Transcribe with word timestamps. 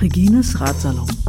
Regines 0.00 0.54
Ratsalon. 0.58 1.19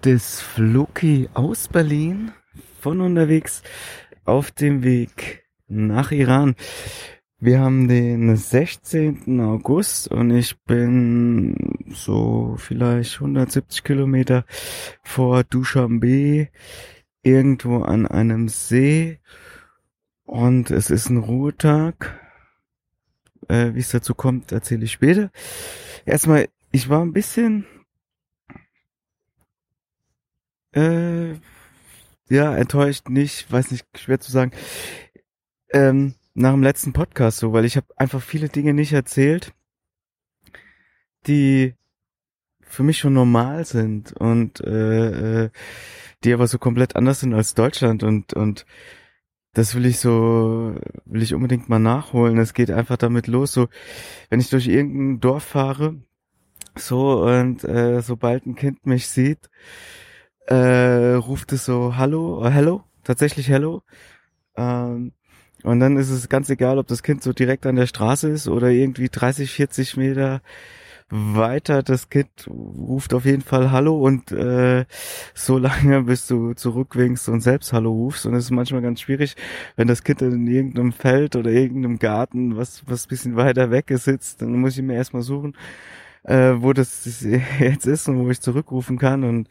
Das 0.00 0.12
ist 0.12 0.40
Floki 0.40 1.28
aus 1.34 1.68
Berlin 1.68 2.32
von 2.80 3.00
unterwegs 3.00 3.62
auf 4.24 4.50
dem 4.50 4.82
Weg 4.82 5.44
nach 5.68 6.10
Iran. 6.10 6.56
Wir 7.38 7.60
haben 7.60 7.86
den 7.86 8.34
16. 8.34 9.40
August 9.40 10.08
und 10.08 10.32
ich 10.32 10.58
bin 10.62 11.76
so 11.94 12.56
vielleicht 12.58 13.20
170 13.20 13.84
Kilometer 13.84 14.44
vor 15.04 15.44
Dushanbe 15.44 16.48
irgendwo 17.22 17.82
an 17.82 18.06
einem 18.06 18.48
See 18.48 19.20
und 20.24 20.72
es 20.72 20.90
ist 20.90 21.08
ein 21.08 21.18
Ruhetag. 21.18 22.18
Äh, 23.48 23.74
Wie 23.74 23.80
es 23.80 23.90
dazu 23.90 24.14
kommt, 24.14 24.50
erzähle 24.50 24.86
ich 24.86 24.92
später. 24.92 25.30
Erstmal, 26.04 26.48
ich 26.72 26.88
war 26.88 27.00
ein 27.00 27.12
bisschen 27.12 27.66
äh, 30.74 31.34
ja, 32.28 32.56
enttäuscht 32.56 33.08
nicht, 33.08 33.50
weiß 33.50 33.70
nicht, 33.70 33.86
schwer 33.96 34.20
zu 34.20 34.32
sagen. 34.32 34.52
Ähm, 35.72 36.14
nach 36.34 36.52
dem 36.52 36.62
letzten 36.62 36.92
Podcast 36.92 37.38
so, 37.38 37.52
weil 37.52 37.64
ich 37.64 37.76
habe 37.76 37.86
einfach 37.96 38.20
viele 38.20 38.48
Dinge 38.48 38.74
nicht 38.74 38.92
erzählt, 38.92 39.52
die 41.26 41.74
für 42.60 42.82
mich 42.82 42.98
schon 42.98 43.12
normal 43.12 43.64
sind 43.64 44.12
und 44.14 44.60
äh, 44.60 45.44
äh, 45.44 45.50
die 46.24 46.32
aber 46.32 46.48
so 46.48 46.58
komplett 46.58 46.96
anders 46.96 47.20
sind 47.20 47.34
als 47.34 47.54
Deutschland 47.54 48.02
und 48.02 48.34
und 48.34 48.66
das 49.52 49.74
will 49.76 49.86
ich 49.86 50.00
so 50.00 50.74
will 51.04 51.22
ich 51.22 51.34
unbedingt 51.34 51.68
mal 51.68 51.78
nachholen. 51.78 52.38
Es 52.38 52.54
geht 52.54 52.70
einfach 52.70 52.96
damit 52.96 53.28
los, 53.28 53.52
so 53.52 53.68
wenn 54.30 54.40
ich 54.40 54.50
durch 54.50 54.66
irgendein 54.66 55.20
Dorf 55.20 55.44
fahre, 55.44 55.96
so 56.76 57.24
und 57.24 57.62
äh, 57.64 58.00
sobald 58.02 58.46
ein 58.46 58.56
Kind 58.56 58.86
mich 58.86 59.08
sieht, 59.08 59.50
äh, 60.46 61.14
ruft 61.14 61.52
es 61.52 61.64
so 61.64 61.96
Hallo, 61.96 62.44
äh, 62.44 62.50
Hello, 62.50 62.82
tatsächlich 63.02 63.48
Hello. 63.48 63.82
Ähm, 64.56 65.12
und 65.62 65.80
dann 65.80 65.96
ist 65.96 66.10
es 66.10 66.28
ganz 66.28 66.50
egal, 66.50 66.78
ob 66.78 66.86
das 66.86 67.02
Kind 67.02 67.22
so 67.22 67.32
direkt 67.32 67.66
an 67.66 67.76
der 67.76 67.86
Straße 67.86 68.28
ist 68.28 68.48
oder 68.48 68.68
irgendwie 68.68 69.08
30, 69.08 69.50
40 69.50 69.96
Meter 69.96 70.42
weiter. 71.10 71.82
Das 71.82 72.10
Kind 72.10 72.28
ruft 72.48 73.14
auf 73.14 73.24
jeden 73.24 73.42
Fall 73.42 73.70
Hallo 73.70 73.98
und 73.98 74.32
äh, 74.32 74.84
so 75.34 75.58
lange, 75.58 76.02
bis 76.02 76.26
du 76.26 76.54
zurückwinkst 76.54 77.28
und 77.28 77.40
selbst 77.40 77.72
Hallo 77.72 77.92
rufst. 77.92 78.26
Und 78.26 78.34
es 78.34 78.44
ist 78.44 78.50
manchmal 78.50 78.82
ganz 78.82 79.00
schwierig, 79.00 79.36
wenn 79.76 79.88
das 79.88 80.04
Kind 80.04 80.22
in 80.22 80.46
irgendeinem 80.46 80.92
Feld 80.92 81.36
oder 81.36 81.50
irgendeinem 81.50 81.98
Garten, 81.98 82.56
was 82.56 82.82
was 82.86 83.06
bisschen 83.06 83.36
weiter 83.36 83.70
weg 83.70 83.90
ist, 83.90 84.04
sitzt, 84.04 84.42
dann 84.42 84.52
muss 84.60 84.76
ich 84.76 84.82
mir 84.82 84.94
erstmal 84.94 85.22
suchen, 85.22 85.56
äh, 86.24 86.54
wo 86.58 86.72
das 86.72 87.04
jetzt 87.58 87.86
ist 87.86 88.08
und 88.08 88.18
wo 88.18 88.28
ich 88.30 88.40
zurückrufen 88.40 88.98
kann. 88.98 89.24
Und 89.24 89.48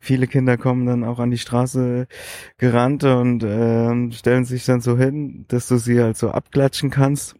viele 0.00 0.26
Kinder 0.26 0.56
kommen 0.56 0.86
dann 0.86 1.04
auch 1.04 1.18
an 1.18 1.30
die 1.30 1.38
Straße 1.38 2.06
gerannt 2.58 3.04
und 3.04 3.42
äh, 3.42 4.12
stellen 4.12 4.44
sich 4.44 4.64
dann 4.64 4.80
so 4.80 4.96
hin, 4.98 5.46
dass 5.48 5.68
du 5.68 5.78
sie 5.78 6.02
halt 6.02 6.16
so 6.16 6.30
abklatschen 6.30 6.90
kannst. 6.90 7.36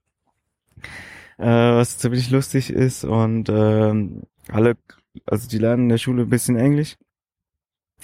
Äh, 1.39 1.45
was 1.45 1.99
ziemlich 1.99 2.31
lustig 2.31 2.71
ist 2.71 3.05
und 3.05 3.51
ähm, 3.51 4.23
alle, 4.49 4.77
also 5.27 5.49
die 5.49 5.59
lernen 5.59 5.85
in 5.85 5.89
der 5.91 5.99
Schule 5.99 6.23
ein 6.23 6.31
bisschen 6.31 6.57
Englisch 6.57 6.97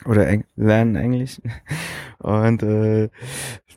oder 0.05 0.29
Eng 0.29 0.45
lernen 0.55 0.97
Englisch 0.97 1.41
und 2.19 2.63
äh, 2.63 3.09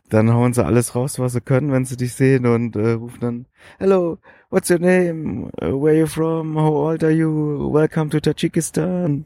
dann 0.09 0.33
hauen 0.33 0.53
sie 0.53 0.65
alles 0.65 0.93
raus, 0.93 1.19
was 1.19 1.33
sie 1.33 1.41
können, 1.41 1.71
wenn 1.71 1.85
sie 1.85 1.95
dich 1.95 2.13
sehen 2.13 2.45
und 2.45 2.75
äh, 2.75 2.91
rufen 2.91 3.19
dann 3.21 3.45
Hello, 3.79 4.17
what's 4.55 4.69
your 4.69 4.79
name? 4.79 5.51
Uh, 5.61 5.75
where 5.75 5.93
you 5.93 6.07
from? 6.07 6.55
How 6.55 6.71
old 6.71 7.03
are 7.03 7.11
you? 7.11 7.69
Welcome 7.73 8.09
to 8.11 8.21
Tajikistan. 8.21 9.25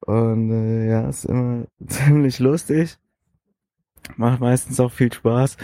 Und 0.00 0.50
äh, 0.50 0.90
ja, 0.90 1.08
ist 1.08 1.26
immer 1.26 1.66
ziemlich 1.86 2.40
lustig. 2.40 2.98
Macht 4.16 4.40
meistens 4.40 4.80
auch 4.80 4.90
viel 4.90 5.12
Spaß. 5.12 5.56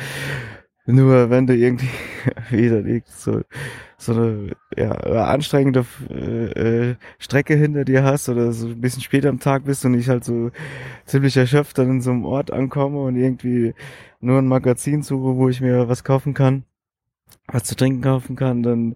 Nur 0.87 1.28
wenn 1.28 1.49
du 1.49 1.56
irgendwie 1.56 1.88
wieder 2.50 2.84
so, 3.06 3.41
so 3.99 4.12
eine 4.12 4.53
ja, 4.77 4.93
anstrengende 4.93 5.84
äh, 6.11 6.91
äh, 6.91 6.97
Strecke 7.19 7.56
hinter 7.56 7.84
dir 7.84 8.05
hast 8.05 8.28
oder 8.28 8.53
so 8.53 8.69
ein 8.69 8.81
bisschen 8.81 9.03
später 9.03 9.28
am 9.28 9.41
Tag 9.41 9.65
bist 9.65 9.84
und 9.84 9.94
ich 9.94 10.09
halt 10.09 10.25
so 10.25 10.53
ziemlich 11.05 11.37
erschöpft 11.37 11.78
dann 11.78 11.91
in 11.91 12.00
so 12.00 12.12
einem 12.12 12.25
Ort 12.25 12.53
ankomme 12.53 13.00
und 13.00 13.16
irgendwie 13.16 13.75
nur 14.21 14.38
ein 14.38 14.47
Magazin 14.47 15.03
suche, 15.03 15.37
wo 15.37 15.49
ich 15.49 15.61
mir 15.61 15.88
was 15.88 16.05
kaufen 16.05 16.32
kann, 16.32 16.65
was 17.49 17.65
zu 17.65 17.77
trinken 17.77 18.03
kaufen 18.03 18.37
kann, 18.37 18.62
dann 18.62 18.95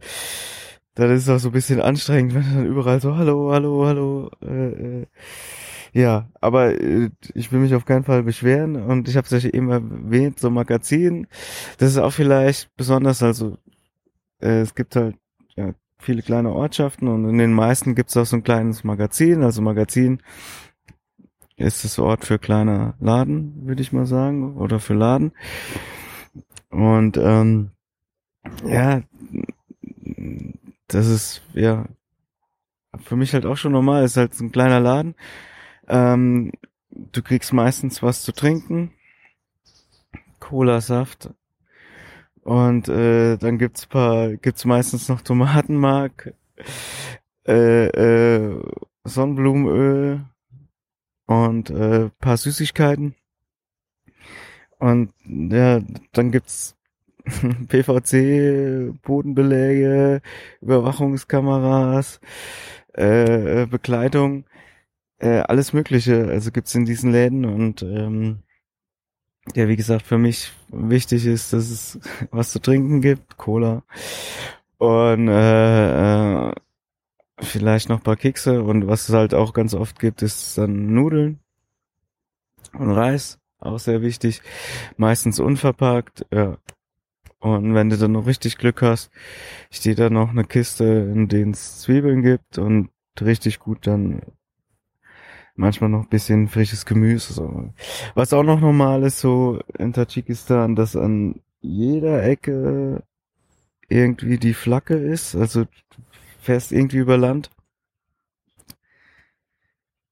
dann 0.95 1.13
ist 1.13 1.23
es 1.23 1.29
auch 1.29 1.39
so 1.39 1.51
ein 1.51 1.53
bisschen 1.53 1.81
anstrengend, 1.81 2.35
wenn 2.35 2.55
dann 2.55 2.67
überall 2.67 3.01
so 3.01 3.17
Hallo, 3.17 3.53
Hallo, 3.53 3.87
Hallo. 3.87 4.31
Äh, 4.43 5.03
äh, 5.03 5.07
ja, 5.93 6.29
aber 6.41 6.81
äh, 6.81 7.11
ich 7.35 7.53
will 7.53 7.61
mich 7.61 7.75
auf 7.75 7.85
keinen 7.85 8.05
Fall 8.05 8.25
beschweren 8.25 8.77
und 8.77 9.09
ich 9.09 9.17
habe 9.17 9.25
es 9.31 9.43
ja 9.43 9.51
eben 9.51 9.71
erwähnt, 9.71 10.41
so 10.41 10.51
Magazin, 10.51 11.29
das 11.79 11.91
ist 11.91 11.99
auch 11.99 12.13
vielleicht 12.13 12.75
besonders, 12.77 13.23
also 13.23 13.59
äh, 14.41 14.61
es 14.61 14.75
gibt 14.75 14.97
halt 14.97 15.17
ja, 15.57 15.73
viele 15.99 16.23
kleine 16.23 16.53
Ortschaften 16.53 17.09
und 17.09 17.29
in 17.29 17.39
den 17.39 17.53
meisten 17.53 17.95
gibt 17.95 18.11
es 18.11 18.17
auch 18.17 18.27
so 18.27 18.37
ein 18.37 18.43
kleines 18.43 18.85
Magazin, 18.85 19.43
also 19.43 19.63
Magazin 19.63 20.21
ist 21.57 21.85
das 21.85 21.99
Ort 21.99 22.25
für 22.25 22.39
kleiner 22.39 22.95
Laden, 23.01 23.67
würde 23.67 23.83
ich 23.83 23.93
mal 23.93 24.07
sagen, 24.07 24.57
oder 24.57 24.79
für 24.79 24.95
Laden. 24.95 25.33
Und 26.71 27.17
ähm, 27.17 27.71
ja, 28.65 29.03
das 30.89 31.07
ist 31.07 31.43
ja 31.55 31.87
für 32.99 33.17
mich 33.17 33.35
halt 33.35 33.47
auch 33.47 33.57
schon 33.57 33.73
normal, 33.73 34.05
ist 34.05 34.17
halt 34.17 34.39
ein 34.41 34.53
kleiner 34.53 34.81
Laden. 34.81 35.15
Ähm, 35.87 36.53
du 36.91 37.23
kriegst 37.23 37.53
meistens 37.53 38.03
was 38.03 38.23
zu 38.23 38.33
trinken, 38.33 38.93
Cola-Saft 40.41 41.31
und 42.43 42.89
äh, 42.89 43.37
dann 43.37 43.59
gibt's 43.59 43.87
paar, 43.87 44.37
gibt's 44.37 44.65
meistens 44.65 45.09
noch 45.09 45.21
Tomatenmark, 45.21 46.35
äh, 47.47 47.87
äh, 47.87 48.63
Sonnenblumenöl. 49.05 50.25
Und 51.29 51.69
äh, 51.69 52.09
paar 52.21 52.39
Süßigkeiten. 52.39 53.15
Und 54.79 55.13
ja, 55.27 55.83
dann 56.13 56.33
gibt's 56.33 56.75
PVC, 57.69 58.93
Bodenbeläge, 59.03 60.23
Überwachungskameras, 60.61 62.21
äh, 62.93 63.67
Bekleidung, 63.67 64.45
äh, 65.19 65.41
alles 65.41 65.73
Mögliche. 65.73 66.29
Also 66.29 66.51
gibt's 66.51 66.75
in 66.75 66.85
diesen 66.85 67.13
Läden 67.13 67.45
und 67.45 67.83
ähm, 67.83 68.41
ja, 69.55 69.69
wie 69.69 69.77
gesagt, 69.77 70.07
für 70.07 70.19
mich 70.19 70.53
wichtig 70.69 71.27
ist, 71.27 71.53
dass 71.53 71.71
es 71.71 71.99
was 72.31 72.53
zu 72.53 72.61
trinken 72.61 73.01
gibt, 73.01 73.37
Cola 73.37 73.83
und 74.79 75.29
äh, 75.29 76.49
äh, 76.49 76.53
vielleicht 77.41 77.89
noch 77.89 78.03
paar 78.03 78.17
Kekse 78.17 78.63
und 78.63 78.87
was 78.87 79.09
es 79.09 79.15
halt 79.15 79.35
auch 79.35 79.53
ganz 79.53 79.75
oft 79.75 79.99
gibt, 79.99 80.23
ist 80.23 80.59
dann 80.59 80.95
Nudeln 80.95 81.41
und 82.73 82.91
Reis, 82.91 83.39
auch 83.59 83.79
sehr 83.79 84.03
wichtig, 84.03 84.43
meistens 84.97 85.41
unverpackt, 85.41 86.27
ja. 86.33 86.59
Und 87.41 87.75
wenn 87.75 87.89
du 87.91 87.97
dann 87.97 88.13
noch 88.13 88.27
richtig 88.27 88.59
Glück 88.59 88.83
hast, 88.83 89.11
steht 89.71 89.99
da 89.99 90.11
noch 90.11 90.31
eine 90.31 90.45
Kiste, 90.45 90.85
in 90.85 91.29
denen 91.29 91.53
es 91.53 91.81
Zwiebeln 91.81 92.23
gibt 92.23 92.59
und 92.59 92.91
richtig 93.21 93.61
gut 93.61 93.87
dann 93.87 94.23
manchmal 95.55 95.91
noch 95.91 96.03
ein 96.03 96.09
bisschen 96.09 96.49
frisches 96.49 96.87
Gemüse. 96.87 97.33
So. 97.33 97.73
Was 98.15 98.33
auch 98.33 98.43
noch 98.43 98.61
normal 98.61 99.03
ist 99.03 99.21
so 99.21 99.61
in 99.79 99.93
Tadschikistan, 99.93 100.75
dass 100.75 100.97
an 100.97 101.41
jeder 101.61 102.25
Ecke 102.25 103.03
irgendwie 103.89 104.39
die 104.39 104.55
Flagge 104.55 104.97
ist. 104.97 105.35
Also 105.35 105.67
fährst 106.41 106.73
irgendwie 106.73 106.99
über 106.99 107.17
Land 107.17 107.51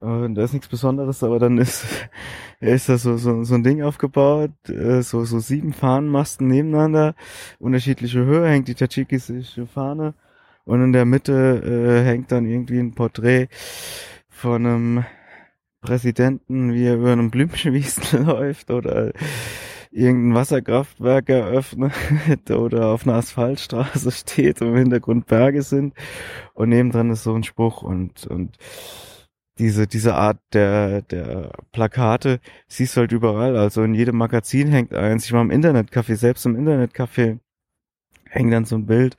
Und 0.06 0.36
da 0.36 0.44
ist 0.44 0.52
nichts 0.52 0.68
Besonderes, 0.68 1.24
aber 1.24 1.40
dann 1.40 1.58
ist, 1.58 1.84
ist 2.60 2.88
da 2.88 2.96
so, 2.96 3.16
so, 3.16 3.42
so 3.42 3.54
ein 3.56 3.64
Ding 3.64 3.82
aufgebaut, 3.82 4.52
äh, 4.68 5.02
so, 5.02 5.24
so 5.24 5.40
sieben 5.40 5.72
Fahnenmasten 5.72 6.46
nebeneinander, 6.46 7.16
unterschiedliche 7.58 8.24
Höhe, 8.24 8.48
hängt 8.48 8.68
die 8.68 8.76
tadschikische 8.76 9.66
Fahne 9.66 10.14
und 10.64 10.80
in 10.80 10.92
der 10.92 11.06
Mitte 11.06 11.32
äh, 11.32 12.04
hängt 12.04 12.30
dann 12.30 12.46
irgendwie 12.46 12.78
ein 12.78 12.94
Porträt 12.94 13.48
von 14.28 14.64
einem 14.64 15.04
Präsidenten, 15.80 16.72
wie 16.72 16.84
er 16.84 16.94
über 16.94 17.10
einem 17.10 17.32
Blümchenwiesen 17.32 18.26
läuft 18.26 18.70
oder 18.70 19.12
irgendein 19.90 20.36
Wasserkraftwerk 20.36 21.30
eröffnet 21.30 21.94
oder 22.50 22.90
auf 22.90 23.08
einer 23.08 23.16
Asphaltstraße 23.16 24.12
steht 24.12 24.62
und 24.62 24.68
im 24.68 24.76
Hintergrund 24.76 25.26
Berge 25.26 25.62
sind. 25.62 25.94
Und 26.54 26.68
nebendran 26.68 27.10
ist 27.10 27.24
so 27.24 27.34
ein 27.34 27.42
Spruch 27.42 27.82
und, 27.82 28.24
und 28.28 28.56
diese, 29.58 29.86
diese 29.86 30.14
Art 30.14 30.38
der, 30.52 31.02
der 31.02 31.52
Plakate 31.72 32.40
siehst 32.68 32.96
du 32.96 33.00
halt 33.00 33.12
überall. 33.12 33.56
Also 33.56 33.82
in 33.82 33.94
jedem 33.94 34.16
Magazin 34.16 34.68
hängt 34.68 34.94
eins. 34.94 35.24
Ich 35.24 35.32
war 35.32 35.40
im 35.40 35.50
Internetcafé, 35.50 36.16
selbst 36.16 36.44
im 36.46 36.56
Internetcafé 36.56 37.38
hängt 38.28 38.52
dann 38.52 38.64
so 38.64 38.76
ein 38.76 38.86
Bild 38.86 39.16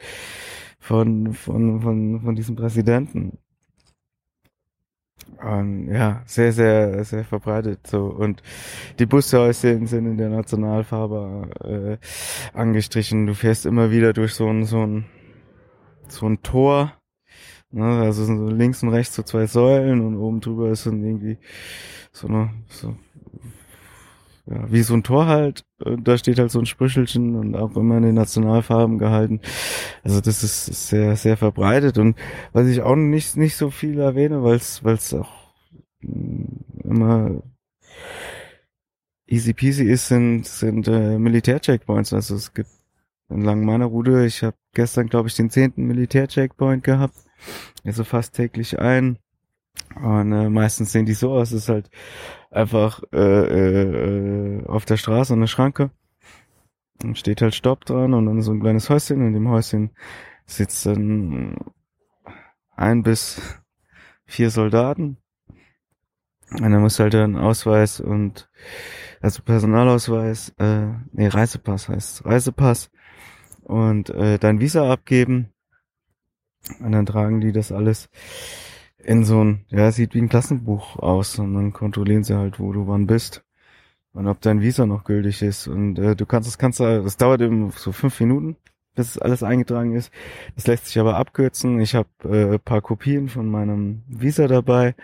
von, 0.80 1.34
von, 1.34 1.82
von, 1.82 2.22
von 2.22 2.36
diesem 2.36 2.56
Präsidenten. 2.56 3.40
Und 5.42 5.92
ja, 5.94 6.24
sehr, 6.26 6.52
sehr, 6.52 7.04
sehr 7.04 7.24
verbreitet 7.24 7.86
so. 7.86 8.06
Und 8.06 8.42
die 8.98 9.06
Bushäuschen 9.06 9.86
sind 9.86 10.06
in 10.06 10.18
der 10.18 10.30
Nationalfarbe 10.30 12.00
äh, 12.54 12.58
angestrichen. 12.58 13.28
Du 13.28 13.34
fährst 13.34 13.66
immer 13.66 13.92
wieder 13.92 14.14
durch 14.14 14.34
so 14.34 14.48
ein, 14.48 14.66
so 14.66 14.86
ein, 14.86 15.06
so 16.08 16.28
ein 16.28 16.42
Tor. 16.42 16.97
Ne? 17.72 17.84
Also 17.84 18.26
sind 18.26 18.38
so 18.38 18.50
links 18.50 18.84
und 18.84 18.90
rechts 18.90 19.16
so 19.16 19.24
zwei 19.24 19.48
Säulen 19.48 20.06
und 20.06 20.16
oben 20.16 20.42
drüber 20.42 20.70
ist 20.70 20.86
dann 20.86 21.04
irgendwie 21.04 21.38
so 22.12 22.28
eine, 22.28 22.50
so, 22.68 22.96
ja, 24.46 24.72
wie 24.72 24.82
so 24.82 24.94
ein 24.94 25.04
Tor 25.04 25.28
halt. 25.28 25.66
Und 25.84 26.08
da 26.08 26.18
steht 26.18 26.40
halt 26.40 26.52
so 26.52 26.60
ein 26.60 26.66
Sprüchelchen 26.66 27.36
und 27.36 27.56
auch 27.56 27.76
immer 27.76 27.98
in 27.98 28.04
den 28.04 28.16
Nationalfarben 28.16 28.98
gehalten. 28.98 29.42
Also 30.04 30.22
das 30.22 30.44
ist 30.44 30.90
sehr, 30.90 31.16
sehr 31.18 31.38
verbreitet 31.38 31.98
und 31.98 32.18
was 32.54 32.68
ich 32.68 32.82
auch 32.82 32.96
nicht, 32.96 33.36
nicht 33.38 33.58
so 33.58 33.70
viel 33.70 34.00
erwähne, 34.00 34.44
weil 34.44 34.56
es, 34.56 34.84
weil 34.84 34.96
es 34.96 35.14
auch 35.14 35.54
mm, 36.02 36.46
immer 36.84 37.44
easy 39.28 39.54
peasy 39.54 39.84
ist, 39.84 40.08
sind, 40.08 40.46
sind 40.46 40.88
äh, 40.88 41.20
Militär-Checkpoints. 41.20 42.14
Also 42.14 42.36
es 42.36 42.54
gibt 42.54 42.70
entlang 43.30 43.66
meiner 43.66 43.86
Route, 43.86 44.26
ich 44.26 44.44
habe 44.44 44.56
gestern, 44.74 45.08
glaube 45.08 45.28
ich, 45.28 45.36
den 45.36 45.50
zehnten 45.50 45.86
Militär-Checkpoint 45.86 46.84
gehabt. 46.84 47.27
Also 47.86 48.04
fast 48.04 48.36
täglich 48.36 48.80
ein. 48.80 49.20
Und 49.96 50.32
äh, 50.32 50.50
meistens 50.50 50.92
sehen 50.92 51.06
die 51.06 51.14
so 51.14 51.34
aus, 51.34 51.52
es 51.52 51.64
ist 51.64 51.70
halt 51.70 51.90
einfach 52.52 53.02
äh, 53.14 53.18
äh, 53.18 54.66
auf 54.66 54.86
der 54.86 54.98
Straße 54.98 55.34
eine 55.34 55.48
Schranke. 55.48 55.92
Dann 57.00 57.16
steht 57.16 57.42
halt 57.42 57.56
Stopp 57.56 57.86
dran 57.86 58.14
und 58.14 58.26
dann 58.26 58.42
so 58.42 58.52
ein 58.52 58.60
kleines 58.60 58.90
Häuschen. 58.90 59.26
In 59.26 59.34
dem 59.34 59.50
Häuschen 59.50 59.92
sitzt 60.46 60.86
dann 60.86 61.56
ein 62.76 63.04
bis 63.04 63.42
vier 64.26 64.50
Soldaten. 64.50 65.18
Und 66.52 66.72
dann 66.72 66.82
muss 66.82 67.00
halt 67.00 67.14
ein 67.16 67.36
Ausweis 67.36 68.00
und 68.00 68.50
also 69.22 69.42
Personalausweis, 69.42 70.54
äh, 70.58 70.88
nee, 71.12 71.28
Reisepass 71.28 71.90
heißt 71.90 72.26
Reisepass 72.26 72.90
und 73.64 74.10
äh, 74.12 74.38
dein 74.40 74.60
Visa 74.60 74.90
abgeben. 74.90 75.52
Und 76.80 76.92
dann 76.92 77.06
tragen 77.06 77.42
die 77.42 77.52
das 77.52 77.72
alles 77.72 78.10
in 78.98 79.24
so 79.24 79.44
ein, 79.44 79.66
ja, 79.70 79.92
sieht 79.92 80.14
wie 80.14 80.22
ein 80.22 80.30
Klassenbuch 80.30 80.98
aus. 80.98 81.40
Und 81.40 81.54
dann 81.54 81.74
kontrollieren 81.74 82.24
sie 82.24 82.38
halt, 82.38 82.60
wo 82.60 82.72
du 82.74 82.88
wann 82.88 83.08
bist 83.08 83.44
und 84.18 84.28
ob 84.28 84.42
dein 84.42 84.62
Visa 84.62 84.86
noch 84.86 85.04
gültig 85.04 85.42
ist. 85.42 85.68
Und 85.68 86.00
äh, 86.00 86.16
du 86.16 86.26
kannst 86.26 86.48
das 86.48 86.58
kannst 86.58 86.80
du, 86.80 87.04
das 87.04 87.18
dauert 87.18 87.42
eben 87.42 87.72
so 87.72 87.92
fünf 87.92 88.20
Minuten, 88.20 88.58
bis 88.96 89.18
alles 89.18 89.44
eingetragen 89.44 89.96
ist. 89.96 90.12
Das 90.56 90.68
lässt 90.68 90.88
sich 90.88 91.00
aber 91.00 91.18
abkürzen. 91.18 91.80
Ich 91.80 91.96
habe 91.96 92.10
äh, 92.24 92.58
paar 92.58 92.82
Kopien 92.82 93.30
von 93.30 93.48
meinem 93.48 94.04
Visa 94.08 94.48
dabei. 94.48 94.96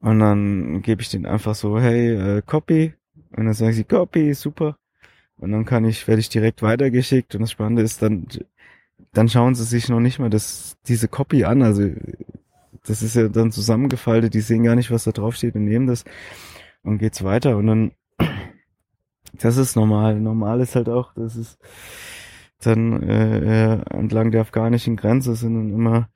Und 0.00 0.18
dann 0.18 0.82
gebe 0.82 1.00
ich 1.00 1.08
den 1.08 1.26
einfach 1.26 1.54
so, 1.54 1.80
hey, 1.80 2.38
äh, 2.38 2.42
Copy. 2.42 2.94
Und 3.36 3.46
dann 3.46 3.54
sagen 3.54 3.72
sie 3.72 3.84
Copy, 3.84 4.34
super. 4.34 4.76
Und 5.36 5.52
dann 5.52 5.64
kann 5.64 5.84
ich 5.84 6.06
werde 6.06 6.20
ich 6.20 6.28
direkt 6.28 6.62
weitergeschickt. 6.62 7.34
Und 7.34 7.40
das 7.40 7.52
Spannende 7.52 7.82
ist 7.82 8.02
dann 8.02 8.26
dann 9.12 9.28
schauen 9.28 9.54
sie 9.54 9.64
sich 9.64 9.88
noch 9.88 10.00
nicht 10.00 10.18
mal 10.18 10.30
das 10.30 10.78
diese 10.86 11.08
Copy 11.08 11.44
an, 11.44 11.62
also 11.62 11.88
das 12.86 13.02
ist 13.02 13.14
ja 13.14 13.28
dann 13.28 13.52
zusammengefaltet, 13.52 14.34
die 14.34 14.40
sehen 14.40 14.64
gar 14.64 14.74
nicht, 14.74 14.90
was 14.90 15.04
da 15.04 15.12
drauf 15.12 15.36
steht 15.36 15.54
und 15.54 15.64
nehmen 15.64 15.86
das 15.86 16.04
und 16.82 16.98
geht's 16.98 17.22
weiter. 17.22 17.56
Und 17.56 17.66
dann 17.66 17.92
das 19.34 19.56
ist 19.56 19.76
normal. 19.76 20.20
Normal 20.20 20.60
ist 20.60 20.76
halt 20.76 20.88
auch, 20.88 21.14
dass 21.14 21.36
es 21.36 21.58
dann 22.60 23.02
äh, 23.02 23.74
äh, 23.74 23.80
entlang 23.90 24.30
der 24.30 24.42
afghanischen 24.42 24.96
Grenze 24.96 25.34
sind 25.34 25.54
dann 25.54 25.72
immer 25.72 26.08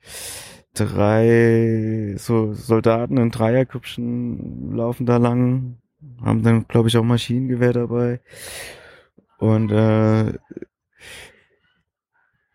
drei 0.73 2.15
so 2.17 2.53
Soldaten 2.53 3.17
in 3.17 3.31
Dreierküppchen 3.31 4.75
laufen 4.75 5.05
da 5.05 5.17
lang, 5.17 5.77
haben 6.23 6.43
dann 6.43 6.67
glaube 6.67 6.89
ich 6.89 6.97
auch 6.97 7.03
Maschinengewehr 7.03 7.73
dabei. 7.73 8.21
Und 9.39 9.71
äh, 9.71 10.33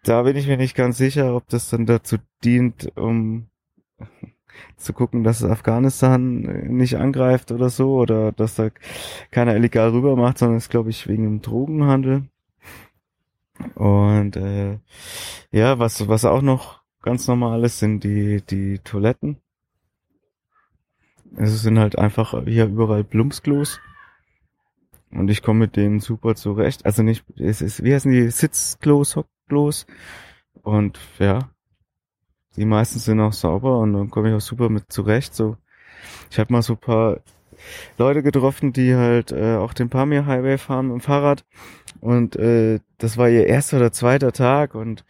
da 0.02 0.22
bin 0.22 0.36
ich 0.36 0.46
mir 0.46 0.56
nicht 0.56 0.74
ganz 0.74 0.98
sicher, 0.98 1.34
ob 1.34 1.48
das 1.48 1.70
dann 1.70 1.86
dazu 1.86 2.16
dient, 2.44 2.96
um 2.96 3.46
zu 4.76 4.92
gucken, 4.92 5.24
dass 5.24 5.44
Afghanistan 5.44 6.40
nicht 6.76 6.96
angreift 6.96 7.52
oder 7.52 7.70
so 7.70 7.96
oder 7.96 8.32
dass 8.32 8.56
da 8.56 8.70
keiner 9.30 9.54
illegal 9.56 9.90
rüber 9.90 10.16
macht, 10.16 10.38
sondern 10.38 10.58
es 10.58 10.68
glaube 10.68 10.90
ich 10.90 11.08
wegen 11.08 11.24
dem 11.24 11.40
Drogenhandel. 11.40 12.24
Und 13.74 14.36
äh, 14.36 14.78
ja, 15.52 15.78
was 15.78 16.08
was 16.08 16.24
auch 16.24 16.42
noch 16.42 16.82
ganz 17.02 17.28
normal 17.28 17.64
ist, 17.64 17.78
sind 17.78 18.02
die 18.04 18.42
die 18.42 18.80
Toiletten. 18.80 19.38
Es 21.36 21.62
sind 21.62 21.78
halt 21.78 21.96
einfach 21.96 22.44
hier 22.44 22.66
überall 22.66 23.04
Plumpsklos. 23.04 23.80
Und 25.12 25.28
ich 25.28 25.42
komme 25.42 25.60
mit 25.60 25.76
denen 25.76 26.00
super 26.00 26.34
zurecht. 26.34 26.86
Also 26.86 27.02
nicht, 27.02 27.24
es 27.38 27.60
ist, 27.60 27.84
wie 27.84 27.94
heißen 27.94 28.10
die, 28.10 28.30
Sitzklos, 28.30 29.18
Hockklos. 29.52 29.86
Und 30.62 30.98
ja, 31.18 31.50
die 32.56 32.64
meisten 32.64 32.98
sind 32.98 33.20
auch 33.20 33.32
sauber 33.32 33.78
und 33.78 33.92
dann 33.92 34.10
komme 34.10 34.30
ich 34.30 34.34
auch 34.34 34.40
super 34.40 34.68
mit 34.68 34.92
zurecht. 34.92 35.34
So, 35.34 35.56
ich 36.30 36.38
habe 36.38 36.52
mal 36.52 36.62
so 36.62 36.76
paar 36.76 37.20
Leute 37.98 38.22
getroffen, 38.22 38.72
die 38.72 38.94
halt 38.94 39.32
äh, 39.32 39.56
auch 39.56 39.72
den 39.72 39.88
Pamir 39.88 40.26
Highway 40.26 40.58
fahren 40.58 40.88
mit 40.88 40.94
dem 40.94 41.00
Fahrrad 41.00 41.44
und 42.00 42.36
äh, 42.36 42.80
das 42.98 43.16
war 43.16 43.28
ihr 43.28 43.46
erster 43.46 43.76
oder 43.76 43.92
zweiter 43.92 44.32
Tag 44.32 44.74
und 44.74 45.04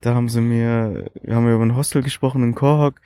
da 0.00 0.14
haben 0.14 0.28
sie 0.28 0.40
mir, 0.40 1.10
wir 1.22 1.34
haben 1.34 1.52
über 1.52 1.64
ein 1.64 1.76
Hostel 1.76 2.02
gesprochen 2.02 2.42
in 2.42 2.54
Korhok. 2.54 3.00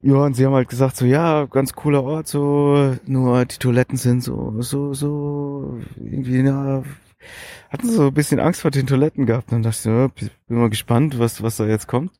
Ja, 0.00 0.14
und 0.16 0.34
sie 0.34 0.46
haben 0.46 0.54
halt 0.54 0.68
gesagt, 0.68 0.96
so, 0.96 1.06
ja, 1.06 1.46
ganz 1.46 1.72
cooler 1.72 2.04
Ort, 2.04 2.28
so, 2.28 2.96
nur 3.06 3.44
die 3.44 3.58
Toiletten 3.58 3.96
sind 3.96 4.22
so, 4.22 4.54
so, 4.60 4.94
so, 4.94 5.80
irgendwie, 5.96 6.42
na, 6.42 6.84
hatten 7.70 7.90
so 7.90 8.08
ein 8.08 8.14
bisschen 8.14 8.40
Angst 8.40 8.60
vor 8.60 8.70
den 8.70 8.86
Toiletten 8.86 9.26
gehabt. 9.26 9.52
Dann 9.52 9.62
dachte 9.62 9.78
ich 9.78 9.84
ja, 9.84 10.30
bin 10.46 10.58
mal 10.58 10.70
gespannt, 10.70 11.18
was, 11.18 11.42
was 11.42 11.56
da 11.56 11.66
jetzt 11.66 11.86
kommt. 11.86 12.12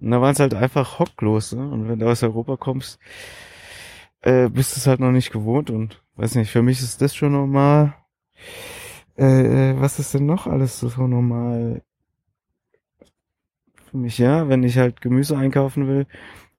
Und 0.00 0.10
da 0.10 0.20
waren 0.20 0.32
es 0.32 0.40
halt 0.40 0.54
einfach 0.54 0.98
hocklos. 0.98 1.52
Ne? 1.52 1.68
Und 1.68 1.88
wenn 1.88 1.98
du 1.98 2.08
aus 2.08 2.22
Europa 2.22 2.56
kommst, 2.56 2.98
äh, 4.22 4.48
bist 4.48 4.76
du 4.76 4.80
es 4.80 4.86
halt 4.86 5.00
noch 5.00 5.12
nicht 5.12 5.32
gewohnt. 5.32 5.70
Und 5.70 6.02
weiß 6.16 6.34
nicht, 6.34 6.50
für 6.50 6.62
mich 6.62 6.80
ist 6.80 7.00
das 7.00 7.14
schon 7.14 7.32
normal. 7.32 7.94
Äh, 9.16 9.70
äh, 9.70 9.80
was 9.80 9.98
ist 9.98 10.14
denn 10.14 10.26
noch 10.26 10.46
alles 10.46 10.80
so 10.80 10.88
normal? 11.06 11.82
Für 13.90 13.96
mich, 13.96 14.18
ja, 14.18 14.48
wenn 14.48 14.62
ich 14.62 14.78
halt 14.78 15.00
Gemüse 15.00 15.36
einkaufen 15.36 15.88
will 15.88 16.06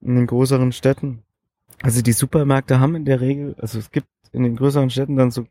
in 0.00 0.16
den 0.16 0.26
größeren 0.26 0.72
Städten. 0.72 1.22
Also 1.82 2.02
die 2.02 2.12
Supermärkte 2.12 2.80
haben 2.80 2.96
in 2.96 3.04
der 3.04 3.20
Regel, 3.20 3.54
also 3.58 3.78
es 3.78 3.90
gibt 3.90 4.08
in 4.32 4.42
den 4.42 4.56
größeren 4.56 4.90
Städten 4.90 5.16
dann 5.16 5.30
so 5.30 5.46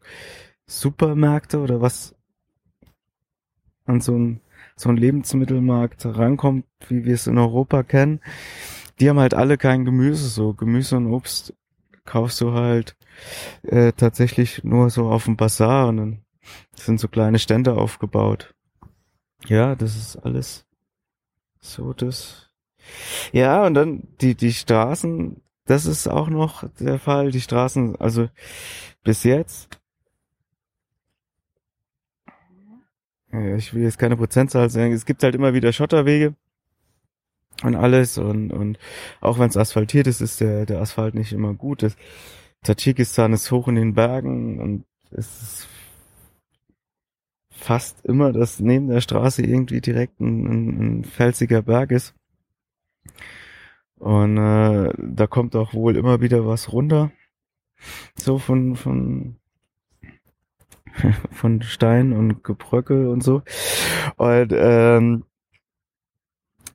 Supermärkte 0.68 1.60
oder 1.60 1.82
was 1.82 2.16
an 3.86 4.02
so 4.02 4.18
ein 4.18 4.42
so 4.76 4.90
ein 4.90 4.98
Lebensmittelmarkt 4.98 6.06
rankommt, 6.06 6.66
wie 6.88 7.04
wir 7.04 7.16
es 7.16 7.26
in 7.26 7.38
Europa 7.38 7.82
kennen, 7.84 8.22
die 9.00 9.10
haben 9.10 9.20
halt 9.20 9.34
alle 9.34 9.58
kein 9.58 9.86
Gemüse, 9.86 10.28
so 10.28 10.54
Gemüse 10.54 10.98
und 10.98 11.08
Obst 11.08 11.54
kaufst 12.06 12.40
du 12.42 12.54
halt 12.54 12.96
äh, 13.64 13.92
tatsächlich 13.94 14.64
nur 14.64 14.90
so 14.90 15.10
auf 15.10 15.26
dem 15.26 15.36
Bazar 15.36 15.90
und 15.90 15.98
dann 15.98 16.22
sind 16.76 17.00
so 17.00 17.08
kleine 17.08 17.40
Stände 17.40 17.74
aufgebaut. 17.74 18.54
Ja, 19.48 19.76
das 19.76 19.96
ist 19.96 20.18
alles 20.18 20.66
so 21.60 21.94
das. 21.94 22.50
Ja, 23.32 23.66
und 23.66 23.74
dann 23.74 24.08
die 24.22 24.36
die 24.36 24.54
Straßen, 24.54 25.42
das 25.66 25.86
ist 25.86 26.08
auch 26.08 26.30
noch 26.30 26.64
der 26.80 27.00
Fall, 27.00 27.32
die 27.32 27.42
Straßen, 27.42 27.96
also 27.98 28.30
bis 29.04 29.24
jetzt 29.24 29.80
ich 33.32 33.74
will 33.74 33.84
jetzt 33.84 34.00
keine 34.00 34.18
Prozentzahl 34.18 34.70
sagen, 34.70 34.94
es 34.94 35.06
gibt 35.06 35.24
halt 35.24 35.36
immer 35.36 35.54
wieder 35.54 35.74
Schotterwege. 35.74 36.36
und 37.64 37.76
alles 37.76 38.18
und, 38.18 38.52
und 38.52 38.78
auch 39.22 39.40
wenn 39.40 39.50
es 39.50 39.58
asphaltiert 39.58 40.08
ist, 40.08 40.22
ist 40.22 40.42
der, 40.42 40.66
der 40.66 40.80
Asphalt 40.80 41.16
nicht 41.16 41.34
immer 41.34 41.54
gut. 41.54 41.84
Das, 41.84 41.96
Tadschikistan 42.64 43.34
ist 43.34 43.52
hoch 43.52 43.68
in 43.68 43.76
den 43.76 43.94
Bergen 43.94 44.60
und 44.60 44.86
es 45.12 45.42
ist 45.42 45.68
fast 47.50 48.06
immer, 48.06 48.34
dass 48.34 48.60
neben 48.60 48.88
der 48.88 49.02
Straße 49.02 49.42
irgendwie 49.44 49.82
direkt 49.82 50.20
ein, 50.20 50.46
ein, 50.46 51.00
ein 51.00 51.04
felsiger 51.04 51.62
Berg 51.62 51.92
ist. 51.92 52.14
Und 53.96 54.38
äh, 54.38 54.94
da 54.98 55.28
kommt 55.28 55.56
auch 55.56 55.74
wohl 55.74 55.96
immer 55.96 56.22
wieder 56.22 56.46
was 56.46 56.72
runter. 56.72 57.12
So 58.16 58.38
von, 58.38 58.76
von, 58.76 59.38
von 61.32 61.62
Stein 61.62 62.14
und 62.14 62.44
Gebröckel 62.44 63.08
und 63.08 63.24
so. 63.24 63.42
Und 64.18 64.54
ähm, 64.54 65.24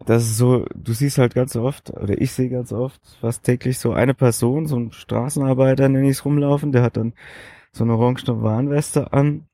das 0.07 0.25
ist 0.25 0.37
so, 0.37 0.67
du 0.75 0.93
siehst 0.93 1.19
halt 1.19 1.35
ganz 1.35 1.55
oft, 1.55 1.91
oder 1.91 2.21
ich 2.21 2.33
sehe 2.33 2.49
ganz 2.49 2.73
oft, 2.73 3.01
fast 3.21 3.45
täglich 3.45 3.79
so 3.79 3.93
eine 3.93 4.15
Person, 4.15 4.67
so 4.67 4.77
ein 4.77 4.93
Straßenarbeiter 4.93 5.89
nenne 5.89 6.07
ich 6.07 6.19
es 6.19 6.25
rumlaufen, 6.25 6.73
der 6.73 6.83
hat 6.83 6.97
dann 6.97 7.13
so 7.73 7.85
eine 7.85 7.95
orange 7.95 8.25
Warnweste 8.27 9.13
an 9.13 9.47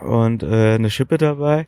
und 0.00 0.42
äh, 0.42 0.74
eine 0.74 0.90
Schippe 0.90 1.18
dabei. 1.18 1.66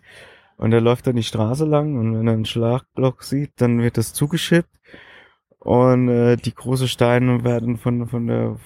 Und 0.57 0.73
er 0.73 0.81
läuft 0.81 1.07
dann 1.07 1.17
die 1.17 1.23
Straße 1.23 1.65
lang. 1.65 1.97
Und 1.97 2.19
wenn 2.19 2.27
er 2.27 2.33
einen 2.35 2.45
Schlagblock 2.45 3.23
sieht, 3.23 3.53
dann 3.57 3.81
wird 3.81 3.97
das 3.97 4.13
zugeschippt 4.13 4.69
und 5.69 6.09
äh, 6.09 6.37
die 6.37 6.55
große 6.55 6.89
Steine 6.89 7.45
werden 7.45 7.77
von 7.77 8.07
von 8.07 8.27
der 8.27 8.57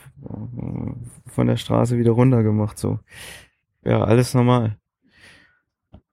von 1.27 1.47
der 1.49 1.57
Straße 1.57 1.99
wieder 1.99 2.13
runtergemacht 2.13 2.79
so. 2.79 3.01
Ja, 3.85 4.05
alles 4.05 4.35
normal. 4.35 4.77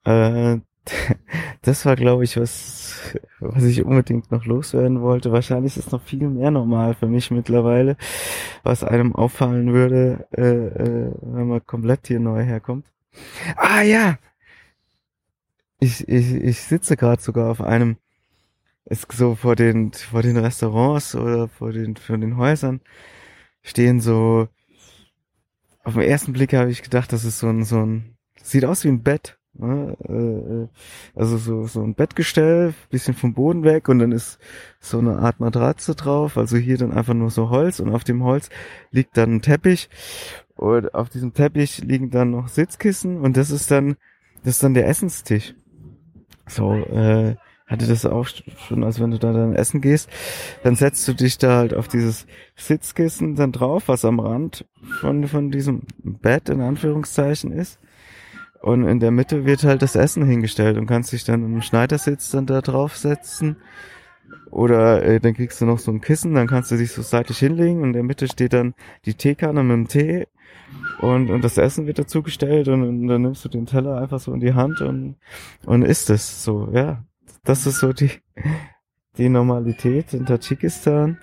Äh, 0.04 0.58
das 1.62 1.86
war, 1.86 1.96
glaube 1.96 2.24
ich, 2.24 2.38
was, 2.38 3.16
was 3.40 3.64
ich 3.66 3.86
unbedingt 3.86 4.32
noch 4.32 4.46
loswerden 4.46 5.02
wollte. 5.02 5.32
Wahrscheinlich 5.32 5.78
ist 5.78 5.92
noch 5.92 6.02
viel 6.02 6.28
mehr 6.28 6.50
normal 6.50 6.96
für 6.96 7.06
mich 7.06 7.30
mittlerweile, 7.30 7.96
was 8.64 8.84
einem 8.84 9.16
auffallen 9.16 9.72
würde, 9.72 10.28
äh, 10.36 10.42
äh, 10.42 11.12
wenn 11.22 11.48
man 11.50 11.64
komplett 11.68 12.08
hier 12.08 12.20
neu 12.20 12.42
herkommt. 12.44 12.88
Ah 13.58 13.84
ja, 13.84 14.18
ich, 15.80 16.08
ich, 16.08 16.34
ich 16.34 16.60
sitze 16.62 16.98
gerade 16.98 17.22
sogar 17.22 17.52
auf 17.52 17.62
einem, 17.62 17.98
ist 18.90 19.12
so 19.12 19.36
vor 19.36 19.56
den, 19.56 19.94
vor 19.94 20.22
den 20.22 20.38
Restaurants 20.38 21.16
oder 21.16 21.48
vor 21.48 21.72
den, 21.72 21.96
vor 21.96 22.18
den 22.18 22.38
Häusern 22.38 22.82
stehen 23.62 24.00
so, 24.00 24.48
auf 25.84 25.94
den 25.94 26.04
ersten 26.04 26.34
Blick 26.34 26.54
habe 26.54 26.72
ich 26.72 26.84
gedacht, 26.84 27.14
das 27.14 27.26
ist 27.26 27.40
so 27.40 27.48
ein, 27.48 27.64
so 27.64 27.86
ein, 27.86 28.18
sieht 28.42 28.66
aus 28.66 28.84
wie 28.84 28.90
ein 28.90 29.04
Bett. 29.04 29.38
Ne? 29.54 29.98
Äh, 30.08 31.20
also 31.20 31.38
so, 31.38 31.66
so 31.66 31.82
ein 31.84 31.96
Bettgestell, 31.96 32.74
bisschen 32.90 33.14
vom 33.14 33.34
Boden 33.34 33.64
weg 33.64 33.90
und 33.90 34.00
dann 34.00 34.12
ist 34.12 34.40
so 34.80 35.00
eine 35.00 35.18
Art 35.20 35.40
Matratze 35.40 35.96
drauf. 35.96 36.38
Also 36.38 36.58
hier 36.58 36.78
dann 36.78 36.94
einfach 36.94 37.14
nur 37.14 37.30
so 37.30 37.50
Holz 37.50 37.80
und 37.80 37.90
auf 37.94 38.04
dem 38.04 38.24
Holz 38.24 38.50
liegt 38.92 39.18
dann 39.18 39.36
ein 39.36 39.42
Teppich 39.42 39.90
und 40.56 40.94
auf 40.94 41.10
diesem 41.10 41.34
Teppich 41.34 41.80
liegen 41.80 42.10
dann 42.10 42.32
noch 42.32 42.48
Sitzkissen 42.48 43.20
und 43.22 43.38
das 43.38 43.52
ist 43.52 43.72
dann, 43.72 43.98
das 44.44 44.56
ist 44.56 44.64
dann 44.64 44.74
der 44.74 44.88
Essenstisch. 44.88 45.56
So, 46.48 46.74
äh, 46.74 47.36
hatte 47.70 47.88
das 47.88 48.06
auch 48.06 48.28
schon, 48.68 48.84
als 48.84 49.00
wenn 49.00 49.12
du 49.12 49.20
da 49.20 49.32
dann 49.32 49.54
essen 49.54 49.80
gehst, 49.80 50.10
dann 50.64 50.76
setzt 50.76 51.08
du 51.08 51.14
dich 51.14 51.38
da 51.38 51.58
halt 51.58 51.74
auf 51.74 51.88
dieses 51.88 52.26
Sitzkissen 52.56 53.36
dann 53.36 53.52
drauf, 53.52 53.84
was 53.88 54.04
am 54.06 54.20
Rand 54.20 54.66
von, 55.00 55.28
von 55.28 55.52
diesem 55.52 55.84
Bett 56.04 56.50
in 56.50 56.62
Anführungszeichen 56.62 57.52
ist. 57.52 57.80
Und 58.62 58.86
in 58.86 59.00
der 59.00 59.12
Mitte 59.12 59.46
wird 59.46 59.64
halt 59.64 59.82
das 59.82 59.96
Essen 59.96 60.26
hingestellt 60.26 60.78
und 60.78 60.88
kannst 60.88 61.14
dich 61.14 61.24
dann 61.24 61.44
im 61.46 61.62
Schneidersitz 61.62 62.32
dann 62.32 62.46
da 62.46 62.60
draufsetzen. 62.62 63.56
Oder 64.52 65.04
äh, 65.04 65.20
dann 65.20 65.34
kriegst 65.34 65.62
du 65.62 65.66
noch 65.66 65.80
so 65.80 65.92
ein 65.92 66.02
Kissen, 66.02 66.34
dann 66.34 66.48
kannst 66.48 66.72
du 66.72 66.78
dich 66.78 66.92
so 66.92 67.02
seitlich 67.04 67.38
hinlegen 67.38 67.82
und 67.82 67.90
in 67.90 67.94
der 67.94 68.04
Mitte 68.04 68.28
steht 68.28 68.54
dann 68.54 68.74
die 69.06 69.14
Teekanne 69.14 69.64
mit 69.64 69.76
dem 69.76 69.88
Tee 69.88 70.28
und, 71.02 71.30
und 71.30 71.44
das 71.44 71.58
Essen 71.58 71.88
wird 71.88 72.00
dazugestellt 72.00 72.68
und, 72.68 72.84
und 72.84 73.08
dann 73.08 73.22
nimmst 73.22 73.46
du 73.46 73.50
den 73.50 73.66
Teller 73.66 73.98
einfach 74.02 74.20
so 74.20 74.34
in 74.34 74.40
die 74.40 74.54
Hand 74.54 74.82
und, 74.82 75.16
und 75.66 75.84
isst 75.84 76.10
es 76.10 76.44
so, 76.44 76.70
ja. 76.74 77.04
Das 77.44 77.66
ist 77.66 77.80
so 77.80 77.94
die, 77.94 78.12
die 79.18 79.30
Normalität 79.30 80.14
in 80.14 80.26
Tadschikistan. 80.26 81.20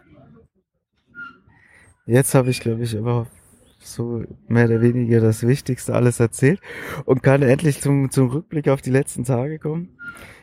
Jetzt 2.06 2.34
habe 2.34 2.50
ich, 2.50 2.60
glaube 2.60 2.82
ich, 2.82 2.96
aber 2.96 3.26
so 3.78 4.24
mehr 4.48 4.66
oder 4.66 4.80
weniger 4.80 5.20
das 5.20 5.46
Wichtigste 5.46 5.94
alles 5.94 6.20
erzählt 6.20 6.60
und 7.04 7.22
kann 7.22 7.42
endlich 7.42 7.80
zum, 7.80 8.10
zum 8.10 8.28
Rückblick 8.28 8.68
auf 8.68 8.82
die 8.82 8.90
letzten 8.90 9.24
Tage 9.24 9.58
kommen. 9.58 9.96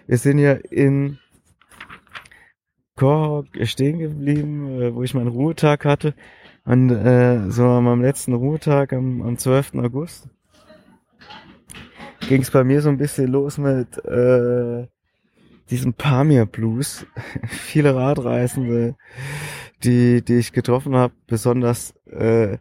Wir 0.07 0.17
sind 0.17 0.39
ja 0.39 0.53
in 0.53 1.19
Korhok 2.95 3.47
stehen 3.63 3.99
geblieben, 3.99 4.81
äh, 4.81 4.93
wo 4.93 5.03
ich 5.03 5.13
meinen 5.13 5.27
Ruhetag 5.27 5.85
hatte. 5.85 6.13
Und 6.65 6.89
äh, 6.91 7.49
so 7.49 7.65
an 7.65 7.83
meinem 7.83 8.01
letzten 8.01 8.33
Ruhetag 8.33 8.93
am, 8.93 9.21
am 9.21 9.37
12. 9.37 9.75
August 9.75 10.29
ging 12.29 12.41
es 12.41 12.51
bei 12.51 12.63
mir 12.63 12.81
so 12.81 12.89
ein 12.89 12.97
bisschen 12.97 13.27
los 13.29 13.57
mit 13.57 13.97
äh, 14.05 14.87
diesem 15.69 15.93
Pamir 15.93 16.45
Blues. 16.45 17.05
Viele 17.47 17.95
Radreisende, 17.95 18.95
die, 19.83 20.23
die 20.23 20.35
ich 20.35 20.53
getroffen 20.53 20.95
habe, 20.95 21.13
besonders 21.27 21.93
äh, 22.07 22.57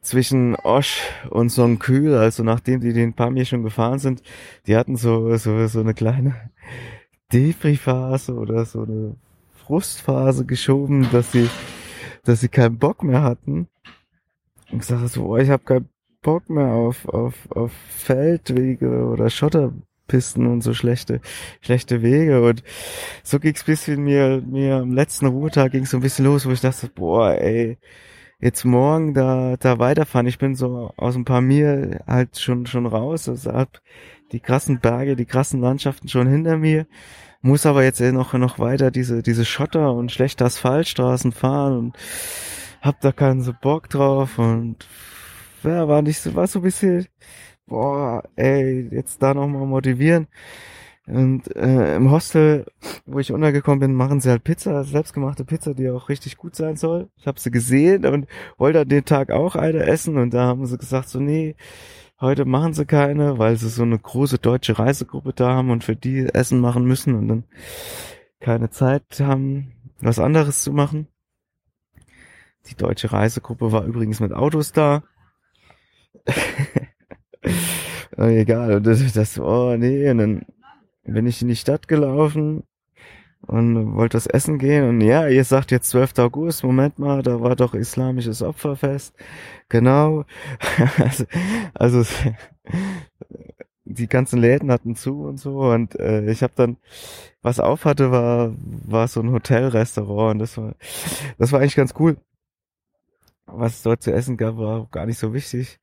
zwischen 0.00 0.54
Osch 0.56 1.00
und 1.30 1.50
Songkühl, 1.50 2.14
also 2.14 2.42
nachdem 2.42 2.80
die 2.80 2.92
den 2.92 3.14
Pamir 3.14 3.46
schon 3.46 3.62
gefahren 3.62 3.98
sind, 3.98 4.22
die 4.66 4.76
hatten 4.76 4.96
so, 4.96 5.34
so, 5.36 5.66
so 5.66 5.80
eine 5.80 5.94
kleine 5.94 6.34
Depri-Phase 7.32 8.34
oder 8.34 8.64
so 8.64 8.82
eine 8.82 9.16
Frustphase 9.54 10.44
geschoben, 10.44 11.08
dass 11.10 11.32
sie 11.32 11.48
dass 12.24 12.40
sie 12.40 12.48
keinen 12.48 12.78
Bock 12.78 13.02
mehr 13.02 13.22
hatten. 13.22 13.68
Und 14.70 14.78
gesagt 14.78 15.08
so, 15.10 15.26
oh, 15.26 15.36
ich 15.36 15.50
habe 15.50 15.62
keinen 15.62 15.88
Bock 16.22 16.48
mehr 16.48 16.68
auf, 16.68 17.06
auf, 17.08 17.34
auf 17.50 17.72
Feldwege 17.72 19.06
oder 19.06 19.30
Schotterpisten 20.04 20.46
und 20.46 20.62
so 20.62 20.74
schlechte, 20.74 21.20
schlechte 21.60 22.02
Wege. 22.02 22.42
Und 22.42 22.62
so 23.22 23.38
ging's 23.38 23.64
bisschen 23.64 24.02
mir, 24.02 24.42
mir 24.46 24.76
am 24.76 24.92
letzten 24.92 25.26
Ruhetag 25.26 25.72
ging's 25.72 25.90
so 25.90 25.98
ein 25.98 26.02
bisschen 26.02 26.24
los, 26.24 26.46
wo 26.46 26.50
ich 26.50 26.60
dachte, 26.60 26.88
boah, 26.88 27.32
ey, 27.32 27.78
jetzt 28.40 28.64
morgen 28.64 29.14
da, 29.14 29.56
da 29.58 29.78
weiterfahren. 29.78 30.26
Ich 30.26 30.38
bin 30.38 30.54
so 30.54 30.92
aus 30.96 31.16
ein 31.16 31.24
paar 31.24 31.40
mir 31.40 32.02
halt 32.06 32.38
schon, 32.38 32.66
schon 32.66 32.86
raus. 32.86 33.28
Also 33.28 33.52
hab 33.52 33.80
die 34.32 34.40
krassen 34.40 34.80
Berge, 34.80 35.16
die 35.16 35.26
krassen 35.26 35.60
Landschaften 35.60 36.08
schon 36.08 36.28
hinter 36.28 36.56
mir 36.56 36.86
muss 37.42 37.66
aber 37.66 37.84
jetzt 37.84 38.00
noch, 38.00 38.32
noch 38.32 38.58
weiter 38.58 38.90
diese, 38.90 39.22
diese 39.22 39.44
Schotter 39.44 39.92
und 39.92 40.10
schlechte 40.10 40.46
Asphaltstraßen 40.46 41.30
fahren 41.30 41.76
und 41.76 41.96
hab 42.80 43.02
da 43.02 43.12
keinen 43.12 43.42
so 43.42 43.52
Bock 43.52 43.90
drauf 43.90 44.38
und 44.38 44.88
ja, 45.62 45.86
war 45.86 46.00
nicht 46.00 46.20
so, 46.20 46.34
war 46.34 46.46
so 46.46 46.60
ein 46.60 46.62
bisschen, 46.62 47.06
boah, 47.66 48.22
ey, 48.36 48.88
jetzt 48.90 49.22
da 49.22 49.34
nochmal 49.34 49.66
motivieren. 49.66 50.26
Und 51.06 51.54
äh, 51.54 51.96
im 51.96 52.10
Hostel, 52.10 52.64
wo 53.04 53.18
ich 53.18 53.30
untergekommen 53.30 53.80
bin, 53.80 53.94
machen 53.94 54.20
sie 54.20 54.30
halt 54.30 54.42
Pizza, 54.42 54.84
selbstgemachte 54.84 55.44
Pizza, 55.44 55.74
die 55.74 55.90
auch 55.90 56.08
richtig 56.08 56.38
gut 56.38 56.56
sein 56.56 56.76
soll. 56.76 57.10
Ich 57.16 57.26
habe 57.26 57.38
sie 57.38 57.50
gesehen 57.50 58.06
und 58.06 58.26
wollte 58.56 58.80
an 58.80 58.88
den 58.88 59.04
Tag 59.04 59.30
auch 59.30 59.54
eine 59.54 59.80
essen 59.80 60.16
und 60.16 60.32
da 60.32 60.46
haben 60.46 60.64
sie 60.64 60.78
gesagt 60.78 61.10
so, 61.10 61.20
nee, 61.20 61.56
Heute 62.20 62.44
machen 62.44 62.72
sie 62.74 62.86
keine, 62.86 63.38
weil 63.38 63.56
sie 63.56 63.68
so 63.68 63.82
eine 63.82 63.98
große 63.98 64.38
deutsche 64.38 64.78
Reisegruppe 64.78 65.32
da 65.32 65.54
haben 65.54 65.70
und 65.70 65.82
für 65.82 65.96
die 65.96 66.24
Essen 66.24 66.60
machen 66.60 66.84
müssen 66.84 67.14
und 67.14 67.28
dann 67.28 67.44
keine 68.40 68.70
Zeit 68.70 69.20
haben, 69.20 69.72
was 70.00 70.18
anderes 70.20 70.62
zu 70.62 70.72
machen. 70.72 71.08
Die 72.66 72.76
deutsche 72.76 73.12
Reisegruppe 73.12 73.72
war 73.72 73.84
übrigens 73.84 74.20
mit 74.20 74.32
Autos 74.32 74.72
da. 74.72 75.02
Egal, 78.16 78.74
und 78.74 78.86
das, 78.86 79.12
das, 79.12 79.38
oh 79.38 79.76
nee, 79.76 80.10
und 80.10 80.18
dann 80.18 80.42
bin 81.04 81.26
ich 81.26 81.42
in 81.42 81.48
die 81.48 81.56
Stadt 81.56 81.88
gelaufen 81.88 82.64
und 83.46 83.96
wollte 83.96 84.16
das 84.16 84.26
Essen 84.26 84.58
gehen 84.58 84.88
und 84.88 85.00
ja, 85.00 85.28
ihr 85.28 85.44
sagt 85.44 85.70
jetzt 85.70 85.90
12. 85.90 86.18
August, 86.18 86.64
Moment 86.64 86.98
mal, 86.98 87.22
da 87.22 87.40
war 87.40 87.56
doch 87.56 87.74
islamisches 87.74 88.42
Opferfest. 88.42 89.14
Genau. 89.68 90.24
also, 90.98 91.24
also 91.74 92.04
die 93.84 94.08
ganzen 94.08 94.40
Läden 94.40 94.72
hatten 94.72 94.96
zu 94.96 95.24
und 95.24 95.38
so 95.38 95.60
und 95.70 95.98
äh, 96.00 96.30
ich 96.30 96.42
habe 96.42 96.54
dann 96.56 96.78
was 97.42 97.60
auf 97.60 97.84
hatte 97.84 98.10
war 98.10 98.54
war 98.58 99.08
so 99.08 99.20
ein 99.20 99.30
Hotelrestaurant 99.30 100.32
und 100.32 100.38
das 100.38 100.56
war 100.56 100.74
das 101.38 101.52
war 101.52 101.60
eigentlich 101.60 101.76
ganz 101.76 101.92
cool 101.98 102.16
was 103.46 103.74
es 103.74 103.82
dort 103.82 104.02
zu 104.02 104.12
essen 104.12 104.36
gab 104.36 104.56
war 104.56 104.80
auch 104.80 104.90
gar 104.90 105.06
nicht 105.06 105.18
so 105.18 105.34
wichtig 105.34 105.78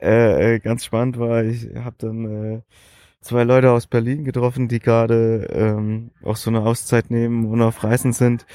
äh, 0.00 0.54
äh 0.54 0.58
ganz 0.60 0.84
spannend 0.84 1.18
war 1.18 1.44
ich 1.44 1.68
habe 1.74 1.96
dann 1.98 2.24
äh, 2.54 2.62
zwei 3.20 3.44
Leute 3.44 3.72
aus 3.72 3.86
Berlin 3.86 4.24
getroffen, 4.24 4.68
die 4.68 4.78
gerade 4.78 5.48
ähm, 5.52 6.10
auch 6.22 6.36
so 6.36 6.50
eine 6.50 6.60
Auszeit 6.60 7.10
nehmen 7.10 7.46
und 7.46 7.62
auf 7.62 7.82
Reisen 7.84 8.12
sind 8.12 8.46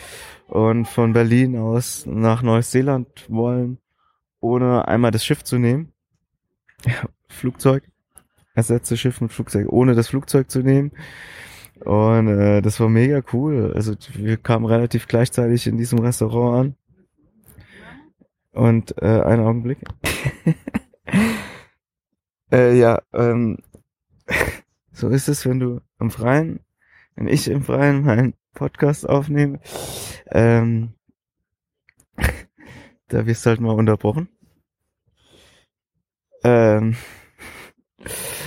und 0.48 0.86
von 0.88 1.14
Berlin 1.14 1.58
aus 1.58 2.06
nach 2.06 2.42
Neuseeland 2.42 3.26
wollen, 3.30 3.80
ohne 4.40 4.88
einmal 4.88 5.12
das 5.12 5.26
Schiff 5.26 5.44
zu 5.44 5.58
nehmen. 5.58 5.92
Flugzeug. 7.28 7.84
Ersetzte 8.56 8.98
Schiff 8.98 9.20
mit 9.20 9.34
Flugzeug, 9.34 9.68
ohne 9.70 9.96
das 9.96 10.10
Flugzeug 10.10 10.52
zu 10.52 10.60
nehmen. 10.60 10.92
Und 11.84 12.28
äh, 12.28 12.62
das 12.62 12.80
war 12.80 12.88
mega 12.88 13.22
cool. 13.34 13.74
Also 13.76 13.96
wir 14.14 14.38
kamen 14.38 14.66
relativ 14.66 15.08
gleichzeitig 15.08 15.66
in 15.66 15.78
diesem 15.78 16.00
Restaurant 16.00 16.60
an. 16.60 16.76
Und 18.54 18.96
äh, 19.02 19.22
einen 19.22 19.44
Augenblick. 19.44 19.80
äh, 22.52 22.78
ja, 22.78 23.02
ähm, 23.14 23.58
so 24.92 25.10
ist 25.10 25.28
es, 25.28 25.46
wenn 25.46 25.60
du 25.60 25.82
im 26.00 26.12
Freien, 26.12 26.60
wenn 27.16 27.28
ich 27.28 27.48
im 27.48 27.64
Freien 27.64 28.04
meinen 28.04 28.36
Podcast 28.54 29.10
aufnehme. 29.10 29.60
Ähm, 30.32 30.94
da 33.08 33.26
wirst 33.26 33.46
du 33.46 33.50
halt 33.50 33.60
mal 33.60 33.76
unterbrochen. 33.76 34.30
Ähm, 36.44 36.96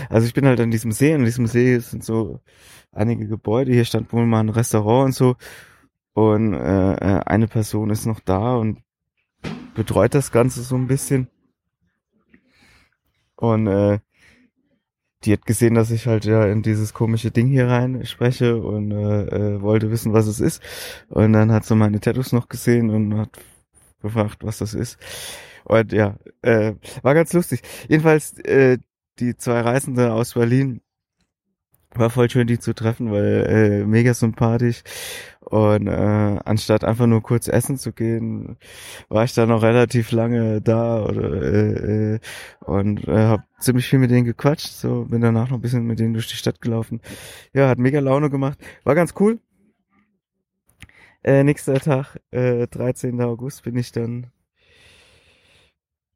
also 0.09 0.27
ich 0.27 0.35
bin 0.35 0.47
halt 0.47 0.61
an 0.61 0.71
diesem 0.71 0.93
See, 0.93 1.15
an 1.15 1.25
diesem 1.25 1.47
See 1.47 1.79
sind 1.79 2.05
so 2.05 2.41
einige 2.93 3.27
Gebäude, 3.27 3.73
hier 3.73 3.85
stand 3.85 4.13
wohl 4.13 4.27
mal 4.27 4.41
ein 4.41 4.51
Restaurant 4.51 5.07
und 5.07 5.13
so. 5.13 5.37
Und 6.13 6.55
äh, 6.55 6.93
äh, 6.95 7.21
eine 7.27 7.49
Person 7.49 7.91
ist 7.91 8.07
noch 8.07 8.21
da 8.21 8.57
und 8.57 8.83
betreut 9.75 10.15
das 10.15 10.33
Ganze 10.33 10.62
so 10.62 10.76
ein 10.76 10.87
bisschen. 10.87 11.29
Und 13.37 13.67
äh, 13.67 13.99
die 15.25 15.33
hat 15.33 15.45
gesehen, 15.47 15.75
dass 15.75 15.91
ich 15.91 16.07
halt 16.07 16.25
ja 16.25 16.47
in 16.47 16.62
dieses 16.62 16.95
komische 16.95 17.31
Ding 17.31 17.49
hier 17.49 17.69
rein 17.69 18.05
spreche 18.07 18.57
und 18.57 18.93
äh, 18.93 19.25
äh, 19.57 19.62
wollte 19.62 19.91
wissen, 19.91 20.12
was 20.12 20.26
es 20.26 20.41
ist. 20.41 20.62
Und 21.09 21.33
dann 21.33 21.53
hat 21.53 21.65
sie 21.65 21.75
meine 21.75 22.00
Tattoos 22.00 22.33
noch 22.33 22.49
gesehen 22.49 22.91
und 22.91 23.19
hat 23.19 23.31
gefragt, 24.03 24.45
was 24.45 24.59
das 24.59 24.75
ist. 24.75 24.99
Und 25.65 25.93
ja, 25.93 26.17
äh, 26.43 26.75
war 27.03 27.15
ganz 27.15 27.33
lustig. 27.33 27.62
Jedenfalls, 27.88 28.38
äh, 28.41 28.79
die 29.19 29.37
zwei 29.37 29.61
Reisende 29.61 30.12
aus 30.12 30.35
Berlin, 30.35 30.81
war 31.99 32.11
voll 32.11 32.31
schön, 32.31 32.47
die 32.47 32.59
zu 32.59 32.75
treffen, 32.75 33.11
weil 33.11 33.47
äh, 33.83 33.87
mega 33.87 34.15
sympathisch. 34.15 34.83
Und 35.41 35.87
äh, 35.87 36.41
anstatt 36.45 36.83
einfach 36.83 37.07
nur 37.07 37.23
kurz 37.23 37.47
essen 37.47 37.79
zu 37.79 37.93
gehen, 37.93 38.57
war 39.09 39.25
ich 39.25 39.35
da 39.35 39.47
noch 39.47 39.62
relativ 39.62 40.11
lange 40.11 40.61
da 40.61 41.05
oder 41.05 41.43
äh, 41.43 42.15
äh, 42.15 42.21
und 42.65 43.07
äh, 43.07 43.17
habe 43.17 43.45
ziemlich 43.61 43.88
viel 43.88 44.00
mit 44.00 44.11
denen 44.11 44.25
gequatscht. 44.25 44.69
So 44.69 45.05
bin 45.05 45.21
danach 45.21 45.49
noch 45.50 45.59
ein 45.59 45.62
bisschen 45.62 45.85
mit 45.87 46.00
denen 46.00 46.15
durch 46.15 46.26
die 46.29 46.37
Stadt 46.37 46.61
gelaufen. 46.61 47.00
Ja, 47.53 47.69
hat 47.69 47.79
mega 47.79 48.00
Laune 48.00 48.29
gemacht. 48.29 48.59
War 48.83 48.97
ganz 48.97 49.15
cool. 49.21 49.38
Äh, 51.23 51.45
nächster 51.45 51.79
Tag, 51.81 52.21
äh, 52.31 52.67
13. 52.67 53.21
August, 53.21 53.62
bin 53.65 53.76
ich 53.76 53.93
dann 53.93 54.29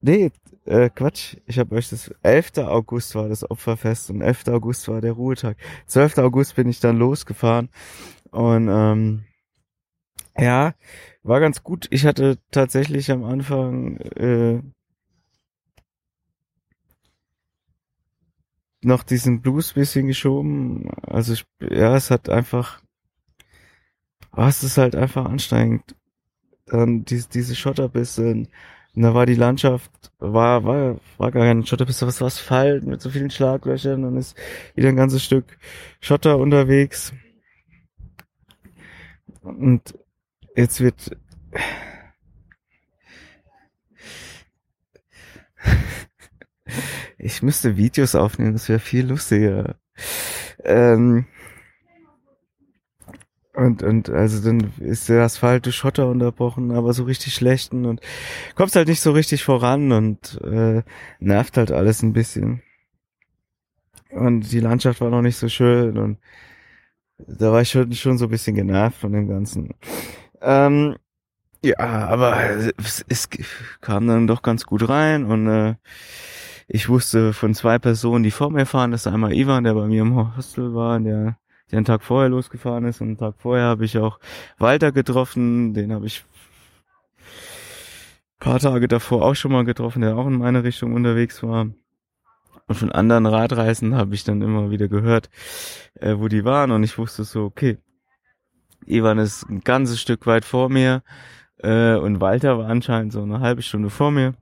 Nee, 0.02 0.30
äh, 0.64 0.88
Quatsch. 0.90 1.37
Ich 1.47 1.59
habe 1.59 1.75
euch 1.76 1.90
das 1.90 2.09
11. 2.23 2.59
August 2.59 3.14
war 3.14 3.28
das 3.28 3.49
Opferfest 3.50 4.11
und 4.11 4.23
11. 4.23 4.49
August 4.49 4.88
war 4.88 5.00
der 5.00 5.12
Ruhetag. 5.12 5.57
12. 5.87 6.19
August 6.19 6.57
bin 6.57 6.69
ich 6.69 6.80
dann 6.80 6.97
losgefahren 6.99 7.69
und 8.30 8.69
ähm, 8.71 9.25
ja, 10.38 10.75
war 11.23 11.40
ganz 11.40 11.62
gut. 11.62 11.87
Ich 11.90 12.07
hatte 12.07 12.38
tatsächlich 12.50 13.11
am 13.11 13.25
Anfang 13.25 13.99
äh, 13.99 14.62
noch 18.83 19.02
diesen 19.02 19.42
Blues 19.42 19.75
bisschen 19.75 20.07
geschoben. 20.07 20.90
Also 21.02 21.35
ich, 21.35 21.45
ja, 21.61 21.95
es 21.97 22.11
hat 22.11 22.30
einfach, 22.30 22.80
oh, 24.37 24.45
es 24.45 24.62
ist 24.62 24.78
halt 24.78 24.97
einfach 24.97 25.26
anstrengend. 25.26 25.95
Dann 26.66 27.04
diese, 27.04 27.28
diese 27.28 27.54
Schotterbisse 27.57 28.47
und 28.94 29.02
da 29.02 29.14
war 29.14 29.26
die 29.26 29.35
Landschaft, 29.35 29.90
war, 30.18 30.64
war, 30.64 30.97
war 31.16 31.30
gar 31.30 31.44
kein 31.44 31.64
Schotter, 31.64 31.87
bis 31.87 32.02
was 32.02 32.20
Asphalt 32.20 32.85
mit 32.85 33.00
so 33.00 33.11
vielen 33.11 33.30
Schlaglöchern 33.30 34.04
und 34.04 34.16
ist 34.16 34.37
wieder 34.75 34.88
ein 34.88 34.97
ganzes 34.97 35.23
Stück 35.23 35.44
Schotter 36.00 36.38
unterwegs. 36.38 37.12
Und 39.42 39.97
jetzt 40.56 40.80
wird, 40.80 41.16
ich 47.19 47.43
müsste 47.43 47.76
Videos 47.76 48.17
aufnehmen, 48.17 48.54
das 48.54 48.69
wäre 48.69 48.80
viel 48.80 49.06
lustiger. 49.06 49.76
Ähm, 50.64 51.26
und, 53.54 53.82
und 53.82 54.08
also 54.10 54.43
dann 54.45 54.73
ist 54.78 55.08
der 55.08 55.23
Asphalt 55.23 55.67
durch 55.67 55.76
Schotter 55.76 56.08
unterbrochen, 56.08 56.71
aber 56.71 56.93
so 56.93 57.04
richtig 57.04 57.34
schlechten 57.34 57.84
und 57.84 58.00
kommst 58.54 58.76
halt 58.76 58.89
nicht 58.89 59.00
so 59.00 59.13
richtig 59.13 59.43
voran 59.45 59.91
und 59.93 60.41
äh, 60.45 60.82
nervt 61.19 61.56
halt 61.56 61.73
alles 61.73 62.02
ein 62.02 62.13
bisschen. 62.13 62.63
Und 64.10 64.52
die 64.52 64.60
Landschaft 64.60 65.00
war 65.00 65.10
noch 65.10 65.23
nicht 65.23 65.36
so 65.36 65.49
schön 65.49 65.99
und 65.99 66.19
da 67.19 67.52
war 67.52 67.63
ich 67.63 67.71
schon, 67.71 67.93
schon 67.93 68.19
so 68.19 68.26
ein 68.26 68.30
bisschen 68.30 68.54
genervt 68.56 68.99
von 68.99 69.13
dem 69.13 69.28
Ganzen. 69.28 69.75
Ähm, 70.41 70.97
ja, 71.63 71.76
aber 71.78 72.41
es, 72.78 73.04
es 73.08 73.28
kam 73.80 74.06
dann 74.06 74.26
doch 74.26 74.43
ganz 74.43 74.65
gut 74.65 74.89
rein 74.89 75.25
und 75.25 75.49
äh, 75.49 75.75
ich 76.69 76.89
wusste 76.89 77.32
von 77.32 77.54
zwei 77.54 77.78
Personen, 77.78 78.23
die 78.23 78.30
vor 78.30 78.50
mir 78.50 78.65
fahren, 78.65 78.93
das 78.93 79.06
ist 79.06 79.13
einmal 79.13 79.34
Ivan, 79.34 79.65
der 79.65 79.75
bei 79.75 79.86
mir 79.86 80.02
im 80.02 80.36
Hostel 80.36 80.73
war, 80.73 80.99
der 81.00 81.39
der 81.71 81.78
einen 81.78 81.85
Tag 81.85 82.02
vorher 82.02 82.28
losgefahren 82.28 82.85
ist 82.85 83.00
und 83.00 83.09
einen 83.09 83.19
Tag 83.19 83.35
vorher 83.39 83.65
habe 83.65 83.85
ich 83.85 83.99
auch 83.99 84.19
Walter 84.59 84.93
getroffen, 84.93 85.75
den 85.75 85.93
habe 85.93 86.06
ich 86.06 86.25
paar 88.41 88.59
Tage 88.59 88.89
davor 88.89 89.23
auch 89.23 89.35
schon 89.35 89.52
mal 89.52 89.65
getroffen, 89.65 90.00
der 90.00 90.17
auch 90.17 90.26
in 90.26 90.39
meine 90.39 90.65
Richtung 90.65 90.95
unterwegs 90.95 91.43
war. 91.43 91.69
Und 92.67 92.75
von 92.75 92.91
anderen 92.91 93.26
Radreisen 93.26 93.95
habe 93.95 94.15
ich 94.15 94.25
dann 94.25 94.43
immer 94.43 94.71
wieder 94.71 94.89
gehört, 94.89 95.28
äh, 95.95 96.17
wo 96.17 96.28
die 96.28 96.45
waren 96.45 96.71
und 96.71 96.83
ich 96.83 96.97
wusste 96.99 97.25
so, 97.25 97.45
okay, 97.45 97.78
Ivan 98.87 99.19
ist 99.19 99.45
ein 99.49 99.61
ganzes 99.61 100.00
Stück 100.00 100.26
weit 100.26 100.45
vor 100.45 100.69
mir 100.69 101.02
äh, 101.59 101.95
und 101.95 102.21
Walter 102.21 102.59
war 102.59 102.69
anscheinend 102.69 103.13
so 103.13 103.23
eine 103.23 103.41
halbe 103.41 103.63
Stunde 103.63 103.91
vor 103.91 104.11
mir. 104.11 104.35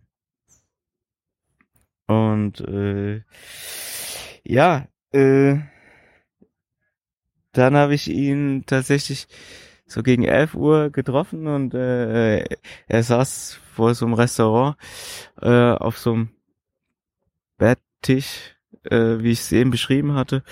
Und 2.07 2.61
äh, 2.61 3.23
ja, 4.45 4.87
äh, 5.13 5.59
dann 7.53 7.77
habe 7.77 7.95
ich 7.95 8.09
ihn 8.09 8.65
tatsächlich 8.67 9.29
so 9.87 10.03
gegen 10.03 10.25
11 10.25 10.55
Uhr 10.55 10.91
getroffen 10.91 11.47
und 11.47 11.75
äh, 11.75 12.45
er 12.87 13.03
saß 13.03 13.59
vor 13.73 13.95
so 13.95 14.05
einem 14.05 14.15
Restaurant 14.15 14.77
äh, 15.41 15.73
auf 15.73 15.99
so 15.99 16.13
einem 16.13 16.29
Betttisch, 17.57 18.57
äh, 18.85 19.19
wie 19.19 19.31
ich 19.31 19.41
es 19.41 19.53
eben 19.53 19.71
beschrieben 19.71 20.15
hatte. 20.15 20.43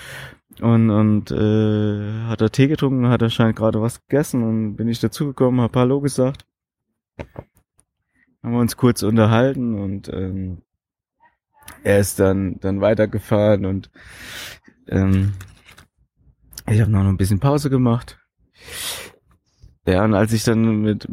Und, 0.59 0.89
und 0.89 1.29
äh, 1.31 2.23
hat 2.27 2.41
er 2.41 2.51
Tee 2.51 2.67
getrunken, 2.67 3.09
hat 3.09 3.21
anscheinend 3.21 3.55
gerade 3.55 3.79
was 3.79 4.01
gegessen 4.07 4.43
und 4.43 4.75
bin 4.75 4.87
ich 4.87 4.99
dazugekommen, 4.99 5.61
hab 5.61 5.75
Hallo 5.75 6.01
gesagt. 6.01 6.45
Haben 8.41 8.53
wir 8.53 8.59
uns 8.59 8.75
kurz 8.75 9.03
unterhalten 9.03 9.79
und 9.79 10.09
ähm, 10.09 10.63
er 11.83 11.99
ist 11.99 12.19
dann, 12.19 12.59
dann 12.59 12.81
weitergefahren 12.81 13.65
und 13.65 13.91
ähm, 14.87 15.33
ich 16.69 16.81
habe 16.81 16.91
noch 16.91 17.03
ein 17.03 17.17
bisschen 17.17 17.39
Pause 17.39 17.69
gemacht. 17.69 18.19
Ja, 19.85 20.03
und 20.03 20.13
als 20.13 20.33
ich 20.33 20.43
dann 20.43 20.81
mit, 20.81 21.07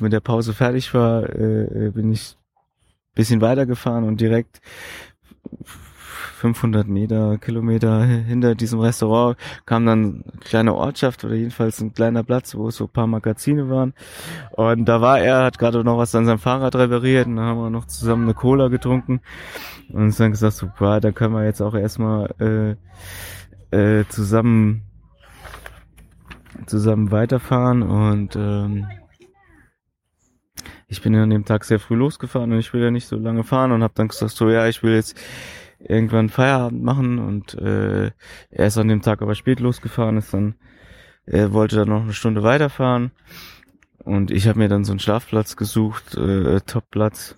mit 0.00 0.12
der 0.12 0.20
Pause 0.20 0.52
fertig 0.52 0.92
war, 0.92 1.28
äh, 1.30 1.86
äh 1.86 1.90
bin 1.90 2.12
ich 2.12 2.36
bisschen 3.14 3.40
weitergefahren 3.40 4.04
und 4.04 4.20
direkt 4.20 4.60
500 6.38 6.86
Meter, 6.86 7.36
Kilometer 7.38 8.04
hinter 8.04 8.54
diesem 8.54 8.78
Restaurant 8.78 9.36
kam 9.66 9.86
dann 9.86 10.22
eine 10.24 10.40
kleine 10.40 10.74
Ortschaft 10.74 11.24
oder 11.24 11.34
jedenfalls 11.34 11.80
ein 11.80 11.92
kleiner 11.92 12.22
Platz, 12.22 12.54
wo 12.54 12.70
so 12.70 12.84
ein 12.84 12.90
paar 12.90 13.08
Magazine 13.08 13.68
waren. 13.68 13.92
Und 14.52 14.84
da 14.84 15.00
war 15.00 15.18
er, 15.18 15.42
hat 15.42 15.58
gerade 15.58 15.82
noch 15.82 15.98
was 15.98 16.14
an 16.14 16.26
seinem 16.26 16.38
Fahrrad 16.38 16.76
repariert 16.76 17.26
und 17.26 17.36
dann 17.36 17.46
haben 17.46 17.58
wir 17.58 17.70
noch 17.70 17.86
zusammen 17.86 18.22
eine 18.24 18.34
Cola 18.34 18.68
getrunken 18.68 19.20
und 19.88 20.02
uns 20.02 20.18
dann 20.18 20.30
gesagt, 20.30 20.64
boah, 20.78 21.00
da 21.00 21.10
können 21.10 21.34
wir 21.34 21.44
jetzt 21.44 21.60
auch 21.60 21.74
erstmal 21.74 22.76
äh, 23.72 23.76
äh, 23.76 24.04
zusammen 24.08 24.87
zusammen 26.66 27.10
weiterfahren 27.10 27.82
und 27.82 28.36
ähm, 28.36 28.86
ich 30.88 31.02
bin 31.02 31.14
an 31.14 31.30
dem 31.30 31.44
Tag 31.44 31.64
sehr 31.64 31.78
früh 31.78 31.94
losgefahren 31.94 32.52
und 32.52 32.58
ich 32.58 32.72
will 32.72 32.82
ja 32.82 32.90
nicht 32.90 33.06
so 33.06 33.16
lange 33.16 33.44
fahren 33.44 33.72
und 33.72 33.82
habe 33.82 33.94
dann 33.94 34.08
gesagt 34.08 34.32
so 34.32 34.48
ja 34.50 34.66
ich 34.68 34.82
will 34.82 34.94
jetzt 34.94 35.18
irgendwann 35.78 36.28
Feierabend 36.28 36.82
machen 36.82 37.18
und 37.18 37.54
äh, 37.54 38.10
er 38.50 38.66
ist 38.66 38.78
an 38.78 38.88
dem 38.88 39.02
Tag 39.02 39.22
aber 39.22 39.34
spät 39.34 39.60
losgefahren 39.60 40.16
ist 40.16 40.34
dann 40.34 40.56
er 41.26 41.52
wollte 41.52 41.76
dann 41.76 41.90
noch 41.90 42.02
eine 42.02 42.14
Stunde 42.14 42.42
weiterfahren 42.42 43.12
und 44.04 44.30
ich 44.30 44.48
habe 44.48 44.58
mir 44.58 44.68
dann 44.68 44.84
so 44.84 44.92
einen 44.92 45.00
Schlafplatz 45.00 45.56
gesucht 45.56 46.16
äh, 46.16 46.60
Topplatz. 46.62 47.36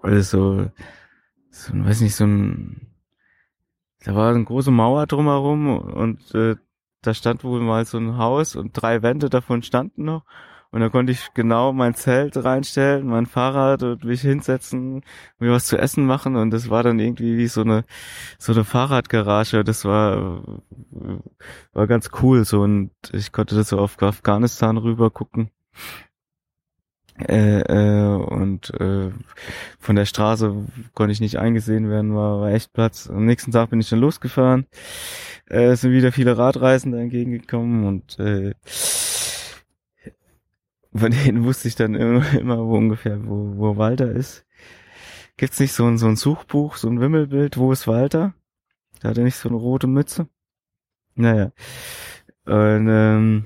Also 0.00 0.70
so 1.50 1.72
weiß 1.74 2.00
nicht 2.00 2.16
so 2.16 2.24
ein 2.24 2.92
da 4.04 4.14
war 4.16 4.34
eine 4.34 4.44
große 4.44 4.70
Mauer 4.70 5.06
drumherum 5.06 5.78
und 5.78 6.34
äh, 6.34 6.56
da 7.02 7.14
stand 7.14 7.44
wohl 7.44 7.60
mal 7.60 7.84
so 7.84 7.98
ein 7.98 8.16
Haus 8.16 8.56
und 8.56 8.72
drei 8.72 9.02
Wände 9.02 9.28
davon 9.28 9.62
standen 9.62 10.04
noch 10.04 10.24
Und 10.72 10.80
da 10.80 10.88
konnte 10.88 11.12
ich 11.12 11.34
genau 11.34 11.72
mein 11.74 11.94
Zelt 11.94 12.34
reinstellen, 12.42 13.06
mein 13.06 13.26
Fahrrad 13.26 13.82
und 13.82 14.04
mich 14.04 14.22
hinsetzen, 14.22 15.02
mir 15.38 15.52
was 15.52 15.66
zu 15.66 15.76
essen 15.76 16.06
machen. 16.06 16.34
Und 16.36 16.50
das 16.50 16.70
war 16.70 16.82
dann 16.82 16.98
irgendwie 16.98 17.36
wie 17.36 17.46
so 17.46 17.60
eine, 17.60 17.84
so 18.38 18.52
eine 18.52 18.64
Fahrradgarage. 18.64 19.64
Das 19.64 19.84
war, 19.84 20.42
war 21.74 21.86
ganz 21.86 22.10
cool. 22.22 22.46
So, 22.46 22.62
und 22.62 22.90
ich 23.12 23.32
konnte 23.32 23.54
das 23.54 23.68
so 23.68 23.78
auf 23.78 24.02
Afghanistan 24.02 24.78
rüber 24.78 25.10
gucken. 25.10 25.50
Äh, 27.28 27.60
äh, 27.60 28.16
und 28.16 28.70
äh, 28.80 29.10
von 29.78 29.96
der 29.96 30.06
Straße 30.06 30.54
konnte 30.94 31.12
ich 31.12 31.20
nicht 31.20 31.38
eingesehen 31.38 31.88
werden, 31.88 32.14
war, 32.14 32.40
war 32.40 32.50
echt 32.52 32.72
Platz. 32.72 33.08
Am 33.08 33.24
nächsten 33.26 33.52
Tag 33.52 33.70
bin 33.70 33.80
ich 33.80 33.88
dann 33.88 34.00
losgefahren. 34.00 34.66
Äh, 35.46 35.76
sind 35.76 35.92
wieder 35.92 36.12
viele 36.12 36.38
Radreisende 36.38 37.00
entgegengekommen 37.00 37.86
und 37.86 38.18
äh, 38.18 38.54
von 40.94 41.10
denen 41.10 41.44
wusste 41.44 41.68
ich 41.68 41.74
dann 41.74 41.94
immer, 41.94 42.32
immer 42.38 42.58
wo 42.58 42.76
ungefähr, 42.76 43.18
wo, 43.26 43.56
wo 43.56 43.76
Walter 43.76 44.10
ist. 44.10 44.44
Gibt's 45.36 45.60
nicht 45.60 45.72
so 45.72 45.86
ein, 45.86 45.98
so 45.98 46.06
ein 46.06 46.16
Suchbuch, 46.16 46.76
so 46.76 46.88
ein 46.88 47.00
Wimmelbild, 47.00 47.56
wo 47.56 47.72
ist 47.72 47.88
Walter? 47.88 48.34
Da 49.00 49.10
hat 49.10 49.18
er 49.18 49.24
nicht 49.24 49.36
so 49.36 49.48
eine 49.48 49.58
rote 49.58 49.86
Mütze. 49.86 50.28
Naja. 51.14 51.52
Und, 52.44 52.88
ähm, 52.88 53.44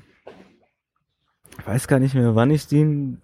ich 1.59 1.67
weiß 1.67 1.89
gar 1.89 1.99
nicht 1.99 2.15
mehr, 2.15 2.35
wann 2.35 2.51
ich 2.51 2.67
den 2.67 3.23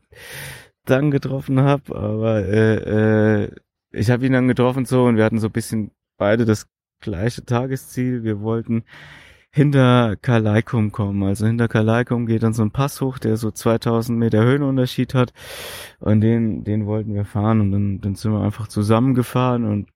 dann 0.85 1.11
getroffen 1.11 1.61
habe, 1.61 1.97
aber 1.97 2.45
äh, 2.45 3.45
äh, 3.45 3.51
ich 3.93 4.11
habe 4.11 4.27
ihn 4.27 4.33
dann 4.33 4.49
getroffen 4.49 4.85
so 4.85 5.05
und 5.05 5.17
wir 5.17 5.25
hatten 5.25 5.39
so 5.39 5.49
ein 5.49 5.53
bisschen 5.53 5.91
beide 6.17 6.45
das 6.45 6.67
gleiche 7.01 7.45
Tagesziel. 7.45 8.25
Wir 8.25 8.41
wollten 8.41 8.85
hinter 9.51 10.17
Kalaikum 10.17 10.93
kommen. 10.93 11.23
Also 11.23 11.47
hinter 11.47 11.69
Kalaikum 11.69 12.27
geht 12.27 12.43
dann 12.43 12.55
so 12.55 12.63
ein 12.63 12.71
Pass 12.71 13.01
hoch, 13.03 13.19
der 13.19 13.37
so 13.37 13.51
2000 13.51 14.19
Meter 14.19 14.43
Höhenunterschied 14.43 15.15
hat. 15.15 15.33
Und 16.01 16.23
den, 16.23 16.65
den 16.65 16.87
wollten 16.87 17.15
wir 17.15 17.27
fahren 17.27 17.61
und 17.61 17.73
dann, 17.73 18.01
dann 18.01 18.15
sind 18.15 18.33
wir 18.33 18.41
einfach 18.41 18.69
zusammengefahren 18.69 19.65
und 19.65 19.89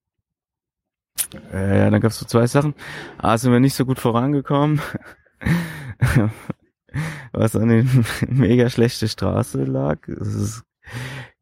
äh, 1.53 1.79
ja, 1.79 1.91
dann 1.91 2.01
gab's 2.01 2.19
so 2.19 2.27
zwei 2.27 2.47
Sachen. 2.47 2.75
A, 3.19 3.39
sind 3.39 3.51
wir 3.53 3.61
nicht 3.61 3.75
so 3.75 3.87
gut 3.87 3.99
vorangekommen, 3.99 4.81
was 7.33 7.57
an 7.57 7.69
den 7.69 8.05
mega 8.29 8.71
schlechte 8.71 9.09
Straße 9.09 9.65
lag. 9.65 10.07
Es 10.09 10.65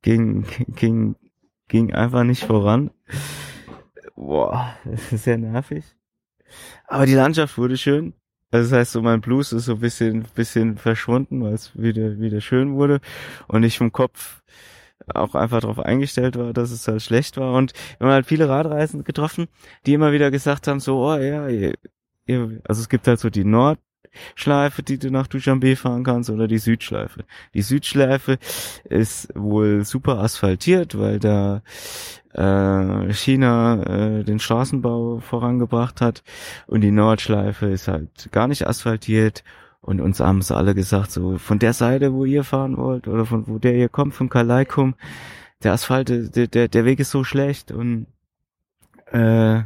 ging, 0.02 0.46
ging, 0.68 1.16
ging 1.68 1.92
einfach 1.92 2.24
nicht 2.24 2.44
voran. 2.44 2.90
Boah, 4.16 4.76
das 4.84 5.12
ist 5.12 5.24
sehr 5.24 5.38
nervig. 5.38 5.84
Aber 6.86 7.06
die 7.06 7.14
Landschaft 7.14 7.58
wurde 7.58 7.76
schön. 7.76 8.14
Also 8.50 8.70
das 8.70 8.78
heißt, 8.78 8.92
so 8.92 9.02
mein 9.02 9.20
Blues 9.20 9.52
ist 9.52 9.64
so 9.64 9.72
ein 9.72 9.80
bisschen, 9.80 10.26
bisschen 10.34 10.76
verschwunden, 10.76 11.42
weil 11.42 11.54
es 11.54 11.76
wieder, 11.76 12.20
wieder 12.20 12.40
schön 12.40 12.74
wurde 12.76 13.00
und 13.48 13.64
ich 13.64 13.78
vom 13.78 13.90
Kopf 13.90 14.42
auch 15.12 15.34
einfach 15.34 15.60
darauf 15.60 15.80
eingestellt 15.80 16.38
war, 16.38 16.52
dass 16.52 16.70
es 16.70 16.86
halt 16.86 17.02
schlecht 17.02 17.36
war. 17.36 17.54
Und 17.54 17.72
wir 17.98 18.06
haben 18.06 18.14
halt 18.14 18.26
viele 18.26 18.48
Radreisende 18.48 19.04
getroffen, 19.04 19.48
die 19.86 19.94
immer 19.94 20.12
wieder 20.12 20.30
gesagt 20.30 20.68
haben, 20.68 20.80
so, 20.80 21.04
oh 21.04 21.16
ja, 21.16 21.44
also 21.46 22.80
es 22.80 22.88
gibt 22.88 23.06
halt 23.08 23.18
so 23.18 23.28
die 23.28 23.44
Nordschleife, 24.14 24.83
die 24.83 24.98
du 24.98 25.11
nach 25.11 25.27
Dushanbe 25.27 25.77
fahren 25.77 26.05
kannst, 26.05 26.31
oder 26.31 26.48
die 26.48 26.59
Südschleife. 26.59 27.24
Die 27.55 27.62
Südschleife 27.62 28.38
ist 28.85 29.29
wohl 29.35 29.85
super 29.85 30.18
asphaltiert, 30.18 30.98
weil 30.98 31.18
da 31.18 31.62
äh, 32.33 33.12
China 33.12 33.83
äh, 33.83 34.24
den 34.24 34.38
Straßenbau 34.38 35.20
vorangebracht 35.20 36.00
hat. 36.00 36.22
Und 36.66 36.81
die 36.83 36.90
Nordschleife 36.90 37.66
ist 37.66 37.88
halt 37.88 38.31
gar 38.33 38.48
nicht 38.48 38.66
asphaltiert. 38.66 39.44
Und 39.81 40.00
uns 40.00 40.20
haben 40.20 40.40
sie 40.40 40.57
alle 40.57 40.74
gesagt, 40.74 41.11
so 41.11 41.37
von 41.37 41.59
der 41.59 41.74
Seite, 41.74 42.14
wo 42.14 42.24
ihr 42.24 42.42
fahren 42.42 42.79
wollt 42.79 43.07
oder 43.07 43.27
von 43.27 43.46
wo 43.46 43.59
der 43.59 43.74
ihr 43.74 43.90
kommt, 43.90 44.14
von 44.14 44.31
Kalaikum, 44.31 44.94
der 45.62 45.72
Asphalt, 45.72 46.09
der, 46.09 46.46
der, 46.46 46.68
der 46.68 46.85
Weg 46.85 47.00
ist 47.00 47.11
so 47.11 47.22
schlecht. 47.22 47.70
Und 47.70 48.07
äh, 49.12 49.62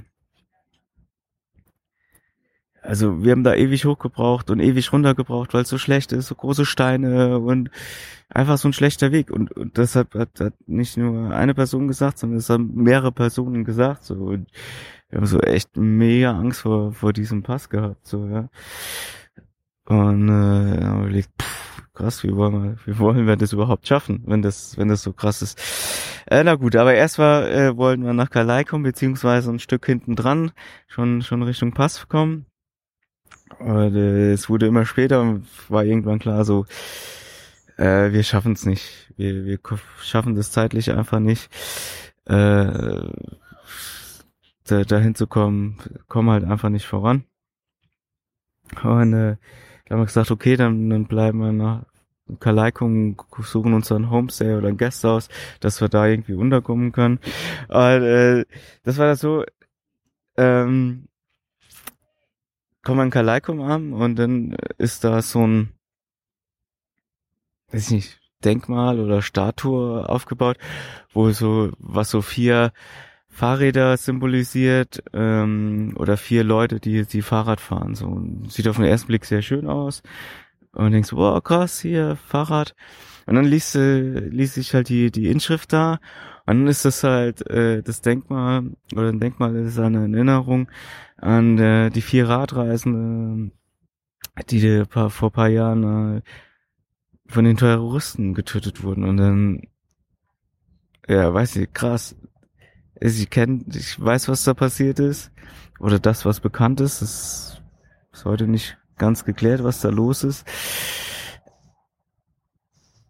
also 2.88 3.22
wir 3.22 3.32
haben 3.32 3.44
da 3.44 3.54
ewig 3.54 3.84
hochgebraucht 3.84 4.48
und 4.50 4.60
ewig 4.60 4.94
runtergebraucht, 4.94 5.52
weil 5.52 5.60
es 5.60 5.68
so 5.68 5.76
schlecht 5.76 6.10
ist, 6.12 6.28
so 6.28 6.34
große 6.34 6.64
Steine 6.64 7.38
und 7.38 7.70
einfach 8.30 8.56
so 8.56 8.66
ein 8.68 8.72
schlechter 8.72 9.12
Weg. 9.12 9.30
Und, 9.30 9.52
und 9.52 9.76
deshalb 9.76 10.14
hat, 10.14 10.40
hat 10.40 10.54
nicht 10.66 10.96
nur 10.96 11.30
eine 11.34 11.52
Person 11.52 11.86
gesagt, 11.86 12.18
sondern 12.18 12.38
es 12.38 12.48
haben 12.48 12.72
mehrere 12.74 13.12
Personen 13.12 13.64
gesagt. 13.64 14.04
So. 14.04 14.14
Und 14.14 14.46
wir 15.10 15.18
haben 15.18 15.26
so 15.26 15.38
echt 15.40 15.76
mega 15.76 16.30
Angst 16.38 16.62
vor, 16.62 16.92
vor 16.94 17.12
diesem 17.12 17.42
Pass 17.42 17.68
gehabt. 17.68 18.06
So, 18.06 18.26
ja. 18.26 18.48
Und 19.84 20.30
äh, 20.30 20.82
haben 20.82 21.00
überlegt, 21.02 21.28
pff, 21.42 21.82
krass, 21.92 22.24
wie 22.24 22.34
wollen 22.34 22.54
wir, 22.54 22.76
wie 22.86 22.98
wollen 22.98 23.26
wir 23.26 23.36
das 23.36 23.52
überhaupt 23.52 23.86
schaffen, 23.86 24.22
wenn 24.24 24.40
das, 24.40 24.78
wenn 24.78 24.88
das 24.88 25.02
so 25.02 25.12
krass 25.12 25.42
ist. 25.42 25.60
Äh, 26.26 26.42
na 26.42 26.54
gut, 26.54 26.74
aber 26.74 26.94
erst 26.94 27.18
war, 27.18 27.50
äh, 27.50 27.76
wollten 27.76 28.04
wir 28.04 28.14
nach 28.14 28.30
Kalei 28.30 28.64
kommen, 28.64 28.84
beziehungsweise 28.84 29.50
ein 29.50 29.58
Stück 29.58 29.84
hinten 29.84 30.16
dran, 30.16 30.52
schon, 30.86 31.20
schon 31.20 31.42
Richtung 31.42 31.72
Pass 31.72 32.08
kommen. 32.08 32.46
Und, 33.58 33.96
äh, 33.96 34.32
es 34.32 34.48
wurde 34.48 34.66
immer 34.66 34.86
später 34.86 35.20
und 35.20 35.46
war 35.68 35.84
irgendwann 35.84 36.18
klar 36.18 36.44
so, 36.44 36.66
äh, 37.76 38.12
wir 38.12 38.22
schaffen 38.22 38.52
es 38.52 38.66
nicht. 38.66 39.12
Wir, 39.16 39.44
wir 39.44 39.58
schaffen 40.02 40.34
das 40.34 40.52
zeitlich 40.52 40.92
einfach 40.92 41.20
nicht. 41.20 41.48
Äh, 42.26 43.10
da, 44.64 44.84
dahin 44.84 45.14
zu 45.14 45.26
kommen, 45.26 45.78
kommen 46.08 46.30
halt 46.30 46.44
einfach 46.44 46.68
nicht 46.68 46.86
voran. 46.86 47.24
Und 48.82 49.14
äh, 49.14 49.36
da 49.86 49.94
haben 49.94 50.00
wir 50.02 50.06
gesagt, 50.06 50.30
okay, 50.30 50.56
dann, 50.56 50.90
dann 50.90 51.06
bleiben 51.06 51.38
wir 51.38 51.52
nach 51.52 51.84
Kalaikum, 52.40 53.16
suchen 53.40 53.72
uns 53.72 53.90
ein 53.90 54.10
Homestay 54.10 54.54
oder 54.56 54.68
ein 54.68 54.76
Gasthaus, 54.76 55.28
dass 55.60 55.80
wir 55.80 55.88
da 55.88 56.06
irgendwie 56.06 56.34
unterkommen 56.34 56.92
können. 56.92 57.18
Und, 57.68 58.02
äh, 58.02 58.44
das 58.82 58.98
war 58.98 59.06
das 59.06 59.20
so, 59.20 59.44
ähm, 60.36 61.07
kommen 62.88 63.00
wir 63.00 63.04
in 63.04 63.10
Kalaikum 63.10 63.60
an 63.60 63.92
und 63.92 64.18
dann 64.18 64.56
ist 64.78 65.04
da 65.04 65.20
so 65.20 65.46
ein, 65.46 65.74
weiß 67.70 67.82
ich 67.82 67.90
nicht, 67.90 68.20
Denkmal 68.42 68.98
oder 68.98 69.20
Statue 69.20 70.08
aufgebaut, 70.08 70.56
wo 71.12 71.30
so, 71.32 71.70
was 71.78 72.08
so 72.08 72.22
vier 72.22 72.72
Fahrräder 73.28 73.98
symbolisiert 73.98 75.02
ähm, 75.12 75.96
oder 75.98 76.16
vier 76.16 76.44
Leute, 76.44 76.80
die 76.80 77.04
die 77.04 77.20
Fahrrad 77.20 77.60
fahren. 77.60 77.94
So 77.94 78.22
sieht 78.48 78.66
auf 78.68 78.76
den 78.76 78.86
ersten 78.86 79.08
Blick 79.08 79.26
sehr 79.26 79.42
schön 79.42 79.66
aus 79.66 80.02
und 80.72 80.92
denkst, 80.92 81.12
wow 81.12 81.44
krass 81.44 81.80
hier 81.80 82.16
Fahrrad. 82.16 82.74
Und 83.26 83.34
dann 83.34 83.44
liest, 83.44 83.76
äh, 83.76 84.18
liest 84.20 84.54
sich 84.54 84.72
halt 84.72 84.88
die 84.88 85.10
die 85.10 85.26
Inschrift 85.26 85.74
da 85.74 86.00
und 86.46 86.60
dann 86.60 86.68
ist 86.68 86.86
das 86.86 87.04
halt 87.04 87.46
äh, 87.50 87.82
das 87.82 88.00
Denkmal 88.00 88.62
oder 88.94 89.10
ein 89.10 89.20
Denkmal 89.20 89.54
ist 89.56 89.78
eine 89.78 90.10
Erinnerung 90.10 90.70
an 91.18 91.58
äh, 91.58 91.90
die 91.90 92.00
vier 92.00 92.28
Radreisende, 92.28 93.52
die, 94.50 94.84
paar, 94.84 95.10
vor 95.10 95.30
paar 95.32 95.48
Jahren 95.48 96.18
äh, 96.18 96.22
von 97.26 97.44
den 97.44 97.56
Terroristen 97.56 98.34
getötet 98.34 98.82
wurden. 98.82 99.04
Und 99.04 99.16
dann, 99.18 99.62
ja, 101.06 101.32
weiß 101.32 101.56
ich, 101.56 101.72
krass. 101.72 102.16
Ich 103.00 103.30
kenne, 103.30 103.64
ich 103.72 104.00
weiß, 104.02 104.28
was 104.28 104.44
da 104.44 104.54
passiert 104.54 104.98
ist. 104.98 105.30
Oder 105.78 105.98
das, 105.98 106.24
was 106.24 106.40
bekannt 106.40 106.80
ist. 106.80 107.02
Es 107.02 107.62
ist 108.12 108.24
heute 108.24 108.46
nicht 108.46 108.78
ganz 108.96 109.24
geklärt, 109.24 109.62
was 109.62 109.80
da 109.80 109.90
los 109.90 110.24
ist. 110.24 110.46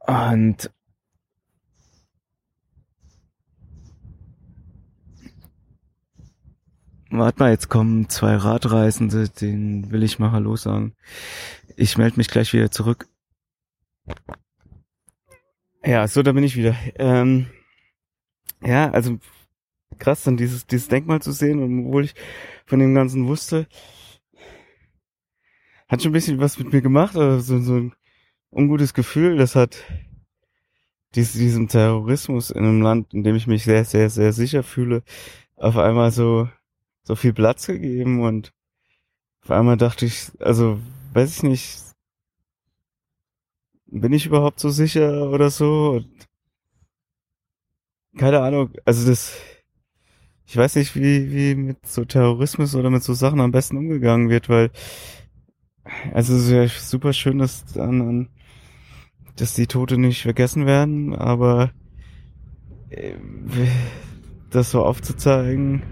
Und 0.07 0.71
Warte 7.11 7.39
mal, 7.39 7.51
jetzt 7.51 7.71
kommen 7.71 8.11
zwei 8.11 8.37
Radreisende, 8.37 9.31
den 9.31 9.91
will 9.91 10.03
ich 10.03 10.19
mal 10.19 10.31
Hallo 10.31 10.57
sagen. 10.57 10.95
Ich 11.77 11.97
melde 11.97 12.19
mich 12.19 12.29
gleich 12.29 12.53
wieder 12.53 12.71
zurück. 12.71 13.09
Ja, 15.83 16.07
so, 16.07 16.23
da 16.23 16.33
bin 16.33 16.45
ich 16.45 16.55
wieder. 16.55 16.77
Ähm, 16.97 17.47
ja, 18.63 18.91
also 18.91 19.19
krass, 19.99 20.23
dann 20.25 20.37
dieses, 20.37 20.67
dieses 20.67 20.89
Denkmal 20.89 21.23
zu 21.23 21.33
sehen, 21.33 21.87
obwohl 21.87 22.05
ich 22.05 22.15
von 22.67 22.79
dem 22.79 22.95
Ganzen 22.95 23.27
wusste, 23.27 23.67
hat 25.89 26.03
schon 26.03 26.11
ein 26.11 26.13
bisschen 26.13 26.41
was 26.41 26.59
mit 26.59 26.73
mir 26.75 26.83
gemacht, 26.83 27.17
aber 27.17 27.41
so, 27.41 27.59
so 27.61 27.77
ein 27.77 27.95
ungutes 28.51 28.93
Gefühl, 28.93 29.39
das 29.39 29.55
hat 29.57 29.83
dies, 31.15 31.33
diesem 31.33 31.69
Terrorismus 31.69 32.51
in 32.51 32.65
einem 32.65 32.83
Land, 32.83 33.15
in 33.15 33.25
dem 33.25 33.35
ich 33.35 33.47
mich 33.47 33.65
sehr, 33.65 33.87
sehr, 33.87 34.11
sehr 34.11 34.35
sicher 34.35 34.63
fühle, 34.63 35.03
auf 35.57 35.79
einmal 35.79 36.11
so 36.11 36.49
so 37.09 37.17
viel 37.17 37.33
Platz 37.33 37.67
gegeben 37.67 38.21
und 38.21 38.53
auf 39.43 39.51
einmal 39.51 39.79
dachte 39.79 40.05
ich, 40.05 40.31
also 40.41 40.79
weiß 41.15 41.39
ich 41.39 41.43
nicht, 41.43 41.79
bin 43.87 44.13
ich 44.13 44.27
überhaupt 44.27 44.61
so 44.61 44.69
sicher 44.69 45.31
oder 45.31 45.49
so? 45.49 45.93
Und 45.93 46.29
keine 48.19 48.41
Ahnung, 48.41 48.73
also 48.85 49.09
das, 49.09 49.39
ich 50.45 50.55
weiß 50.55 50.77
nicht, 50.77 50.97
wie, 50.97 51.33
wie 51.33 51.55
mit 51.55 51.87
so 51.87 52.05
Terrorismus 52.05 52.75
oder 52.75 52.91
mit 52.91 53.03
so 53.03 53.15
Sachen 53.15 53.41
am 53.41 53.53
besten 53.53 53.79
umgegangen 53.79 54.29
wird, 54.29 54.51
weil, 54.51 54.71
also 56.13 56.37
es 56.37 56.51
ja 56.51 56.69
super 56.69 57.15
schön, 57.15 57.39
dass 57.39 57.75
an, 57.79 58.03
an 58.03 58.29
dass 59.37 59.55
die 59.55 59.67
Tote 59.67 59.97
nicht 59.97 60.21
vergessen 60.21 60.67
werden, 60.67 61.15
aber 61.15 61.73
äh, 62.91 63.15
das 64.51 64.73
so 64.73 64.85
aufzuzeigen, 64.85 65.83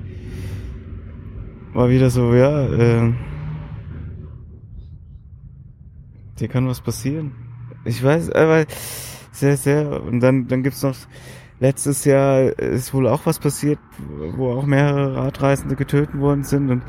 war 1.76 1.90
wieder 1.90 2.08
so, 2.08 2.34
ja, 2.34 2.66
äh, 2.68 3.12
dir 6.40 6.48
kann 6.48 6.66
was 6.66 6.80
passieren. 6.80 7.32
Ich 7.84 8.02
weiß, 8.02 8.30
aber 8.30 8.64
sehr, 9.30 9.58
sehr, 9.58 10.02
und 10.02 10.20
dann, 10.20 10.48
dann 10.48 10.62
gibt's 10.62 10.82
noch, 10.82 10.96
letztes 11.60 12.06
Jahr 12.06 12.58
ist 12.58 12.94
wohl 12.94 13.06
auch 13.06 13.26
was 13.26 13.38
passiert, 13.38 13.78
wo 14.36 14.52
auch 14.52 14.64
mehrere 14.64 15.16
Radreisende 15.16 15.76
getötet 15.76 16.18
worden 16.18 16.44
sind 16.44 16.70
und 16.70 16.82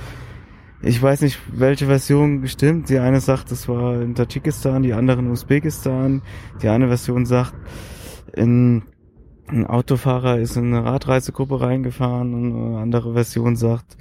ich 0.81 1.01
weiß 1.01 1.21
nicht, 1.21 1.39
welche 1.51 1.87
Version 1.87 2.41
gestimmt. 2.41 2.89
Die 2.89 2.99
eine 2.99 3.19
sagt, 3.19 3.51
das 3.51 3.67
war 3.67 3.99
in 3.99 4.13
Tadschikistan, 4.13 4.83
die 4.83 4.93
andere 4.93 5.19
in 5.19 5.31
Usbekistan. 5.31 6.21
Die 6.61 6.69
eine 6.69 6.87
Version 6.87 7.25
sagt, 7.25 7.55
in, 8.33 8.83
ein 9.47 9.65
Autofahrer 9.65 10.39
ist 10.39 10.57
in 10.57 10.73
eine 10.73 10.85
Radreisegruppe 10.85 11.61
reingefahren 11.61 12.33
und 12.33 12.55
eine 12.55 12.77
andere 12.79 13.13
Version 13.13 13.55
sagt, 13.55 13.97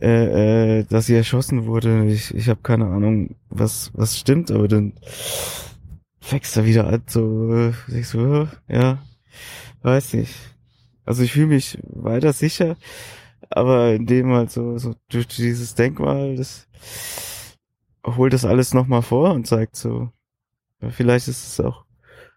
äh, 0.00 0.80
äh, 0.80 0.84
dass 0.84 1.06
sie 1.06 1.14
erschossen 1.14 1.66
wurde. 1.66 2.06
Ich, 2.06 2.34
ich 2.34 2.48
habe 2.48 2.60
keine 2.62 2.86
Ahnung, 2.86 3.36
was, 3.48 3.90
was 3.94 4.18
stimmt, 4.18 4.50
aber 4.50 4.68
dann 4.68 4.94
wächst 6.30 6.56
er 6.56 6.64
wieder 6.64 6.86
an, 6.86 7.02
so, 7.06 7.72
äh, 7.88 8.02
so, 8.02 8.48
ja, 8.68 8.98
weiß 9.82 10.14
nicht. 10.14 10.34
Also 11.04 11.22
ich 11.22 11.32
fühle 11.32 11.48
mich 11.48 11.78
weiter 11.82 12.32
sicher, 12.32 12.76
aber 13.50 13.94
in 13.94 14.06
dem 14.06 14.32
halt 14.32 14.50
so, 14.50 14.78
so 14.78 14.94
durch 15.10 15.28
dieses 15.28 15.74
Denkmal, 15.74 16.36
das 16.36 16.66
holt 18.04 18.32
das 18.32 18.44
alles 18.44 18.74
nochmal 18.74 19.02
vor 19.02 19.32
und 19.32 19.46
zeigt 19.46 19.76
so, 19.76 20.10
vielleicht 20.90 21.28
ist 21.28 21.46
es 21.46 21.60
auch 21.60 21.84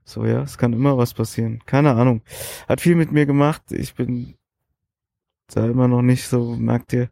so, 0.08 0.26
ja, 0.26 0.42
es 0.42 0.58
kann 0.58 0.72
immer 0.72 0.98
was 0.98 1.14
passieren. 1.14 1.62
Keine 1.66 1.94
Ahnung. 1.94 2.22
Hat 2.70 2.80
viel 2.80 2.96
mit 2.96 3.12
mir 3.12 3.26
gemacht. 3.26 3.62
Ich 3.72 3.94
bin 3.94 4.36
da 5.54 5.66
immer 5.66 5.90
noch 5.90 6.02
nicht 6.02 6.28
so, 6.30 6.56
merkt 6.56 6.94
ihr, 6.94 7.10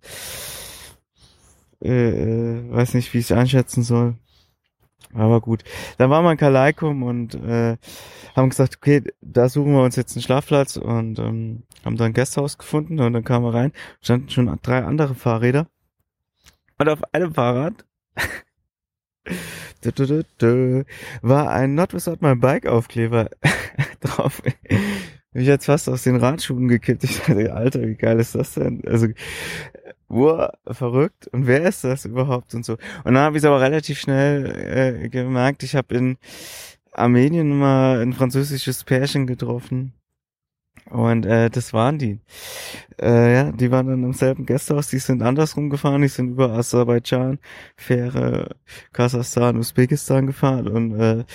äh, 1.84 1.90
äh, 1.90 2.72
weiß 2.72 2.94
nicht, 2.94 3.14
wie 3.14 3.18
ich 3.18 3.34
einschätzen 3.34 3.84
soll. 3.84 4.16
Aber 5.14 5.42
gut. 5.42 5.66
Dann 5.98 6.10
waren 6.10 6.24
wir 6.24 6.32
in 6.32 6.38
Kalaikum 6.38 7.04
und 7.04 7.36
äh, 7.36 7.76
haben 8.34 8.50
gesagt, 8.50 8.78
okay, 8.78 9.04
da 9.20 9.50
suchen 9.50 9.74
wir 9.74 9.84
uns 9.84 9.98
jetzt 9.98 10.16
einen 10.16 10.24
Schlafplatz 10.24 10.78
und 10.78 11.20
ähm, 11.20 11.64
haben 11.84 11.98
da 11.98 12.06
ein 12.06 12.14
Gasthaus 12.14 12.58
gefunden 12.58 13.02
und 13.02 13.12
dann 13.12 13.26
kamen 13.26 13.46
wir 13.46 13.54
rein, 13.54 13.74
standen 14.00 14.30
schon 14.30 14.58
drei 14.62 14.86
andere 14.86 15.16
Fahrräder. 15.16 15.68
Und 16.78 16.88
auf 16.88 17.02
einem 17.14 17.34
Fahrrad 17.34 17.86
war 21.22 21.50
ein 21.50 21.76
Not 21.76 21.94
Without 21.94 22.18
My 22.22 22.36
Bike 22.36 22.66
Aufkleber 22.66 23.30
drauf. 24.00 24.42
Ich 25.34 25.48
jetzt 25.48 25.66
fast 25.66 25.90
aus 25.90 26.04
den 26.04 26.16
Radschuhen 26.16 26.68
gekippt. 26.68 27.04
Ich 27.04 27.20
dachte, 27.20 27.54
Alter, 27.54 27.82
wie 27.82 27.96
geil 27.96 28.20
ist 28.20 28.36
das 28.36 28.54
denn? 28.54 28.82
Also 28.88 29.08
wow, 30.08 30.50
verrückt. 30.72 31.28
Und 31.28 31.48
wer 31.48 31.64
ist 31.64 31.84
das 31.84 32.06
überhaupt 32.06 32.54
und 32.56 32.66
so? 32.66 32.74
Und 33.04 33.14
dann 33.14 33.18
habe 33.18 33.38
ich 33.38 33.44
es 33.44 33.48
aber 33.48 33.60
relativ 33.60 34.00
schnell 34.00 35.04
äh, 35.04 35.10
gemerkt, 35.10 35.64
ich 35.64 35.76
habe 35.76 35.96
in 35.96 36.18
Armenien 36.92 37.58
mal 37.58 38.02
ein 38.02 38.14
französisches 38.14 38.84
Pärchen 38.84 39.28
getroffen. 39.28 39.94
Und 40.90 41.26
äh, 41.26 41.50
das 41.50 41.74
waren 41.74 41.98
die. 41.98 42.20
Äh, 43.02 43.34
ja, 43.34 43.52
die 43.52 43.72
waren 43.72 43.88
dann 43.88 44.04
im 44.04 44.14
selben 44.14 44.46
Gasthaus, 44.46 44.88
die 44.88 45.00
sind 45.00 45.24
andersrum 45.24 45.70
gefahren, 45.70 46.02
die 46.02 46.08
sind 46.08 46.30
über 46.30 46.52
Aserbaidschan, 46.52 47.40
Fähre, 47.76 48.56
Kasachstan, 48.94 49.58
Usbekistan 49.58 50.28
gefahren 50.28 50.68
und 50.68 51.00
äh, 51.00 51.26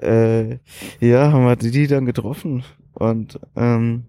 äh, 0.00 0.58
ja, 1.00 1.32
haben 1.32 1.44
wir 1.44 1.56
die 1.56 1.86
dann 1.86 2.06
getroffen 2.06 2.64
und 2.94 3.38
ähm, 3.56 4.04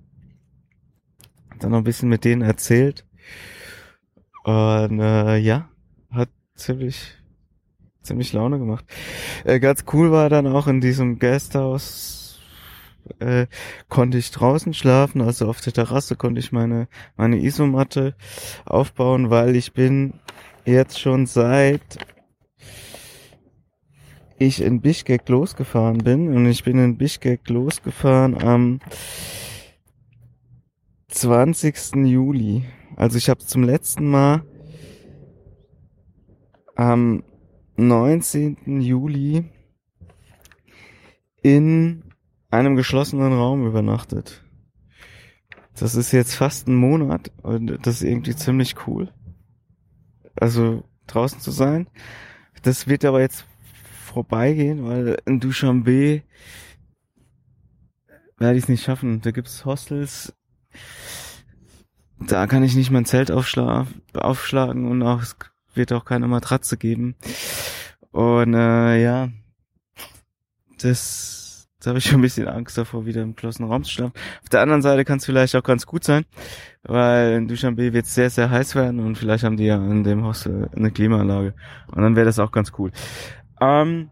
dann 1.60 1.72
noch 1.72 1.80
ein 1.80 1.84
bisschen 1.84 2.10
mit 2.10 2.24
denen 2.24 2.42
erzählt. 2.42 3.06
Und 4.44 5.00
äh, 5.00 5.38
ja, 5.38 5.70
hat 6.12 6.30
ziemlich 6.56 7.16
ziemlich 8.02 8.34
Laune 8.34 8.60
gemacht. 8.60 8.86
Äh, 9.44 9.60
ganz 9.60 9.84
cool 9.92 10.12
war 10.12 10.30
dann 10.30 10.48
auch 10.48 10.68
in 10.68 10.80
diesem 10.80 11.20
Gasthaus 11.20 12.25
äh, 13.20 13.48
konnte 13.90 14.18
ich 14.18 14.32
draußen 14.32 14.74
schlafen, 14.74 15.22
also 15.22 15.48
auf 15.48 15.62
der 15.62 15.74
Terrasse 15.74 16.16
konnte 16.16 16.40
ich 16.40 16.52
meine 16.52 16.88
meine 17.18 17.38
Isomatte 17.38 18.16
aufbauen, 18.66 19.30
weil 19.30 19.56
ich 19.56 19.74
bin 19.74 20.14
jetzt 20.66 21.00
schon 21.00 21.26
seit 21.26 21.98
ich 24.38 24.62
in 24.62 24.82
Bischkek 24.82 25.28
losgefahren 25.30 26.00
bin 26.00 26.36
und 26.36 26.46
ich 26.46 26.64
bin 26.64 26.78
in 26.78 26.98
Bischkek 26.98 27.48
losgefahren 27.50 28.42
am 28.42 28.80
20. 31.08 31.96
Juli. 32.06 32.66
Also 32.98 33.18
ich 33.18 33.30
habe 33.30 33.40
zum 33.40 33.64
letzten 33.64 34.10
Mal 34.10 34.44
am 36.76 37.24
19. 37.78 38.82
Juli 38.82 39.46
in 41.42 42.05
einem 42.56 42.76
geschlossenen 42.76 43.34
Raum 43.34 43.66
übernachtet. 43.68 44.44
Das 45.78 45.96
ist 45.96 46.12
jetzt 46.12 46.36
fast 46.36 46.68
ein 46.68 46.76
Monat 46.76 47.32
und 47.44 47.78
das 47.86 47.96
ist 47.96 48.04
irgendwie 48.04 48.36
ziemlich 48.36 48.88
cool. 48.88 49.12
Also 50.40 50.84
draußen 51.08 51.40
zu 51.40 51.52
sein. 51.52 51.88
Das 52.64 52.88
wird 52.88 53.06
aber 53.06 53.22
jetzt 53.22 53.46
vorbeigehen, 54.06 54.86
weil 54.86 55.18
in 55.26 55.40
Dushanbe 55.40 56.24
werde 58.38 58.58
ich 58.58 58.64
es 58.64 58.70
nicht 58.70 58.84
schaffen. 58.84 59.22
Da 59.22 59.32
gibt's 59.32 59.66
Hostels, 59.66 60.34
da 62.20 62.48
kann 62.48 62.64
ich 62.64 62.76
nicht 62.76 62.92
mein 62.92 63.06
Zelt 63.06 63.32
aufschla 63.32 63.88
aufschlagen 64.14 64.90
und 64.90 65.04
auch, 65.04 65.22
es 65.22 65.36
wird 65.74 65.92
auch 65.92 66.06
keine 66.06 66.28
Matratze 66.28 66.78
geben. 66.78 67.16
Und 68.12 68.54
äh, 68.54 69.04
ja, 69.04 69.30
das, 70.80 71.45
da 71.86 71.90
habe 71.90 72.00
ich 72.00 72.06
schon 72.06 72.20
ein 72.20 72.22
bisschen 72.22 72.48
Angst 72.48 72.78
davor, 72.78 73.06
wieder 73.06 73.22
im 73.22 73.36
geschlossenen 73.36 73.72
Raum 73.72 73.84
zu 73.84 73.92
schlafen. 73.92 74.14
Auf 74.42 74.50
der 74.50 74.62
anderen 74.62 74.82
Seite 74.82 75.06
kann 75.06 75.18
es 75.18 75.26
vielleicht 75.26 75.56
auch 75.56 75.64
ganz 75.64 75.86
gut 75.86 76.04
sein, 76.04 76.26
weil 76.84 77.34
in 77.34 77.48
Dushanbe 77.48 77.94
wird 77.94 78.06
es 78.06 78.16
sehr, 78.16 78.30
sehr 78.30 78.50
heiß 78.50 78.76
werden 78.76 79.00
und 79.00 79.18
vielleicht 79.18 79.44
haben 79.44 79.58
die 79.58 79.66
ja 79.66 79.76
in 79.76 80.04
dem 80.04 80.24
Hostel 80.26 80.70
eine 80.76 80.92
Klimaanlage. 80.92 81.54
Und 81.88 82.02
dann 82.02 82.16
wäre 82.16 82.26
das 82.26 82.40
auch 82.40 82.52
ganz 82.52 82.72
cool. 82.80 82.92
Ähm, 83.62 84.10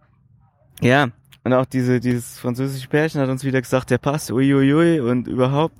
ja, 0.82 1.08
und 1.44 1.54
auch 1.54 1.66
diese, 1.66 2.00
dieses 2.00 2.38
französische 2.38 2.88
Pärchen 2.88 3.22
hat 3.22 3.30
uns 3.30 3.44
wieder 3.44 3.62
gesagt, 3.62 3.90
der 3.90 3.98
passt, 3.98 4.32
uiuiui 4.32 5.00
und 5.00 5.28
überhaupt. 5.28 5.76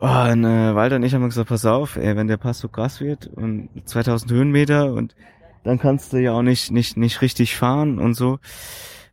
Oh, 0.00 0.06
und 0.06 0.44
äh, 0.44 0.74
Walter 0.74 0.96
und 0.96 1.04
ich 1.04 1.14
haben 1.14 1.24
gesagt, 1.24 1.48
pass 1.48 1.64
auf, 1.64 1.96
ey, 1.96 2.16
wenn 2.16 2.26
der 2.26 2.38
Pass 2.38 2.58
so 2.58 2.68
krass 2.68 3.00
wird 3.00 3.28
und 3.28 3.68
2000 3.84 4.32
Höhenmeter 4.32 4.92
und 4.94 5.14
dann 5.62 5.78
kannst 5.78 6.12
du 6.12 6.16
ja 6.16 6.32
auch 6.32 6.42
nicht, 6.42 6.72
nicht, 6.72 6.96
nicht 6.96 7.22
richtig 7.22 7.56
fahren 7.56 8.00
und 8.00 8.14
so, 8.14 8.40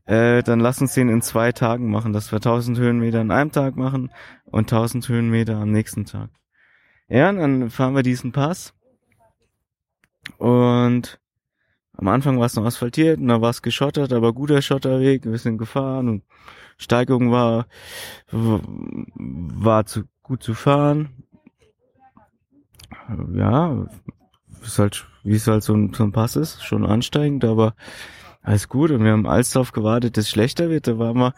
äh, 0.09 0.41
dann 0.41 0.59
lass 0.59 0.81
uns 0.81 0.95
den 0.95 1.07
in 1.07 1.21
zwei 1.21 1.51
Tagen 1.51 1.91
machen, 1.91 2.13
dass 2.13 2.31
wir 2.31 2.37
1000 2.37 2.79
Höhenmeter 2.79 3.21
an 3.21 3.29
einem 3.29 3.51
Tag 3.51 3.75
machen 3.75 4.09
und 4.45 4.61
1000 4.61 5.07
Höhenmeter 5.07 5.57
am 5.57 5.71
nächsten 5.71 6.05
Tag. 6.05 6.31
Ja, 7.07 7.29
und 7.29 7.37
dann 7.37 7.69
fahren 7.69 7.95
wir 7.95 8.01
diesen 8.01 8.31
Pass 8.31 8.73
und 10.39 11.19
am 11.93 12.07
Anfang 12.07 12.39
war 12.39 12.47
es 12.47 12.55
noch 12.55 12.65
asphaltiert 12.65 13.19
und 13.19 13.27
da 13.27 13.39
war 13.39 13.51
es 13.51 13.61
geschottert, 13.61 14.11
aber 14.11 14.33
guter 14.33 14.63
Schotterweg, 14.63 15.25
ein 15.25 15.31
bisschen 15.31 15.59
gefahren 15.59 16.09
und 16.09 16.23
Steigung 16.77 17.31
war, 17.31 17.67
war 18.31 19.85
zu 19.85 20.05
gut 20.23 20.41
zu 20.41 20.55
fahren. 20.55 21.23
Ja, 23.35 23.85
ist 24.63 24.79
halt, 24.79 25.07
wie 25.23 25.35
es 25.35 25.45
halt 25.45 25.61
so 25.61 25.75
ein, 25.75 25.93
so 25.93 26.03
ein 26.03 26.11
Pass 26.11 26.35
ist, 26.35 26.63
schon 26.63 26.83
ansteigend, 26.83 27.45
aber 27.45 27.75
alles 28.41 28.69
gut. 28.69 28.91
Und 28.91 29.03
wir 29.03 29.11
haben 29.11 29.27
alles 29.27 29.51
darauf 29.51 29.71
gewartet, 29.71 30.17
dass 30.17 30.25
es 30.25 30.29
schlechter 30.29 30.69
wird. 30.69 30.87
Da 30.87 30.97
waren 30.97 31.17
wir, 31.17 31.33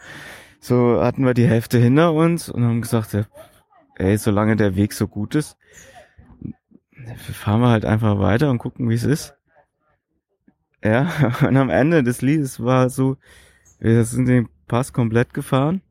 so 0.60 1.02
hatten 1.02 1.24
wir 1.24 1.34
die 1.34 1.46
Hälfte 1.46 1.78
hinter 1.78 2.12
uns 2.12 2.48
und 2.48 2.64
haben 2.64 2.82
gesagt, 2.82 3.16
ey, 3.96 4.16
solange 4.18 4.56
der 4.56 4.76
Weg 4.76 4.92
so 4.92 5.08
gut 5.08 5.34
ist, 5.34 5.56
fahren 7.32 7.60
wir 7.60 7.68
halt 7.68 7.84
einfach 7.84 8.18
weiter 8.18 8.50
und 8.50 8.58
gucken, 8.58 8.88
wie 8.88 8.94
es 8.94 9.04
ist. 9.04 9.34
Ja, 10.82 11.10
und 11.46 11.56
am 11.56 11.70
Ende 11.70 12.02
des 12.02 12.22
Liedes 12.22 12.62
war 12.62 12.90
so, 12.90 13.16
wir 13.78 14.04
sind 14.04 14.26
den 14.26 14.48
Pass 14.66 14.92
komplett 14.92 15.34
gefahren 15.34 15.82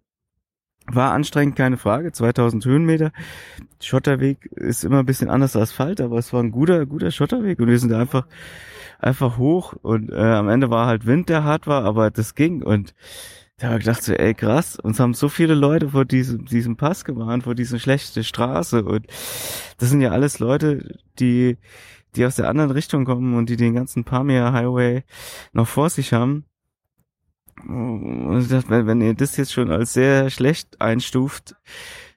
war 0.87 1.11
anstrengend, 1.11 1.55
keine 1.55 1.77
Frage. 1.77 2.11
2000 2.11 2.65
Höhenmeter. 2.65 3.11
Schotterweg 3.81 4.45
ist 4.55 4.83
immer 4.83 4.99
ein 4.99 5.05
bisschen 5.05 5.29
anders 5.29 5.55
als 5.55 5.71
Asphalt, 5.71 6.01
aber 6.01 6.17
es 6.17 6.33
war 6.33 6.41
ein 6.41 6.51
guter, 6.51 6.85
guter 6.85 7.11
Schotterweg 7.11 7.59
und 7.59 7.67
wir 7.67 7.79
sind 7.79 7.93
einfach, 7.93 8.27
einfach 9.01 9.37
hoch 9.37 9.73
und 9.81 10.11
äh, 10.11 10.15
am 10.15 10.47
Ende 10.47 10.69
war 10.69 10.85
halt 10.85 11.05
Wind, 11.05 11.27
der 11.29 11.43
hart 11.43 11.67
war, 11.67 11.83
aber 11.83 12.11
das 12.11 12.35
ging 12.35 12.61
und 12.63 12.93
da 13.57 13.67
habe 13.67 13.79
ich 13.79 13.85
gedacht 13.85 14.03
so, 14.03 14.13
ey 14.13 14.33
krass, 14.33 14.79
uns 14.79 14.99
haben 14.99 15.13
so 15.13 15.27
viele 15.27 15.55
Leute 15.55 15.89
vor 15.89 16.05
diesem, 16.05 16.45
diesem 16.45 16.77
Pass 16.77 17.03
gewarnt, 17.03 17.43
vor 17.43 17.55
dieser 17.55 17.79
schlechten 17.79 18.23
Straße 18.23 18.83
und 18.83 19.07
das 19.77 19.89
sind 19.89 20.01
ja 20.01 20.11
alles 20.11 20.39
Leute, 20.39 20.99
die, 21.19 21.57
die 22.15 22.25
aus 22.25 22.35
der 22.35 22.47
anderen 22.47 22.71
Richtung 22.71 23.05
kommen 23.05 23.35
und 23.35 23.49
die 23.49 23.57
den 23.57 23.73
ganzen 23.73 24.03
Pamir 24.03 24.53
Highway 24.53 25.03
noch 25.51 25.67
vor 25.67 25.89
sich 25.89 26.13
haben. 26.13 26.45
Und 27.67 28.39
ich 28.41 28.47
dachte, 28.47 28.69
wenn, 28.69 28.87
wenn 28.87 29.01
ihr 29.01 29.13
das 29.13 29.37
jetzt 29.37 29.53
schon 29.53 29.71
als 29.71 29.93
sehr 29.93 30.29
schlecht 30.29 30.81
einstuft, 30.81 31.55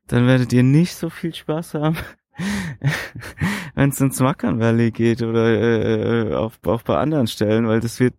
dann 0.06 0.26
werdet 0.26 0.52
ihr 0.52 0.62
nicht 0.62 0.94
so 0.94 1.10
viel 1.10 1.34
Spaß 1.34 1.74
haben, 1.74 1.96
wenn 3.74 3.90
es 3.90 4.00
ins 4.00 4.20
Mackern 4.20 4.60
Valley 4.60 4.90
geht 4.90 5.22
oder 5.22 6.30
äh, 6.30 6.34
auf, 6.34 6.58
auch 6.66 6.82
bei 6.82 6.96
anderen 6.96 7.26
Stellen, 7.26 7.66
weil 7.66 7.80
das 7.80 8.00
wird, 8.00 8.14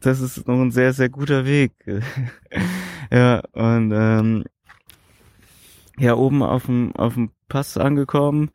das 0.00 0.20
ist 0.20 0.46
noch 0.46 0.60
ein 0.60 0.70
sehr, 0.70 0.92
sehr 0.92 1.08
guter 1.08 1.44
Weg. 1.44 1.72
ja, 3.10 3.40
und 3.52 3.92
ähm, 3.92 4.44
ja, 5.98 6.14
oben 6.14 6.42
auf 6.42 6.66
dem, 6.66 6.94
auf 6.96 7.14
dem 7.14 7.30
Pass 7.48 7.76
angekommen, 7.76 8.50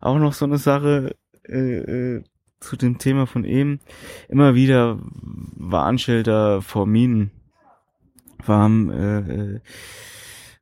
auch 0.00 0.18
noch 0.18 0.32
so 0.32 0.44
eine 0.44 0.58
Sache, 0.58 1.14
äh, 1.48 2.16
äh, 2.16 2.24
zu 2.60 2.76
dem 2.76 2.98
Thema 2.98 3.26
von 3.26 3.44
eben. 3.44 3.80
Immer 4.28 4.54
wieder 4.54 4.98
Warnschilder 5.02 6.62
vor 6.62 6.86
Minen. 6.86 7.30
Waren, 8.44 8.90
äh, 8.90 9.18
äh, 9.18 9.60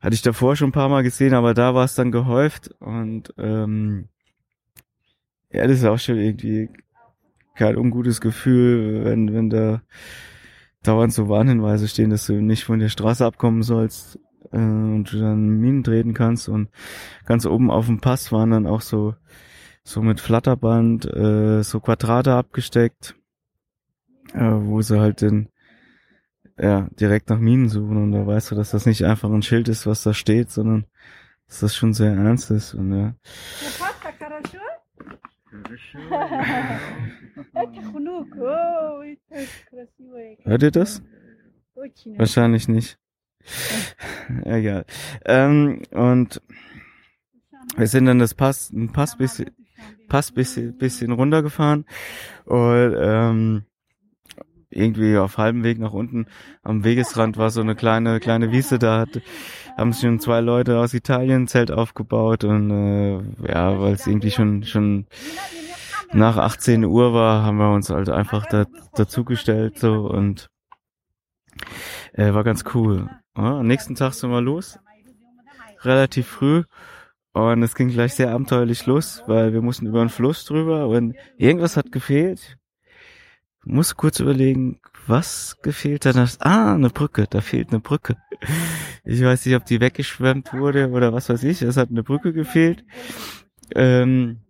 hatte 0.01 0.15
ich 0.15 0.23
davor 0.23 0.57
schon 0.57 0.69
ein 0.69 0.73
paar 0.73 0.89
Mal 0.89 1.03
gesehen, 1.03 1.35
aber 1.35 1.55
da 1.55 1.75
war 1.75 1.85
es 1.85 1.95
dann 1.95 2.13
gehäuft 2.13 2.71
und 2.81 3.35
ähm, 3.37 4.09
ja, 5.51 5.67
das 5.67 5.79
ist 5.79 5.85
auch 5.85 5.99
schon 5.99 6.19
irgendwie 6.19 6.71
kein 7.57 7.77
ungutes 7.77 8.21
Gefühl, 8.21 9.05
wenn, 9.05 9.33
wenn 9.33 9.51
da 9.51 9.83
dauernd 10.83 11.13
so 11.13 11.29
Warnhinweise 11.29 11.89
stehen, 11.89 12.11
dass 12.11 12.27
du 12.27 12.35
nicht 12.35 12.65
von 12.65 12.79
der 12.79 12.89
Straße 12.89 13.25
abkommen 13.25 13.63
sollst 13.63 14.19
äh, 14.53 14.59
und 14.59 15.13
du 15.13 15.19
dann 15.19 15.59
Minen 15.59 15.83
treten 15.83 16.15
kannst 16.15 16.49
und 16.49 16.69
ganz 17.25 17.47
oben 17.47 17.71
auf 17.71 17.87
dem 17.87 18.01
Pass 18.01 18.31
waren 18.31 18.51
dann 18.51 18.67
auch 18.67 18.81
so 18.81 19.15
so 19.83 20.03
mit 20.03 20.21
Flatterband 20.21 21.07
äh, 21.07 21.63
so 21.63 21.81
Quadrate 21.81 22.35
abgesteckt, 22.35 23.17
äh, 24.35 24.41
wo 24.41 24.83
sie 24.83 25.01
halt 25.01 25.23
den 25.23 25.49
ja 26.59 26.89
direkt 26.99 27.31
nach 27.31 27.39
Minen 27.39 27.69
suchen 27.69 27.97
und 27.97 28.13
da 28.13 28.27
weißt 28.27 28.51
du, 28.51 28.55
dass 28.55 28.71
das 28.71 28.87
nicht 28.87 29.05
einfach 29.05 29.31
ein 29.31 29.43
Schild 29.43 29.69
ist, 29.69 29.87
was 29.87 30.03
da 30.03 30.15
steht, 30.15 30.51
sondern 30.51 30.87
dass 31.47 31.61
das 31.61 31.77
schon 31.77 31.95
sehr 31.95 32.13
ernst 32.13 32.51
ist 32.51 32.75
und 32.75 32.93
ja. 32.93 33.15
Hört 40.45 40.63
ihr 40.63 40.71
das? 40.71 41.03
Wahrscheinlich 42.17 42.69
nicht. 42.69 42.99
Egal. 44.45 44.85
Ähm, 45.25 45.83
und 45.91 46.43
wir 47.77 47.87
sind 47.87 48.07
dann 48.07 48.19
das 48.19 48.35
Pass, 48.35 48.71
ein 48.71 48.93
Pass 48.93 49.17
bis, 49.17 49.45
Pass 50.09 50.33
bisschen, 50.33 50.77
bisschen 50.77 51.13
runtergefahren 51.13 51.85
und 52.45 52.97
ähm, 52.99 53.65
irgendwie 54.71 55.17
auf 55.17 55.39
halbem 55.39 55.65
Weg 55.65 55.79
nach 55.79 55.93
unten 55.93 56.27
am 56.63 56.85
Wegesrand 56.85 57.37
war 57.37 57.51
so 57.51 57.61
eine 57.61 57.75
kleine 57.75 58.21
kleine 58.21 58.53
Wiese 58.53 58.79
da 58.79 59.01
hat, 59.01 59.21
haben 59.77 59.93
sich 59.93 60.03
schon 60.03 60.21
zwei 60.21 60.41
Leute 60.41 60.79
aus 60.79 60.95
Italien 60.95 61.43
ein 61.43 61.49
Zelt 61.49 61.71
aufgebaut 61.71 62.45
und 62.45 62.71
äh, 62.71 63.51
ja 63.51 63.81
weil 63.81 63.95
es 63.95 64.07
irgendwie 64.07 64.31
schon 64.31 64.65
schon 64.65 65.07
nach 66.13 66.37
18 66.37 66.85
Uhr 66.85 67.15
war 67.15 67.45
haben 67.45 67.59
wir 67.59 67.73
uns 67.73 67.91
halt 67.91 68.09
einfach 68.11 68.47
da, 68.47 68.67
dazugestellt 68.95 69.79
so 69.79 70.09
und 70.09 70.49
äh, 72.13 72.35
war 72.35 72.45
ganz 72.45 72.65
cool 72.75 73.09
ja, 73.37 73.59
am 73.59 73.67
nächsten 73.67 73.95
Tag 73.95 74.15
sind 74.15 74.31
wir 74.31 74.41
los 74.41 74.79
relativ 75.83 76.27
früh 76.27 76.65
und 77.33 77.63
es 77.63 77.75
ging 77.75 77.89
gleich 77.89 78.15
sehr 78.15 78.33
abenteuerlich 78.33 78.87
los, 78.87 79.23
weil 79.27 79.53
wir 79.53 79.63
mussten 79.63 79.87
über 79.87 80.01
einen 80.01 80.11
Fluss 80.11 80.45
drüber 80.45 80.89
und 80.89 81.15
irgendwas 81.37 81.77
hat 81.77 81.93
gefehlt. 81.93 82.58
Muss 83.65 83.97
kurz 83.97 84.21
überlegen, 84.21 84.81
was 85.07 85.57
gefehlt 85.63 86.07
hat. 86.07 86.17
Ah, 86.41 86.75
eine 86.75 86.91
Brücke, 86.91 87.27
da 87.29 87.41
fehlt 87.41 87.71
eine 87.71 87.81
Brücke. 87.81 88.17
Ich 89.05 89.23
weiß 89.23 89.47
nicht, 89.47 89.57
ob 89.57 89.65
die 89.65 89.81
weggeschwemmt 89.81 90.53
wurde 90.53 90.91
oder 90.91 91.13
was 91.13 91.29
weiß 91.29 91.43
ich. 91.45 91.63
Es 91.63 91.77
hat 91.77 91.91
eine 91.91 92.03
Brücke 92.03 92.33
gefehlt. 92.33 92.85
Ähm, 93.75 94.41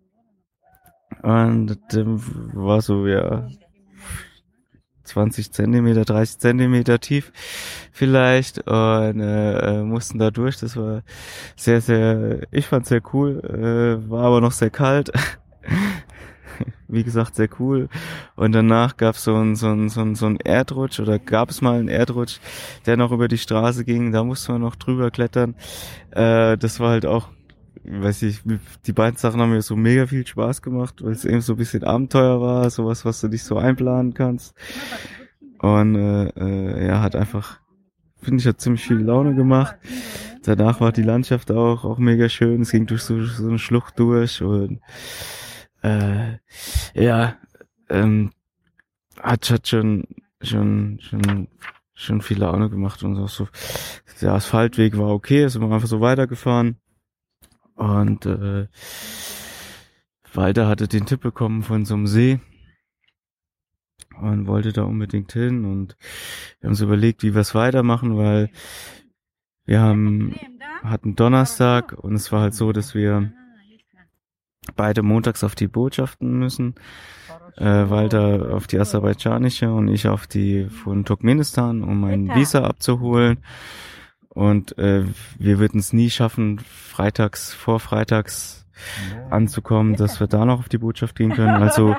und 1.22 1.78
ähm, 1.94 2.22
war 2.54 2.80
so, 2.80 3.06
ja, 3.06 3.48
20 5.08 5.52
Zentimeter, 5.52 6.04
30 6.04 6.38
Zentimeter 6.38 7.00
tief 7.00 7.32
vielleicht 7.92 8.58
und 8.68 9.20
äh, 9.20 9.82
mussten 9.82 10.18
da 10.18 10.30
durch. 10.30 10.58
Das 10.58 10.76
war 10.76 11.02
sehr, 11.56 11.80
sehr, 11.80 12.40
ich 12.50 12.66
fand 12.66 12.86
sehr 12.86 13.00
cool, 13.12 13.40
äh, 13.44 14.10
war 14.10 14.24
aber 14.24 14.40
noch 14.40 14.52
sehr 14.52 14.70
kalt. 14.70 15.10
Wie 16.88 17.04
gesagt, 17.04 17.36
sehr 17.36 17.48
cool. 17.58 17.88
Und 18.36 18.52
danach 18.52 18.96
gab 18.96 19.14
es 19.14 19.24
so 19.24 19.34
ein, 19.34 19.56
so 19.56 19.68
ein, 19.68 19.88
so 19.88 20.00
ein, 20.00 20.14
so 20.14 20.26
ein 20.26 20.38
Erdrutsch 20.38 21.00
oder 21.00 21.18
gab 21.18 21.50
es 21.50 21.60
mal 21.60 21.78
einen 21.78 21.88
Erdrutsch, 21.88 22.38
der 22.86 22.96
noch 22.96 23.12
über 23.12 23.28
die 23.28 23.38
Straße 23.38 23.84
ging. 23.84 24.12
Da 24.12 24.24
musste 24.24 24.52
man 24.52 24.62
noch 24.62 24.76
drüber 24.76 25.10
klettern. 25.10 25.54
Äh, 26.10 26.56
das 26.56 26.80
war 26.80 26.90
halt 26.90 27.06
auch 27.06 27.28
weiß 27.90 28.22
ich, 28.22 28.42
die 28.86 28.92
beiden 28.92 29.16
Sachen 29.16 29.40
haben 29.40 29.50
mir 29.50 29.62
so 29.62 29.76
mega 29.76 30.06
viel 30.06 30.26
Spaß 30.26 30.62
gemacht, 30.62 31.02
weil 31.02 31.12
es 31.12 31.24
eben 31.24 31.40
so 31.40 31.54
ein 31.54 31.58
bisschen 31.58 31.84
Abenteuer 31.84 32.40
war, 32.40 32.68
sowas, 32.70 33.04
was 33.04 33.20
du 33.20 33.28
nicht 33.28 33.44
so 33.44 33.56
einplanen 33.56 34.14
kannst. 34.14 34.54
Und 35.58 35.96
äh, 35.96 36.28
äh, 36.36 36.86
ja, 36.86 37.00
hat 37.00 37.16
einfach, 37.16 37.60
finde 38.20 38.40
ich, 38.40 38.46
hat 38.46 38.60
ziemlich 38.60 38.84
viel 38.84 38.98
Laune 38.98 39.34
gemacht. 39.34 39.76
Danach 40.44 40.80
war 40.80 40.92
die 40.92 41.02
Landschaft 41.02 41.50
auch, 41.50 41.84
auch 41.84 41.98
mega 41.98 42.28
schön. 42.28 42.62
Es 42.62 42.70
ging 42.70 42.86
durch 42.86 43.02
so, 43.02 43.24
so 43.24 43.48
eine 43.48 43.58
Schlucht 43.58 43.98
durch 43.98 44.40
und 44.42 44.80
äh, 45.82 46.38
ja, 46.94 47.36
ähm, 47.88 48.32
hat, 49.20 49.50
hat 49.50 49.68
schon, 49.68 50.04
schon, 50.42 50.98
schon, 51.00 51.48
schon 51.94 52.22
viel 52.22 52.38
Laune 52.38 52.70
gemacht 52.70 53.02
und 53.02 53.18
auch 53.18 53.28
so. 53.28 53.48
Der 54.20 54.34
Asphaltweg 54.34 54.96
war 54.98 55.08
okay, 55.08 55.48
sind 55.48 55.62
wir 55.62 55.72
einfach 55.72 55.88
so 55.88 56.00
weitergefahren. 56.00 56.76
Und 57.74 58.26
äh, 58.26 58.66
Walter 60.34 60.68
hatte 60.68 60.88
den 60.88 61.06
Tipp 61.06 61.20
bekommen 61.20 61.62
von 61.62 61.84
so 61.84 61.94
einem 61.94 62.06
See 62.06 62.40
und 64.20 64.46
wollte 64.46 64.72
da 64.72 64.82
unbedingt 64.82 65.32
hin 65.32 65.64
und 65.64 65.96
wir 66.60 66.66
haben 66.66 66.72
uns 66.72 66.80
überlegt, 66.80 67.22
wie 67.22 67.34
wir 67.34 67.40
es 67.40 67.54
weitermachen, 67.54 68.16
weil 68.16 68.50
wir 69.64 69.80
haben 69.80 70.34
hatten 70.82 71.16
Donnerstag 71.16 71.92
und 71.92 72.14
es 72.14 72.32
war 72.32 72.42
halt 72.42 72.54
so, 72.54 72.72
dass 72.72 72.94
wir 72.94 73.32
beide 74.74 75.02
montags 75.02 75.44
auf 75.44 75.54
die 75.54 75.68
Botschaften 75.68 76.38
müssen. 76.38 76.74
Äh, 77.56 77.90
Walter 77.90 78.54
auf 78.54 78.66
die 78.66 78.78
aserbaidschanische 78.78 79.72
und 79.72 79.88
ich 79.88 80.06
auf 80.06 80.26
die 80.26 80.66
von 80.66 81.04
Turkmenistan, 81.04 81.82
um 81.82 82.00
mein 82.00 82.34
Visa 82.34 82.64
abzuholen. 82.64 83.38
Und 84.28 84.78
äh, 84.78 85.04
wir 85.38 85.58
würden 85.58 85.80
es 85.80 85.92
nie 85.92 86.10
schaffen, 86.10 86.60
freitags, 86.60 87.52
vor 87.52 87.80
freitags 87.80 88.66
anzukommen, 89.30 89.96
dass 89.96 90.20
wir 90.20 90.28
da 90.28 90.44
noch 90.44 90.60
auf 90.60 90.68
die 90.68 90.78
Botschaft 90.78 91.16
gehen 91.16 91.32
können. 91.32 91.62
Also 91.62 91.96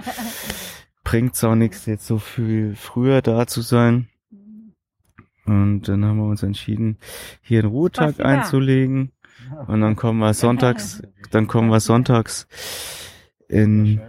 bringt's 1.04 1.44
auch 1.44 1.56
nichts, 1.56 1.86
jetzt 1.86 2.08
so 2.08 2.18
viel 2.18 2.76
früher 2.76 3.22
da 3.22 3.48
zu 3.48 3.62
sein. 3.62 4.08
Und 5.46 5.88
dann 5.88 6.06
haben 6.06 6.18
wir 6.18 6.26
uns 6.26 6.44
entschieden, 6.44 6.98
hier 7.42 7.60
einen 7.60 7.70
Ruhetag 7.70 8.20
einzulegen. 8.20 9.12
Und 9.68 9.82
dann 9.82 9.96
kommen 9.96 10.20
wir 10.20 10.34
sonntags, 10.34 11.02
dann 11.32 11.48
kommen 11.48 11.70
wir 11.70 11.80
sonntags 11.80 12.48
in 13.48 14.02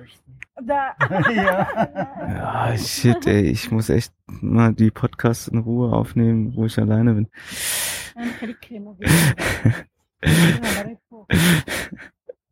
ja, 0.68 2.76
shit, 2.76 3.26
ey, 3.26 3.44
ich 3.44 3.70
muss 3.70 3.88
echt 3.88 4.12
mal 4.26 4.74
die 4.74 4.90
Podcasts 4.90 5.48
in 5.48 5.60
Ruhe 5.60 5.90
aufnehmen, 5.92 6.54
wo 6.54 6.66
ich 6.66 6.78
alleine 6.78 7.14
bin. 7.14 7.28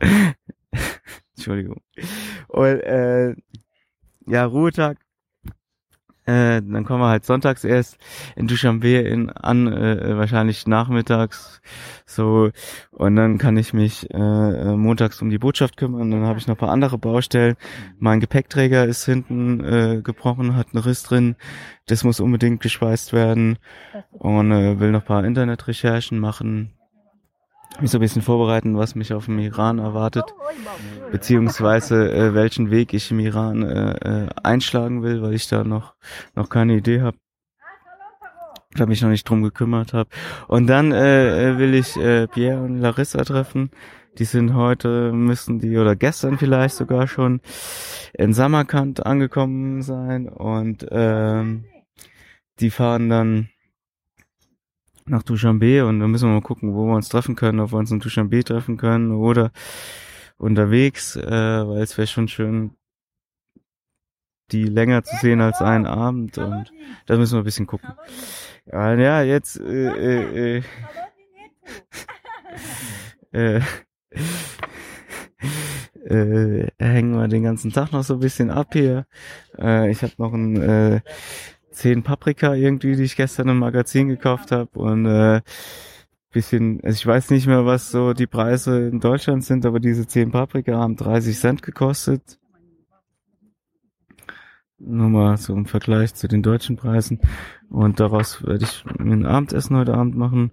Entschuldigung. 1.37 1.83
Und 2.49 2.81
äh, 2.81 3.35
ja, 4.27 4.45
Ruhetag. 4.45 4.99
Äh, 6.29 6.61
dann 6.61 6.85
kommen 6.85 7.01
wir 7.01 7.09
halt 7.09 7.25
sonntags 7.25 7.64
erst 7.64 7.97
in 8.37 8.49
Dushanbe 8.49 8.99
in 8.99 9.31
an, 9.31 9.67
äh, 9.67 10.19
wahrscheinlich 10.19 10.67
nachmittags 10.67 11.62
so 12.05 12.51
und 12.91 13.17
dann 13.17 13.38
kann 13.38 13.57
ich 13.57 13.73
mich 13.73 14.11
äh, 14.12 14.19
äh 14.19 14.77
montags 14.77 15.23
um 15.23 15.31
die 15.31 15.38
Botschaft 15.38 15.79
kümmern. 15.79 16.11
Dann 16.11 16.27
habe 16.27 16.39
ich 16.39 16.47
noch 16.47 16.57
ein 16.57 16.59
paar 16.59 16.68
andere 16.68 16.99
Baustellen. 16.99 17.57
Mein 17.99 18.20
Gepäckträger 18.20 18.85
ist 18.85 19.07
hinten 19.07 19.64
äh, 19.64 20.03
gebrochen, 20.03 20.55
hat 20.55 20.74
einen 20.74 20.85
Riss 20.85 21.03
drin. 21.03 21.35
Das 21.87 22.05
muss 22.05 22.20
unbedingt 22.20 22.61
geschweißt 22.61 23.14
werden 23.14 23.59
und 24.11 24.53
äh, 24.53 24.79
will 24.81 24.91
noch 24.91 25.01
ein 25.01 25.07
paar 25.07 25.24
Internetrecherchen 25.24 26.18
machen 26.18 26.78
mich 27.81 27.91
so 27.91 27.99
ein 27.99 28.01
bisschen 28.01 28.23
vorbereiten, 28.23 28.77
was 28.77 28.95
mich 28.95 29.12
auf 29.12 29.27
dem 29.27 29.39
Iran 29.39 29.79
erwartet, 29.79 30.25
beziehungsweise 31.12 32.11
äh, 32.12 32.35
welchen 32.35 32.71
Weg 32.71 32.93
ich 32.93 33.11
im 33.11 33.21
Iran 33.21 33.62
äh, 33.62 34.25
äh, 34.25 34.29
einschlagen 34.43 35.03
will, 35.03 35.23
weil 35.23 35.35
ich 35.35 35.49
da 35.49 35.64
noch 35.64 35.95
noch 36.35 36.49
keine 36.49 36.77
Idee 36.77 37.03
habe, 37.03 37.16
da 38.75 38.87
mich 38.87 39.03
noch 39.03 39.11
nicht 39.11 39.29
drum 39.29 39.43
gekümmert 39.43 39.93
habe. 39.93 40.11
Und 40.49 40.66
dann 40.66 40.93
äh, 40.93 41.51
äh, 41.51 41.59
will 41.59 41.75
ich 41.75 41.97
äh, 41.97 42.27
Pierre 42.27 42.62
und 42.62 42.79
Larissa 42.79 43.23
treffen. 43.25 43.71
Die 44.19 44.25
sind 44.25 44.55
heute, 44.55 45.12
müssen 45.12 45.61
die 45.61 45.79
oder 45.79 45.95
gestern 45.95 46.39
vielleicht 46.39 46.75
sogar 46.75 47.07
schon 47.07 47.41
in 48.14 48.33
Samarkand 48.33 49.07
angekommen 49.07 49.83
sein 49.83 50.29
und 50.29 50.85
ähm, 50.91 51.64
die 52.59 52.71
fahren 52.71 53.09
dann 53.09 53.49
nach 55.11 55.23
Dushanbe 55.23 55.87
und 55.87 56.01
dann 56.01 56.11
müssen 56.11 56.29
wir 56.29 56.35
mal 56.35 56.43
gucken, 56.43 56.75
wo 56.75 56.87
wir 56.87 56.95
uns 56.95 57.09
treffen 57.09 57.37
können, 57.37 57.61
ob 57.61 57.73
wir 57.73 57.79
uns 57.79 57.91
in 57.91 58.01
Dushanbe 58.01 58.43
treffen 58.45 58.77
können 58.77 59.13
oder 59.13 59.51
unterwegs, 60.37 61.17
äh, 61.17 61.23
weil 61.31 61.83
es 61.83 61.97
wäre 61.99 62.07
schon 62.07 62.29
schön, 62.29 62.73
die 64.51 64.65
länger 64.65 65.03
zu 65.03 65.15
sehen 65.17 65.41
als 65.41 65.61
einen 65.61 65.87
Abend 65.87 66.39
und 66.39 66.73
da 67.07 67.17
müssen 67.17 67.35
wir 67.35 67.43
ein 67.43 67.45
bisschen 67.45 67.67
gucken. 67.67 67.93
Ja, 68.67 68.95
ja 68.95 69.23
jetzt 69.23 69.61
äh, 69.61 70.57
äh, 70.57 70.63
äh, 73.33 73.61
äh, 76.09 76.67
hängen 76.79 77.17
wir 77.17 77.29
den 77.29 77.43
ganzen 77.43 77.73
Tag 77.73 77.93
noch 77.93 78.03
so 78.03 78.15
ein 78.15 78.21
bisschen 78.21 78.51
ab 78.51 78.69
hier. 78.73 79.07
Äh, 79.59 79.91
ich 79.91 80.03
habe 80.03 80.15
noch 80.19 80.33
ein 80.33 80.57
äh, 80.61 81.01
10 81.79 82.03
Paprika 82.03 82.55
irgendwie, 82.55 82.97
die 82.97 83.05
ich 83.05 83.16
gestern 83.16 83.49
im 83.49 83.59
Magazin 83.59 84.09
gekauft 84.09 84.51
habe 84.51 84.79
und 84.79 85.07
äh, 85.07 85.41
bisschen, 86.33 86.81
also 86.83 86.97
ich 86.97 87.07
weiß 87.07 87.31
nicht 87.31 87.47
mehr, 87.47 87.64
was 87.66 87.91
so 87.91 88.12
die 88.12 88.26
Preise 88.26 88.89
in 88.89 89.01
Deutschland 89.01 89.45
sind, 89.45 89.64
aber 89.64 89.79
diese 89.81 90.07
10 90.07 90.33
Paprika 90.33 90.76
haben 90.76 90.97
30 90.97 91.39
Cent 91.39 91.62
gekostet. 91.62 92.39
Nur 94.81 95.09
mal 95.09 95.37
so 95.37 95.55
im 95.55 95.66
Vergleich 95.66 96.14
zu 96.14 96.29
den 96.29 96.43
deutschen 96.43 96.76
Preisen. 96.76 97.20
Und 97.70 97.99
daraus 98.01 98.45
werde 98.45 98.64
ich 98.64 98.85
ein 98.99 99.26
Abendessen 99.26 99.76
heute 99.76 99.95
Abend 99.95 100.16
machen. 100.16 100.53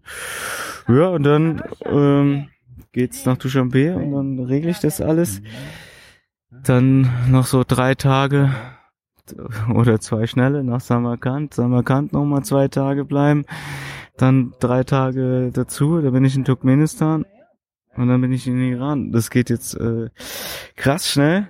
Ja, 0.88 1.10
und 1.10 1.24
dann 1.24 1.62
ähm, 1.86 2.50
geht's 2.92 3.26
nach 3.26 3.38
Dushanbe 3.38 3.96
und 3.96 4.12
dann 4.14 4.40
regle 4.46 4.72
ich 4.72 4.80
das 4.80 5.02
alles. 5.02 5.42
Dann 6.50 7.10
noch 7.30 7.46
so 7.46 7.64
drei 7.68 7.94
Tage 7.96 8.56
oder 9.74 10.00
zwei 10.00 10.28
schnelle 10.28 10.64
nach 10.64 10.82
Samarkand. 10.82 11.54
Samarkand 11.54 12.14
nochmal 12.14 12.44
zwei 12.44 12.68
Tage 12.68 13.06
bleiben. 13.06 13.46
Dann 14.18 14.54
drei 14.60 14.84
Tage 14.84 15.52
dazu, 15.54 16.02
da 16.02 16.10
bin 16.12 16.26
ich 16.26 16.36
in 16.36 16.46
Turkmenistan. 16.46 17.26
Und 17.96 18.08
dann 18.10 18.22
bin 18.22 18.32
ich 18.32 18.46
in 18.48 18.62
Iran. 18.62 19.12
Das 19.12 19.30
geht 19.30 19.50
jetzt 19.50 19.76
äh, 19.76 20.10
krass 20.76 21.10
schnell. 21.10 21.48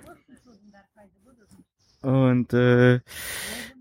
Und 2.02 2.52
äh, 2.52 3.00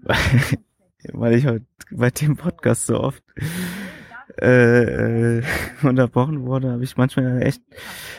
weil 1.13 1.35
ich 1.35 1.45
heute 1.45 1.65
bei 1.91 2.09
dem 2.09 2.35
Podcast 2.35 2.87
so 2.87 2.99
oft 2.99 3.23
äh, 4.41 5.37
äh, 5.37 5.43
unterbrochen 5.83 6.45
wurde, 6.45 6.71
habe 6.71 6.83
ich 6.83 6.97
manchmal 6.97 7.41
echt 7.41 7.61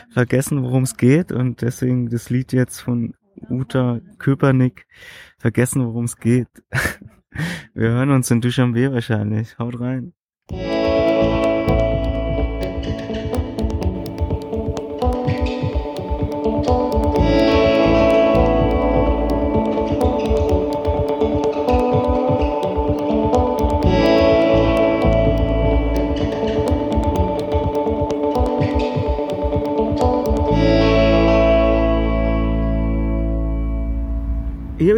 vergessen, 0.09 0.63
worum 0.63 0.83
es 0.83 0.97
geht. 0.97 1.31
Und 1.31 1.61
deswegen 1.61 2.09
das 2.09 2.29
Lied 2.29 2.53
jetzt 2.53 2.79
von 2.79 3.13
Uta 3.49 4.01
Köpernick, 4.17 4.87
vergessen, 5.37 5.85
worum 5.85 6.05
es 6.05 6.17
geht. 6.17 6.47
Wir 7.73 7.89
hören 7.89 8.11
uns 8.11 8.31
in 8.31 8.41
Duschanbe 8.41 8.91
wahrscheinlich. 8.91 9.57
Haut 9.59 9.79
rein. 9.79 10.13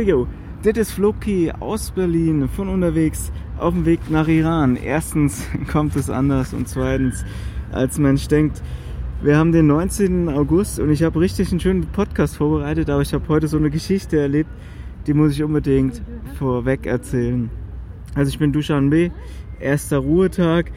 Go. 0.05 0.27
Das 0.63 0.77
ist 0.77 0.91
Floki 0.91 1.51
aus 1.59 1.91
Berlin 1.91 2.47
von 2.47 2.69
unterwegs 2.69 3.31
auf 3.57 3.73
dem 3.73 3.85
Weg 3.85 4.09
nach 4.09 4.27
Iran. 4.27 4.75
Erstens 4.75 5.45
kommt 5.71 5.95
es 5.95 6.09
anders 6.09 6.53
und 6.53 6.67
zweitens, 6.67 7.25
als 7.71 7.97
Mensch 7.97 8.27
denkt. 8.27 8.61
Wir 9.21 9.37
haben 9.37 9.51
den 9.51 9.67
19. 9.67 10.29
August 10.29 10.79
und 10.79 10.89
ich 10.89 11.03
habe 11.03 11.19
richtig 11.19 11.51
einen 11.51 11.59
schönen 11.59 11.81
Podcast 11.87 12.37
vorbereitet, 12.37 12.89
aber 12.89 13.01
ich 13.01 13.13
habe 13.13 13.27
heute 13.27 13.47
so 13.47 13.57
eine 13.57 13.69
Geschichte 13.69 14.19
erlebt, 14.19 14.49
die 15.07 15.13
muss 15.13 15.33
ich 15.33 15.43
unbedingt 15.43 16.01
vorweg 16.37 16.85
erzählen. 16.85 17.49
Also 18.15 18.29
ich 18.29 18.39
bin 18.39 18.53
Dushanbe, 18.53 19.11
erster 19.59 19.97
Ruhetag 19.97 20.71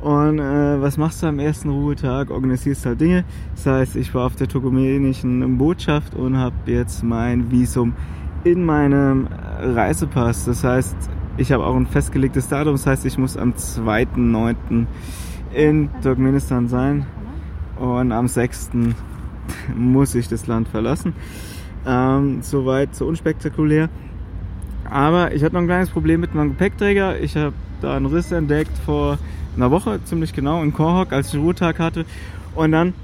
und 0.00 0.38
äh, 0.38 0.80
was 0.80 0.96
machst 0.96 1.22
du 1.22 1.26
am 1.26 1.38
ersten 1.38 1.68
Ruhetag? 1.68 2.30
Organisierst 2.30 2.86
halt 2.86 3.00
Dinge. 3.00 3.24
Das 3.54 3.66
heißt, 3.66 3.96
ich 3.96 4.14
war 4.14 4.26
auf 4.26 4.36
der 4.36 4.48
turkmenischen 4.48 5.58
Botschaft 5.58 6.14
und 6.14 6.36
habe 6.36 6.54
jetzt 6.66 7.02
mein 7.02 7.50
Visum 7.50 7.92
in 8.44 8.64
meinem 8.64 9.28
Reisepass. 9.60 10.44
Das 10.44 10.64
heißt, 10.64 10.96
ich 11.36 11.52
habe 11.52 11.64
auch 11.64 11.76
ein 11.76 11.86
festgelegtes 11.86 12.48
Datum. 12.48 12.74
Das 12.74 12.86
heißt, 12.86 13.06
ich 13.06 13.18
muss 13.18 13.36
am 13.36 13.52
2.9. 13.52 14.86
in 15.52 15.90
Turkmenistan 16.02 16.68
sein 16.68 17.06
und 17.78 18.12
am 18.12 18.28
6. 18.28 18.70
muss 19.76 20.14
ich 20.14 20.28
das 20.28 20.46
Land 20.46 20.68
verlassen. 20.68 21.14
Ähm, 21.86 22.42
soweit, 22.42 22.94
so 22.94 23.06
unspektakulär. 23.06 23.88
Aber 24.88 25.32
ich 25.32 25.44
hatte 25.44 25.54
noch 25.54 25.62
ein 25.62 25.66
kleines 25.66 25.90
Problem 25.90 26.20
mit 26.20 26.34
meinem 26.34 26.50
Gepäckträger. 26.50 27.20
Ich 27.20 27.36
habe 27.36 27.54
da 27.80 27.96
einen 27.96 28.06
Riss 28.06 28.32
entdeckt 28.32 28.76
vor 28.84 29.18
einer 29.56 29.70
Woche, 29.70 30.02
ziemlich 30.04 30.32
genau, 30.32 30.62
in 30.62 30.72
Korhok, 30.72 31.12
als 31.12 31.28
ich 31.28 31.34
einen 31.34 31.44
Ruhetag 31.44 31.78
hatte. 31.78 32.04
Und 32.54 32.72
dann 32.72 32.94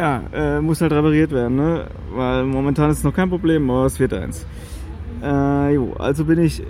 ja, 0.00 0.22
äh, 0.32 0.60
muss 0.62 0.80
halt 0.80 0.92
repariert 0.92 1.30
werden, 1.30 1.56
ne? 1.56 1.86
Weil 2.14 2.44
momentan 2.44 2.90
ist 2.90 2.98
es 2.98 3.04
noch 3.04 3.14
kein 3.14 3.28
Problem, 3.28 3.68
aber 3.70 3.84
es 3.84 4.00
wird 4.00 4.14
eins. 4.14 4.46
Äh, 5.22 5.74
jo, 5.74 5.92
also 5.98 6.24
bin 6.24 6.38
ich 6.38 6.62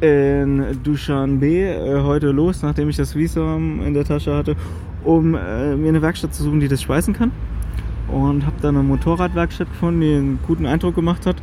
in 0.00 0.64
Dushanbe 0.84 1.46
äh, 1.46 2.00
heute 2.00 2.30
los, 2.30 2.62
nachdem 2.62 2.88
ich 2.88 2.96
das 2.96 3.16
Visum 3.16 3.84
in 3.84 3.92
der 3.94 4.04
Tasche 4.04 4.34
hatte, 4.34 4.54
um 5.02 5.34
äh, 5.34 5.74
mir 5.74 5.88
eine 5.88 6.00
Werkstatt 6.00 6.32
zu 6.32 6.44
suchen, 6.44 6.60
die 6.60 6.68
das 6.68 6.82
schweißen 6.82 7.12
kann. 7.12 7.32
Und 8.06 8.46
habe 8.46 8.56
dann 8.62 8.76
eine 8.76 8.84
Motorradwerkstatt 8.84 9.68
gefunden, 9.70 10.00
die 10.00 10.14
einen 10.14 10.38
guten 10.46 10.66
Eindruck 10.66 10.94
gemacht 10.94 11.26
hat. 11.26 11.36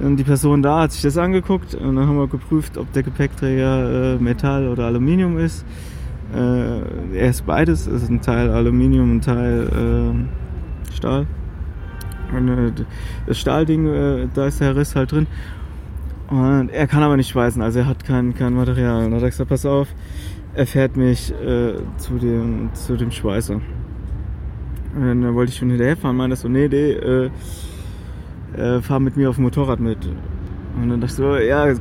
Und 0.00 0.18
die 0.18 0.24
Person 0.24 0.62
da 0.62 0.82
hat 0.82 0.92
sich 0.92 1.02
das 1.02 1.16
angeguckt 1.16 1.74
und 1.74 1.96
dann 1.96 2.06
haben 2.06 2.16
wir 2.16 2.28
geprüft, 2.28 2.78
ob 2.78 2.92
der 2.92 3.02
Gepäckträger 3.02 4.14
äh, 4.14 4.22
Metall 4.22 4.68
oder 4.68 4.86
Aluminium 4.86 5.36
ist. 5.36 5.64
Äh, 6.34 7.16
er 7.16 7.30
ist 7.30 7.46
beides, 7.46 7.86
es 7.86 8.02
ist 8.02 8.10
ein 8.10 8.20
Teil 8.20 8.50
Aluminium, 8.50 9.16
ein 9.16 9.20
Teil 9.20 10.26
äh, 10.90 10.94
Stahl. 10.94 11.26
Und, 12.36 12.48
äh, 12.48 12.72
das 13.26 13.38
Stahlding, 13.38 13.86
äh, 13.86 14.28
da 14.34 14.46
ist 14.46 14.60
der 14.60 14.76
Riss 14.76 14.94
halt 14.94 15.12
drin. 15.12 15.26
Und 16.28 16.68
er 16.70 16.86
kann 16.86 17.02
aber 17.02 17.16
nicht 17.16 17.30
schweißen, 17.30 17.62
also 17.62 17.78
er 17.78 17.86
hat 17.86 18.04
kein, 18.04 18.34
kein 18.34 18.52
Material. 18.52 19.04
Und 19.04 19.12
da 19.12 19.16
hat 19.16 19.22
er 19.22 19.30
gesagt, 19.30 19.48
pass 19.48 19.64
auf, 19.64 19.88
er 20.54 20.66
fährt 20.66 20.96
mich 20.96 21.32
äh, 21.32 21.74
zu, 21.96 22.18
dem, 22.18 22.70
zu 22.74 22.96
dem 22.96 23.10
Schweißer. 23.10 23.54
Und 23.54 25.06
dann 25.22 25.34
wollte 25.34 25.52
ich 25.52 25.58
schon 25.58 25.70
hinterherfahren, 25.70 26.16
meinte 26.16 26.36
so, 26.36 26.48
nee, 26.48 26.68
nee, 26.68 26.92
äh, 26.92 27.30
fahr 28.82 29.00
mit 29.00 29.16
mir 29.16 29.30
auf 29.30 29.36
dem 29.36 29.44
Motorrad 29.44 29.80
mit. 29.80 29.98
Und 30.76 30.90
dann 30.90 31.00
dachte 31.00 31.06
ich 31.06 31.12
so, 31.12 31.36
ja, 31.36 31.72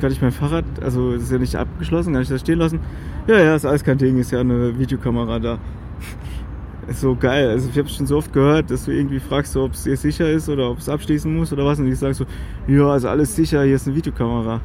kann 0.00 0.12
ich 0.12 0.20
mein 0.20 0.32
Fahrrad, 0.32 0.64
also 0.82 1.12
ist 1.12 1.32
ja 1.32 1.38
nicht 1.38 1.56
abgeschlossen, 1.56 2.12
kann 2.12 2.22
ich 2.22 2.28
das 2.28 2.40
stehen 2.40 2.58
lassen? 2.58 2.80
Ja, 3.26 3.40
ja, 3.40 3.56
ist 3.56 3.66
alles 3.66 3.82
kein 3.82 3.98
Ding, 3.98 4.18
ist 4.18 4.30
ja 4.30 4.38
eine 4.38 4.78
Videokamera 4.78 5.40
da. 5.40 5.58
Ist 6.86 7.00
so 7.00 7.16
geil. 7.16 7.50
Also 7.50 7.68
ich 7.68 7.76
habe 7.76 7.88
schon 7.88 8.06
so 8.06 8.18
oft 8.18 8.32
gehört, 8.32 8.70
dass 8.70 8.84
du 8.84 8.92
irgendwie 8.92 9.18
fragst, 9.18 9.56
ob 9.56 9.72
es 9.72 9.82
dir 9.82 9.96
sicher 9.96 10.30
ist 10.30 10.48
oder 10.48 10.70
ob 10.70 10.78
es 10.78 10.88
abschließen 10.88 11.34
muss 11.34 11.52
oder 11.52 11.64
was. 11.64 11.80
Und 11.80 11.90
ich 11.90 11.98
sage 11.98 12.14
so, 12.14 12.24
ja, 12.68 12.86
also 12.86 13.08
alles 13.08 13.34
sicher, 13.34 13.64
hier 13.64 13.74
ist 13.74 13.88
eine 13.88 13.96
Videokamera. 13.96 14.60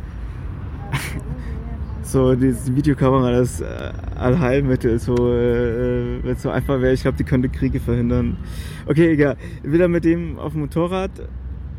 so, 2.04 2.36
die 2.36 2.54
Videokamera, 2.76 3.32
das 3.32 3.62
äh, 3.62 3.94
Allheilmittel, 4.16 5.00
so, 5.00 5.16
äh, 5.16 6.24
wenn 6.24 6.34
es 6.34 6.44
so 6.44 6.52
einfach 6.52 6.80
wäre, 6.80 6.94
ich 6.94 7.02
glaube, 7.02 7.18
die 7.18 7.24
könnte 7.24 7.50
Kriege 7.50 7.80
verhindern. 7.80 8.38
Okay, 8.86 9.14
egal. 9.14 9.38
Wieder 9.64 9.88
mit 9.88 10.06
dem 10.06 10.38
auf 10.38 10.52
dem 10.52 10.62
Motorrad, 10.62 11.10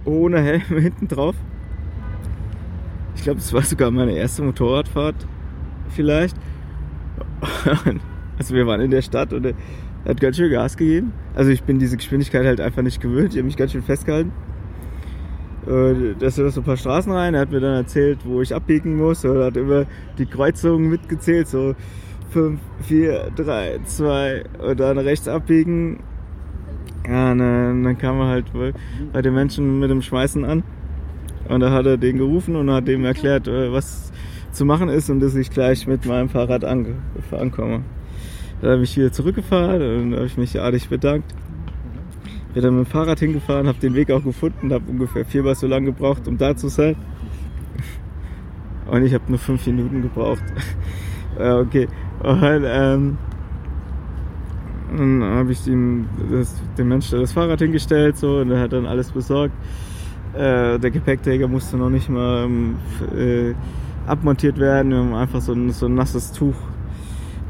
ohne 0.05 0.41
Helm 0.41 0.63
hinten 0.81 1.07
drauf. 1.07 1.37
Ich 3.15 3.23
glaube, 3.23 3.39
das 3.39 3.53
war 3.53 3.63
sogar 3.63 3.93
meine 3.93 4.17
erste 4.17 4.43
Motorradfahrt, 4.43 5.29
vielleicht. 5.91 6.37
Also 8.39 8.55
wir 8.55 8.67
waren 8.67 8.81
in 8.81 8.91
der 8.91 9.03
Stadt 9.03 9.33
und 9.33 9.45
er 9.47 9.55
hat 10.07 10.21
ganz 10.21 10.37
schön 10.37 10.51
Gas 10.51 10.77
gegeben. 10.77 11.13
Also 11.35 11.51
ich 11.51 11.63
bin 11.63 11.79
diese 11.79 11.97
Geschwindigkeit 11.97 12.45
halt 12.45 12.61
einfach 12.61 12.83
nicht 12.83 13.01
gewöhnt. 13.01 13.31
Ich 13.33 13.39
habe 13.39 13.47
mich 13.47 13.57
ganz 13.57 13.73
schön 13.73 13.83
festgehalten. 13.83 14.33
Da 15.65 16.31
sind 16.31 16.51
so 16.51 16.61
ein 16.61 16.65
paar 16.65 16.77
Straßen 16.77 17.13
rein. 17.13 17.35
Er 17.35 17.41
hat 17.43 17.53
mir 17.53 17.61
dann 17.61 17.75
erzählt, 17.75 18.21
wo 18.25 18.43
ich 18.43 18.53
abbiegen 18.53 18.97
muss. 18.97 19.23
Er 19.23 19.45
hat 19.45 19.57
immer 19.57 19.87
die 20.19 20.27
Kreuzungen 20.27 20.91
mitgezählt. 20.91 21.47
So 21.47 21.77
5, 22.31 22.61
4, 22.81 23.31
3, 23.37 23.81
2 23.85 24.45
und 24.59 24.81
dann 24.81 24.99
rechts 24.99 25.29
abbiegen. 25.29 26.01
Ja, 27.07 27.33
und 27.33 27.39
dann 27.39 27.99
kam 27.99 28.21
er 28.21 28.27
halt 28.27 28.47
bei 29.13 29.23
den 29.23 29.35
Menschen 29.35 29.79
mit 29.79 29.91
dem 29.91 30.03
Schmeißen 30.03 30.45
an. 30.45 30.65
Und 31.49 31.61
da 31.61 31.71
hat 31.71 31.87
er 31.87 31.97
den 31.97 32.19
gerufen 32.19 32.57
und 32.57 32.71
hat 32.71 32.89
dem 32.89 33.05
erklärt, 33.05 33.49
äh, 33.49 33.73
was 33.73 34.13
zu 34.53 34.65
machen 34.65 34.89
ist 34.89 35.11
und 35.11 35.21
dass 35.21 35.35
ich 35.35 35.51
gleich 35.51 35.87
mit 35.87 36.07
meinem 36.07 36.29
Fahrrad 36.29 36.65
angefahren 36.65 37.51
komme. 37.51 37.83
Dann 38.61 38.73
habe 38.73 38.83
ich 38.85 38.97
wieder 38.97 39.13
zurückgefahren 39.13 39.83
und 39.83 40.15
habe 40.15 40.27
ich 40.27 40.37
mich 40.37 40.61
artig 40.61 40.89
bedankt. 40.89 41.35
Bin 42.55 42.63
dann 42.63 42.77
mit 42.77 42.87
dem 42.87 42.91
Fahrrad 42.91 43.19
hingefahren, 43.19 43.67
habe 43.67 43.79
den 43.79 43.95
Weg 43.95 44.11
auch 44.11 44.23
gefunden, 44.23 44.73
habe 44.73 44.85
ungefähr 44.89 45.25
viermal 45.25 45.55
so 45.55 45.67
lange 45.67 45.87
gebraucht, 45.87 46.29
um 46.29 46.37
da 46.37 46.55
zu 46.55 46.69
sein. 46.69 46.97
Und 48.91 49.05
ich 49.05 49.15
habe 49.15 49.25
nur 49.29 49.39
fünf 49.39 49.67
Minuten 49.67 50.03
gebraucht. 50.03 50.45
okay. 51.39 51.89
Und 52.23 52.65
ähm, 52.67 53.19
dann 54.97 55.23
habe 55.23 55.53
ich 55.53 55.67
ihm 55.67 56.07
das, 56.31 56.55
dem 56.77 56.89
Menschen 56.89 57.21
das 57.21 57.33
Fahrrad 57.33 57.61
hingestellt 57.61 58.19
so 58.19 58.39
und 58.39 58.51
er 58.51 58.61
hat 58.61 58.73
dann 58.73 58.87
alles 58.87 59.11
besorgt. 59.11 59.55
Äh, 60.35 60.79
der 60.79 60.91
Gepäckträger 60.91 61.49
musste 61.49 61.77
noch 61.77 61.91
nicht 61.91 62.09
mal 62.09 62.45
ähm, 62.45 62.77
äh, 63.17 63.55
abmontiert 64.07 64.59
werden. 64.59 64.91
Wir 64.93 64.99
haben 64.99 65.15
einfach 65.15 65.41
so 65.41 65.53
ein, 65.53 65.71
so 65.71 65.87
ein 65.87 65.95
nasses 65.95 66.33
Tuch 66.33 66.57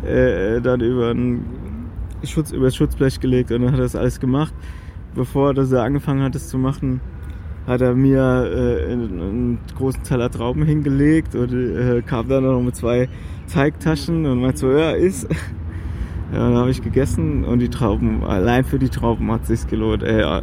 äh, 0.05 0.61
dann 0.61 0.81
über, 0.81 1.11
ein 1.11 1.45
Schutz, 2.25 2.53
über 2.53 2.67
das 2.67 2.77
Schutzblech 2.77 3.21
gelegt 3.21 3.51
und 3.53 3.63
dann 3.63 3.73
hat 3.73 3.79
er 3.79 3.85
das 3.85 3.97
alles 3.97 4.21
gemacht. 4.21 4.55
Bevor 5.15 5.57
er 5.57 5.83
angefangen 5.83 6.23
hat, 6.23 6.35
das 6.35 6.49
zu 6.49 6.59
machen, 6.59 7.01
hat 7.67 7.81
er 7.81 7.95
mir 7.95 8.21
äh, 8.21 8.93
einen, 8.93 9.59
großen 9.77 10.03
Teller 10.03 10.31
Trauben 10.31 10.65
hingelegt 10.65 11.35
und 11.35 11.53
äh, 11.53 12.03
kam 12.03 12.29
dann 12.29 12.45
noch 12.45 12.61
mit 12.61 12.75
zwei 12.75 13.09
Teigtaschen 13.53 14.27
und 14.27 14.41
meinte 14.41 14.59
so, 14.59 14.71
ja, 14.71 14.93
ist. 14.93 15.29
Ja, 16.33 16.49
dann 16.49 16.57
habe 16.57 16.71
ich 16.71 16.83
gegessen 16.83 17.45
und 17.45 17.59
die 17.59 17.69
Trauben, 17.69 18.25
allein 18.25 18.65
für 18.65 18.79
die 18.79 18.89
Trauben 18.89 19.31
hat 19.31 19.47
sich's 19.47 19.67
gelohnt. 19.67 20.03
Ey, 20.03 20.21
ja, 20.21 20.43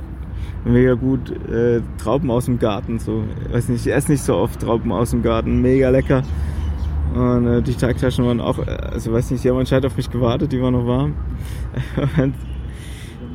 mega 0.66 0.94
gut. 0.94 1.32
Äh, 1.50 1.82
Trauben 1.98 2.32
aus 2.32 2.46
dem 2.46 2.60
Garten, 2.60 3.00
so. 3.00 3.24
Ich 3.48 3.54
weiß 3.54 3.70
nicht, 3.70 3.86
ich 3.86 3.94
esse 3.94 4.12
nicht 4.12 4.24
so 4.24 4.36
oft 4.36 4.60
Trauben 4.60 4.92
aus 4.92 5.12
dem 5.12 5.22
Garten. 5.22 5.62
Mega 5.62 5.90
lecker. 5.90 6.24
Und 7.14 7.48
äh, 7.48 7.62
die 7.62 7.74
Teigtaschen 7.74 8.26
waren 8.26 8.40
auch, 8.40 8.60
äh, 8.60 8.70
also 8.70 9.12
weiß 9.12 9.32
nicht, 9.32 9.44
die 9.44 9.50
haben 9.50 9.58
anscheinend 9.58 9.86
auf 9.86 9.98
mich 9.98 10.10
gewartet, 10.10 10.52
die 10.52 10.62
waren 10.62 10.74
noch 10.74 10.86
warm. 10.86 11.16
und 12.18 12.36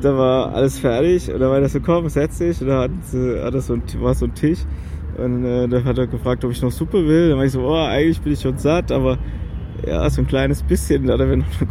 da 0.01 0.17
war 0.17 0.53
alles 0.53 0.79
fertig 0.79 1.31
und 1.33 1.39
da 1.39 1.49
war 1.49 1.59
das 1.59 1.73
so, 1.73 1.79
komm, 1.79 2.07
setz 2.09 2.37
dich. 2.37 2.61
Und 2.61 2.67
da 2.67 2.83
hat, 2.83 2.91
hat 2.91 3.53
das 3.53 3.67
so 3.67 3.77
war 3.99 4.13
so 4.13 4.25
ein 4.25 4.33
Tisch. 4.33 4.59
Und 5.17 5.45
äh, 5.45 5.67
da 5.67 5.83
hat 5.83 5.97
er 5.97 6.07
gefragt, 6.07 6.43
ob 6.45 6.51
ich 6.51 6.61
noch 6.61 6.71
Suppe 6.71 7.07
will. 7.07 7.29
Dann 7.29 7.37
war 7.37 7.45
ich 7.45 7.51
so, 7.51 7.61
oh, 7.61 7.75
eigentlich 7.75 8.21
bin 8.21 8.33
ich 8.33 8.41
schon 8.41 8.57
satt, 8.57 8.91
aber 8.91 9.17
ja, 9.85 10.09
so 10.09 10.21
ein 10.21 10.27
kleines 10.27 10.63
bisschen. 10.63 11.07
Da 11.07 11.13
hat 11.13 11.21
er 11.21 11.27
noch 11.27 11.45
eine 11.45 11.67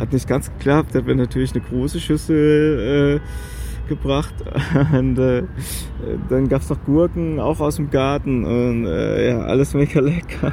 hat 0.00 0.12
nicht 0.12 0.26
ganz 0.26 0.50
geklappt, 0.50 0.94
habe 0.94 1.14
mir 1.14 1.22
natürlich 1.22 1.52
eine 1.52 1.62
große 1.62 2.00
Schüssel 2.00 3.20
äh, 3.20 3.59
gebracht 3.90 4.34
und 4.98 5.18
äh, 5.18 5.42
dann 6.30 6.48
gab's 6.48 6.70
noch 6.70 6.82
Gurken, 6.86 7.38
auch 7.38 7.60
aus 7.60 7.76
dem 7.76 7.90
Garten 7.90 8.44
und 8.44 8.86
äh, 8.86 9.32
ja, 9.32 9.40
alles 9.40 9.74
mega 9.74 10.00
lecker. 10.00 10.52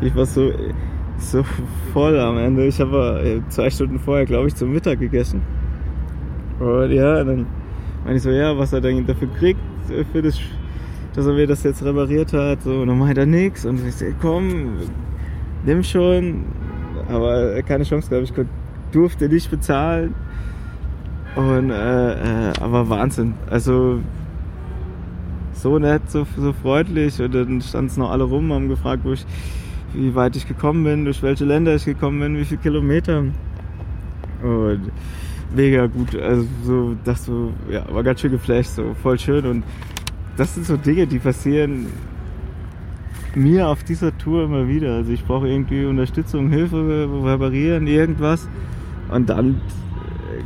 Ich 0.00 0.14
war 0.16 0.24
so, 0.24 0.50
so 1.18 1.44
voll 1.92 2.18
am 2.18 2.38
Ende. 2.38 2.66
Ich 2.66 2.80
habe 2.80 3.20
äh, 3.22 3.50
zwei 3.50 3.68
Stunden 3.68 3.98
vorher, 3.98 4.24
glaube 4.24 4.48
ich, 4.48 4.54
zum 4.54 4.72
Mittag 4.72 5.00
gegessen. 5.00 5.42
Und 6.58 6.90
ja, 6.90 7.22
dann 7.22 7.46
meine 8.04 8.16
ich 8.16 8.22
so, 8.22 8.30
ja, 8.30 8.56
was 8.56 8.72
er 8.72 8.80
dann 8.80 9.06
dafür 9.06 9.28
kriegt, 9.38 9.60
äh, 9.90 10.04
für 10.10 10.22
das, 10.22 10.38
dass 11.14 11.26
er 11.26 11.34
mir 11.34 11.46
das 11.46 11.62
jetzt 11.62 11.84
repariert 11.84 12.32
hat. 12.32 12.62
So, 12.62 12.80
und 12.80 12.88
dann 12.88 12.98
meint 12.98 13.18
er 13.18 13.26
nix. 13.26 13.66
Und 13.66 13.86
ich 13.86 13.94
so, 13.94 14.06
komm, 14.20 14.78
nimm 15.66 15.82
schon 15.82 16.44
aber 17.08 17.62
keine 17.62 17.84
Chance, 17.84 18.08
glaube 18.08 18.24
ich, 18.24 18.32
durfte 18.92 19.28
nicht 19.28 19.50
bezahlen. 19.50 20.14
Und 21.36 21.70
äh, 21.70 22.48
äh, 22.48 22.52
aber 22.60 22.88
Wahnsinn. 22.88 23.34
Also 23.50 24.00
so 25.52 25.78
nett, 25.78 26.02
so, 26.10 26.26
so 26.36 26.52
freundlich. 26.52 27.20
Und 27.20 27.34
dann 27.34 27.60
standen 27.60 27.86
es 27.86 27.96
noch 27.96 28.10
alle 28.10 28.24
rum, 28.24 28.52
haben 28.52 28.68
gefragt, 28.68 29.02
wo 29.04 29.12
ich, 29.12 29.26
wie 29.94 30.14
weit 30.14 30.36
ich 30.36 30.46
gekommen 30.46 30.84
bin, 30.84 31.04
durch 31.04 31.22
welche 31.22 31.44
Länder 31.44 31.74
ich 31.74 31.84
gekommen 31.84 32.20
bin, 32.20 32.36
wie 32.36 32.44
viele 32.44 32.60
Kilometer. 32.60 33.24
Und 34.42 34.92
mega 35.54 35.86
gut. 35.86 36.14
Also 36.16 36.46
so, 36.64 36.96
das 37.04 37.24
so, 37.24 37.52
ja, 37.70 37.84
war 37.92 38.02
ganz 38.02 38.20
schön 38.20 38.32
geflasht, 38.32 38.70
so 38.70 38.94
voll 39.02 39.18
schön. 39.18 39.46
Und 39.46 39.64
das 40.36 40.54
sind 40.54 40.66
so 40.66 40.76
Dinge, 40.76 41.06
die 41.06 41.18
passieren 41.18 41.86
mir 43.34 43.68
auf 43.68 43.82
dieser 43.82 44.16
Tour 44.16 44.44
immer 44.44 44.68
wieder. 44.68 44.94
Also 44.94 45.12
ich 45.12 45.24
brauche 45.24 45.48
irgendwie 45.48 45.84
Unterstützung, 45.84 46.50
Hilfe, 46.50 47.08
reparieren, 47.24 47.86
irgendwas. 47.86 48.48
Und 49.10 49.28
dann 49.28 49.60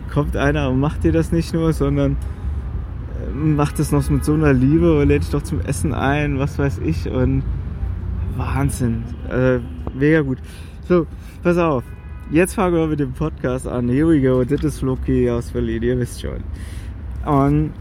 kommt 0.09 0.37
einer 0.37 0.71
und 0.71 0.81
macht 0.81 1.05
dir 1.05 1.13
das 1.13 1.33
nicht 1.33 1.55
nur, 1.55 1.73
sondern 1.73 2.13
äh, 2.13 3.35
macht 3.35 3.79
das 3.79 3.93
noch 3.93 4.09
mit 4.11 4.25
so 4.25 4.35
einer 4.35 4.53
Liebe 4.53 4.99
und 4.99 5.09
lädt 5.09 5.23
dich 5.23 5.31
doch 5.31 5.43
zum 5.43 5.61
Essen 5.61 5.95
ein, 5.95 6.39
was 6.39 6.59
weiß 6.59 6.81
ich. 6.85 7.11
Und 7.11 7.43
Wahnsinn. 8.37 9.05
Äh, 9.31 9.59
mega 9.95 10.23
gut. 10.23 10.39
So, 10.89 11.07
pass 11.43 11.59
auf. 11.59 11.85
Jetzt 12.31 12.55
fangen 12.55 12.75
wir 12.75 12.87
mit 12.87 13.01
dem 13.01 13.13
Podcast 13.13 13.67
an. 13.67 13.89
Here 13.89 14.09
we 14.09 14.21
go. 14.21 14.45
Das 14.45 14.63
ist 14.63 14.83
Loki 14.83 15.31
aus 15.31 15.51
Berlin, 15.51 15.83
ihr 15.83 15.99
wisst 15.99 16.21
schon. 16.21 16.43
Und 17.25 17.73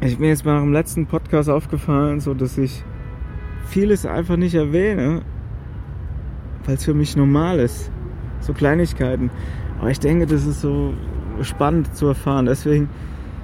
ich 0.00 0.18
bin 0.18 0.28
jetzt 0.28 0.44
mal 0.44 0.62
im 0.62 0.72
letzten 0.72 1.06
Podcast 1.06 1.50
aufgefallen, 1.50 2.20
so 2.20 2.34
dass 2.34 2.56
ich 2.56 2.84
vieles 3.66 4.06
einfach 4.06 4.36
nicht 4.36 4.54
erwähne, 4.54 5.22
weil 6.64 6.76
es 6.76 6.84
für 6.84 6.94
mich 6.94 7.16
normal 7.16 7.58
ist. 7.58 7.90
So 8.40 8.52
Kleinigkeiten. 8.52 9.30
Aber 9.80 9.90
ich 9.90 9.98
denke, 9.98 10.26
das 10.26 10.46
ist 10.46 10.60
so 10.60 10.94
spannend 11.42 11.94
zu 11.96 12.06
erfahren. 12.06 12.46
Deswegen 12.46 12.88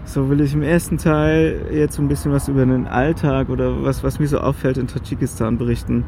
so 0.04 0.28
will 0.28 0.40
ich 0.40 0.54
im 0.54 0.62
ersten 0.62 0.98
Teil 0.98 1.66
jetzt 1.72 1.96
so 1.96 2.02
ein 2.02 2.08
bisschen 2.08 2.32
was 2.32 2.48
über 2.48 2.64
den 2.66 2.86
Alltag 2.86 3.48
oder 3.48 3.82
was, 3.82 4.04
was 4.04 4.18
mir 4.18 4.28
so 4.28 4.38
auffällt 4.38 4.76
in 4.76 4.86
Tadschikistan 4.86 5.56
berichten. 5.56 6.04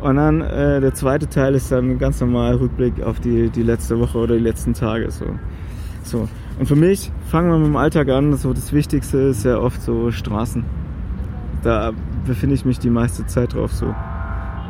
Und 0.00 0.16
dann 0.16 0.40
äh, 0.40 0.80
der 0.80 0.94
zweite 0.94 1.28
Teil 1.28 1.54
ist 1.54 1.70
dann 1.72 1.90
ein 1.90 1.98
ganz 1.98 2.20
normaler 2.20 2.60
Rückblick 2.60 3.02
auf 3.02 3.20
die, 3.20 3.50
die 3.50 3.62
letzte 3.62 3.98
Woche 3.98 4.18
oder 4.18 4.36
die 4.36 4.42
letzten 4.42 4.74
Tage. 4.74 5.10
So. 5.10 5.26
so. 6.02 6.28
Und 6.58 6.66
für 6.66 6.76
mich 6.76 7.10
fangen 7.30 7.50
wir 7.50 7.58
mit 7.58 7.66
dem 7.66 7.76
Alltag 7.76 8.08
an. 8.08 8.36
So 8.36 8.52
das 8.52 8.72
Wichtigste 8.72 9.18
ist 9.18 9.44
ja 9.44 9.58
oft 9.58 9.82
so 9.82 10.10
Straßen. 10.10 10.64
Da 11.62 11.92
befinde 12.26 12.54
ich 12.54 12.64
mich 12.64 12.78
die 12.78 12.90
meiste 12.90 13.26
Zeit 13.26 13.54
drauf 13.54 13.72
so. 13.72 13.94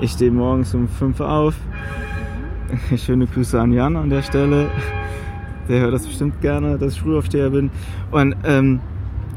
Ich 0.01 0.13
stehe 0.13 0.31
morgens 0.31 0.75
um 0.75 0.89
5 0.89 1.21
auf. 1.21 1.55
Schöne 2.97 3.27
Grüße 3.27 3.61
an 3.61 3.73
Jan 3.73 3.97
an 3.97 4.11
der 4.11 4.23
Stelle. 4.23 4.69
Der 5.69 5.81
hört 5.81 5.95
das 5.95 6.07
bestimmt 6.07 6.41
gerne, 6.41 6.79
dass 6.79 6.95
ich 6.95 7.01
Frühaufsteher 7.01 7.51
bin. 7.51 7.71
Und 8.11 8.37
ähm, 8.45 8.81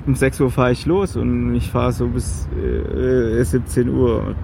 um 0.06 0.16
6 0.16 0.40
Uhr 0.42 0.52
fahre 0.52 0.72
ich 0.72 0.86
los 0.86 1.16
und 1.16 1.56
ich 1.56 1.70
fahre 1.70 1.92
so 1.92 2.08
bis 2.08 2.48
äh, 2.56 3.44
17 3.44 3.90
Uhr. 3.90 4.36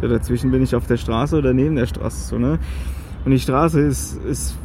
Ja, 0.00 0.08
dazwischen 0.08 0.50
bin 0.50 0.62
ich 0.62 0.74
auf 0.74 0.86
der 0.86 0.96
Straße 0.96 1.36
oder 1.36 1.52
neben 1.52 1.76
der 1.76 1.86
Straße. 1.86 2.28
So, 2.28 2.38
ne? 2.38 2.58
Und 3.24 3.30
die 3.30 3.38
Straße 3.38 3.80
ist, 3.80 4.22
ist 4.24 4.56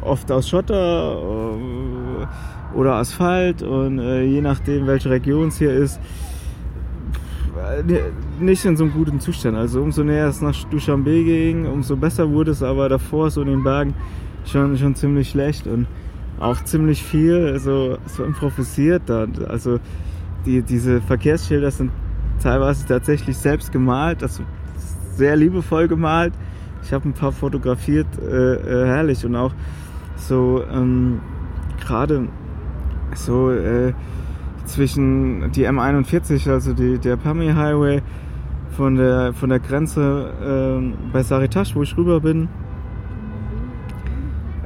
oft 0.00 0.30
aus 0.32 0.48
Schotter 0.48 1.16
äh, 1.16 2.76
oder 2.76 2.94
Asphalt 2.94 3.62
und 3.62 3.98
äh, 3.98 4.24
je 4.24 4.40
nachdem, 4.40 4.86
welche 4.86 5.10
Region 5.10 5.48
es 5.48 5.58
hier 5.58 5.72
ist, 5.72 6.00
nicht 8.40 8.64
in 8.64 8.76
so 8.76 8.84
einem 8.84 8.92
guten 8.92 9.20
Zustand. 9.20 9.56
Also 9.56 9.82
umso 9.82 10.02
näher 10.02 10.28
es 10.28 10.40
nach 10.40 10.54
Dushanbe 10.64 11.22
ging, 11.24 11.66
umso 11.66 11.96
besser 11.96 12.30
wurde 12.30 12.50
es, 12.52 12.62
aber 12.62 12.88
davor 12.88 13.30
so 13.30 13.42
in 13.42 13.48
den 13.48 13.62
Bergen 13.62 13.94
schon, 14.44 14.76
schon 14.76 14.94
ziemlich 14.94 15.30
schlecht 15.30 15.66
und 15.66 15.86
auch 16.40 16.62
ziemlich 16.64 17.02
viel 17.02 17.48
also 17.52 17.98
so 18.06 18.24
improvisiert 18.24 19.02
da. 19.06 19.26
Also 19.48 19.78
die, 20.44 20.62
diese 20.62 21.00
Verkehrsschilder 21.00 21.70
sind 21.70 21.92
teilweise 22.42 22.86
tatsächlich 22.86 23.36
selbst 23.36 23.72
gemalt, 23.72 24.22
also 24.22 24.42
sehr 25.14 25.36
liebevoll 25.36 25.88
gemalt. 25.88 26.32
Ich 26.82 26.92
habe 26.92 27.08
ein 27.08 27.12
paar 27.12 27.32
fotografiert, 27.32 28.06
äh, 28.20 28.54
äh, 28.54 28.86
herrlich 28.86 29.24
und 29.24 29.36
auch 29.36 29.52
so 30.16 30.64
ähm, 30.72 31.20
gerade 31.80 32.28
so 33.14 33.52
äh, 33.52 33.92
zwischen 34.64 35.52
die 35.52 35.68
M41, 35.68 36.50
also 36.50 36.72
die, 36.72 36.98
der 36.98 37.16
Pami 37.16 37.52
Highway 37.52 38.02
von 38.76 38.96
der, 38.96 39.32
von 39.34 39.50
der 39.50 39.60
Grenze 39.60 40.82
äh, 40.82 41.12
bei 41.12 41.22
Saritash, 41.22 41.76
wo 41.76 41.82
ich 41.82 41.96
rüber 41.96 42.20
bin, 42.20 42.48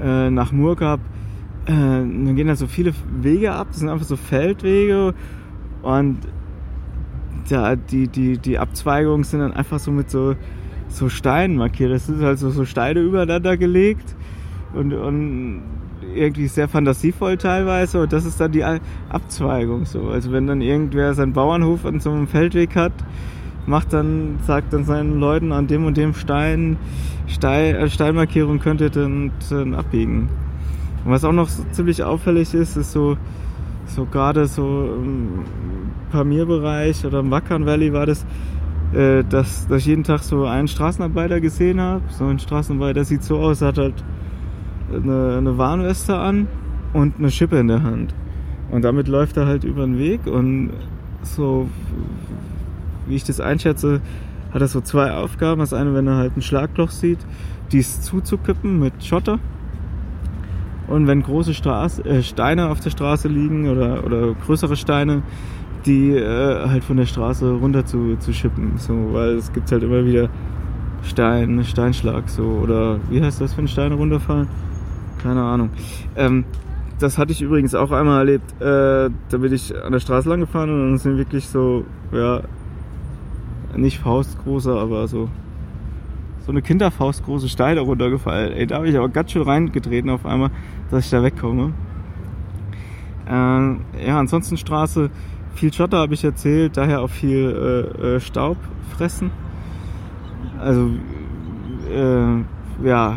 äh, 0.07 0.31
nach 0.31 0.53
Murgab. 0.53 1.01
Äh, 1.67 1.73
dann 1.73 2.37
gehen 2.37 2.47
da 2.47 2.55
so 2.55 2.69
viele 2.69 2.93
Wege 3.21 3.53
ab, 3.53 3.69
das 3.71 3.81
sind 3.81 3.89
einfach 3.89 4.07
so 4.07 4.17
Feldwege 4.17 5.15
und 5.83 6.19
ja, 7.49 7.77
die, 7.77 8.09
die, 8.09 8.39
die 8.39 8.59
Abzweigungen 8.59 9.25
sind 9.25 9.41
dann 9.41 9.53
einfach 9.53 9.79
so 9.79 9.91
mit 9.91 10.11
so, 10.11 10.35
so 10.89 11.09
Steinen 11.09 11.57
markiert. 11.57 11.93
Das 11.93 12.09
ist 12.09 12.21
halt 12.21 12.39
so, 12.39 12.51
so 12.51 12.65
Steine 12.65 13.01
übereinander 13.01 13.57
gelegt 13.57 14.17
und, 14.75 14.93
und 14.93 15.63
irgendwie 16.15 16.47
sehr 16.47 16.69
fantasievoll 16.69 17.37
teilweise 17.37 18.03
und 18.03 18.13
das 18.13 18.25
ist 18.25 18.41
dann 18.41 18.53
die 18.53 18.65
Abzweigung 19.09 19.85
so. 19.85 20.09
Also 20.09 20.33
wenn 20.33 20.47
dann 20.47 20.61
irgendwer 20.61 21.15
seinen 21.15 21.33
Bauernhof 21.33 21.85
an 21.85 22.01
so 22.01 22.11
einem 22.11 22.27
Feldweg 22.27 22.75
hat, 22.77 22.93
macht 23.67 23.93
dann, 23.93 24.39
sagt 24.47 24.73
dann 24.73 24.85
seinen 24.85 25.19
Leuten 25.19 25.53
an 25.53 25.67
dem 25.67 25.85
und 25.85 25.97
dem 25.97 26.15
Stein, 26.15 26.77
Stein 27.27 27.74
äh, 27.74 27.89
Steinmarkierung 27.89 28.59
könnt 28.61 28.81
ihr 28.81 28.91
dann, 28.91 29.33
dann 29.51 29.74
abbiegen. 29.74 30.29
Und 31.05 31.12
was 31.12 31.24
auch 31.24 31.33
noch 31.33 31.49
so 31.49 31.64
ziemlich 31.72 32.03
auffällig 32.03 32.53
ist, 32.55 32.77
ist 32.77 32.93
so, 32.93 33.16
so 33.87 34.07
gerade 34.07 34.47
so 34.47 34.89
im 34.97 35.45
Pamir-Bereich 36.11 37.05
oder 37.05 37.20
im 37.20 37.31
Wackern 37.31 37.66
Valley 37.66 37.93
war 37.93 38.07
das, 38.07 38.27
äh, 38.93 39.22
dass, 39.24 39.66
dass 39.68 39.79
ich 39.79 39.87
jeden 39.87 40.05
Tag 40.05 40.22
so 40.22 40.47
einen 40.47 40.68
Straßenarbeiter 40.68 41.41
gesehen 41.41 41.81
habe. 41.81 42.03
So 42.11 42.24
ein 42.27 42.39
Straßenarbeiter 42.39 43.05
sieht 43.05 43.22
so 43.22 43.39
aus, 43.39 43.62
hat 43.62 43.79
halt 43.79 44.05
eine, 44.93 45.37
eine 45.39 45.59
Warnweste 45.59 46.16
an 46.16 46.49
und 46.93 47.18
eine 47.18 47.31
Schippe 47.31 47.59
in 47.59 47.68
der 47.68 47.83
Hand. 47.83 48.14
Und 48.70 48.83
damit 48.83 49.09
läuft 49.09 49.37
er 49.37 49.47
halt 49.47 49.64
über 49.64 49.85
den 49.85 49.99
Weg 49.99 50.27
und 50.27 50.70
so 51.22 51.68
wie 53.07 53.14
ich 53.14 53.24
das 53.24 53.41
einschätze, 53.41 54.01
hat 54.53 54.61
er 54.61 54.68
so 54.68 54.80
zwei 54.80 55.12
Aufgaben. 55.12 55.61
Das 55.61 55.72
eine, 55.72 55.94
wenn 55.94 56.07
er 56.07 56.16
halt 56.16 56.36
ein 56.36 56.42
Schlagloch 56.42 56.90
sieht, 56.90 57.18
dies 57.72 58.01
zuzukippen 58.01 58.78
mit 58.78 59.05
Schotter. 59.05 59.38
Und 60.88 61.07
wenn 61.07 61.22
große 61.22 61.55
Straße, 61.55 62.05
äh, 62.05 62.22
Steine 62.22 62.68
auf 62.68 62.80
der 62.80 62.90
Straße 62.90 63.28
liegen 63.28 63.68
oder, 63.68 64.05
oder 64.05 64.34
größere 64.34 64.76
Steine, 64.76 65.22
die 65.84 66.12
äh, 66.12 66.68
halt 66.68 66.84
von 66.84 66.97
der 66.97 67.07
Straße 67.07 67.51
runter 67.55 67.84
zu, 67.84 68.16
zu 68.18 68.32
schippen. 68.32 68.72
So, 68.76 69.12
weil 69.12 69.36
es 69.36 69.53
gibt 69.53 69.70
halt 69.72 69.82
immer 69.82 70.05
wieder 70.05 70.28
Stein, 71.03 71.64
Steinschlag 71.64 72.28
so 72.28 72.42
oder 72.42 72.99
wie 73.11 73.22
heißt 73.22 73.40
das, 73.40 73.57
wenn 73.57 73.68
Steine 73.68 73.94
runterfallen? 73.94 74.49
Keine 75.22 75.42
Ahnung. 75.42 75.70
Ähm, 76.16 76.44
das 76.99 77.18
hatte 77.18 77.32
ich 77.32 77.42
übrigens 77.42 77.74
auch 77.74 77.90
einmal 77.90 78.20
erlebt. 78.20 78.53
Äh, 78.61 79.11
da 79.28 79.38
bin 79.38 79.53
ich 79.53 79.74
an 79.76 79.92
der 79.92 80.01
Straße 80.01 80.28
lang 80.28 80.40
gefahren 80.40 80.70
und 80.70 80.80
dann 80.80 80.99
sind 80.99 81.18
wirklich 81.18 81.47
so, 81.49 81.84
ja, 82.12 82.42
nicht 83.77 83.99
faustgroße, 83.99 84.72
aber 84.72 85.09
so 85.09 85.29
so 86.47 86.53
eine 86.53 86.62
Kinderfaustgroße 86.62 87.49
Steine 87.49 87.81
runtergefallen. 87.81 88.53
Ey, 88.53 88.68
da 88.68 88.77
habe 88.77 88.89
ich 88.89 88.97
aber 88.97 89.09
ganz 89.09 89.33
schön 89.33 89.43
reingetreten 89.43 90.11
auf 90.11 90.24
einmal, 90.24 90.51
dass 90.93 91.05
ich 91.05 91.11
da 91.11 91.20
wegkomme. 91.20 91.72
Äh, 93.27 93.31
ja, 94.07 94.18
ansonsten 94.20 94.57
Straße, 94.57 95.11
viel 95.57 95.72
Schotter 95.72 95.99
habe 95.99 96.14
ich 96.14 96.22
erzählt, 96.22 96.77
daher 96.77 97.03
auch 97.03 97.11
viel 97.11 97.93
äh, 98.01 98.14
äh, 98.14 98.20
Staub 98.20 98.59
fressen. 98.97 99.33
Also, 100.61 100.91
äh, 101.93 102.87
ja, 102.87 103.16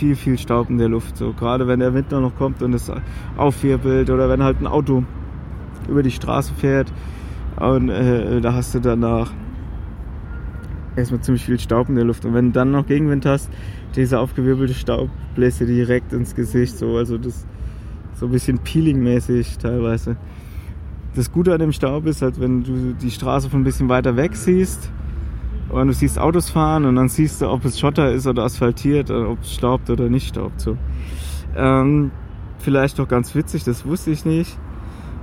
viel, 0.00 0.16
viel 0.16 0.36
Staub 0.36 0.70
in 0.70 0.78
der 0.78 0.88
Luft. 0.88 1.16
So, 1.16 1.32
gerade 1.32 1.68
wenn 1.68 1.78
der 1.78 1.94
Winter 1.94 2.20
noch 2.20 2.36
kommt 2.36 2.62
und 2.64 2.74
es 2.74 2.90
aufwirbelt 3.36 4.10
oder 4.10 4.28
wenn 4.28 4.42
halt 4.42 4.60
ein 4.60 4.66
Auto 4.66 5.04
über 5.88 6.02
die 6.02 6.10
Straße 6.10 6.52
fährt 6.54 6.92
und 7.60 7.90
äh, 7.90 8.40
da 8.40 8.54
hast 8.54 8.74
du 8.74 8.80
danach 8.80 9.30
erstmal 10.96 11.20
ziemlich 11.20 11.44
viel 11.44 11.58
Staub 11.58 11.88
in 11.88 11.96
der 11.96 12.04
Luft. 12.04 12.24
Und 12.24 12.34
wenn 12.34 12.46
du 12.46 12.52
dann 12.52 12.70
noch 12.70 12.86
Gegenwind 12.86 13.26
hast, 13.26 13.50
dieser 13.96 14.20
aufgewirbelte 14.20 14.74
Staub 14.74 15.10
bläst 15.34 15.60
dir 15.60 15.66
direkt 15.66 16.12
ins 16.12 16.34
Gesicht. 16.34 16.76
So, 16.76 16.96
also 16.96 17.18
das 17.18 17.46
so 18.14 18.26
ein 18.26 18.32
bisschen 18.32 18.58
Peeling-mäßig 18.58 19.58
teilweise. 19.58 20.16
Das 21.14 21.32
Gute 21.32 21.52
an 21.52 21.58
dem 21.58 21.72
Staub 21.72 22.06
ist 22.06 22.22
halt, 22.22 22.40
wenn 22.40 22.62
du 22.62 22.94
die 22.94 23.10
Straße 23.10 23.50
von 23.50 23.62
ein 23.62 23.64
bisschen 23.64 23.88
weiter 23.88 24.16
weg 24.16 24.36
siehst 24.36 24.92
und 25.70 25.86
du 25.88 25.92
siehst 25.92 26.18
Autos 26.18 26.50
fahren 26.50 26.84
und 26.84 26.96
dann 26.96 27.08
siehst 27.08 27.40
du, 27.40 27.48
ob 27.48 27.64
es 27.64 27.80
Schotter 27.80 28.12
ist 28.12 28.26
oder 28.26 28.44
asphaltiert, 28.44 29.10
oder 29.10 29.30
ob 29.30 29.40
es 29.40 29.54
staubt 29.54 29.90
oder 29.90 30.08
nicht 30.08 30.28
staubt. 30.28 30.60
So. 30.60 30.76
Ähm, 31.56 32.10
vielleicht 32.58 32.98
doch 32.98 33.08
ganz 33.08 33.34
witzig, 33.34 33.64
das 33.64 33.86
wusste 33.86 34.10
ich 34.10 34.24
nicht 34.24 34.56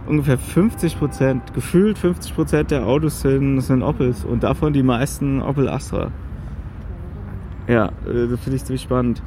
ungefähr 0.07 0.37
50 0.37 0.97
Prozent, 0.97 1.53
gefühlt 1.53 1.97
50 1.97 2.35
Prozent 2.35 2.71
der 2.71 2.85
Autos 2.85 3.21
sind, 3.21 3.59
sind 3.61 3.83
Opels 3.83 4.23
und 4.23 4.43
davon 4.43 4.73
die 4.73 4.83
meisten 4.83 5.41
Opel 5.41 5.69
Astra. 5.69 6.11
Ja, 7.67 7.87
äh, 8.05 8.27
das 8.29 8.39
finde 8.39 8.55
ich 8.55 8.65
ziemlich 8.65 8.81
spannend. 8.81 9.21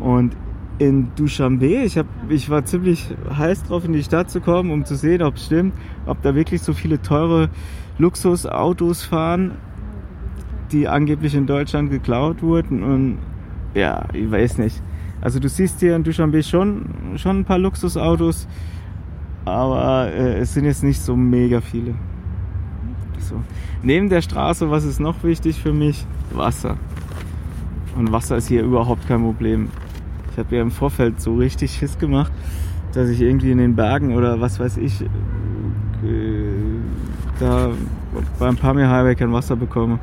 Und 0.00 0.36
in 0.78 1.08
Dushanbe, 1.16 1.66
ich, 1.66 1.98
hab, 1.98 2.06
ich 2.28 2.48
war 2.50 2.64
ziemlich 2.64 3.08
heiß 3.36 3.64
drauf, 3.64 3.84
in 3.84 3.92
die 3.92 4.02
Stadt 4.04 4.30
zu 4.30 4.40
kommen, 4.40 4.70
um 4.70 4.84
zu 4.84 4.94
sehen, 4.94 5.22
ob 5.22 5.34
es 5.34 5.46
stimmt, 5.46 5.74
ob 6.06 6.22
da 6.22 6.34
wirklich 6.34 6.62
so 6.62 6.72
viele 6.72 7.02
teure 7.02 7.50
Luxusautos 7.98 9.02
fahren, 9.04 9.52
die 10.70 10.86
angeblich 10.86 11.34
in 11.34 11.46
Deutschland 11.46 11.90
geklaut 11.90 12.42
wurden. 12.42 12.84
Und 12.84 13.18
ja, 13.74 14.06
ich 14.12 14.30
weiß 14.30 14.58
nicht. 14.58 14.80
Also 15.20 15.40
du 15.40 15.48
siehst 15.48 15.80
hier 15.80 15.96
in 15.96 16.04
Dushanbe 16.04 16.44
schon, 16.44 17.16
schon 17.16 17.40
ein 17.40 17.44
paar 17.44 17.58
Luxusautos 17.58 18.46
aber 19.48 20.12
äh, 20.12 20.38
es 20.38 20.54
sind 20.54 20.64
jetzt 20.64 20.82
nicht 20.82 21.00
so 21.00 21.16
mega 21.16 21.60
viele. 21.60 21.94
So. 23.20 23.42
Neben 23.82 24.08
der 24.08 24.22
Straße, 24.22 24.70
was 24.70 24.84
ist 24.84 25.00
noch 25.00 25.22
wichtig 25.22 25.60
für 25.60 25.72
mich? 25.72 26.06
Wasser. 26.32 26.76
Und 27.96 28.12
Wasser 28.12 28.36
ist 28.36 28.48
hier 28.48 28.62
überhaupt 28.62 29.06
kein 29.08 29.22
Problem. 29.22 29.68
Ich 30.32 30.38
habe 30.38 30.56
ja 30.56 30.62
im 30.62 30.70
Vorfeld 30.70 31.20
so 31.20 31.34
richtig 31.34 31.72
Schiss 31.72 31.98
gemacht, 31.98 32.32
dass 32.92 33.08
ich 33.08 33.20
irgendwie 33.20 33.50
in 33.50 33.58
den 33.58 33.74
Bergen 33.74 34.14
oder 34.14 34.40
was 34.40 34.60
weiß 34.60 34.76
ich, 34.76 35.02
äh, 35.02 35.06
da 37.40 37.70
beim 38.38 38.56
Pamir 38.56 38.88
Highway 38.88 39.14
kein 39.14 39.32
Wasser 39.32 39.56
bekomme. 39.56 39.98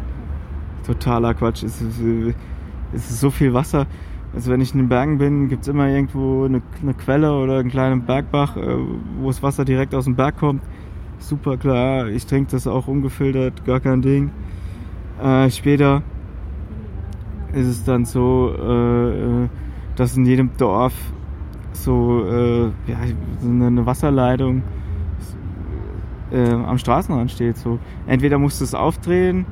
Totaler 0.86 1.34
Quatsch. 1.34 1.64
Es 1.64 1.82
ist, 1.82 2.02
es 2.93 3.10
ist 3.10 3.20
so 3.20 3.30
viel 3.30 3.54
Wasser. 3.54 3.88
Also 4.36 4.52
wenn 4.52 4.60
ich 4.60 4.74
in 4.74 4.80
den 4.80 4.90
Bergen 4.90 5.18
bin, 5.18 5.48
gibt 5.48 5.62
es 5.62 5.70
immer 5.70 5.88
irgendwo 5.88 6.44
eine, 6.44 6.62
eine, 6.82 6.94
Quelle 6.94 7.32
oder 7.34 7.60
einen 7.60 7.70
kleinen 7.70 8.02
Bergbach, 8.02 8.58
äh, 8.58 8.78
wo 9.20 9.28
das 9.28 9.42
Wasser 9.42 9.64
direkt 9.64 9.96
aus 9.96 10.04
dem 10.04 10.16
Berg 10.16 10.38
kommt. 10.38 10.62
Super 11.20 11.56
klar, 11.56 12.10
ich 12.10 12.26
trinke 12.26 12.52
das 12.52 12.68
auch 12.68 12.88
ungefiltert, 12.88 13.64
gar 13.66 13.80
kein 13.80 14.02
Ding. 14.02 14.32
Äh, 15.24 15.50
später 15.50 16.04
ist 17.54 17.68
es 17.68 17.84
dann 17.86 18.04
so, 18.04 18.54
äh, 18.54 19.48
dass 19.96 20.18
in 20.18 20.26
jedem 20.26 20.50
Dorf 20.58 20.94
so 21.72 22.26
äh, 22.28 22.64
ja, 22.88 22.98
eine 23.42 23.86
Wasserleitung 23.86 24.64
äh, 26.32 26.52
am 26.52 26.78
Straßenrand 26.78 27.32
steht. 27.32 27.58
So. 27.58 27.80
Entweder 28.08 28.38
musst 28.38 28.60
du 28.60 28.66
es 28.66 28.74
aufdrehen, 28.74 29.46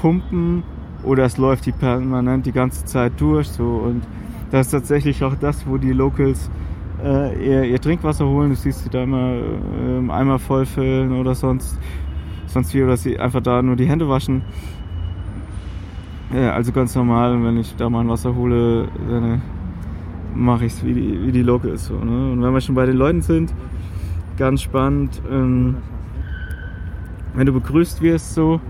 pumpen 0.00 0.64
oder 1.04 1.24
es 1.24 1.36
läuft 1.36 1.66
die 1.66 1.72
permanent 1.72 2.46
die 2.46 2.52
ganze 2.52 2.84
Zeit 2.84 3.12
durch. 3.18 3.48
So. 3.48 3.64
Und 3.64 4.02
das 4.50 4.66
ist 4.66 4.72
tatsächlich 4.72 5.22
auch 5.24 5.34
das, 5.34 5.66
wo 5.66 5.78
die 5.78 5.92
Locals 5.92 6.50
äh, 7.02 7.44
ihr, 7.44 7.64
ihr, 7.64 7.80
Trinkwasser 7.80 8.26
holen. 8.26 8.50
Du 8.50 8.56
siehst 8.56 8.84
sie 8.84 8.90
da 8.90 9.02
immer 9.02 9.34
äh, 9.34 10.10
Eimer 10.10 10.38
vollfüllen 10.38 11.12
oder 11.12 11.34
sonst, 11.34 11.78
sonst 12.46 12.74
wie, 12.74 12.82
oder 12.82 12.96
sie 12.96 13.18
einfach 13.18 13.42
da 13.42 13.62
nur 13.62 13.76
die 13.76 13.86
Hände 13.86 14.08
waschen. 14.08 14.42
Ja, 16.32 16.52
also 16.52 16.72
ganz 16.72 16.94
normal, 16.94 17.42
wenn 17.44 17.58
ich 17.58 17.76
da 17.76 17.88
mal 17.88 18.00
ein 18.00 18.08
Wasser 18.08 18.34
hole, 18.34 18.88
dann 19.08 19.42
mache 20.34 20.64
ich 20.64 20.72
es 20.72 20.84
wie 20.84 20.94
die, 20.94 21.26
wie 21.26 21.32
die 21.32 21.42
Locals. 21.42 21.86
So, 21.86 21.94
ne? 21.94 22.32
Und 22.32 22.42
wenn 22.42 22.52
wir 22.52 22.60
schon 22.60 22.74
bei 22.74 22.86
den 22.86 22.96
Leuten 22.96 23.22
sind, 23.22 23.54
ganz 24.36 24.62
spannend, 24.62 25.22
ähm, 25.30 25.76
wenn 27.34 27.46
du 27.46 27.52
begrüßt 27.52 28.02
wirst 28.02 28.34
so, 28.34 28.60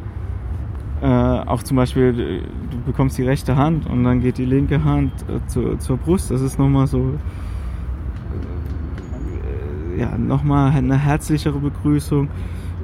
äh, 1.04 1.06
auch 1.06 1.62
zum 1.62 1.76
Beispiel, 1.76 2.42
du 2.70 2.78
bekommst 2.86 3.18
die 3.18 3.24
rechte 3.24 3.56
Hand 3.56 3.86
und 3.86 4.04
dann 4.04 4.22
geht 4.22 4.38
die 4.38 4.46
linke 4.46 4.84
Hand 4.84 5.12
äh, 5.28 5.46
zur, 5.48 5.78
zur 5.78 5.98
Brust. 5.98 6.30
Das 6.30 6.40
ist 6.40 6.58
nochmal 6.58 6.86
so, 6.86 7.18
äh, 9.96 10.00
ja, 10.00 10.16
nochmal 10.16 10.72
eine 10.72 10.96
herzlichere 10.96 11.58
Begrüßung. 11.58 12.30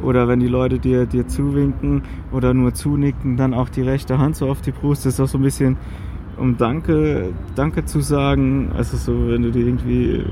Oder 0.03 0.29
wenn 0.29 0.39
die 0.39 0.49
Leute 0.49 0.79
dir, 0.79 1.07
dir 1.07 1.29
zuwinken 1.29 2.03
oder 2.31 2.53
nur 2.53 2.75
zunicken, 2.75 3.39
dann 3.39 3.55
auch 3.55 3.71
die 3.71 3.83
rechte 3.83 4.19
Hand 4.19 4.37
so 4.37 4.51
auf 4.51 4.61
die 4.61 4.73
Brust. 4.73 5.07
Das 5.07 5.15
ist 5.15 5.21
auch 5.21 5.29
so 5.29 5.39
ein 5.39 5.43
bisschen, 5.43 5.79
um 6.37 6.59
Danke, 6.59 7.33
Danke 7.55 7.87
zu 7.87 8.01
sagen. 8.01 8.71
Also 8.77 8.99
so, 8.99 9.31
wenn 9.31 9.41
du 9.41 9.51
dir 9.51 9.65
irgendwie 9.65 10.23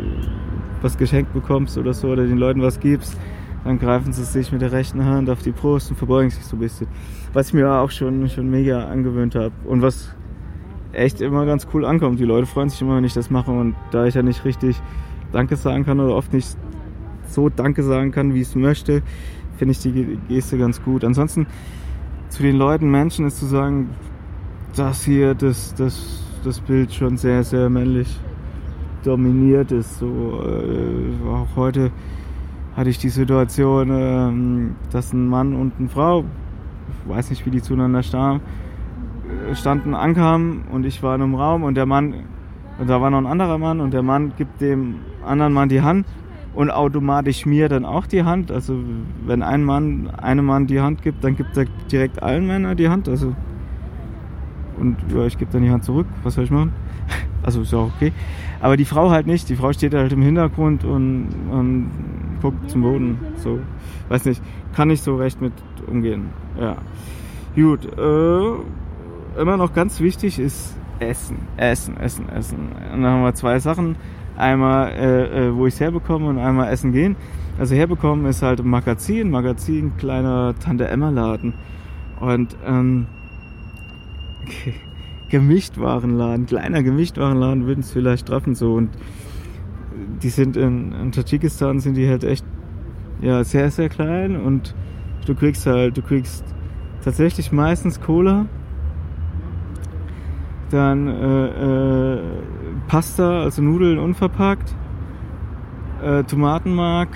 was 0.83 0.99
geschenkt 0.99 1.33
bekommst 1.33 1.79
oder 1.79 1.95
so 1.95 2.09
oder 2.09 2.27
den 2.27 2.37
Leuten 2.37 2.61
was 2.61 2.81
gibst, 2.81 3.17
dann 3.65 3.79
greifen 3.79 4.13
sie 4.13 4.25
sich 4.25 4.53
mit 4.53 4.63
der 4.63 4.73
rechten 4.73 5.05
Hand 5.05 5.31
auf 5.31 5.43
die 5.43 5.53
Brust 5.53 5.91
und 5.91 5.97
verbeugen 5.97 6.31
sich 6.31 6.45
so 6.45 6.57
ein 6.57 6.61
bisschen. 6.61 6.87
Was 7.33 7.49
ich 7.49 7.55
mir 7.55 7.71
auch 7.71 7.91
schon, 7.91 8.29
schon 8.29 8.51
mega 8.51 8.87
angewöhnt 8.89 9.35
habe 9.35 9.53
und 9.65 9.83
was 9.83 10.15
echt 10.93 11.21
immer 11.21 11.47
ganz 11.47 11.67
cool 11.75 11.85
ankommt. 11.85 12.19
Die 12.19 12.25
Leute 12.25 12.47
freuen 12.47 12.69
sich 12.69 12.81
immer, 12.81 12.97
wenn 12.97 13.05
ich 13.05 13.15
das 13.15 13.31
mache 13.31 13.51
und 13.51 13.75
da 13.91 14.07
ich 14.07 14.15
ja 14.15 14.23
nicht 14.23 14.45
richtig 14.45 14.81
Danke 15.33 15.57
sagen 15.57 15.85
kann 15.85 16.01
oder 16.01 16.15
oft 16.15 16.33
nicht 16.33 16.57
so 17.29 17.49
Danke 17.49 17.83
sagen 17.83 18.11
kann, 18.11 18.35
wie 18.35 18.41
ich 18.41 18.49
es 18.49 18.55
möchte, 18.55 19.03
finde 19.57 19.73
ich 19.73 19.81
die 19.81 20.19
Geste 20.29 20.57
ganz 20.57 20.83
gut. 20.83 21.05
Ansonsten 21.05 21.47
zu 22.31 22.43
den 22.43 22.57
Leuten, 22.57 22.91
Menschen 22.91 23.27
ist 23.27 23.39
zu 23.39 23.47
sagen, 23.47 23.91
dass 24.77 25.05
hier 25.05 25.35
das, 25.35 25.75
das, 25.75 26.23
das 26.45 26.61
Bild 26.61 26.93
schon 26.93 27.17
sehr, 27.17 27.45
sehr 27.45 27.69
männlich 27.69 28.19
dominiert 29.05 29.73
ist. 29.73 29.99
So, 29.99 30.43
äh, 30.45 31.29
auch 31.29 31.57
heute 31.57 31.91
hatte 32.77 32.91
ich 32.91 32.99
die 32.99 33.09
Situation, 33.09 33.91
ähm, 33.91 34.77
dass 34.91 35.13
ein 35.13 35.29
Mann 35.29 35.55
und 35.55 35.75
eine 35.79 35.89
Frau, 35.89 36.25
weiß 37.07 37.31
nicht, 37.31 37.47
wie 37.47 37.51
die 37.51 37.63
zueinander 37.63 38.03
standen, 38.03 38.43
äh, 39.51 39.55
standen, 39.55 39.95
ankamen 39.95 40.63
und 40.71 40.85
ich 40.85 41.03
war 41.03 41.15
in 41.15 41.23
einem 41.23 41.35
Raum 41.35 41.63
und 41.63 41.75
der 41.75 41.87
Mann, 41.87 42.15
und 42.79 42.89
da 42.89 43.01
war 43.01 43.11
noch 43.11 43.19
ein 43.19 43.27
anderer 43.27 43.59
Mann 43.59 43.81
und 43.81 43.93
der 43.93 44.03
Mann 44.03 44.33
gibt 44.37 44.61
dem 44.61 44.97
anderen 45.25 45.53
Mann 45.53 45.69
die 45.69 45.83
Hand 45.83 46.07
und 46.55 46.71
automatisch 46.71 47.47
mir 47.47 47.69
dann 47.69 47.85
auch 47.85 48.07
die 48.07 48.25
Hand. 48.25 48.51
Also 48.51 48.79
wenn 49.27 49.43
ein 49.43 49.65
Mann 49.65 50.11
einem 50.17 50.47
Mann 50.47 50.67
die 50.67 50.81
Hand 50.81 51.03
gibt, 51.03 51.23
dann 51.25 51.37
gibt 51.37 51.57
er 51.57 51.67
direkt 51.91 52.23
allen 52.23 52.47
Männern 52.47 52.77
die 52.77 52.89
Hand. 52.89 53.09
Also 53.09 53.35
und 54.79 54.97
ja, 55.13 55.25
ich 55.25 55.37
gebe 55.39 55.51
dann 55.53 55.63
die 55.63 55.71
Hand 55.71 55.85
zurück. 55.85 56.07
Was 56.23 56.35
soll 56.35 56.45
ich 56.45 56.51
machen? 56.51 56.73
Also 57.41 57.63
ist 57.63 57.73
ja 57.73 57.79
auch 57.79 57.91
okay. 57.97 58.13
Aber 58.61 58.77
die 58.77 58.85
Frau 58.85 59.11
halt 59.11 59.27
nicht. 59.27 59.49
Die 59.49 59.55
Frau 59.55 59.73
steht 59.73 59.95
halt 59.95 60.13
im 60.13 60.21
Hintergrund 60.21 60.85
und, 60.85 61.29
und 61.51 61.89
guckt 62.43 62.69
zum 62.69 62.83
Boden. 62.83 63.19
So, 63.37 63.61
weiß 64.09 64.25
nicht, 64.25 64.43
kann 64.75 64.91
ich 64.91 65.01
so 65.01 65.17
recht 65.17 65.41
mit 65.41 65.53
umgehen. 65.87 66.31
Ja. 66.59 66.77
Gut, 67.55 67.87
äh, 67.87 69.41
immer 69.41 69.57
noch 69.57 69.73
ganz 69.75 70.01
wichtig 70.01 70.39
ist 70.39 70.77
Essen, 70.99 71.39
Essen, 71.57 71.97
Essen, 71.99 72.29
Essen. 72.29 72.59
Und 72.93 73.03
dann 73.03 73.13
haben 73.13 73.23
wir 73.23 73.35
zwei 73.35 73.59
Sachen. 73.59 73.97
Einmal, 74.37 74.93
äh, 74.93 75.49
äh 75.49 75.55
wo 75.55 75.67
ich 75.67 75.75
es 75.75 75.81
herbekomme 75.81 76.29
und 76.29 76.39
einmal 76.39 76.73
Essen 76.73 76.93
gehen. 76.93 77.17
Also 77.59 77.75
herbekommen 77.75 78.27
ist 78.27 78.43
halt 78.43 78.61
ein 78.61 78.69
Magazin, 78.69 79.31
Magazin, 79.31 79.97
kleiner 79.97 80.55
Tante 80.59 80.87
Emma 80.89 81.11
Laden. 81.11 81.55
Und 82.21 82.57
ähm, 82.65 83.07
Gemischtwarenladen, 85.29 86.47
kleiner 86.47 86.83
Gemischtwarenladen 86.83 87.67
würden 87.67 87.81
es 87.81 87.91
vielleicht 87.91 88.27
treffen 88.27 88.55
so 88.55 88.75
und 88.75 88.91
die 90.23 90.31
sind 90.31 90.57
in, 90.57 90.93
in 90.93 91.13
Tadschikistan 91.13 91.81
sind 91.81 91.95
die 91.95 92.09
halt 92.09 92.25
echt 92.25 92.47
ja 93.21 93.45
sehr 93.45 93.71
sehr 93.71 93.89
klein 93.89 94.41
und 94.41 94.75
du 95.29 95.35
kriegst 95.35 95.67
halt 95.67 95.97
du 95.97 96.03
kriegst 96.03 96.45
tatsächlich 97.05 97.53
meistens 97.53 98.01
Cola 98.01 98.47
dann 100.71 101.09
äh, 101.09 102.15
äh, 102.15 102.19
Pasta 102.89 103.43
also 103.43 103.63
Nudeln 103.63 103.99
unverpackt 103.99 104.75
äh, 106.03 106.25
Tomatenmark 106.25 107.09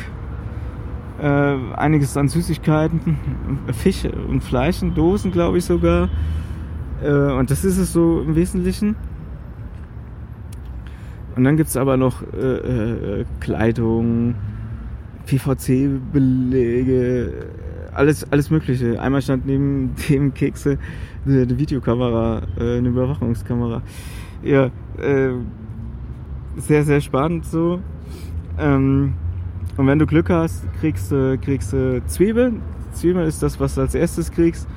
äh, 1.20 1.56
einiges 1.76 2.16
an 2.16 2.28
Süßigkeiten 2.28 3.18
Fisch 3.72 4.06
und 4.28 4.42
Fleisch 4.42 4.82
in 4.82 4.94
Dosen 4.94 5.32
glaube 5.32 5.58
ich 5.58 5.64
sogar 5.64 6.08
äh, 7.02 7.32
und 7.32 7.50
das 7.50 7.64
ist 7.64 7.78
es 7.78 7.92
so 7.92 8.20
im 8.20 8.36
Wesentlichen. 8.36 8.94
Und 11.34 11.44
dann 11.44 11.56
gibt 11.56 11.70
es 11.70 11.76
aber 11.76 11.96
noch 11.96 12.22
äh, 12.22 13.24
Kleidung, 13.40 14.36
PVC-Belege, 15.26 17.32
alles, 17.95 18.30
alles 18.30 18.51
Mögliche. 18.51 19.01
Einmal 19.01 19.22
stand 19.22 19.47
neben 19.47 19.95
dem 20.09 20.34
Kekse 20.34 20.78
eine, 21.26 21.59
Videokamera, 21.59 22.43
äh, 22.59 22.78
eine 22.78 22.88
Überwachungskamera. 22.88 23.82
Ja, 24.43 24.66
äh, 24.99 25.32
sehr, 26.57 26.84
sehr 26.84 27.01
spannend 27.01 27.47
so. 27.47 27.80
Ähm, 28.59 29.14
und 29.76 29.86
wenn 29.86 29.99
du 29.99 30.07
Glück 30.07 30.28
hast, 30.28 30.64
kriegst 30.80 31.12
du 31.12 31.38
kriegst, 31.38 31.74
Zwiebeln. 32.07 32.61
Zwiebeln 32.93 33.26
ist 33.26 33.43
das, 33.43 33.59
was 33.59 33.76
du 33.76 33.80
als 33.80 33.95
erstes 33.95 34.30
kriegst 34.30 34.68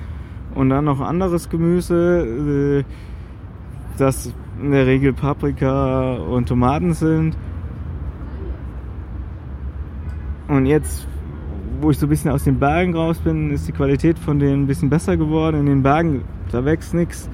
und 0.53 0.70
dann 0.70 0.86
noch 0.86 1.01
anderes 1.01 1.49
Gemüse, 1.49 2.84
äh, 2.84 2.84
das 3.97 4.34
in 4.61 4.72
der 4.72 4.88
Regel 4.88 5.13
Paprika 5.13 6.16
und 6.16 6.47
Tomaten 6.47 6.93
sind. 6.93 7.36
Und 10.47 10.66
jetzt, 10.66 11.07
wo 11.86 11.91
ich 11.91 11.99
so 11.99 12.07
ein 12.07 12.09
bisschen 12.09 12.31
aus 12.31 12.43
den 12.43 12.57
Bergen 12.57 12.95
raus 12.95 13.19
bin, 13.19 13.51
ist 13.51 13.67
die 13.67 13.71
Qualität 13.71 14.17
von 14.17 14.39
denen 14.39 14.63
ein 14.63 14.67
bisschen 14.67 14.89
besser 14.89 15.17
geworden. 15.17 15.59
In 15.59 15.65
den 15.67 15.83
Bergen, 15.83 16.23
da 16.51 16.65
wächst 16.65 16.95
nichts, 16.95 17.29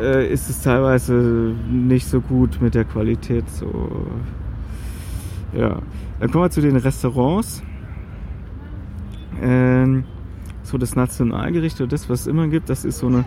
äh, 0.00 0.26
ist 0.26 0.50
es 0.50 0.62
teilweise 0.62 1.54
nicht 1.70 2.08
so 2.08 2.20
gut 2.20 2.60
mit 2.60 2.74
der 2.74 2.84
Qualität. 2.84 3.48
So, 3.48 4.04
ja. 5.52 5.78
Dann 6.18 6.30
kommen 6.32 6.44
wir 6.44 6.50
zu 6.50 6.60
den 6.60 6.74
Restaurants. 6.74 7.62
Ähm, 9.40 10.04
so 10.64 10.76
das 10.76 10.96
Nationalgericht 10.96 11.80
oder 11.80 11.90
das, 11.90 12.10
was 12.10 12.22
es 12.22 12.26
immer 12.26 12.48
gibt, 12.48 12.68
das 12.68 12.84
ist 12.84 12.98
so 12.98 13.06
eine 13.06 13.24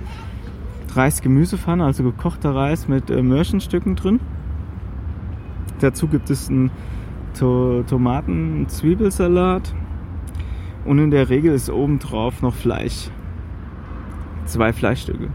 Reis-Gemüsepfanne, 0.94 1.86
also 1.86 2.04
gekochter 2.04 2.54
Reis 2.54 2.90
mit 2.90 3.10
äh, 3.10 3.22
Mörchenstücken 3.22 3.96
drin. 3.96 4.20
Dazu 5.80 6.10
gibt 6.10 6.30
es 6.30 6.50
einen 6.50 6.72
to 7.40 7.84
Tomaten-Zwiebelsalat 7.88 9.74
und 10.86 11.00
in 11.00 11.12
der 11.12 11.30
Regel 11.30 11.54
ist 11.54 11.70
obendrauf 11.70 12.42
noch 12.42 12.54
Fleisch. 12.54 13.10
Zwei 14.46 14.72
Fleischstücke. 14.72 15.30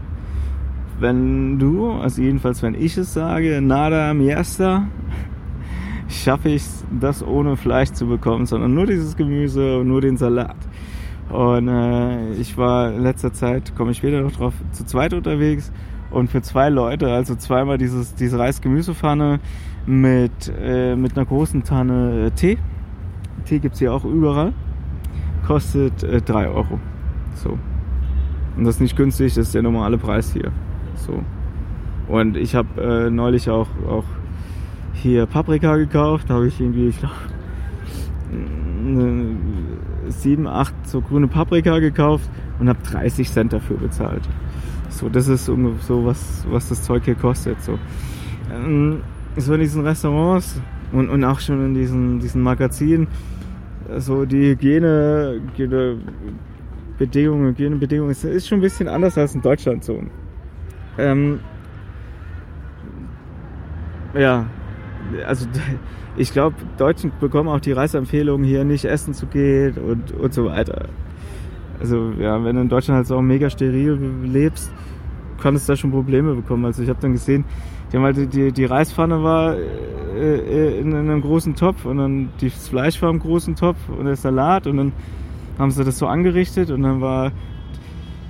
Wenn 0.99 1.59
du, 1.59 1.91
also 1.91 2.21
jedenfalls 2.21 2.63
wenn 2.63 2.75
ich 2.75 2.97
es 2.97 3.13
sage, 3.13 3.59
nada 3.61 4.13
miesta, 4.13 4.87
schaffe 6.07 6.49
ich 6.49 6.63
das 6.99 7.25
ohne 7.25 7.57
Fleisch 7.57 7.91
zu 7.91 8.07
bekommen, 8.07 8.45
sondern 8.45 8.73
nur 8.73 8.85
dieses 8.85 9.17
Gemüse 9.17 9.79
und 9.79 9.87
nur 9.87 10.01
den 10.01 10.17
Salat. 10.17 10.55
Und 11.29 11.67
äh, 11.67 12.33
ich 12.33 12.57
war 12.57 12.93
in 12.93 13.03
letzter 13.03 13.33
Zeit, 13.33 13.75
komme 13.75 13.91
ich 13.91 13.97
später 13.97 14.21
noch 14.21 14.31
drauf, 14.31 14.53
zu 14.71 14.85
zweit 14.85 15.13
unterwegs 15.13 15.71
und 16.11 16.29
für 16.29 16.41
zwei 16.41 16.69
Leute, 16.69 17.11
also 17.11 17.35
zweimal 17.35 17.77
dieses, 17.77 18.15
diese 18.15 18.37
Reis-Gemüsepfanne 18.37 19.39
mit, 19.85 20.53
äh, 20.61 20.95
mit 20.95 21.17
einer 21.17 21.25
großen 21.25 21.63
Tanne 21.63 22.27
äh, 22.27 22.31
Tee. 22.31 22.57
Tee 23.45 23.59
gibt 23.59 23.75
es 23.75 23.79
hier 23.79 23.93
auch 23.93 24.05
überall. 24.05 24.53
Kostet 25.51 26.01
äh, 26.03 26.21
3 26.21 26.47
Euro. 26.47 26.79
So. 27.35 27.59
Und 28.55 28.63
das 28.63 28.75
ist 28.75 28.79
nicht 28.79 28.95
günstig, 28.95 29.33
das 29.33 29.47
ist 29.47 29.53
der 29.53 29.61
normale 29.61 29.97
Preis 29.97 30.31
hier. 30.31 30.49
So. 30.95 31.25
Und 32.07 32.37
ich 32.37 32.55
habe 32.55 32.81
äh, 32.81 33.09
neulich 33.09 33.49
auch, 33.49 33.67
auch 33.85 34.05
hier 34.93 35.25
Paprika 35.25 35.75
gekauft. 35.75 36.29
Da 36.29 36.35
habe 36.35 36.47
ich 36.47 36.61
irgendwie, 36.61 36.87
ich 36.87 36.99
glaube, 36.99 37.15
sieben, 40.07 40.47
acht 40.47 40.73
so 40.85 41.01
grüne 41.01 41.27
Paprika 41.27 41.79
gekauft 41.79 42.29
und 42.59 42.69
habe 42.69 42.79
30 42.89 43.29
Cent 43.29 43.51
dafür 43.51 43.75
bezahlt. 43.75 44.23
So, 44.87 45.09
das 45.09 45.27
ist 45.27 45.47
so, 45.47 46.05
was, 46.05 46.45
was 46.49 46.69
das 46.69 46.81
Zeug 46.83 47.03
hier 47.03 47.15
kostet. 47.15 47.61
So, 47.61 47.77
ähm, 48.53 49.01
so 49.35 49.53
in 49.53 49.59
diesen 49.59 49.85
Restaurants 49.85 50.61
und, 50.93 51.09
und 51.09 51.25
auch 51.25 51.41
schon 51.41 51.65
in 51.65 51.73
diesen, 51.73 52.21
diesen 52.21 52.41
Magazinen, 52.41 53.07
so 53.97 54.25
die 54.25 54.51
Hygiene, 54.51 55.41
Bedingungen, 56.97 57.49
Hygienebedingungen 57.49 58.11
ist, 58.11 58.23
ist 58.23 58.47
schon 58.47 58.59
ein 58.59 58.61
bisschen 58.61 58.87
anders 58.87 59.17
als 59.17 59.33
in 59.33 59.41
Deutschland 59.41 59.83
so. 59.83 60.01
Ähm, 60.97 61.39
ja, 64.13 64.45
also 65.25 65.47
ich 66.17 66.31
glaube, 66.31 66.55
Deutschen 66.77 67.11
bekommen 67.19 67.49
auch 67.49 67.59
die 67.59 67.71
Reiseempfehlungen 67.71 68.45
hier 68.45 68.63
nicht 68.63 68.85
essen 68.85 69.13
zu 69.13 69.25
gehen 69.25 69.75
und, 69.77 70.11
und 70.11 70.33
so 70.33 70.45
weiter. 70.45 70.89
Also 71.79 72.11
ja, 72.19 72.43
wenn 72.43 72.55
du 72.55 72.61
in 72.61 72.69
Deutschland 72.69 72.97
halt 72.97 73.07
so 73.07 73.21
mega 73.21 73.49
steril 73.49 73.97
lebst, 74.23 74.71
kannst 75.41 75.67
du 75.67 75.73
da 75.73 75.75
schon 75.75 75.91
Probleme 75.91 76.35
bekommen. 76.35 76.65
Also 76.65 76.83
ich 76.83 76.89
habe 76.89 76.99
dann 77.01 77.13
gesehen, 77.13 77.45
die 77.91 77.97
haben 77.97 78.03
halt 78.03 78.33
die, 78.33 78.51
die 78.51 78.65
Reispfanne 78.65 79.23
war 79.23 79.55
äh, 79.55 80.37
äh, 80.37 80.79
in, 80.79 80.91
in 80.91 80.97
einem 80.97 81.21
großen 81.21 81.55
Topf 81.55 81.85
und 81.85 81.97
dann 81.97 82.29
das 82.39 82.69
Fleisch 82.69 83.01
war 83.01 83.09
im 83.09 83.19
großen 83.19 83.55
Topf 83.55 83.77
und 83.89 84.05
der 84.05 84.15
Salat 84.15 84.67
und 84.67 84.77
dann 84.77 84.93
haben 85.57 85.71
sie 85.71 85.83
das 85.83 85.97
so 85.97 86.07
angerichtet 86.07 86.71
und 86.71 86.83
dann 86.83 87.01
war 87.01 87.31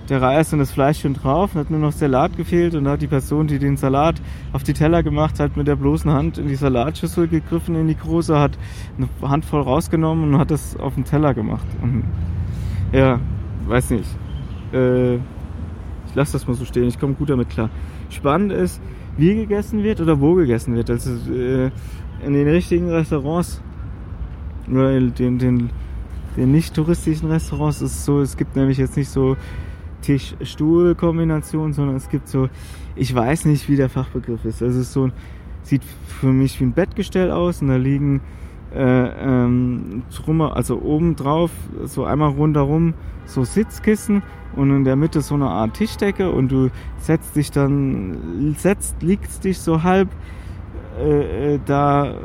der 0.09 0.21
Reis 0.21 0.51
und 0.51 0.59
das 0.59 0.71
Fleisch 0.71 1.01
schon 1.01 1.13
drauf, 1.13 1.55
hat 1.55 1.69
nur 1.69 1.79
noch 1.79 1.93
Salat 1.93 2.35
gefehlt 2.35 2.75
und 2.75 2.83
da 2.83 2.91
hat 2.91 3.01
die 3.01 3.07
Person, 3.07 3.47
die 3.47 3.59
den 3.59 3.77
Salat 3.77 4.21
auf 4.51 4.63
die 4.63 4.73
Teller 4.73 5.03
gemacht 5.03 5.39
hat, 5.39 5.55
mit 5.55 5.67
der 5.67 5.77
bloßen 5.77 6.11
Hand 6.11 6.37
in 6.37 6.47
die 6.47 6.55
Salatschüssel 6.55 7.27
gegriffen, 7.27 7.75
in 7.75 7.87
die 7.87 7.95
große, 7.95 8.37
hat 8.37 8.57
eine 8.97 9.07
Handvoll 9.29 9.61
rausgenommen 9.61 10.33
und 10.33 10.39
hat 10.39 10.51
das 10.51 10.75
auf 10.75 10.95
den 10.95 11.05
Teller 11.05 11.33
gemacht. 11.33 11.65
Und 11.81 12.03
ja, 12.91 13.19
weiß 13.67 13.91
nicht. 13.91 14.09
Äh, 14.73 15.15
ich 15.15 16.15
lasse 16.15 16.33
das 16.33 16.45
mal 16.45 16.55
so 16.55 16.65
stehen, 16.65 16.89
ich 16.89 16.99
komme 16.99 17.13
gut 17.13 17.29
damit 17.29 17.49
klar. 17.49 17.69
Spannend 18.09 18.51
ist, 18.51 18.81
wie 19.17 19.35
gegessen 19.35 19.83
wird 19.83 20.01
oder 20.01 20.19
wo 20.19 20.35
gegessen 20.35 20.75
wird. 20.75 20.89
Also 20.89 21.11
äh, 21.31 21.71
in 22.25 22.33
den 22.33 22.47
richtigen 22.47 22.89
Restaurants 22.89 23.61
oder 24.69 24.99
den, 24.99 25.37
den, 25.37 25.69
den 26.37 26.51
nicht 26.51 26.73
touristischen 26.73 27.29
Restaurants 27.29 27.81
ist 27.81 27.91
es 27.91 28.05
so, 28.05 28.21
es 28.21 28.37
gibt 28.37 28.55
nämlich 28.55 28.77
jetzt 28.77 28.95
nicht 28.95 29.09
so 29.09 29.35
Tisch-Stuhl-Kombination, 30.01 31.73
sondern 31.73 31.95
es 31.95 32.09
gibt 32.09 32.27
so, 32.27 32.49
ich 32.95 33.13
weiß 33.13 33.45
nicht, 33.45 33.69
wie 33.69 33.75
der 33.75 33.89
Fachbegriff 33.89 34.45
ist. 34.45 34.61
Also 34.61 34.79
es 34.79 34.87
ist 34.87 34.93
so, 34.93 35.09
sieht 35.63 35.83
für 35.83 36.27
mich 36.27 36.59
wie 36.59 36.65
ein 36.65 36.73
Bettgestell 36.73 37.31
aus 37.31 37.61
und 37.61 37.67
da 37.67 37.75
liegen 37.75 38.21
äh, 38.73 38.79
ähm, 38.83 40.03
drummer, 40.15 40.55
also 40.55 40.81
oben 40.81 41.15
drauf, 41.15 41.51
so 41.85 42.05
einmal 42.05 42.29
rundherum 42.29 42.93
so 43.25 43.43
Sitzkissen 43.43 44.23
und 44.55 44.71
in 44.75 44.83
der 44.83 44.95
Mitte 44.95 45.21
so 45.21 45.35
eine 45.35 45.47
Art 45.47 45.75
Tischdecke 45.75 46.31
und 46.31 46.51
du 46.51 46.69
setzt 46.97 47.35
dich 47.35 47.51
dann, 47.51 48.55
setzt, 48.57 49.01
liegst 49.01 49.43
dich 49.43 49.59
so 49.59 49.83
halb 49.83 50.09
äh, 50.99 51.55
äh 51.55 51.59
da 51.65 52.15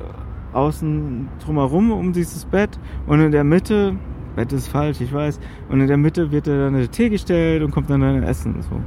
außen 0.53 1.28
drumherum 1.44 1.92
um 1.92 2.12
dieses 2.12 2.44
Bett 2.47 2.78
und 3.07 3.20
in 3.20 3.30
der 3.30 3.44
Mitte 3.44 3.97
Bett 4.36 4.53
ist 4.53 4.68
falsch, 4.68 5.01
ich 5.01 5.12
weiß. 5.12 5.40
Und 5.70 5.80
in 5.80 5.88
der 5.88 5.97
Mitte 5.97 6.30
wird 6.30 6.47
dann 6.47 6.74
der 6.74 6.90
Tee 6.90 7.09
gestellt 7.09 7.62
und 7.62 7.70
kommt 7.72 7.90
dann 7.90 8.03
dein 8.03 8.22
Essen. 8.22 8.62
So. 8.62 8.80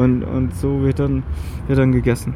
Und, 0.00 0.22
und 0.22 0.54
so 0.54 0.82
wird 0.82 0.98
dann, 0.98 1.24
wird 1.66 1.78
dann 1.78 1.90
gegessen. 1.90 2.34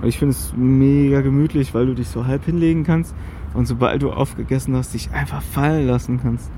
Und 0.00 0.08
ich 0.08 0.18
finde 0.18 0.32
es 0.32 0.54
mega 0.56 1.20
gemütlich, 1.20 1.74
weil 1.74 1.86
du 1.86 1.94
dich 1.94 2.08
so 2.08 2.26
halb 2.26 2.44
hinlegen 2.44 2.84
kannst 2.84 3.14
und 3.54 3.66
sobald 3.66 4.02
du 4.02 4.12
aufgegessen 4.12 4.76
hast, 4.76 4.94
dich 4.94 5.10
einfach 5.10 5.42
fallen 5.42 5.88
lassen 5.88 6.20
kannst. 6.22 6.52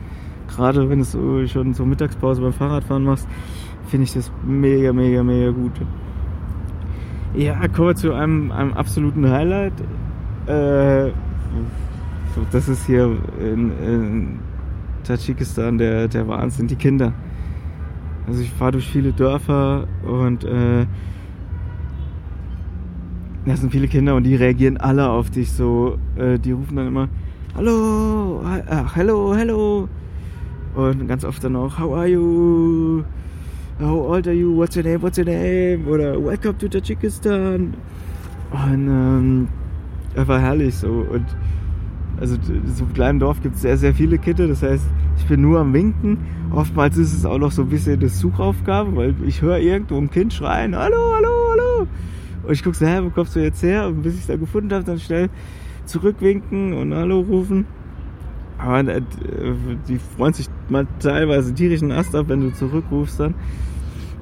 Gerade 0.54 0.88
wenn 0.88 0.98
du 0.98 1.04
so 1.04 1.46
schon 1.46 1.74
so 1.74 1.84
Mittagspause 1.84 2.42
beim 2.42 2.52
Fahrradfahren 2.52 3.04
machst, 3.04 3.26
finde 3.86 4.04
ich 4.04 4.12
das 4.12 4.30
mega, 4.44 4.92
mega, 4.92 5.22
mega 5.22 5.50
gut. 5.50 5.72
Ja, 7.34 7.66
kommen 7.68 7.88
wir 7.88 7.94
zu 7.94 8.12
einem, 8.12 8.50
einem 8.50 8.72
absoluten 8.72 9.28
Highlight. 9.30 9.72
Äh, 10.46 11.10
das 12.50 12.68
ist 12.68 12.86
hier 12.86 13.16
in, 13.40 13.72
in 13.84 14.38
Tadschikistan 15.04 15.78
der, 15.78 16.08
der 16.08 16.26
Wahnsinn, 16.26 16.66
die 16.66 16.76
Kinder. 16.76 17.12
Also 18.26 18.42
ich 18.42 18.50
fahre 18.50 18.72
durch 18.72 18.88
viele 18.88 19.12
Dörfer 19.12 19.86
und 20.04 20.44
äh, 20.44 20.86
da 23.46 23.56
sind 23.56 23.72
viele 23.72 23.88
Kinder 23.88 24.14
und 24.14 24.24
die 24.24 24.34
reagieren 24.34 24.76
alle 24.76 25.08
auf 25.08 25.30
dich 25.30 25.52
so. 25.52 25.98
Äh, 26.16 26.38
die 26.38 26.52
rufen 26.52 26.76
dann 26.76 26.88
immer 26.88 27.08
Hallo, 27.56 28.42
ach, 28.44 28.94
hello, 28.94 29.34
hello. 29.34 29.88
Und 30.74 31.08
ganz 31.08 31.24
oft 31.24 31.42
dann 31.42 31.56
auch 31.56 31.78
How 31.78 31.94
are 31.94 32.06
you? 32.06 33.04
how 33.80 33.98
old 33.98 34.26
are 34.26 34.34
you, 34.34 34.54
what's 34.54 34.76
your 34.76 34.84
name, 34.84 35.00
what's 35.00 35.18
your 35.18 35.24
name? 35.24 35.86
Oder 35.88 36.22
welcome 36.22 36.56
to 36.58 36.68
Tajikistan. 36.68 37.74
Und 38.50 38.88
ähm, 38.88 39.48
einfach 40.14 40.40
herrlich 40.40 40.74
so. 40.74 41.06
Und 41.10 41.24
also 42.20 42.36
so 42.66 42.84
einem 42.84 42.92
kleinen 42.92 43.18
Dorf 43.18 43.40
gibt 43.42 43.54
es 43.56 43.62
sehr, 43.62 43.78
sehr 43.78 43.94
viele 43.94 44.18
Kinder. 44.18 44.46
Das 44.48 44.62
heißt, 44.62 44.84
ich 45.16 45.26
bin 45.26 45.40
nur 45.40 45.60
am 45.60 45.72
Winken. 45.72 46.18
Oftmals 46.52 46.98
ist 46.98 47.14
es 47.14 47.24
auch 47.24 47.38
noch 47.38 47.52
so 47.52 47.62
ein 47.62 47.68
bisschen 47.68 47.98
eine 47.98 48.08
Suchaufgabe, 48.08 48.94
weil 48.96 49.14
ich 49.26 49.40
höre 49.40 49.58
irgendwo 49.58 49.96
ein 49.96 50.10
Kind 50.10 50.32
schreien, 50.32 50.76
hallo, 50.76 51.14
hallo, 51.14 51.28
hallo. 51.52 51.86
Und 52.42 52.52
ich 52.52 52.62
gucke 52.62 52.76
so, 52.76 52.86
hä, 52.86 53.00
wo 53.02 53.10
kommst 53.10 53.36
du 53.36 53.40
jetzt 53.40 53.62
her? 53.62 53.86
Und 53.86 54.02
bis 54.02 54.14
ich 54.14 54.20
es 54.20 54.26
da 54.26 54.36
gefunden 54.36 54.72
habe, 54.72 54.84
dann 54.84 54.98
schnell 54.98 55.30
zurückwinken 55.86 56.74
und 56.74 56.94
Hallo 56.94 57.20
rufen. 57.20 57.66
Aber 58.60 58.80
äh, 58.86 59.00
die 59.88 59.98
freuen 59.98 60.32
sich 60.34 60.48
mal 60.68 60.86
teilweise 60.98 61.54
tierischen 61.54 61.92
Ast 61.92 62.14
ab, 62.14 62.26
wenn 62.28 62.40
du 62.40 62.52
zurückrufst 62.52 63.20
dann. 63.20 63.34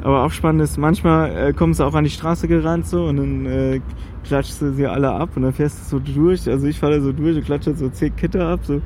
Aber 0.02 0.24
auch 0.24 0.30
spannend 0.30 0.62
ist, 0.62 0.78
manchmal 0.78 1.48
äh, 1.48 1.52
kommen 1.52 1.74
sie 1.74 1.84
auch 1.84 1.94
an 1.94 2.04
die 2.04 2.10
Straße 2.10 2.46
gerannt 2.46 2.86
so 2.86 3.06
und 3.06 3.16
dann 3.16 3.46
äh, 3.46 3.80
klatschst 4.24 4.62
du 4.62 4.72
sie 4.72 4.86
alle 4.86 5.10
ab 5.10 5.30
und 5.34 5.42
dann 5.42 5.52
fährst 5.52 5.80
du 5.80 5.96
so 5.96 5.98
durch. 5.98 6.48
Also 6.48 6.66
ich 6.66 6.78
falle 6.78 7.00
so 7.00 7.12
durch 7.12 7.36
und 7.36 7.44
klatsche 7.44 7.74
so 7.74 7.88
zehn 7.88 8.14
Kitter 8.14 8.48
ab. 8.48 8.60
So 8.62 8.80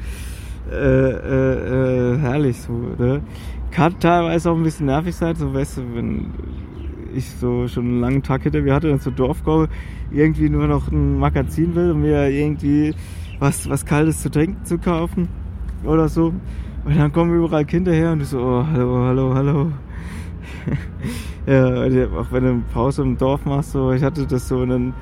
äh, 0.70 0.74
äh, 0.74 2.14
äh, 2.14 2.18
herrlich 2.18 2.60
so. 2.62 2.72
Ne? 2.72 3.20
Kann 3.70 3.98
teilweise 4.00 4.50
auch 4.50 4.56
ein 4.56 4.62
bisschen 4.62 4.86
nervig 4.86 5.14
sein, 5.14 5.34
so 5.36 5.52
weißt 5.52 5.78
du, 5.78 5.82
wenn 5.94 6.30
ich 7.14 7.28
so 7.30 7.68
schon 7.68 7.84
einen 7.84 8.00
langen 8.00 8.22
Tag 8.22 8.44
hinter 8.44 8.62
mir 8.62 8.74
hatte 8.74 8.90
und 8.90 9.02
zur 9.02 9.12
Dorfgau 9.12 9.66
irgendwie 10.10 10.48
nur 10.48 10.66
noch 10.66 10.90
ein 10.90 11.18
Magazin 11.18 11.74
will, 11.74 11.90
um 11.90 12.00
mir 12.00 12.30
irgendwie 12.30 12.94
was, 13.38 13.68
was 13.68 13.84
Kaltes 13.84 14.22
zu 14.22 14.30
trinken 14.30 14.64
zu 14.64 14.78
kaufen 14.78 15.28
oder 15.84 16.08
so. 16.08 16.32
Und 16.84 16.96
dann 16.96 17.12
kommen 17.12 17.34
überall 17.34 17.64
Kinder 17.64 17.92
her 17.92 18.12
und 18.12 18.22
ich 18.22 18.28
so, 18.28 18.40
oh, 18.40 18.66
hallo, 18.66 19.04
hallo, 19.04 19.34
hallo. 19.34 19.72
ja, 21.46 21.84
auch 22.18 22.32
wenn 22.32 22.44
du 22.44 22.50
eine 22.50 22.62
Pause 22.72 23.02
im 23.02 23.16
Dorf 23.16 23.44
machst, 23.44 23.72
so, 23.72 23.92
ich 23.92 24.02
hatte 24.02 24.26
das 24.26 24.48
so, 24.48 24.58
und 24.58 24.68
dann 24.68 24.94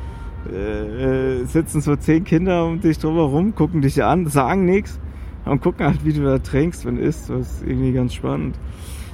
äh, 0.53 1.45
sitzen 1.45 1.81
so 1.81 1.97
zehn 1.97 2.25
Kinder 2.25 2.67
um 2.67 2.81
dich 2.81 2.99
drumherum, 2.99 3.55
gucken 3.55 3.83
dich 3.83 4.03
an, 4.03 4.27
sagen 4.27 4.65
nichts 4.65 5.01
und 5.45 5.61
gucken 5.63 5.87
halt, 5.87 6.05
wie 6.05 6.13
du 6.13 6.23
da 6.23 6.39
trinkst 6.39 6.87
und 6.87 6.99
isst. 6.99 7.31
Das 7.31 7.41
ist 7.41 7.67
irgendwie 7.67 7.93
ganz 7.93 8.15
spannend. 8.15 8.59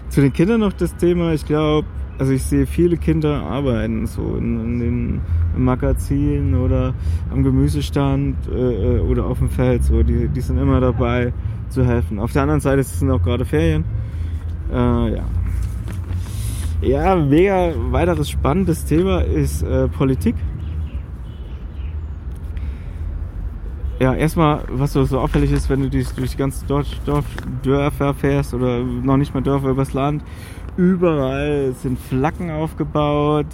Zu 0.09 0.21
den 0.21 0.33
Kindern 0.33 0.61
noch 0.61 0.73
das 0.73 0.97
Thema, 0.97 1.33
ich 1.33 1.45
glaube, 1.47 1.87
also 2.19 2.33
ich 2.33 2.43
sehe 2.43 2.67
viele 2.67 2.97
Kinder 2.97 3.43
arbeiten, 3.43 4.07
so 4.07 4.37
in, 4.37 4.61
in 4.61 4.79
den 4.79 5.21
Magazinen 5.57 6.55
oder 6.55 6.95
am 7.31 7.43
Gemüsestand 7.43 8.37
äh, 8.49 8.97
äh, 8.97 9.01
oder 9.01 9.27
auf 9.27 9.39
dem 9.39 9.51
Feld, 9.51 9.85
so 9.85 10.03
die, 10.03 10.29
die 10.29 10.41
sind 10.41 10.59
immer 10.59 10.81
dabei 10.81 11.33
zu 11.69 11.85
helfen. 11.85 12.19
Auf 12.19 12.33
der 12.33 12.43
anderen 12.43 12.61
Seite 12.61 12.83
sind 12.83 13.11
auch 13.11 13.23
gerade 13.23 13.45
Ferien. 13.45 13.85
Äh, 14.71 15.17
ja. 15.17 15.25
Ja, 16.83 17.17
mega 17.17 17.73
weiteres 17.91 18.29
spannendes 18.29 18.85
Thema 18.85 19.21
ist 19.21 19.63
äh, 19.63 19.89
Politik. 19.89 20.37
Ja, 23.99 24.15
erstmal, 24.15 24.63
was 24.69 24.93
so, 24.93 25.05
so 25.05 25.21
auffällig 25.21 25.53
ist, 25.53 25.71
wenn 25.71 25.81
du 25.81 25.89
durch, 25.89 26.09
durch 26.11 26.33
die 26.33 26.37
ganzen 26.37 26.67
Dorf, 26.67 26.87
Dorf, 27.07 27.25
Dörfer 27.63 28.13
fährst 28.13 28.53
oder 28.53 28.81
noch 28.81 29.17
nicht 29.17 29.33
mal 29.33 29.41
Dörfer 29.41 29.71
übers 29.71 29.95
Land, 29.95 30.23
überall 30.77 31.73
sind 31.73 31.99
Flaggen 31.99 32.51
aufgebaut 32.51 33.47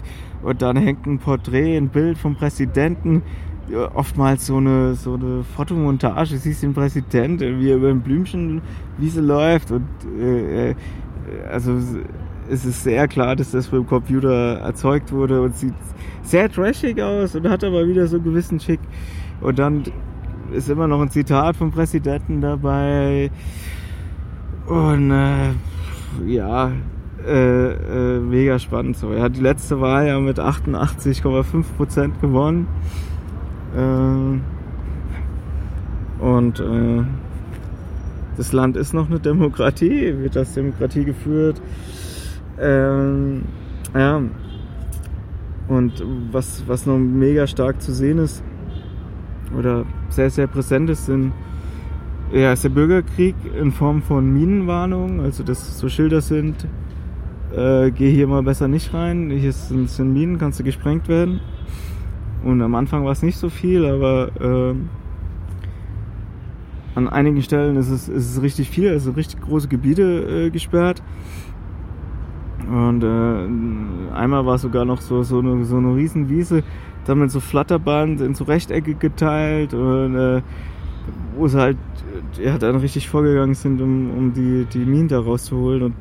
und 0.43 0.61
dann 0.61 0.77
hängt 0.77 1.07
ein 1.07 1.21
Porträt, 1.21 1.77
ein 1.77 1.91
Bild 1.91 2.19
vom 2.19 2.35
Präsidenten. 2.35 3.23
Oftmals 3.95 4.47
so 4.47 4.57
eine, 4.57 4.95
so 4.95 5.15
eine 5.15 5.45
Fotomontage, 5.45 6.37
siehst 6.37 6.63
den 6.63 6.75
Präsidenten, 6.75 7.61
wie 7.61 7.71
er 7.71 7.77
über 7.77 7.89
den 7.89 8.01
Blümchenwiese 8.01 9.21
läuft 9.21 9.71
und 9.71 9.87
äh, 10.19 10.71
äh, 10.71 10.75
also 11.51 11.79
es 12.51 12.65
ist 12.65 12.83
sehr 12.83 13.09
klar, 13.09 13.37
dass 13.37 13.53
das 13.53 13.69
beim 13.69 13.87
Computer 13.87 14.59
erzeugt 14.59 15.13
wurde 15.13 15.41
und 15.41 15.57
sieht 15.57 15.75
sehr 16.23 16.51
trashig 16.51 17.01
aus 17.01 17.35
und 17.35 17.49
hat 17.49 17.65
aber 17.65 17.87
wieder 17.87 18.07
so 18.07 18.17
einen 18.17 18.25
gewissen 18.25 18.61
Schick. 18.61 18.81
Und 19.41 19.59
dann 19.59 19.85
ist 20.53 20.69
immer 20.69 20.87
noch 20.87 21.01
ein 21.01 21.11
Zitat 21.11 21.57
vom 21.57 21.71
Präsidenten 21.71 22.41
dabei. 22.41 23.31
Und 24.67 25.11
äh, 25.11 25.51
ja, 26.27 26.73
äh, 27.27 28.17
äh, 28.17 28.19
mega 28.21 28.59
spannend. 28.59 28.97
So, 28.97 29.11
er 29.11 29.23
hat 29.23 29.37
die 29.37 29.41
letzte 29.41 29.81
Wahl 29.81 30.07
ja 30.07 30.19
mit 30.21 30.39
88,5 30.39 31.65
Prozent 31.77 32.21
gewonnen. 32.21 32.67
Äh, 33.77 34.39
und 36.23 36.61
äh, 36.61 37.03
das 38.37 38.53
Land 38.53 38.77
ist 38.77 38.95
noch 38.95 39.09
eine 39.09 39.21
Demokratie, 39.21 40.15
wird 40.19 40.37
als 40.37 40.55
Demokratie 40.55 41.05
geführt. 41.05 41.61
Ähm, 42.61 43.43
ja. 43.95 44.23
Und 45.69 46.05
was, 46.31 46.65
was 46.67 46.87
noch 46.87 46.99
mega 46.99 47.47
stark 47.47 47.81
zu 47.81 47.93
sehen 47.93 48.19
ist, 48.19 48.43
oder 49.57 49.85
sehr, 50.09 50.31
sehr 50.31 50.47
präsent 50.47 50.91
ist, 50.91 51.07
sind, 51.07 51.33
ja, 52.33 52.53
ist 52.53 52.65
der 52.65 52.71
Bürgerkrieg 52.71 53.35
in 53.59 53.73
Form 53.73 54.03
von 54.03 54.33
Minenwarnungen, 54.33 55.21
also 55.21 55.43
dass 55.43 55.79
so 55.79 55.89
Schilder 55.89 56.21
sind, 56.21 56.67
äh, 57.55 57.91
geh 57.91 58.11
hier 58.11 58.27
mal 58.27 58.43
besser 58.43 58.69
nicht 58.69 58.95
rein, 58.95 59.31
hier 59.31 59.53
sind, 59.53 59.91
sind 59.91 60.13
Minen, 60.13 60.39
kannst 60.39 60.61
du 60.61 60.65
gesprengt 60.65 61.09
werden. 61.09 61.41
Und 62.45 62.61
am 62.63 62.75
Anfang 62.75 63.05
war 63.05 63.13
es 63.13 63.23
nicht 63.23 63.39
so 63.39 63.49
viel, 63.49 63.85
aber 63.85 64.31
äh, 64.41 64.75
an 66.95 67.09
einigen 67.09 67.43
Stellen 67.43 67.77
ist 67.77 67.89
es, 67.89 68.09
ist 68.09 68.37
es 68.37 68.43
richtig 68.43 68.69
viel, 68.69 68.91
also 68.91 69.13
richtig 69.13 69.41
große 69.41 69.69
Gebiete 69.69 70.47
äh, 70.47 70.51
gesperrt. 70.51 71.03
Und 72.69 73.03
äh, 73.03 74.15
einmal 74.15 74.47
war 74.47 74.59
sogar 74.59 74.85
noch 74.85 75.01
so, 75.01 75.23
so, 75.23 75.39
eine, 75.39 75.65
so 75.65 75.77
eine 75.77 75.95
Riesenwiese, 75.95 76.63
dann 77.05 77.19
mit 77.19 77.31
so 77.31 77.41
Flatterband 77.41 78.21
in 78.21 78.35
so 78.35 78.45
Rechtecke 78.45 78.95
geteilt 78.95 79.75
und 79.75 80.17
äh, 80.17 80.43
wo 81.37 81.49
sie 81.49 81.59
halt 81.59 81.77
ja, 82.41 82.59
dann 82.59 82.77
richtig 82.77 83.09
vorgegangen 83.09 83.55
sind, 83.55 83.81
um, 83.81 84.11
um 84.11 84.33
die, 84.33 84.67
die 84.73 84.85
Minen 84.85 85.09
da 85.09 85.21
rauszuholen. 85.21 85.83
Und 85.83 85.95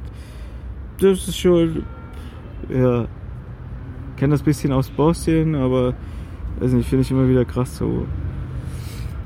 das 0.99 1.27
ist 1.27 1.37
schon, 1.37 1.83
ja, 2.69 3.07
kenne 4.17 4.31
das 4.33 4.43
bisschen 4.43 4.71
aus 4.71 4.89
Bosnien, 4.89 5.55
aber 5.55 5.93
weiß 6.61 6.73
nicht, 6.73 6.87
finde 6.87 7.01
ich 7.01 7.11
immer 7.11 7.27
wieder 7.27 7.43
krass 7.43 7.77
so. 7.77 8.05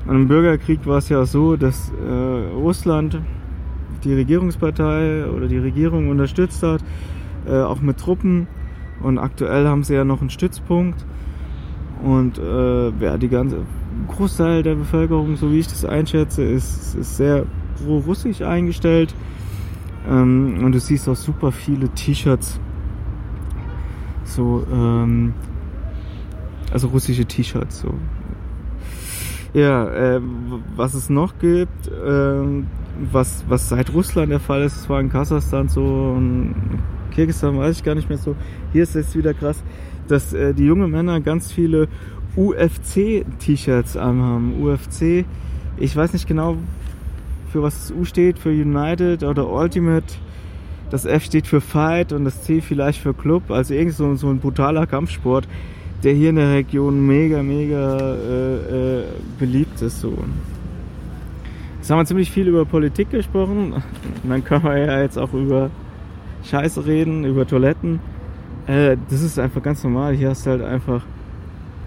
An 0.06 0.14
einem 0.14 0.28
Bürgerkrieg 0.28 0.86
war 0.86 0.98
es 0.98 1.08
ja 1.08 1.24
so, 1.26 1.56
dass 1.56 1.92
äh, 1.92 2.54
Russland 2.54 3.20
die 4.04 4.14
Regierungspartei 4.14 5.26
oder 5.26 5.48
die 5.48 5.58
Regierung 5.58 6.08
unterstützt 6.08 6.62
hat, 6.62 6.82
äh, 7.46 7.60
auch 7.60 7.80
mit 7.80 7.98
Truppen. 7.98 8.46
Und 9.02 9.18
aktuell 9.18 9.66
haben 9.66 9.84
sie 9.84 9.94
ja 9.94 10.04
noch 10.04 10.20
einen 10.20 10.30
Stützpunkt. 10.30 11.04
Und 12.02 12.38
äh, 12.38 12.90
ja, 12.90 13.18
die 13.18 13.28
ganze 13.28 13.58
Großteil 14.08 14.62
der 14.62 14.76
Bevölkerung, 14.76 15.36
so 15.36 15.50
wie 15.50 15.58
ich 15.58 15.66
das 15.66 15.84
einschätze, 15.84 16.42
ist, 16.44 16.94
ist 16.94 17.16
sehr 17.16 17.44
pro-russisch 17.76 18.42
eingestellt. 18.42 19.14
Ähm, 20.08 20.60
und 20.64 20.72
du 20.72 20.80
siehst 20.80 21.08
auch 21.08 21.16
super 21.16 21.52
viele 21.52 21.88
T-Shirts. 21.88 22.60
So, 24.24 24.64
ähm, 24.72 25.34
also 26.72 26.88
russische 26.88 27.24
T-Shirts. 27.24 27.80
So. 27.80 27.94
Ja, 29.54 29.88
äh, 29.88 30.20
was 30.76 30.94
es 30.94 31.08
noch 31.08 31.38
gibt, 31.38 31.88
äh, 31.88 32.62
was, 33.12 33.44
was 33.48 33.68
seit 33.68 33.92
Russland 33.92 34.30
der 34.30 34.40
Fall 34.40 34.62
ist, 34.62 34.76
es 34.76 34.88
war 34.88 35.00
in 35.00 35.10
Kasachstan 35.10 35.68
so 35.68 35.82
und 35.82 36.54
Kirgisistan 37.12 37.56
weiß 37.56 37.78
ich 37.78 37.84
gar 37.84 37.94
nicht 37.94 38.08
mehr 38.08 38.18
so. 38.18 38.36
Hier 38.72 38.82
ist 38.82 38.94
es 38.96 39.16
wieder 39.16 39.32
krass, 39.32 39.62
dass 40.08 40.32
äh, 40.32 40.52
die 40.52 40.64
jungen 40.64 40.90
Männer 40.90 41.20
ganz 41.20 41.52
viele 41.52 41.88
UFC-T-Shirts 42.36 43.96
anhaben. 43.96 44.62
UFC, 44.62 45.24
ich 45.78 45.96
weiß 45.96 46.12
nicht 46.12 46.28
genau, 46.28 46.56
für 47.50 47.62
was 47.62 47.88
das 47.88 47.96
U 47.96 48.04
steht, 48.04 48.38
für 48.38 48.50
United 48.50 49.22
oder 49.22 49.50
Ultimate. 49.50 50.04
Das 50.90 51.06
F 51.06 51.24
steht 51.24 51.46
für 51.46 51.60
Fight 51.60 52.12
und 52.12 52.24
das 52.24 52.42
C 52.42 52.60
vielleicht 52.60 53.00
für 53.00 53.14
Club. 53.14 53.50
Also 53.50 53.74
irgend 53.74 53.94
so, 53.94 54.14
so 54.14 54.28
ein 54.28 54.38
brutaler 54.38 54.86
Kampfsport, 54.86 55.48
der 56.06 56.14
hier 56.14 56.30
in 56.30 56.36
der 56.36 56.52
Region 56.52 57.04
mega, 57.04 57.42
mega 57.42 57.98
äh, 58.14 59.00
äh, 59.00 59.04
beliebt 59.40 59.82
ist. 59.82 60.00
So. 60.00 60.16
Jetzt 61.78 61.90
haben 61.90 61.98
wir 61.98 62.04
ziemlich 62.04 62.30
viel 62.30 62.46
über 62.46 62.64
Politik 62.64 63.10
gesprochen. 63.10 63.72
Und 63.72 64.30
dann 64.30 64.44
können 64.44 64.62
wir 64.62 64.78
ja 64.78 65.02
jetzt 65.02 65.18
auch 65.18 65.32
über 65.34 65.68
Scheiße 66.44 66.86
reden, 66.86 67.24
über 67.24 67.44
Toiletten. 67.44 67.98
Äh, 68.68 68.96
das 69.10 69.20
ist 69.22 69.36
einfach 69.40 69.60
ganz 69.64 69.82
normal. 69.82 70.14
Hier 70.14 70.30
hast 70.30 70.46
du 70.46 70.50
halt 70.50 70.62
einfach 70.62 71.02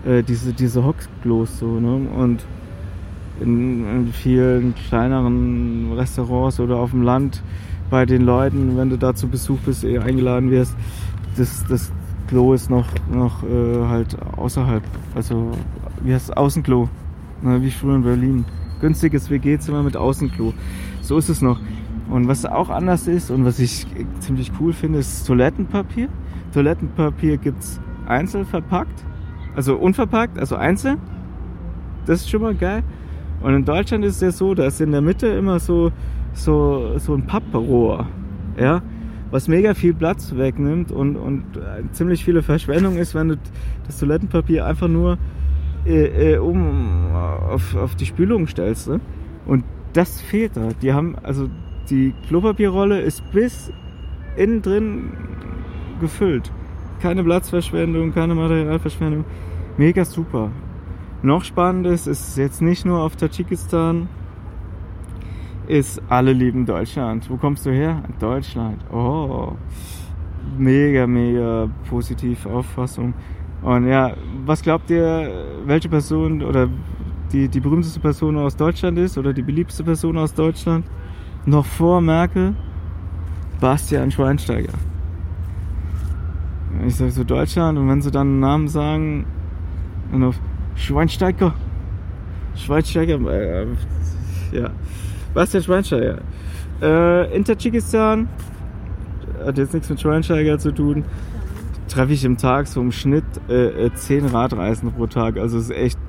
äh, 0.05 0.22
diese, 0.22 0.51
diese 0.51 0.84
Hocksklos 0.84 1.57
so, 1.57 1.80
ne? 1.80 2.09
Und 2.09 2.43
in, 3.39 3.86
in 3.89 4.07
vielen 4.11 4.76
kleineren 4.76 5.93
Restaurants 5.93 6.59
oder 6.59 6.76
auf 6.76 6.91
dem 6.91 7.03
Land 7.03 7.41
bei 7.89 8.05
den 8.05 8.24
Leuten, 8.24 8.76
wenn 8.76 8.89
du 8.89 8.97
da 8.97 9.15
zu 9.15 9.30
Besuch 9.30 9.59
bist, 9.59 9.86
eh 9.86 9.97
eingeladen 9.97 10.51
wirst, 10.51 10.76
das, 11.38 11.63
das 11.70 11.89
Klo 12.30 12.54
ist 12.54 12.70
noch, 12.70 12.86
noch 13.12 13.44
äh, 13.44 13.88
halt 13.88 14.16
außerhalb. 14.38 14.84
Also, 15.16 15.50
wie 16.04 16.14
heißt 16.14 16.30
es? 16.30 16.38
Außenklo. 16.38 16.88
Ne, 17.42 17.62
wie 17.64 17.72
früher 17.72 17.96
in 17.96 18.04
Berlin. 18.04 18.46
Günstiges 18.82 19.32
WG-Zimmer 19.32 19.82
mit 19.82 19.98
Außenklo. 19.98 20.54
So 21.02 21.18
ist 21.18 21.30
es 21.30 21.42
noch. 21.42 21.60
Und 22.08 22.28
was 22.28 22.46
auch 22.46 22.70
anders 22.70 23.08
ist 23.08 23.32
und 23.32 23.46
was 23.46 23.58
ich 23.58 23.88
ziemlich 24.20 24.52
cool 24.60 24.74
finde, 24.74 25.00
ist 25.00 25.26
Toilettenpapier. 25.26 26.08
Toilettenpapier 26.54 27.38
gibt's 27.38 27.82
einzeln 28.06 28.46
verpackt, 28.46 29.04
also 29.56 29.76
unverpackt, 29.78 30.38
also 30.38 30.56
einzeln. 30.56 31.00
Das 32.06 32.22
ist 32.22 32.30
schon 32.30 32.44
mal 32.44 32.54
geil. 32.54 32.84
Und 33.42 33.56
in 33.56 33.66
Deutschland 33.66 34.06
ist 34.06 34.16
es 34.18 34.22
ja 34.22 34.32
so, 34.32 34.54
da 34.54 34.66
ist 34.66 34.82
in 34.82 34.92
der 34.92 35.02
Mitte 35.02 35.28
immer 35.28 35.60
so, 35.60 35.92
so, 36.34 36.98
so 37.00 37.16
ein 37.16 37.26
Papprohr, 37.26 38.06
ja, 38.60 38.84
was 39.32 39.48
mega 39.48 39.74
viel 39.74 39.94
Platz 39.94 40.36
wegnimmt 40.36 40.92
und, 40.92 41.16
und 41.16 41.58
äh, 41.58 41.84
ziemlich 41.92 42.24
viele 42.24 42.42
Verschwendung 42.42 42.98
ist, 42.98 43.14
wenn 43.16 43.30
du 43.30 43.38
das 43.86 44.00
Toilettenpapier 44.00 44.66
einfach 44.66 44.88
nur 44.88 45.18
äh, 45.86 46.34
äh, 46.34 46.38
um 46.38 47.14
auf, 47.14 47.76
auf 47.76 47.96
die 47.96 48.06
Spülung 48.06 48.48
stellst. 48.48 48.90
Ne? 48.90 49.00
Und 49.46 49.64
das 49.94 50.22
fehlt 50.22 50.58
da. 50.58 50.70
Die 50.82 50.94
haben, 50.94 51.16
also 51.24 51.50
die 51.90 52.14
Klopapierrolle 52.28 53.02
ist 53.02 53.24
bis 53.32 53.72
innen 54.36 54.62
drin 54.62 55.12
gefüllt. 56.00 56.52
Keine 57.02 57.24
Platzverschwendung, 57.24 58.14
keine 58.14 58.36
Materialverschwendung. 58.36 59.26
Mega 59.78 60.06
super. 60.06 60.52
Noch 61.22 61.44
spannendes 61.44 62.08
ist 62.08 62.38
jetzt 62.38 62.62
nicht 62.62 62.86
nur 62.86 63.00
auf 63.00 63.16
Tadschikistan, 63.16 64.08
ist 65.70 66.01
alle 66.09 66.34
lieben 66.34 66.65
Deutschland. 66.65 67.30
Wo 67.30 67.38
kommst 67.38 67.65
du 67.65 67.70
her? 67.72 68.03
Deutschland. 68.20 68.84
Oh, 68.91 69.53
mega, 70.57 71.05
mega 71.05 71.70
positiv 71.88 72.45
Auffassung. 72.47 73.13
Und 73.61 73.88
ja, 73.88 74.13
was 74.45 74.61
glaubt 74.61 74.89
ihr, 74.89 75.32
welche 75.65 75.88
Person 75.88 76.41
oder 76.41 76.67
die, 77.32 77.47
die 77.47 77.59
berühmteste 77.59 77.99
Person 77.99 78.38
aus 78.38 78.55
Deutschland 78.55 78.97
ist 78.97 79.17
oder 79.17 79.32
die 79.32 79.43
beliebteste 79.43 79.84
Person 79.84 80.17
aus 80.17 80.34
Deutschland? 80.34 80.86
Noch 81.45 81.65
vor 81.65 82.01
Merkel? 82.01 82.55
Bastian 83.59 84.09
Schweinsteiger. 84.09 84.74
Ich 86.88 86.95
sage 86.95 87.11
so 87.11 87.24
Deutschland 87.24 87.78
und 87.78 87.88
wenn 87.89 88.01
sie 88.01 88.11
dann 88.11 88.28
einen 88.28 88.39
Namen 88.39 88.67
sagen, 88.67 89.26
und 90.11 90.24
auf 90.24 90.39
Schweinsteiger. 90.76 91.53
Schweinsteiger, 92.55 93.20
äh, 93.32 93.67
ja. 94.51 94.72
Bastian 95.34 95.64
Schweinsteiger. 95.64 96.20
Äh, 96.82 97.36
in 97.36 97.44
Tadschikistan 97.44 98.28
hat 99.46 99.58
jetzt 99.58 99.74
nichts 99.74 99.90
mit 99.90 100.00
Schweinsteiger 100.00 100.58
zu 100.58 100.72
tun. 100.72 101.06
Treffe 101.88 102.14
ich 102.14 102.24
im 102.24 102.38
Tag 102.38 102.68
so 102.68 102.82
im 102.82 102.92
Schnitt 102.92 103.26
äh, 103.50 103.90
10 103.94 104.26
Radreisen 104.28 104.92
pro 104.92 105.08
Tag. 105.08 105.38
Also 105.38 105.58
es 105.58 105.66
ist 105.66 105.76
echt 105.76 106.00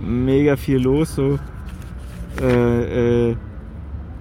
mega 0.00 0.56
viel 0.56 0.78
los 0.78 1.14
so. 1.14 1.38
Äh, 2.40 3.30
äh, 3.30 3.36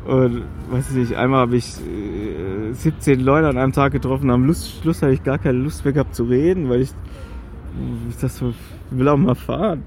und 0.05 0.43
weiß 0.71 0.91
ich 0.91 0.95
nicht, 0.95 1.13
einmal 1.13 1.41
habe 1.41 1.57
ich 1.57 1.77
äh, 1.79 2.73
17 2.73 3.19
Leute 3.19 3.47
an 3.47 3.57
einem 3.57 3.73
Tag 3.73 3.91
getroffen, 3.91 4.29
am 4.31 4.45
Lust, 4.45 4.81
Schluss 4.81 5.01
habe 5.01 5.13
ich 5.13 5.23
gar 5.23 5.37
keine 5.37 5.59
Lust 5.59 5.85
mehr 5.85 5.93
gehabt 5.93 6.15
zu 6.15 6.23
reden, 6.23 6.69
weil 6.69 6.81
ich, 6.81 6.89
ich 8.09 8.17
das 8.17 8.37
so, 8.37 8.53
will 8.89 9.07
auch 9.07 9.17
mal 9.17 9.35
fahren. 9.35 9.83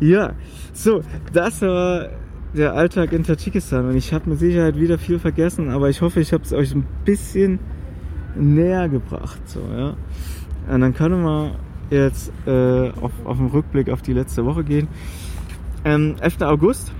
Ja, 0.00 0.32
so, 0.72 1.02
das 1.32 1.62
war 1.62 2.08
der 2.54 2.74
Alltag 2.74 3.12
in 3.12 3.24
Tadschikistan 3.24 3.88
und 3.88 3.96
ich 3.96 4.12
habe 4.12 4.30
mit 4.30 4.38
Sicherheit 4.38 4.78
wieder 4.78 4.98
viel 4.98 5.18
vergessen, 5.18 5.70
aber 5.70 5.88
ich 5.90 6.00
hoffe, 6.00 6.20
ich 6.20 6.32
habe 6.32 6.44
es 6.44 6.52
euch 6.52 6.74
ein 6.74 6.86
bisschen 7.04 7.58
näher 8.34 8.88
gebracht. 8.88 9.40
So, 9.46 9.60
ja. 9.76 9.94
Und 10.72 10.80
dann 10.80 10.94
können 10.94 11.22
wir 11.22 11.52
jetzt 11.90 12.32
äh, 12.46 12.90
auf, 13.00 13.12
auf 13.24 13.36
den 13.36 13.46
Rückblick 13.46 13.90
auf 13.90 14.02
die 14.02 14.12
letzte 14.12 14.44
Woche 14.44 14.64
gehen. 14.64 14.88
Ähm, 15.84 16.16
11. 16.20 16.42
August, 16.42 16.92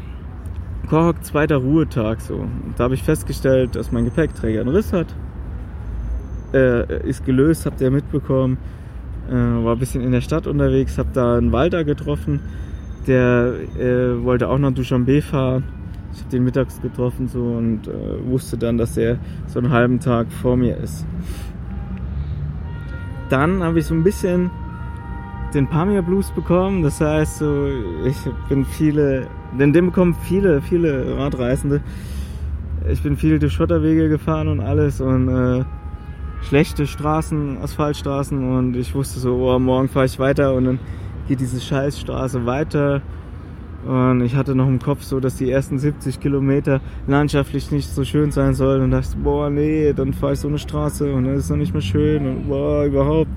Korhok, 0.89 1.25
zweiter 1.25 1.57
Ruhetag. 1.57 2.21
So. 2.21 2.47
Da 2.77 2.85
habe 2.85 2.95
ich 2.95 3.03
festgestellt, 3.03 3.75
dass 3.75 3.91
mein 3.91 4.05
Gepäckträger 4.05 4.61
einen 4.61 4.71
Riss 4.71 4.93
hat. 4.93 5.15
Äh, 6.55 7.09
ist 7.09 7.25
gelöst, 7.25 7.67
habt 7.67 7.81
ihr 7.81 7.91
mitbekommen. 7.91 8.59
Äh, 9.29 9.33
war 9.33 9.73
ein 9.73 9.79
bisschen 9.79 10.03
in 10.03 10.13
der 10.13 10.21
Stadt 10.21 10.47
unterwegs, 10.47 10.99
hab 10.99 11.13
da 11.13 11.37
einen 11.37 11.51
Walter 11.51 11.83
getroffen, 11.83 12.41
der 13.07 13.55
äh, 13.79 14.23
wollte 14.25 14.49
auch 14.49 14.59
nach 14.59 14.73
Duschanbe 14.73 15.23
fahren. 15.23 15.65
Ich 16.13 16.21
habe 16.21 16.31
den 16.31 16.45
mittags 16.45 16.81
getroffen 16.81 17.29
so 17.29 17.43
und 17.43 17.89
äh, 17.89 17.93
wusste 18.27 18.57
dann, 18.57 18.79
dass 18.79 18.97
er 18.97 19.19
so 19.47 19.59
einen 19.59 19.71
halben 19.71 20.01
Tag 20.01 20.33
vor 20.33 20.57
mir 20.57 20.77
ist. 20.79 21.07
Dann 23.29 23.63
habe 23.63 23.81
ich 23.81 23.87
so 23.87 23.95
ein 23.95 24.03
bisschen 24.03 24.51
den 25.53 25.67
Pamir 25.69 26.03
Blues 26.03 26.31
bekommen. 26.31 26.83
Das 26.83 27.01
heißt, 27.01 27.39
so, 27.39 27.69
ich 28.05 28.17
bin 28.49 28.65
viele, 28.65 29.27
denn 29.59 29.73
den 29.73 29.87
bekommen 29.87 30.15
viele, 30.23 30.63
viele 30.63 31.17
Radreisende. 31.19 31.81
Ich 32.89 33.03
bin 33.03 33.17
viel 33.17 33.39
durch 33.39 33.53
Schotterwege 33.53 34.09
gefahren 34.09 34.49
und 34.49 34.61
alles 34.61 35.01
und 35.01 35.29
äh, 35.29 35.65
schlechte 36.43 36.87
Straßen, 36.87 37.59
Asphaltstraßen 37.59 38.57
und 38.57 38.77
ich 38.77 38.95
wusste 38.95 39.19
so, 39.19 39.35
oh, 39.37 39.59
morgen 39.59 39.89
fahre 39.89 40.07
ich 40.07 40.19
weiter 40.19 40.55
und 40.55 40.65
dann 40.65 40.79
geht 41.29 41.41
diese 41.41 41.61
Scheißstraße 41.61 42.47
weiter. 42.47 43.03
Und 43.87 44.23
ich 44.23 44.35
hatte 44.35 44.55
noch 44.55 44.67
im 44.67 44.81
Kopf 44.81 45.03
so, 45.03 45.21
dass 45.21 45.37
die 45.37 45.51
ersten 45.51 45.79
70 45.79 46.19
Kilometer 46.19 46.81
landschaftlich 47.07 47.71
nicht 47.71 47.89
so 47.89 48.05
schön 48.05 48.33
sein 48.33 48.55
sollen. 48.55 48.83
Und 48.83 48.91
dachte, 48.91 49.17
boah, 49.17 49.49
nee, 49.49 49.93
dann 49.93 50.13
fahre 50.13 50.33
ich 50.33 50.41
so 50.41 50.49
eine 50.49 50.59
Straße 50.59 51.13
und 51.13 51.25
dann 51.25 51.35
ist 51.35 51.45
es 51.45 51.51
noch 51.51 51.57
nicht 51.57 51.73
mehr 51.73 51.83
schön 51.83 52.27
und 52.27 52.49
boah, 52.49 52.85
überhaupt. 52.85 53.31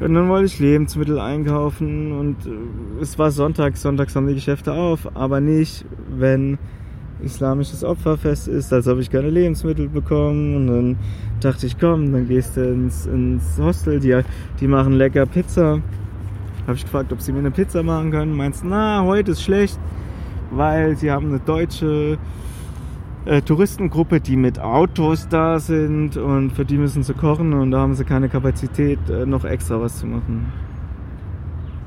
Und 0.00 0.12
dann 0.12 0.28
wollte 0.28 0.46
ich 0.46 0.58
Lebensmittel 0.58 1.18
einkaufen 1.18 2.12
und 2.12 2.46
äh, 2.46 3.00
es 3.00 3.18
war 3.18 3.30
Sonntag, 3.30 3.76
sonntags 3.76 4.16
haben 4.16 4.26
die 4.26 4.34
Geschäfte 4.34 4.72
auf, 4.72 5.16
aber 5.16 5.40
nicht, 5.40 5.86
wenn 6.10 6.58
islamisches 7.22 7.84
Opferfest 7.84 8.48
ist, 8.48 8.72
als 8.72 8.88
ob 8.88 8.98
ich 8.98 9.10
keine 9.10 9.30
Lebensmittel 9.30 9.88
bekommen. 9.88 10.56
Und 10.56 10.66
dann 10.66 10.96
dachte 11.40 11.66
ich, 11.66 11.78
komm, 11.78 12.12
dann 12.12 12.28
gehst 12.28 12.56
du 12.56 12.68
ins, 12.68 13.06
ins 13.06 13.58
Hostel, 13.58 14.00
die, 14.00 14.20
die 14.60 14.66
machen 14.66 14.94
lecker 14.94 15.26
Pizza. 15.26 15.80
Habe 16.66 16.76
ich 16.76 16.84
gefragt, 16.84 17.12
ob 17.12 17.20
sie 17.20 17.32
mir 17.32 17.40
eine 17.40 17.50
Pizza 17.50 17.82
machen 17.82 18.10
können. 18.10 18.36
Meinst, 18.36 18.64
na, 18.64 19.02
heute 19.04 19.32
ist 19.32 19.42
schlecht, 19.42 19.78
weil 20.50 20.96
sie 20.96 21.10
haben 21.10 21.28
eine 21.28 21.40
deutsche 21.40 22.18
äh, 23.26 23.42
Touristengruppe, 23.42 24.20
die 24.20 24.36
mit 24.36 24.58
Autos 24.58 25.28
da 25.28 25.58
sind 25.58 26.16
und 26.16 26.50
für 26.52 26.64
die 26.64 26.78
müssen 26.78 27.02
sie 27.02 27.14
kochen 27.14 27.52
und 27.52 27.70
da 27.70 27.80
haben 27.80 27.94
sie 27.94 28.04
keine 28.04 28.28
Kapazität, 28.28 28.98
äh, 29.10 29.26
noch 29.26 29.44
extra 29.44 29.80
was 29.80 29.98
zu 29.98 30.06
machen. 30.06 30.52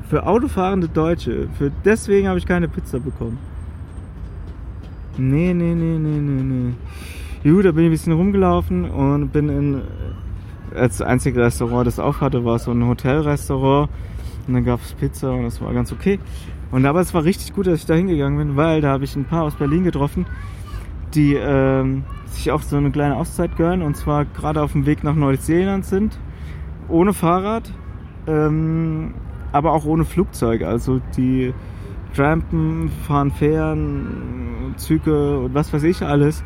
Für 0.10 0.26
autofahrende 0.26 0.88
Deutsche, 0.88 1.48
für 1.58 1.72
deswegen 1.84 2.28
habe 2.28 2.38
ich 2.38 2.46
keine 2.46 2.68
Pizza 2.68 3.00
bekommen. 3.00 3.38
Nee, 5.18 5.54
nee, 5.54 5.74
nee, 5.74 5.98
nee, 5.98 6.20
nee, 6.20 6.44
nee. 7.44 7.52
Gut, 7.52 7.66
da 7.66 7.72
bin 7.72 7.86
ich 7.86 7.90
ein 7.90 7.92
bisschen 7.92 8.14
rumgelaufen 8.14 8.86
und 8.90 9.32
bin 9.32 9.50
in 9.50 9.82
als 10.76 11.02
einzige 11.02 11.42
Restaurant, 11.42 11.88
das 11.88 12.00
auf 12.00 12.22
hatte, 12.22 12.44
war 12.46 12.60
so 12.60 12.72
ein 12.72 12.88
Hotelrestaurant 12.88 13.90
und 14.48 14.54
dann 14.54 14.66
gab 14.66 14.82
es 14.82 14.94
Pizza 14.94 15.32
und 15.32 15.44
das 15.44 15.62
war 15.62 15.74
ganz 15.74 15.92
okay. 15.92 16.20
Und 16.72 16.86
aber 16.86 17.00
es 17.00 17.14
war 17.14 17.24
richtig 17.24 17.54
gut, 17.54 17.68
dass 17.68 17.80
ich 17.80 17.86
da 17.86 17.94
hingegangen 17.94 18.38
bin, 18.38 18.58
weil 18.58 18.82
da 18.82 18.90
habe 18.90 19.04
ich 19.04 19.16
ein 19.16 19.26
paar 19.26 19.44
aus 19.44 19.56
Berlin 19.56 19.84
getroffen, 19.84 20.26
die 21.14 21.36
ähm, 21.36 22.04
sich 22.26 22.52
auch 22.52 22.62
so 22.62 22.78
eine 22.78 22.92
kleine 22.92 23.16
Auszeit 23.16 23.56
gönnen 23.58 23.82
und 23.82 23.96
zwar 23.96 24.26
gerade 24.26 24.62
auf 24.62 24.74
dem 24.74 24.86
Weg 24.86 25.04
nach 25.04 25.16
Neuseeland 25.16 25.86
sind, 25.86 26.20
ohne 26.90 27.14
Fahrrad, 27.14 27.72
ähm, 28.28 29.14
aber 29.52 29.72
auch 29.72 29.86
ohne 29.86 30.06
Flugzeug. 30.06 30.64
Also 30.64 31.02
die 31.16 31.54
trampen, 32.14 32.90
fahren 33.08 33.32
Fähren, 33.32 34.74
Züge 34.78 35.40
und 35.40 35.54
was 35.54 35.72
weiß 35.72 35.84
ich 35.84 36.02
alles. 36.04 36.44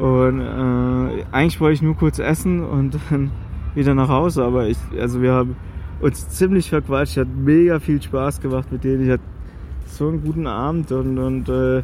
Und 0.00 0.40
äh, 0.40 1.24
eigentlich 1.32 1.60
wollte 1.60 1.74
ich 1.74 1.82
nur 1.82 1.96
kurz 1.96 2.18
essen 2.18 2.64
und 2.64 2.98
dann 3.10 3.30
wieder 3.74 3.94
nach 3.94 4.08
Hause, 4.08 4.44
aber 4.44 4.68
ich, 4.68 4.78
also 4.98 5.22
wir 5.22 5.32
haben 5.32 5.56
uns 6.04 6.28
ziemlich 6.28 6.68
verquatscht, 6.68 7.16
hat 7.16 7.28
mega 7.34 7.80
viel 7.80 8.00
Spaß 8.00 8.40
gemacht 8.40 8.70
mit 8.70 8.84
denen. 8.84 9.04
Ich 9.04 9.10
hatte 9.10 9.22
so 9.86 10.08
einen 10.08 10.22
guten 10.22 10.46
Abend 10.46 10.92
und, 10.92 11.18
und 11.18 11.48
äh, 11.48 11.82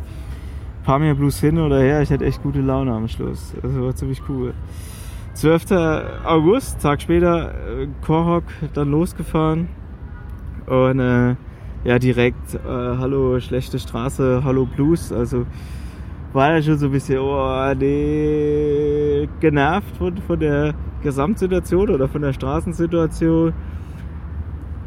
Pamir 0.85 1.15
Blues 1.15 1.41
hin 1.41 1.59
oder 1.59 1.81
her, 1.81 2.03
ich 2.03 2.11
hatte 2.11 2.27
echt 2.27 2.43
gute 2.43 2.61
Laune 2.61 2.93
am 2.93 3.09
Schluss. 3.09 3.55
Das 3.63 3.81
war 3.81 3.95
ziemlich 3.95 4.21
cool. 4.29 4.53
12. 5.35 5.71
August, 6.25 6.83
Tag 6.83 7.01
später, 7.01 7.55
äh, 7.81 7.89
dann 8.75 8.91
losgefahren 8.91 9.69
und 10.67 10.99
äh, 10.99 11.37
ja 11.85 11.99
direkt 11.99 12.55
äh, 12.57 12.59
Hallo 12.69 13.41
schlechte 13.41 13.79
Straße, 13.79 14.43
Hallo 14.45 14.67
Blues, 14.67 15.13
also 15.13 15.47
war 16.35 16.57
ja 16.57 16.63
schon 16.63 16.77
so 16.77 16.87
ein 16.87 16.93
bisschen 16.93 17.21
oh, 17.21 17.75
nee, 17.75 19.29
genervt 19.41 19.97
von, 19.97 20.17
von 20.19 20.39
der 20.39 20.75
Gesamtsituation 21.03 21.89
oder 21.89 22.07
von 22.07 22.21
der 22.21 22.35
Straßensituation 22.35 23.55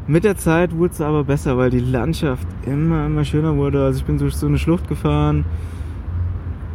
mit 0.06 0.24
der 0.24 0.36
Zeit 0.36 0.76
wurde 0.76 0.92
es 0.92 1.00
aber 1.00 1.24
besser, 1.24 1.56
weil 1.56 1.70
die 1.70 1.80
Landschaft 1.80 2.46
immer, 2.66 3.06
immer 3.06 3.24
schöner 3.24 3.56
wurde. 3.56 3.84
Also 3.84 4.00
ich 4.00 4.04
bin 4.04 4.18
durch 4.18 4.36
so 4.36 4.46
eine 4.46 4.58
Schlucht 4.58 4.88
gefahren. 4.88 5.44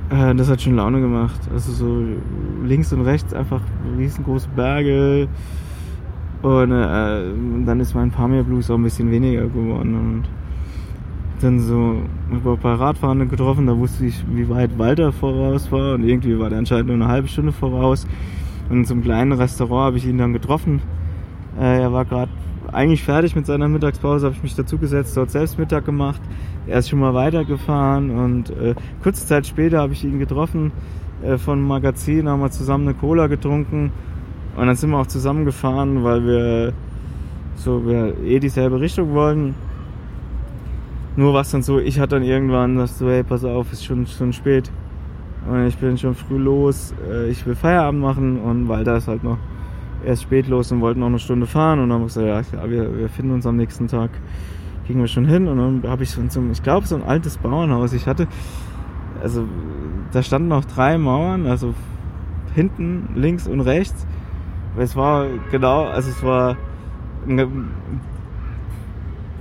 Äh, 0.09 0.33
das 0.35 0.49
hat 0.49 0.61
schon 0.61 0.75
Laune 0.75 0.99
gemacht. 0.99 1.39
Also 1.53 1.71
so 1.71 2.03
links 2.65 2.91
und 2.91 3.01
rechts 3.01 3.33
einfach 3.33 3.61
riesengroße 3.97 4.49
Berge. 4.55 5.27
Und 6.41 6.71
äh, 6.71 7.65
dann 7.65 7.79
ist 7.79 7.93
mein 7.93 8.11
Pamir 8.11 8.43
Blues 8.43 8.71
auch 8.71 8.75
ein 8.75 8.83
bisschen 8.83 9.11
weniger 9.11 9.43
geworden. 9.43 9.95
Und 9.95 10.23
dann 11.41 11.59
so 11.59 12.01
über 12.31 12.53
ein 12.53 12.59
paar 12.59 12.79
Radfahrende 12.79 13.27
getroffen, 13.27 13.67
da 13.67 13.77
wusste 13.77 14.05
ich, 14.05 14.25
wie 14.29 14.49
weit 14.49 14.77
Walter 14.77 15.11
voraus 15.11 15.71
war 15.71 15.93
und 15.93 16.03
irgendwie 16.03 16.37
war 16.37 16.49
der 16.49 16.59
anscheinend 16.59 16.87
nur 16.87 16.95
eine 16.95 17.07
halbe 17.07 17.27
Stunde 17.27 17.51
voraus. 17.51 18.07
Und 18.69 18.77
in 18.77 18.85
so 18.85 18.93
einem 18.93 19.03
kleinen 19.03 19.31
Restaurant 19.31 19.87
habe 19.87 19.97
ich 19.97 20.05
ihn 20.05 20.17
dann 20.17 20.33
getroffen. 20.33 20.81
Äh, 21.59 21.81
er 21.81 21.93
war 21.93 22.05
gerade 22.05 22.31
eigentlich 22.73 23.03
fertig 23.03 23.35
mit 23.35 23.45
seiner 23.45 23.67
Mittagspause, 23.67 24.25
habe 24.25 24.35
ich 24.35 24.43
mich 24.43 24.55
dazugesetzt, 24.55 25.15
dort 25.17 25.31
selbst 25.31 25.57
Mittag 25.59 25.85
gemacht. 25.85 26.21
Er 26.67 26.79
ist 26.79 26.89
schon 26.89 26.99
mal 26.99 27.13
weitergefahren 27.13 28.11
und 28.11 28.49
äh, 28.51 28.75
kurze 29.03 29.25
Zeit 29.25 29.47
später 29.47 29.79
habe 29.79 29.93
ich 29.93 30.03
ihn 30.03 30.19
getroffen 30.19 30.71
äh, 31.23 31.37
von 31.37 31.61
Magazin, 31.61 32.29
haben 32.29 32.41
wir 32.41 32.51
zusammen 32.51 32.87
eine 32.87 32.97
Cola 32.97 33.27
getrunken 33.27 33.91
und 34.55 34.67
dann 34.67 34.75
sind 34.75 34.89
wir 34.91 34.97
auch 34.97 35.07
zusammengefahren, 35.07 36.03
weil 36.03 36.25
wir 36.25 36.73
so 37.55 37.85
wir 37.85 38.17
eh 38.23 38.39
dieselbe 38.39 38.79
Richtung 38.79 39.13
wollten. 39.13 39.55
Nur 41.15 41.33
was 41.33 41.51
dann 41.51 41.61
so, 41.61 41.79
ich 41.79 41.99
hatte 41.99 42.15
dann 42.15 42.23
irgendwann 42.23 42.77
das 42.77 42.97
so, 42.97 43.09
hey, 43.09 43.23
pass 43.23 43.43
auf, 43.43 43.71
ist 43.73 43.83
schon, 43.83 44.07
schon 44.07 44.31
spät. 44.31 44.71
Und 45.49 45.67
ich 45.67 45.77
bin 45.77 45.97
schon 45.97 46.15
früh 46.15 46.37
los, 46.37 46.93
äh, 47.09 47.29
ich 47.29 47.45
will 47.45 47.55
Feierabend 47.55 48.01
machen 48.01 48.39
und 48.39 48.67
da 48.67 48.97
ist 48.97 49.07
halt 49.07 49.23
noch 49.23 49.37
erst 50.05 50.23
spät 50.23 50.47
los 50.47 50.71
und 50.71 50.81
wollten 50.81 50.99
noch 50.99 51.07
eine 51.07 51.19
Stunde 51.19 51.47
fahren 51.47 51.79
und 51.79 51.89
dann 51.89 51.95
haben 51.95 52.01
wir 52.01 52.07
gesagt, 52.07 52.53
ja, 52.53 52.69
wir, 52.69 52.97
wir 52.97 53.09
finden 53.09 53.31
uns 53.31 53.45
am 53.45 53.55
nächsten 53.55 53.87
Tag, 53.87 54.11
gingen 54.87 55.01
wir 55.01 55.07
schon 55.07 55.25
hin 55.25 55.47
und 55.47 55.57
dann 55.57 55.91
habe 55.91 56.03
ich 56.03 56.11
so, 56.11 56.21
so 56.29 56.41
ich 56.51 56.63
glaube, 56.63 56.87
so 56.87 56.95
ein 56.95 57.03
altes 57.03 57.37
Bauernhaus. 57.37 57.93
Ich 57.93 58.07
hatte, 58.07 58.27
also 59.21 59.45
da 60.11 60.23
standen 60.23 60.47
noch 60.47 60.65
drei 60.65 60.97
Mauern, 60.97 61.45
also 61.45 61.73
hinten, 62.55 63.09
links 63.15 63.47
und 63.47 63.61
rechts. 63.61 64.05
Es 64.77 64.95
war 64.95 65.27
genau, 65.51 65.85
also 65.85 66.09
es 66.09 66.23
war 66.23 66.55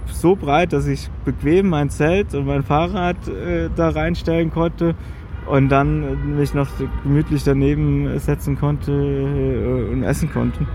so 0.07 0.35
breit, 0.37 0.73
dass 0.73 0.87
ich 0.87 1.09
bequem 1.25 1.69
mein 1.69 1.91
Zelt 1.91 2.35
und 2.35 2.47
mein 2.47 2.63
Fahrrad 2.65 3.17
äh, 3.29 3.71
da 3.75 3.91
reinstellen 3.91 4.51
konnte 4.51 4.95
und 5.49 5.69
dann 5.71 6.37
mich 6.37 6.55
noch 6.55 6.69
gemütlich 7.03 7.45
daneben 7.45 8.19
setzen 8.19 8.59
konnte 8.59 8.93
äh, 8.93 9.93
und 9.93 10.03
essen 10.03 10.31
konnte. 10.31 10.67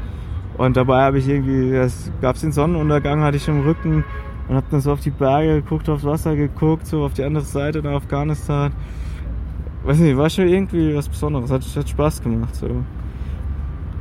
Und 0.57 0.77
dabei 0.77 1.03
habe 1.03 1.17
ich 1.17 1.27
irgendwie, 1.27 1.73
es 1.75 2.11
gab 2.21 2.39
den 2.39 2.51
Sonnenuntergang, 2.51 3.21
hatte 3.21 3.37
ich 3.37 3.47
im 3.47 3.61
Rücken 3.61 4.03
und 4.47 4.55
habe 4.55 4.65
dann 4.69 4.81
so 4.81 4.91
auf 4.91 4.99
die 4.99 5.09
Berge 5.09 5.61
geguckt, 5.61 5.89
aufs 5.89 6.03
Wasser 6.03 6.35
geguckt, 6.35 6.85
so 6.85 7.03
auf 7.03 7.13
die 7.13 7.23
andere 7.23 7.43
Seite 7.43 7.81
nach 7.81 7.93
Afghanistan. 7.93 8.71
Weiß 9.83 9.97
nicht, 9.99 10.15
war 10.15 10.29
schon 10.29 10.47
irgendwie 10.47 10.95
was 10.95 11.09
Besonderes, 11.09 11.51
hat, 11.51 11.63
hat 11.75 11.89
Spaß 11.89 12.21
gemacht. 12.21 12.55
So. 12.55 12.69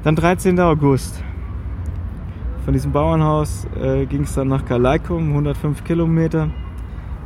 Dann 0.04 0.16
13. 0.16 0.58
August. 0.60 1.22
Von 2.64 2.74
diesem 2.74 2.92
Bauernhaus 2.92 3.66
äh, 3.80 4.06
ging 4.06 4.22
es 4.22 4.34
dann 4.34 4.48
nach 4.48 4.64
Kalaikum, 4.64 5.30
105 5.30 5.82
Kilometer. 5.84 6.50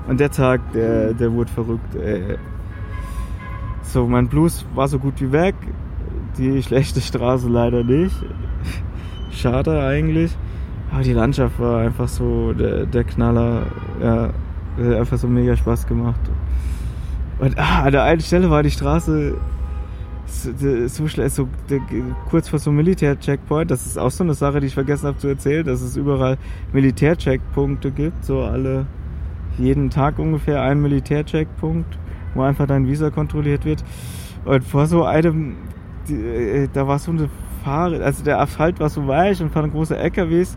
Und 0.09 0.21
der 0.21 0.31
Tag, 0.31 0.73
der, 0.73 1.13
der 1.13 1.33
wurde 1.33 1.51
verrückt. 1.51 1.95
Äh, 1.95 2.39
so, 3.87 4.07
mein 4.07 4.29
Blues 4.29 4.67
war 4.75 4.89
so 4.89 4.99
gut 4.99 5.21
wie 5.21 5.33
weg. 5.33 5.55
Die 6.39 6.63
schlechte 6.63 7.01
Straße 7.01 7.49
leider 7.49 7.83
nicht. 7.85 8.15
Schade 9.33 9.83
eigentlich. 9.83 10.37
Aber 10.91 11.03
die 11.03 11.13
Landschaft 11.13 11.59
war 11.59 11.81
einfach 11.81 12.09
so 12.09 12.53
der, 12.53 12.87
der 12.87 13.05
Knaller. 13.05 13.63
Ja, 14.03 14.31
einfach 14.99 15.17
so 15.17 15.29
mega 15.29 15.57
Spaß 15.57 15.87
gemacht. 15.87 16.21
Und 17.39 17.59
ah, 17.59 17.85
an 17.85 17.93
der 17.93 18.03
einen 18.03 18.21
Stelle 18.21 18.51
war 18.51 18.63
die 18.63 18.71
Straße 18.71 19.37
so 20.27 21.09
schlecht, 21.09 21.35
so 21.35 21.49
kurz 22.29 22.49
vor 22.49 22.59
so 22.59 22.71
einem 22.71 22.79
Militär-Checkpoint. 22.79 23.71
Das 23.71 23.87
ist 23.87 23.99
auch 23.99 24.11
so 24.11 24.25
eine 24.25 24.35
Sache, 24.35 24.61
die 24.61 24.67
ich 24.67 24.75
vergessen 24.75 25.07
habe 25.07 25.19
zu 25.19 25.29
erzählen, 25.29 25.65
dass 25.65 25.81
es 25.81 25.97
überall 25.97 26.37
Militär-Checkpunkte 26.73 27.91
gibt, 27.93 28.25
so 28.25 28.43
alle 28.43 28.87
jeden 29.59 29.89
Tag 29.91 30.19
ungefähr 30.19 30.63
ein 30.63 30.83
Militär-Checkpunkt, 30.83 31.99
wo 32.37 32.43
einfach 32.43 32.67
dein 32.67 32.87
Visa 32.87 33.11
kontrolliert 33.11 33.65
wird. 33.65 33.85
Und 34.45 34.65
vor 34.65 34.87
so 34.87 35.05
einem, 35.05 35.57
äh, 36.09 36.69
da 36.73 36.87
war 36.87 36.99
so 36.99 37.11
eine 37.11 37.29
Fahre, 37.65 38.03
also 38.05 38.23
der 38.23 38.41
Asphalt 38.41 38.79
war 38.79 38.89
so 38.89 39.09
weich 39.09 39.41
und 39.43 39.51
fahren 39.51 39.71
große 39.73 39.97
LKWs 39.97 40.57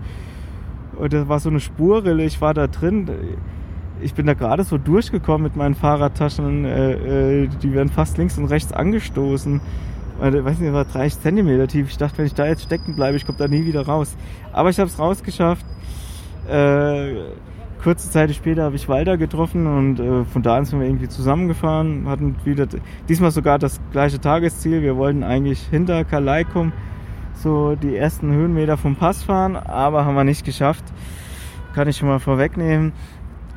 und 0.98 1.12
da 1.12 1.28
war 1.28 1.40
so 1.40 1.50
eine 1.50 1.60
Spurrille, 1.60 2.24
ich 2.24 2.40
war 2.40 2.54
da 2.54 2.68
drin 2.68 3.10
ich 4.02 4.14
bin 4.14 4.26
da 4.26 4.34
gerade 4.34 4.64
so 4.64 4.78
durchgekommen 4.78 5.44
mit 5.44 5.56
meinen 5.56 5.76
Fahrradtaschen, 5.76 6.66
äh, 6.66 7.44
äh, 7.44 7.48
die 7.48 7.74
werden 7.74 7.90
fast 7.90 8.18
links 8.18 8.38
und 8.38 8.46
rechts 8.46 8.72
angestoßen. 8.72 9.62
Ich 10.22 10.46
weiß 10.46 10.60
nicht, 10.60 10.74
war 10.74 10.84
30 10.84 11.22
Zentimeter 11.22 11.68
tief. 11.68 11.90
Ich 11.90 11.98
dachte, 11.98 12.18
wenn 12.18 12.26
ich 12.26 12.34
da 12.34 12.46
jetzt 12.46 12.64
stecken 12.64 12.96
bleibe, 12.96 13.16
ich 13.16 13.26
komme 13.26 13.38
da 13.38 13.48
nie 13.48 13.66
wieder 13.66 13.86
raus. 13.86 14.18
Aber 14.52 14.70
ich 14.70 14.78
habe 14.78 14.90
es 14.90 15.00
rausgeschafft. 15.00 15.66
Äh, 16.50 17.14
kurze 17.82 18.10
Zeit 18.10 18.34
später 18.36 18.64
habe 18.64 18.76
ich 18.76 18.90
Walter 18.90 19.18
getroffen 19.18 19.66
und 19.66 20.00
äh, 20.00 20.26
von 20.26 20.42
da 20.42 20.58
an 20.58 20.66
sind 20.66 20.80
wir 20.80 20.88
irgendwie 20.88 21.08
zusammengefahren, 21.08 22.08
hatten 22.08 22.36
wieder 22.44 22.68
diesmal 23.08 23.32
sogar 23.32 23.58
das 23.58 23.80
gleiche 23.92 24.20
Tagesziel. 24.20 24.82
Wir 24.82 24.98
wollten 24.98 25.24
eigentlich 25.24 25.62
hinter 25.62 26.04
Kalaikum 26.04 26.74
so 27.34 27.76
die 27.76 27.96
ersten 27.96 28.32
Höhenmeter 28.32 28.78
vom 28.78 28.96
Pass 28.96 29.24
fahren, 29.24 29.56
aber 29.56 30.06
haben 30.06 30.16
wir 30.16 30.24
nicht 30.24 30.46
geschafft. 30.46 30.84
Kann 31.74 31.88
ich 31.88 31.98
schon 31.98 32.10
mal 32.10 32.20
vorwegnehmen. 32.20 32.92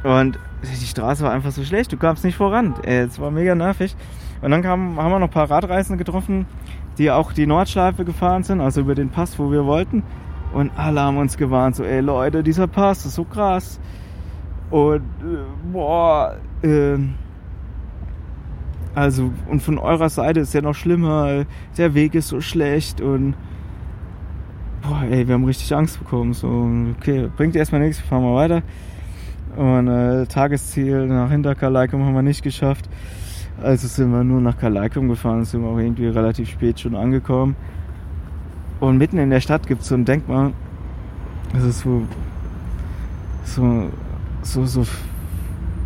Und 0.05 0.39
die 0.63 0.87
Straße 0.87 1.25
war 1.25 1.33
einfach 1.33 1.51
so 1.51 1.65
schlecht, 1.65 1.93
du 1.93 1.97
kamst 1.97 2.25
nicht 2.25 2.37
voran. 2.37 2.75
Es 2.83 3.21
war 3.21 3.31
mega 3.31 3.55
nervig. 3.55 3.97
Und 4.41 4.51
dann 4.51 4.63
kam, 4.63 5.01
haben 5.01 5.11
wir 5.11 5.19
noch 5.19 5.29
ein 5.29 5.33
paar 5.33 5.51
Radreisende 5.51 6.03
getroffen, 6.03 6.47
die 6.99 7.11
auch 7.11 7.33
die 7.33 7.47
Nordschleife 7.47 8.05
gefahren 8.05 8.43
sind, 8.43 8.61
also 8.61 8.81
über 8.81 8.95
den 8.95 9.11
Pass, 9.11 9.39
wo 9.39 9.51
wir 9.51 9.65
wollten. 9.65 10.03
Und 10.53 10.71
alle 10.77 11.01
haben 11.01 11.17
uns 11.17 11.37
gewarnt, 11.37 11.77
so, 11.77 11.85
ey 11.85 12.01
Leute, 12.01 12.43
dieser 12.43 12.67
Pass 12.67 13.07
ist 13.07 13.15
so 13.15 13.25
krass. 13.25 13.81
Und 14.73 15.03
äh, 15.21 15.71
boah, 15.71 16.35
äh, 16.63 16.97
also, 18.95 19.31
und 19.51 19.63
von 19.63 19.77
eurer 19.77 20.09
Seite 20.09 20.41
ist 20.41 20.55
ja 20.55 20.63
noch 20.63 20.75
schlimmer, 20.75 21.45
der 21.77 21.93
Weg 21.93 22.15
ist 22.15 22.29
so 22.29 22.41
schlecht 22.41 23.03
und 23.03 23.35
boah, 24.81 25.03
ey, 25.11 25.29
wir 25.29 25.35
haben 25.35 25.45
richtig 25.45 25.75
Angst 25.75 25.99
bekommen. 25.99 26.33
So, 26.33 26.71
okay, 26.99 27.29
bringt 27.37 27.55
erstmal 27.55 27.83
nichts, 27.83 28.03
wir 28.03 28.07
fahren 28.07 28.23
mal 28.23 28.35
weiter. 28.35 28.63
Und 29.57 29.89
äh, 29.89 30.25
Tagesziel 30.25 31.07
nach 31.07 31.31
Hinterkalaikum 31.31 32.03
haben 32.07 32.15
wir 32.15 32.23
nicht 32.23 32.43
geschafft. 32.43 32.89
Also 33.63 33.87
sind 33.89 34.11
wir 34.11 34.25
nur 34.25 34.41
nach 34.41 34.57
Kalaikum 34.57 35.07
gefahren, 35.11 35.45
sind 35.45 35.61
wir 35.61 35.69
auch 35.69 35.79
irgendwie 35.79 36.07
relativ 36.07 36.49
spät 36.49 36.81
schon 36.81 36.97
angekommen. 36.97 37.57
Und 38.81 38.97
mitten 38.97 39.19
in 39.19 39.29
der 39.29 39.41
Stadt 39.41 39.67
gibt 39.67 39.83
es 39.83 39.89
so 39.89 39.97
ein 39.97 40.07
Denkmal. 40.07 40.55
Das 41.53 41.63
ist 41.63 41.81
so, 41.81 42.05
so, 43.45 43.91
so, 44.43 44.67
so 44.67 44.85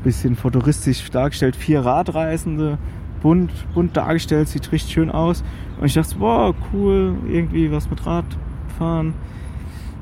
bisschen 0.05 0.37
futuristisch 0.37 1.11
dargestellt. 1.11 1.57
Vier 1.57 1.81
Radreisende, 1.81 2.79
bunt, 3.23 3.51
bunt 3.75 3.97
dargestellt, 3.97 4.49
sieht 4.49 4.71
richtig 4.73 4.93
schön 4.93 5.11
aus. 5.11 5.43
Und 5.81 5.87
ich 5.87 5.95
dachte, 5.95 6.17
boah, 6.17 6.55
cool, 6.73 7.15
irgendwie 7.29 7.71
was 7.73 7.91
mit 7.91 8.07
Radfahren. 8.07 9.15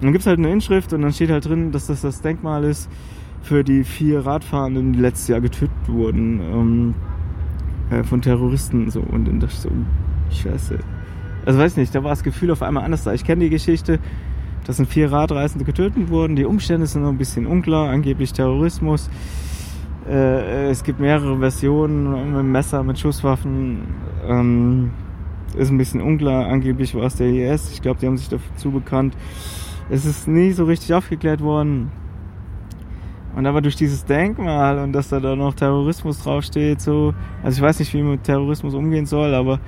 Und 0.01 0.03
dann 0.03 0.15
es 0.15 0.27
halt 0.27 0.39
eine 0.39 0.51
Inschrift 0.51 0.93
und 0.93 1.03
dann 1.03 1.12
steht 1.12 1.31
halt 1.31 1.47
drin, 1.47 1.73
dass 1.73 1.87
das 1.87 2.03
das 2.03 2.20
Denkmal 2.20 2.65
ist 2.65 2.91
für 3.43 3.65
die 3.65 3.85
vier 3.85 4.27
Radfahrenden, 4.27 4.93
die 4.93 5.01
letztes 5.01 5.28
Jahr 5.28 5.41
getötet 5.41 5.77
wurden 5.87 6.41
ähm, 6.41 6.95
äh, 7.91 8.03
von 8.03 8.20
Terroristen. 8.20 8.91
So 8.91 9.01
und 9.01 9.28
in 9.28 9.41
das 9.41 9.62
so 9.62 9.70
Scheiße. 10.31 10.78
Also 11.47 11.59
weiß 11.59 11.77
nicht, 11.77 11.95
da 11.95 12.03
war 12.03 12.11
das 12.11 12.23
Gefühl 12.23 12.51
auf 12.51 12.62
einmal 12.62 12.85
anders 12.85 13.05
da. 13.05 13.12
Ich 13.12 13.24
kenne 13.24 13.45
die 13.45 13.51
Geschichte, 13.51 13.99
dass 14.65 14.77
sind 14.77 14.89
vier 14.89 15.12
Radreisende 15.12 15.65
getötet 15.65 16.09
wurden. 16.09 16.36
Die 16.36 16.45
Umstände 16.45 16.86
sind 16.86 17.03
noch 17.03 17.11
ein 17.11 17.19
bisschen 17.19 17.47
unklar, 17.47 17.91
angeblich 17.91 18.32
Terrorismus. 18.32 19.11
Äh, 20.09 20.70
es 20.70 20.82
gibt 20.82 21.01
mehrere 21.01 21.39
Versionen 21.39 22.35
mit 22.35 22.45
Messer, 22.45 22.82
mit 22.82 22.99
Schusswaffen. 22.99 23.82
Ähm, 24.27 24.91
ist 25.57 25.70
ein 25.70 25.78
bisschen 25.78 26.01
unklar. 26.01 26.47
Angeblich 26.47 26.95
war 26.95 27.05
es 27.05 27.16
der 27.16 27.28
IS. 27.28 27.73
Ich 27.73 27.82
glaube, 27.82 28.01
die 28.01 28.07
haben 28.07 28.16
sich 28.16 28.28
dazu 28.28 28.70
bekannt. 28.70 29.16
Es 29.91 30.05
ist 30.05 30.27
nie 30.27 30.53
so 30.53 30.65
richtig 30.65 30.95
aufgeklärt 30.95 31.41
worden. 31.41 31.93
Und 33.36 33.47
aber 33.47 33.61
durch 33.61 33.77
dieses 33.77 34.05
Denkmal 34.05 34.78
und 34.78 34.93
dass 34.93 35.09
da 35.09 35.19
noch 35.19 35.55
Terrorismus 35.55 36.23
draufsteht, 36.23 36.81
so, 36.81 37.15
also 37.43 37.57
ich 37.57 37.62
weiß 37.62 37.81
nicht, 37.81 37.93
wie 37.93 38.03
man 38.03 38.12
mit 38.12 38.24
Terrorismus 38.24 38.74
umgehen 38.74 39.07
soll, 39.07 39.35
aber 39.35 39.59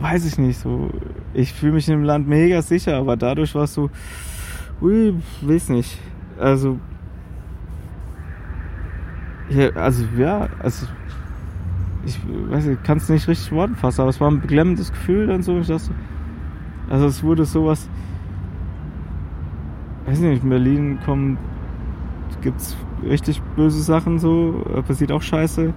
weiß 0.00 0.24
ich 0.26 0.38
nicht, 0.38 0.58
so, 0.58 0.90
ich 1.34 1.52
fühle 1.52 1.72
mich 1.72 1.88
in 1.88 1.94
dem 1.94 2.04
Land 2.04 2.28
mega 2.28 2.62
sicher, 2.62 2.96
aber 2.96 3.16
dadurch 3.16 3.54
war 3.54 3.64
es 3.64 3.74
so, 3.74 3.90
ui, 4.80 5.14
weiß 5.42 5.70
nicht, 5.70 5.98
also, 6.38 6.78
ja, 9.50 9.70
also, 9.70 10.04
ja, 10.16 10.48
also, 10.60 10.86
ich 12.04 12.18
weiß 12.50 12.66
nicht, 12.66 12.84
kann 12.84 12.98
es 12.98 13.08
nicht 13.08 13.28
richtig 13.28 13.52
Worten 13.52 13.76
fassen, 13.76 14.02
aber 14.02 14.10
es 14.10 14.20
war 14.20 14.30
ein 14.30 14.40
beklemmendes 14.40 14.92
Gefühl 14.92 15.26
dann 15.26 15.42
so, 15.42 15.58
ich 15.58 15.66
dachte, 15.66 15.90
also 16.88 17.06
es 17.06 17.22
wurde 17.22 17.44
sowas, 17.44 17.88
weiß 20.06 20.20
nicht, 20.20 20.42
in 20.42 20.48
Berlin 20.48 20.98
kommen 21.04 21.38
gibt's 22.40 22.76
richtig 23.02 23.42
böse 23.56 23.82
Sachen 23.82 24.18
so, 24.18 24.64
passiert 24.86 25.12
auch 25.12 25.22
Scheiße. 25.22 25.72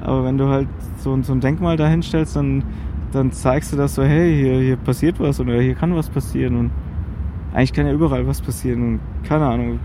Aber 0.00 0.24
wenn 0.24 0.38
du 0.38 0.48
halt 0.48 0.68
so, 0.98 1.20
so 1.22 1.32
ein 1.32 1.40
Denkmal 1.40 1.76
da 1.76 1.88
hinstellst, 1.88 2.36
dann, 2.36 2.62
dann 3.12 3.32
zeigst 3.32 3.72
du 3.72 3.76
das 3.76 3.94
so, 3.94 4.02
hey, 4.02 4.34
hier, 4.34 4.60
hier 4.60 4.76
passiert 4.76 5.20
was 5.20 5.40
oder 5.40 5.60
hier 5.60 5.74
kann 5.74 5.94
was 5.94 6.08
passieren 6.08 6.56
und 6.56 6.70
eigentlich 7.52 7.72
kann 7.72 7.86
ja 7.86 7.92
überall 7.92 8.26
was 8.26 8.40
passieren 8.40 8.82
und 8.82 9.00
keine 9.24 9.46
Ahnung. 9.46 9.80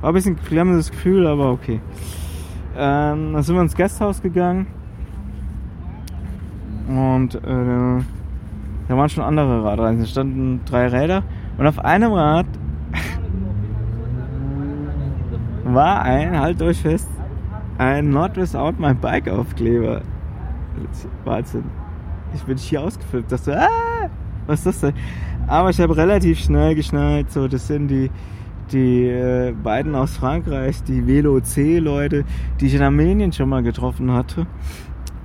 War 0.00 0.10
ein 0.10 0.14
bisschen 0.14 0.36
klemmendes 0.36 0.90
Gefühl, 0.90 1.26
aber 1.26 1.50
okay. 1.50 1.80
Ähm, 2.76 3.32
dann 3.32 3.42
sind 3.42 3.56
wir 3.56 3.62
ins 3.62 3.76
Gasthaus 3.76 4.22
gegangen 4.22 4.66
und 6.88 7.34
äh, 7.34 8.04
da 8.88 8.96
waren 8.96 9.08
schon 9.08 9.24
andere 9.24 9.64
Radreisen. 9.64 10.02
Es 10.02 10.10
standen 10.10 10.60
drei 10.64 10.86
Räder 10.86 11.24
und 11.58 11.66
auf 11.66 11.78
einem 11.80 12.12
Rad 12.12 12.46
war 15.64 16.02
ein, 16.02 16.38
halt 16.38 16.62
euch 16.62 16.80
fest, 16.80 17.08
ein 17.78 18.10
Not 18.10 18.36
Without 18.36 18.74
My 18.78 18.94
Bike 18.94 19.28
Aufkleber. 19.28 20.02
Wahnsinn. 21.24 21.64
Ich 22.34 22.42
bin 22.44 22.56
hier 22.56 22.82
ausgeflippt, 22.82 23.32
dass 23.32 23.44
du, 23.44 23.56
ah, 23.56 24.08
was 24.46 24.60
ist 24.60 24.66
das 24.66 24.80
denn? 24.80 24.94
Aber 25.46 25.70
ich 25.70 25.80
habe 25.80 25.96
relativ 25.96 26.38
schnell 26.38 26.74
geschnallt, 26.74 27.30
so, 27.32 27.48
das 27.48 27.66
sind 27.66 27.88
die, 27.88 28.10
die 28.70 29.06
äh, 29.06 29.52
beiden 29.52 29.94
aus 29.94 30.16
Frankreich, 30.16 30.82
die 30.84 31.06
Velo 31.06 31.40
C-Leute, 31.40 32.24
die 32.60 32.66
ich 32.66 32.74
in 32.74 32.82
Armenien 32.82 33.32
schon 33.32 33.48
mal 33.48 33.62
getroffen 33.62 34.12
hatte. 34.12 34.46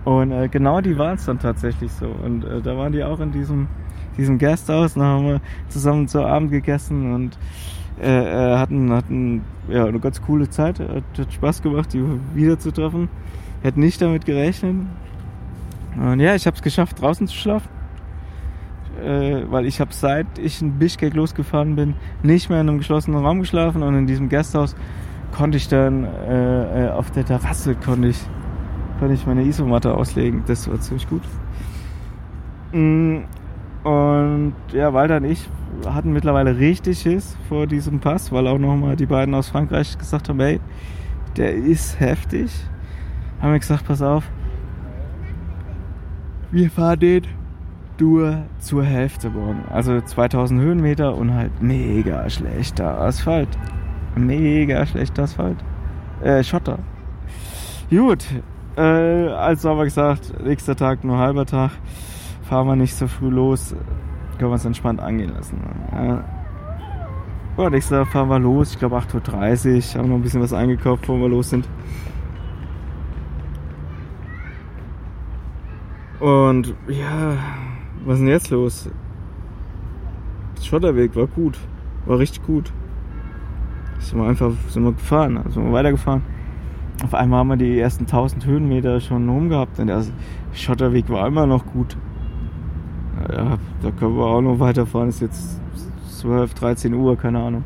Und 0.04 0.32
äh, 0.32 0.48
genau 0.48 0.82
die 0.82 0.98
waren 0.98 1.16
es 1.16 1.26
dann 1.26 1.40
tatsächlich 1.40 1.92
so. 1.92 2.08
Und 2.08 2.46
äh, 2.46 2.62
da 2.62 2.78
waren 2.78 2.92
die 2.92 3.04
auch 3.04 3.20
in 3.20 3.32
diesem, 3.32 3.68
diesem 4.18 4.38
Gasthaus. 4.38 4.96
Und 4.96 5.04
haben 5.04 5.26
wir 5.26 5.42
zusammen 5.70 6.08
zu 6.08 6.24
Abend 6.24 6.52
gegessen 6.52 7.14
und 7.14 7.38
äh, 8.02 8.08
äh 8.08 8.58
hatten, 8.58 8.92
hatten 8.92 9.42
ja, 9.68 9.86
eine 9.86 10.00
ganz 10.00 10.22
coole 10.22 10.50
Zeit. 10.50 10.80
Hat, 10.80 11.04
hat 11.18 11.34
Spaß 11.34 11.62
gemacht, 11.62 11.94
die 11.94 12.04
wiederzutreffen. 12.34 13.10
Hätte 13.64 13.80
nicht 13.80 14.00
damit 14.02 14.26
gerechnet. 14.26 14.76
Und 15.98 16.20
ja, 16.20 16.36
ich 16.36 16.46
habe 16.46 16.56
es 16.56 16.62
geschafft, 16.62 17.02
draußen 17.02 17.28
zu 17.28 17.36
schlafen. 17.36 17.70
Äh, 19.04 19.44
weil 19.50 19.66
ich 19.66 19.82
habe 19.82 19.94
seit 19.94 20.40
ich 20.40 20.62
in 20.62 20.80
Bischkek 20.80 21.14
losgefahren 21.14 21.76
bin, 21.76 21.96
nicht 22.24 22.50
mehr 22.50 22.62
in 22.62 22.70
einem 22.70 22.78
geschlossenen 22.78 23.26
Raum 23.26 23.42
geschlafen 23.42 23.84
und 23.84 23.94
in 23.94 24.08
diesem 24.08 24.30
Gasthaus 24.30 24.74
konnte 25.36 25.58
ich 25.58 25.68
dann 25.68 26.06
äh, 26.06 26.86
äh 26.86 26.90
auf 26.92 27.12
der 27.12 27.26
Terrasse 27.26 27.76
konnte 27.76 28.08
ich, 28.08 28.20
konnte 29.00 29.14
ich 29.14 29.28
meine 29.28 29.44
Isomatte 29.44 29.94
auslegen. 29.94 30.44
Das 30.48 30.70
war 30.70 30.80
ziemlich 30.80 31.10
gut. 31.10 31.24
Mm, 32.72 33.18
und 33.84 34.54
ja, 34.72 34.94
Walter 34.94 35.18
und 35.18 35.26
ich 35.26 35.50
hatten 35.86 36.14
mittlerweile 36.14 36.58
richtig 36.58 37.00
Schiss 37.00 37.38
vor 37.50 37.68
diesem 37.68 38.00
Pass, 38.00 38.32
weil 38.32 38.48
auch 38.48 38.58
nochmal 38.58 38.96
die 38.96 39.06
beiden 39.06 39.36
aus 39.36 39.50
Frankreich 39.50 39.98
gesagt 39.98 40.30
haben, 40.30 40.40
hey, 40.40 40.60
der 41.36 41.54
ist 41.54 42.00
heftig. 42.00 42.52
Haben 43.42 43.52
wir 43.52 43.60
gesagt, 43.60 43.86
pass 43.86 44.02
auf, 44.02 44.24
wir 46.56 46.70
fahren 46.70 47.00
den 47.00 47.24
nur 48.00 48.44
zur 48.60 48.84
Hälfte 48.84 49.30
morgen. 49.30 49.66
Also 49.70 50.00
2000 50.00 50.62
Höhenmeter 50.62 51.16
und 51.16 51.34
halt 51.34 51.62
mega 51.62 52.30
schlechter 52.30 53.00
Asphalt. 53.00 53.50
Mega 54.16 54.86
schlechter 54.86 55.24
Asphalt. 55.24 55.58
Äh, 56.22 56.44
Schotter. 56.44 56.80
Gut, 57.90 58.26
äh, 58.78 58.82
also 58.82 59.70
haben 59.70 59.78
wir 59.78 59.84
gesagt, 59.84 60.34
nächster 60.44 60.76
Tag 60.76 61.04
nur 61.04 61.18
halber 61.18 61.46
Tag. 61.46 61.72
Fahren 62.44 62.68
wir 62.68 62.76
nicht 62.76 62.96
so 62.96 63.08
früh 63.08 63.30
los. 63.30 63.76
Können 64.38 64.52
wir 64.52 64.56
es 64.56 64.66
entspannt 64.66 65.02
angehen 65.02 65.34
lassen. 65.34 65.60
Ja. 65.92 66.24
Ja, 67.58 67.70
nächster 67.70 68.04
Tag 68.04 68.14
fahren 68.14 68.30
wir 68.30 68.40
los. 68.40 68.72
Ich 68.72 68.80
glaube 68.80 68.98
8.30 68.98 69.76
Uhr. 69.76 70.00
Haben 70.00 70.10
noch 70.10 70.16
ein 70.16 70.22
bisschen 70.22 70.42
was 70.42 70.54
eingekauft, 70.54 71.02
bevor 71.02 71.20
wir 71.20 71.30
los 71.30 71.50
sind. 71.50 71.68
Und 76.26 76.74
ja, 76.88 77.38
was 78.04 78.16
ist 78.16 78.22
denn 78.22 78.28
jetzt 78.30 78.50
los? 78.50 78.90
Der 80.58 80.64
Schotterweg 80.64 81.16
war 81.16 81.28
gut. 81.28 81.60
War 82.08 82.18
richtig 82.18 82.44
gut. 82.44 82.74
Sind 84.00 84.18
wir 84.18 84.28
einfach 84.28 84.52
sind 84.70 84.86
wir 84.86 84.94
gefahren, 84.94 85.38
also 85.38 85.52
sind 85.52 85.66
wir 85.66 85.74
weitergefahren. 85.74 86.24
Auf 87.04 87.14
einmal 87.14 87.42
haben 87.42 87.50
wir 87.50 87.58
die 87.58 87.78
ersten 87.78 88.06
1000 88.06 88.44
Höhenmeter 88.44 89.00
schon 89.02 89.30
rumgehabt 89.30 89.80
und 89.80 89.86
der 89.86 90.04
Schotterweg 90.52 91.10
war 91.10 91.28
immer 91.28 91.46
noch 91.46 91.64
gut. 91.68 91.96
Ja, 93.32 93.60
da 93.84 93.92
können 93.92 94.18
wir 94.18 94.26
auch 94.26 94.42
noch 94.42 94.60
weiterfahren. 94.60 95.10
Ist 95.10 95.22
jetzt 95.22 95.62
12, 96.10 96.56
13 96.56 96.96
Uhr, 96.96 97.16
keine 97.18 97.38
Ahnung. 97.38 97.64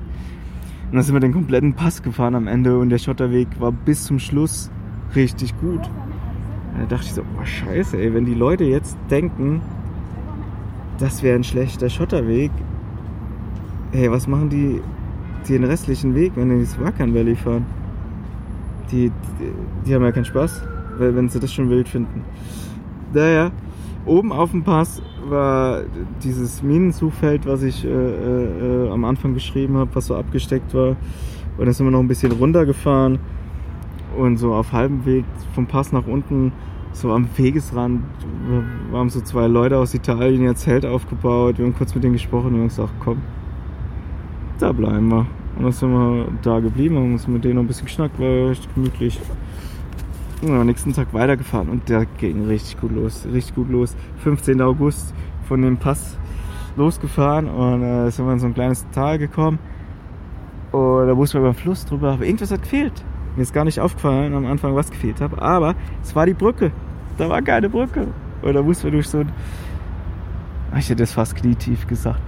Und 0.89 0.95
dann 0.95 1.03
sind 1.03 1.15
wir 1.15 1.21
den 1.21 1.31
kompletten 1.31 1.75
Pass 1.75 2.03
gefahren 2.03 2.35
am 2.35 2.47
Ende 2.47 2.77
und 2.77 2.89
der 2.89 2.97
Schotterweg 2.97 3.47
war 3.61 3.71
bis 3.71 4.03
zum 4.03 4.19
Schluss 4.19 4.69
richtig 5.15 5.57
gut. 5.61 5.89
Da 6.79 6.85
dachte 6.85 7.05
ich 7.05 7.13
so, 7.13 7.21
oh 7.21 7.45
scheiße, 7.45 7.97
ey, 7.97 8.13
wenn 8.13 8.25
die 8.25 8.33
Leute 8.33 8.63
jetzt 8.63 8.97
denken, 9.11 9.61
das 10.97 11.23
wäre 11.23 11.35
ein 11.35 11.43
schlechter 11.43 11.89
Schotterweg, 11.89 12.51
hey, 13.91 14.09
was 14.09 14.27
machen 14.27 14.49
die 14.49 14.81
den 15.47 15.65
restlichen 15.65 16.15
Weg, 16.15 16.33
wenn 16.35 16.49
die 16.49 16.55
ins 16.55 16.79
Wackern 16.79 17.13
Valley 17.13 17.35
fahren? 17.35 17.65
Die, 18.91 19.09
die, 19.09 19.51
die, 19.85 19.93
haben 19.93 20.03
ja 20.03 20.11
keinen 20.11 20.25
Spaß, 20.25 20.63
wenn 20.97 21.27
sie 21.27 21.39
das 21.39 21.53
schon 21.53 21.69
wild 21.69 21.89
finden. 21.89 22.23
Daher, 23.13 23.51
oben 24.05 24.31
auf 24.31 24.51
dem 24.51 24.63
Pass 24.63 25.01
war 25.27 25.83
dieses 26.23 26.63
Minenzufeld, 26.63 27.45
was 27.45 27.61
ich 27.61 27.83
äh, 27.83 27.89
äh, 27.89 28.89
am 28.89 29.03
Anfang 29.03 29.33
beschrieben 29.33 29.77
habe, 29.77 29.89
was 29.93 30.07
so 30.07 30.15
abgesteckt 30.15 30.73
war. 30.73 30.95
Und 31.57 31.65
dann 31.65 31.73
sind 31.73 31.85
wir 31.85 31.91
noch 31.91 31.99
ein 31.99 32.07
bisschen 32.07 32.31
runtergefahren 32.31 33.19
und 34.19 34.37
so 34.37 34.53
auf 34.53 34.71
halbem 34.73 35.05
Weg 35.05 35.25
vom 35.53 35.65
Pass 35.65 35.91
nach 35.91 36.05
unten 36.05 36.51
so 36.91 37.11
am 37.11 37.27
Wegesrand 37.37 38.01
waren 38.91 39.09
so 39.09 39.21
zwei 39.21 39.47
Leute 39.47 39.77
aus 39.77 39.93
Italien 39.93 40.43
ihr 40.43 40.55
Zelt 40.55 40.85
aufgebaut. 40.85 41.57
Wir 41.57 41.65
haben 41.65 41.75
kurz 41.75 41.93
mit 41.93 42.03
denen 42.03 42.13
gesprochen 42.13 42.47
und 42.47 42.59
haben 42.59 42.67
gesagt, 42.67 42.93
komm, 42.99 43.21
da 44.59 44.71
bleiben 44.71 45.07
wir. 45.07 45.25
Und 45.55 45.63
dann 45.63 45.71
sind 45.71 45.91
wir 45.91 46.27
da 46.41 46.59
geblieben, 46.59 46.95
haben 46.95 47.13
uns 47.13 47.27
mit 47.27 47.43
denen 47.43 47.55
noch 47.55 47.63
ein 47.63 47.67
bisschen 47.67 47.85
geschnackt, 47.85 48.19
war 48.19 48.49
echt 48.49 48.73
gemütlich. 48.73 49.19
Und 50.41 50.51
am 50.51 50.65
nächsten 50.65 50.93
Tag 50.93 51.13
weitergefahren 51.13 51.69
und 51.69 51.89
der 51.89 52.05
ging 52.17 52.45
richtig 52.45 52.79
gut 52.79 52.91
los, 52.91 53.27
richtig 53.31 53.55
gut 53.55 53.69
los. 53.69 53.95
15. 54.23 54.61
August 54.61 55.13
von 55.47 55.61
dem 55.61 55.77
Pass 55.77 56.17
losgefahren 56.75 57.47
und 57.49 57.83
äh, 57.83 58.09
sind 58.09 58.25
wir 58.25 58.33
in 58.33 58.39
so 58.39 58.47
ein 58.47 58.53
kleines 58.53 58.85
Tal 58.91 59.19
gekommen. 59.19 59.59
Und 60.71 61.07
da 61.07 61.15
mussten 61.15 61.35
wir 61.35 61.41
über 61.41 61.51
den 61.51 61.57
Fluss 61.57 61.85
drüber, 61.85 62.13
aber 62.13 62.25
irgendwas 62.25 62.51
hat 62.51 62.61
gefehlt. 62.61 63.03
Mir 63.39 63.43
ist 63.43 63.53
gar 63.53 63.63
nicht 63.63 63.79
aufgefallen 63.79 64.33
am 64.33 64.45
Anfang, 64.47 64.75
was 64.75 64.91
gefehlt 64.91 65.21
hat, 65.21 65.41
aber 65.41 65.73
es 66.03 66.13
war 66.13 66.25
die 66.25 66.33
Brücke. 66.33 66.73
Da 67.17 67.29
war 67.29 67.41
keine 67.41 67.69
Brücke. 67.69 68.07
Und 68.41 68.53
da 68.53 68.61
mussten 68.61 68.83
wir 68.83 68.91
durch 68.91 69.07
so 69.07 69.19
ein. 69.19 69.31
Ich 70.77 70.89
hätte 70.89 71.03
das 71.03 71.13
fast 71.13 71.37
knietief 71.37 71.87
gesagt. 71.87 72.19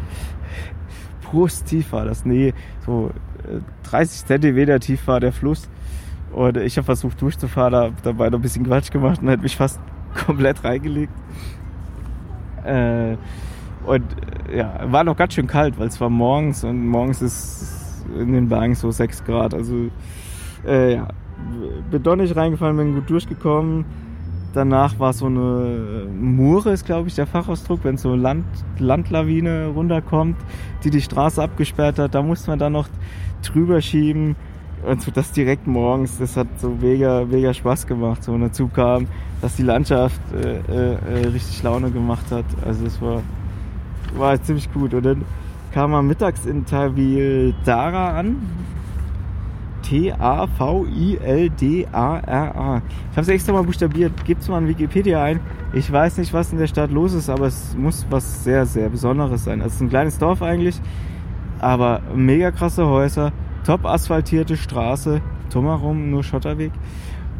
Brusttief 1.21 1.91
war 1.91 2.05
das. 2.05 2.23
Nee, 2.23 2.53
so 2.85 3.11
30 3.83 4.21
äh, 4.21 4.25
Zentimeter 4.25 4.79
tief 4.79 5.05
war 5.05 5.19
der 5.19 5.33
Fluss. 5.33 5.67
Und 6.31 6.55
ich 6.55 6.77
habe 6.77 6.85
versucht 6.85 7.21
durchzufahren, 7.21 7.75
habe 7.75 7.95
dabei 8.03 8.29
noch 8.29 8.39
ein 8.39 8.41
bisschen 8.41 8.65
Quatsch 8.65 8.89
gemacht 8.89 9.21
und 9.21 9.27
hätte 9.27 9.43
mich 9.43 9.57
fast 9.57 9.81
komplett 10.25 10.63
reingelegt. 10.63 11.11
Äh, 12.63 13.17
und 13.85 14.05
äh, 14.49 14.59
ja, 14.59 14.89
war 14.89 15.03
noch 15.03 15.17
ganz 15.17 15.33
schön 15.33 15.47
kalt, 15.47 15.77
weil 15.77 15.89
es 15.89 15.99
war 15.99 16.09
morgens 16.09 16.63
und 16.63 16.88
morgens 16.88 17.21
ist 17.21 18.05
in 18.17 18.31
den 18.31 18.47
Bergen 18.47 18.75
so 18.75 18.91
6 18.91 19.25
Grad. 19.25 19.53
Also 19.53 19.89
äh, 20.65 20.95
ja, 20.95 21.07
bin 21.89 22.03
doch 22.03 22.15
nicht 22.15 22.35
reingefallen, 22.35 22.77
bin 22.77 22.95
gut 22.95 23.09
durchgekommen. 23.09 23.85
Danach 24.53 24.99
war 24.99 25.13
so 25.13 25.27
eine 25.27 26.07
Mure, 26.13 26.71
ist 26.73 26.85
glaube 26.85 27.07
ich 27.07 27.15
der 27.15 27.25
Fachausdruck, 27.25 27.79
wenn 27.83 27.97
so 27.97 28.15
Land, 28.15 28.45
Landlawine 28.79 29.67
runterkommt, 29.67 30.35
die 30.83 30.89
die 30.89 31.01
Straße 31.01 31.41
abgesperrt 31.41 31.99
hat. 31.99 32.15
Da 32.15 32.21
musste 32.21 32.49
man 32.49 32.59
dann 32.59 32.73
noch 32.73 32.89
drüber 33.43 33.81
schieben. 33.81 34.35
Und 34.83 35.01
so 35.01 35.11
das 35.11 35.31
direkt 35.31 35.67
morgens, 35.67 36.17
das 36.17 36.35
hat 36.35 36.47
so 36.57 36.75
mega, 36.81 37.23
mega 37.23 37.53
Spaß 37.53 37.85
gemacht. 37.85 38.23
So 38.23 38.38
dazu 38.38 38.67
kam, 38.67 39.07
dass 39.41 39.55
die 39.55 39.63
Landschaft 39.63 40.19
äh, 40.33 40.57
äh, 40.57 40.95
äh, 40.95 41.27
richtig 41.27 41.61
Laune 41.63 41.91
gemacht 41.91 42.25
hat. 42.31 42.45
Also 42.65 42.85
es 42.85 43.01
war, 43.01 43.21
war 44.17 44.41
ziemlich 44.41 44.71
gut. 44.73 44.93
Und 44.93 45.05
dann 45.05 45.23
kam 45.71 45.91
man 45.91 46.07
mittags 46.07 46.45
in 46.45 46.65
Tawil 46.65 47.53
Dara 47.63 48.17
an. 48.19 48.38
T-A-V-I-L-D-A-R-A. 49.81 50.81
Ich 52.77 53.17
habe 53.17 53.21
es 53.21 53.27
extra 53.27 53.53
mal 53.53 53.63
buchstabiert. 53.63 54.25
Gibt's 54.25 54.47
mal 54.47 54.61
in 54.61 54.67
Wikipedia 54.67 55.23
ein. 55.23 55.39
Ich 55.73 55.91
weiß 55.91 56.17
nicht, 56.17 56.33
was 56.33 56.51
in 56.51 56.57
der 56.59 56.67
Stadt 56.67 56.91
los 56.91 57.13
ist, 57.13 57.29
aber 57.29 57.47
es 57.47 57.75
muss 57.77 58.05
was 58.09 58.43
sehr, 58.43 58.65
sehr 58.65 58.89
Besonderes 58.89 59.43
sein. 59.45 59.61
Also 59.61 59.69
es 59.69 59.75
ist 59.75 59.81
ein 59.81 59.89
kleines 59.89 60.17
Dorf 60.17 60.41
eigentlich, 60.41 60.79
aber 61.59 62.01
mega 62.15 62.51
krasse 62.51 62.85
Häuser, 62.87 63.31
top 63.65 63.85
asphaltierte 63.85 64.57
Straße, 64.57 65.21
drumherum 65.49 66.09
nur 66.09 66.23
Schotterweg. 66.23 66.71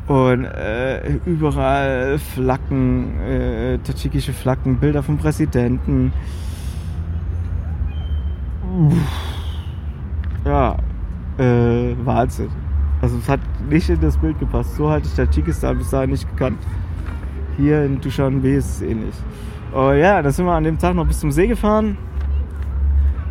Und 0.08 0.46
äh, 0.46 1.20
überall 1.26 2.20
Flaggen, 2.20 3.20
äh, 3.22 3.78
tadschikische 3.80 4.34
Flaggen, 4.34 4.78
Bilder 4.78 5.04
vom 5.04 5.18
Präsidenten. 5.18 6.12
Ja, 10.46 10.78
äh, 11.42 11.96
Wahnsinn. 12.06 12.50
Also 13.02 13.18
es 13.18 13.28
hat 13.28 13.40
nicht 13.70 13.90
in 13.90 14.00
das 14.00 14.18
Bild 14.18 14.40
gepasst. 14.40 14.76
So 14.76 14.90
hatte 14.90 15.08
ich 15.08 15.16
Tadschikistan 15.16 15.78
bis 15.78 15.90
dahin 15.90 16.12
nicht 16.12 16.30
gekannt. 16.30 16.60
Hier 17.58 17.84
in 17.84 18.00
Dushanbe 18.00 18.50
ist 18.50 18.76
es 18.76 18.82
ähnlich. 18.82 19.16
Oh 19.74 19.92
ja, 19.92 20.22
da 20.22 20.32
sind 20.32 20.46
wir 20.46 20.54
an 20.54 20.64
dem 20.64 20.78
Tag 20.78 20.96
noch 20.96 21.08
bis 21.08 21.20
zum 21.20 21.32
See 21.32 21.48
gefahren 21.48 21.98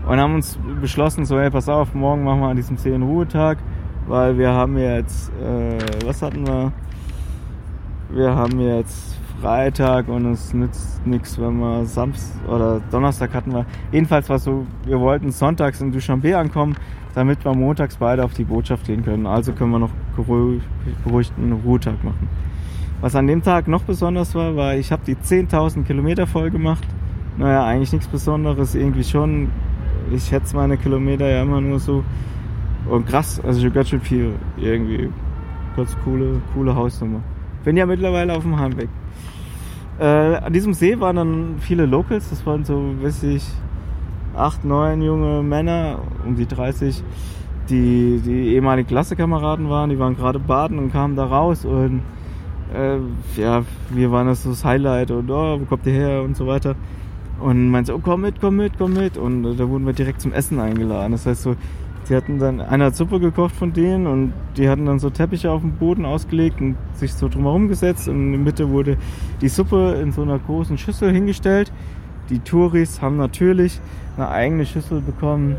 und 0.07 0.19
haben 0.19 0.35
uns 0.35 0.59
beschlossen, 0.81 1.25
so 1.25 1.39
hey, 1.39 1.51
pass 1.51 1.69
auf, 1.69 1.95
morgen 1.95 2.25
machen 2.25 2.41
wir 2.41 2.49
an 2.49 2.57
diesem 2.57 2.77
See 2.77 2.93
einen 2.93 3.03
Ruhetag 3.03 3.59
weil 4.11 4.37
wir 4.37 4.51
haben 4.51 4.77
jetzt, 4.77 5.31
äh, 5.41 5.79
was 6.05 6.21
hatten 6.21 6.47
wir? 6.47 6.73
Wir 8.11 8.35
haben 8.35 8.59
jetzt 8.59 9.17
Freitag 9.41 10.09
und 10.09 10.33
es 10.33 10.53
nützt 10.53 11.07
nichts, 11.07 11.41
wenn 11.41 11.59
wir 11.61 11.87
Samstag 11.87 12.49
oder 12.49 12.81
Donnerstag 12.91 13.33
hatten 13.33 13.53
wir. 13.53 13.65
Jedenfalls 13.93 14.29
war 14.29 14.37
es 14.37 14.45
so, 14.45 14.67
wir 14.85 14.99
wollten 14.99 15.31
sonntags 15.31 15.81
in 15.81 15.93
Duschanbe 15.93 16.37
ankommen, 16.37 16.77
damit 17.15 17.45
wir 17.45 17.55
montags 17.55 17.97
beide 17.97 18.25
auf 18.25 18.35
die 18.35 18.45
Botschaft 18.45 18.87
gehen 18.87 19.05
können. 19.05 19.27
Also 19.27 19.53
können 19.53 19.71
wir 19.73 19.79
noch 19.79 19.91
beruhigten 20.17 21.53
Ruhetag 21.65 22.03
machen. 22.05 22.29
Was 23.01 23.17
an 23.17 23.27
dem 23.27 23.43
Tag 23.43 23.67
noch 23.67 23.83
besonders 23.83 24.35
war, 24.35 24.57
war, 24.57 24.75
ich 24.75 24.93
habe 24.93 25.03
die 25.07 25.17
10.000 25.17 25.85
Kilometer 25.85 26.27
voll 26.27 26.51
gemacht. 26.51 26.87
Naja, 27.39 27.65
eigentlich 27.65 27.93
nichts 27.93 28.09
Besonderes, 28.09 28.75
irgendwie 28.75 29.05
schon. 29.05 29.49
Ich 30.13 30.25
schätze 30.25 30.55
meine 30.55 30.77
Kilometer 30.77 31.27
ja 31.27 31.43
immer 31.43 31.61
nur 31.61 31.79
so. 31.81 32.05
Und 32.89 33.07
krass, 33.07 33.41
also 33.41 33.61
schon 33.61 33.73
ganz 33.73 33.89
schön 33.89 34.01
viel 34.01 34.35
irgendwie. 34.59 35.09
Ganz 35.77 35.97
coole, 36.05 36.43
coole 36.53 36.75
Hausnummer. 36.75 37.21
Bin 37.65 37.77
ja 37.77 37.87
mittlerweile 37.87 38.35
auf 38.35 38.43
dem 38.43 38.59
Heimweg. 38.59 38.89
Äh, 39.99 40.05
an 40.05 40.53
diesem 40.53 40.75
See 40.75 40.99
waren 40.99 41.17
dann 41.17 41.55
viele 41.61 41.87
Locals, 41.87 42.31
das 42.31 42.45
waren 42.47 42.65
so, 42.65 42.95
weiß 43.03 43.23
ich, 43.25 43.47
acht, 44.41 44.65
neun 44.65 45.03
junge 45.03 45.43
Männer, 45.43 46.01
um 46.27 46.37
die 46.37 46.47
30, 46.47 47.03
die, 47.69 48.21
die 48.25 48.55
ehemaligen 48.55 48.89
Klassekameraden 48.89 49.69
waren, 49.71 49.91
die 49.91 49.99
waren 49.99 50.17
gerade 50.17 50.39
baden 50.39 50.79
und 50.79 50.93
kamen 50.93 51.17
da 51.17 51.25
raus 51.25 51.65
und 51.65 52.03
äh, 52.75 52.99
ja, 53.41 53.63
wir 53.91 54.13
waren 54.13 54.27
das 54.27 54.43
so 54.43 54.51
das 54.51 54.65
Highlight 54.65 55.11
und 55.11 55.31
oh, 55.31 55.61
wo 55.61 55.65
kommt 55.65 55.87
ihr 55.87 55.93
her 55.93 56.23
und 56.23 56.37
so 56.37 56.47
weiter. 56.47 56.77
Und 57.41 57.71
meinte, 57.71 57.95
oh 57.95 58.01
komm 58.03 58.23
mit, 58.23 58.41
komm 58.41 58.57
mit, 58.57 58.73
komm 58.79 58.93
mit. 58.95 59.17
Und 59.17 59.45
äh, 59.45 59.55
da 59.57 59.69
wurden 59.69 59.87
wir 59.87 59.93
direkt 59.93 60.21
zum 60.21 60.33
Essen 60.33 60.61
eingeladen. 60.61 61.13
Das 61.13 61.27
heißt 61.27 61.43
so, 61.43 61.57
die 62.09 62.15
hatten 62.15 62.39
dann, 62.39 62.61
einer 62.61 62.91
Suppe 62.93 63.21
gekocht 63.21 63.55
von 63.55 63.73
denen 63.73 64.07
und 64.07 64.33
die 64.57 64.69
hatten 64.69 64.87
dann 64.87 64.99
so 64.99 65.11
Teppiche 65.11 65.51
auf 65.51 65.63
dem 65.63 65.73
Boden 65.73 66.05
ausgelegt 66.05 66.61
und 66.61 66.77
sich 66.95 67.15
so 67.15 67.29
drumherum 67.29 67.69
gesetzt 67.69 68.09
und 68.09 68.17
in 68.17 68.33
der 68.33 68.41
Mitte 68.41 68.71
wurde 68.71 68.97
die 69.41 69.49
Suppe 69.49 69.99
in 70.03 70.13
so 70.13 70.23
einer 70.23 70.39
großen 70.39 70.77
Schüssel 70.77 71.13
hingestellt. 71.13 71.73
Die 72.31 72.39
Touris 72.39 73.03
haben 73.03 73.17
natürlich 73.17 73.81
eine 74.17 74.29
eigene 74.29 74.65
Schüssel 74.65 75.01
bekommen 75.01 75.57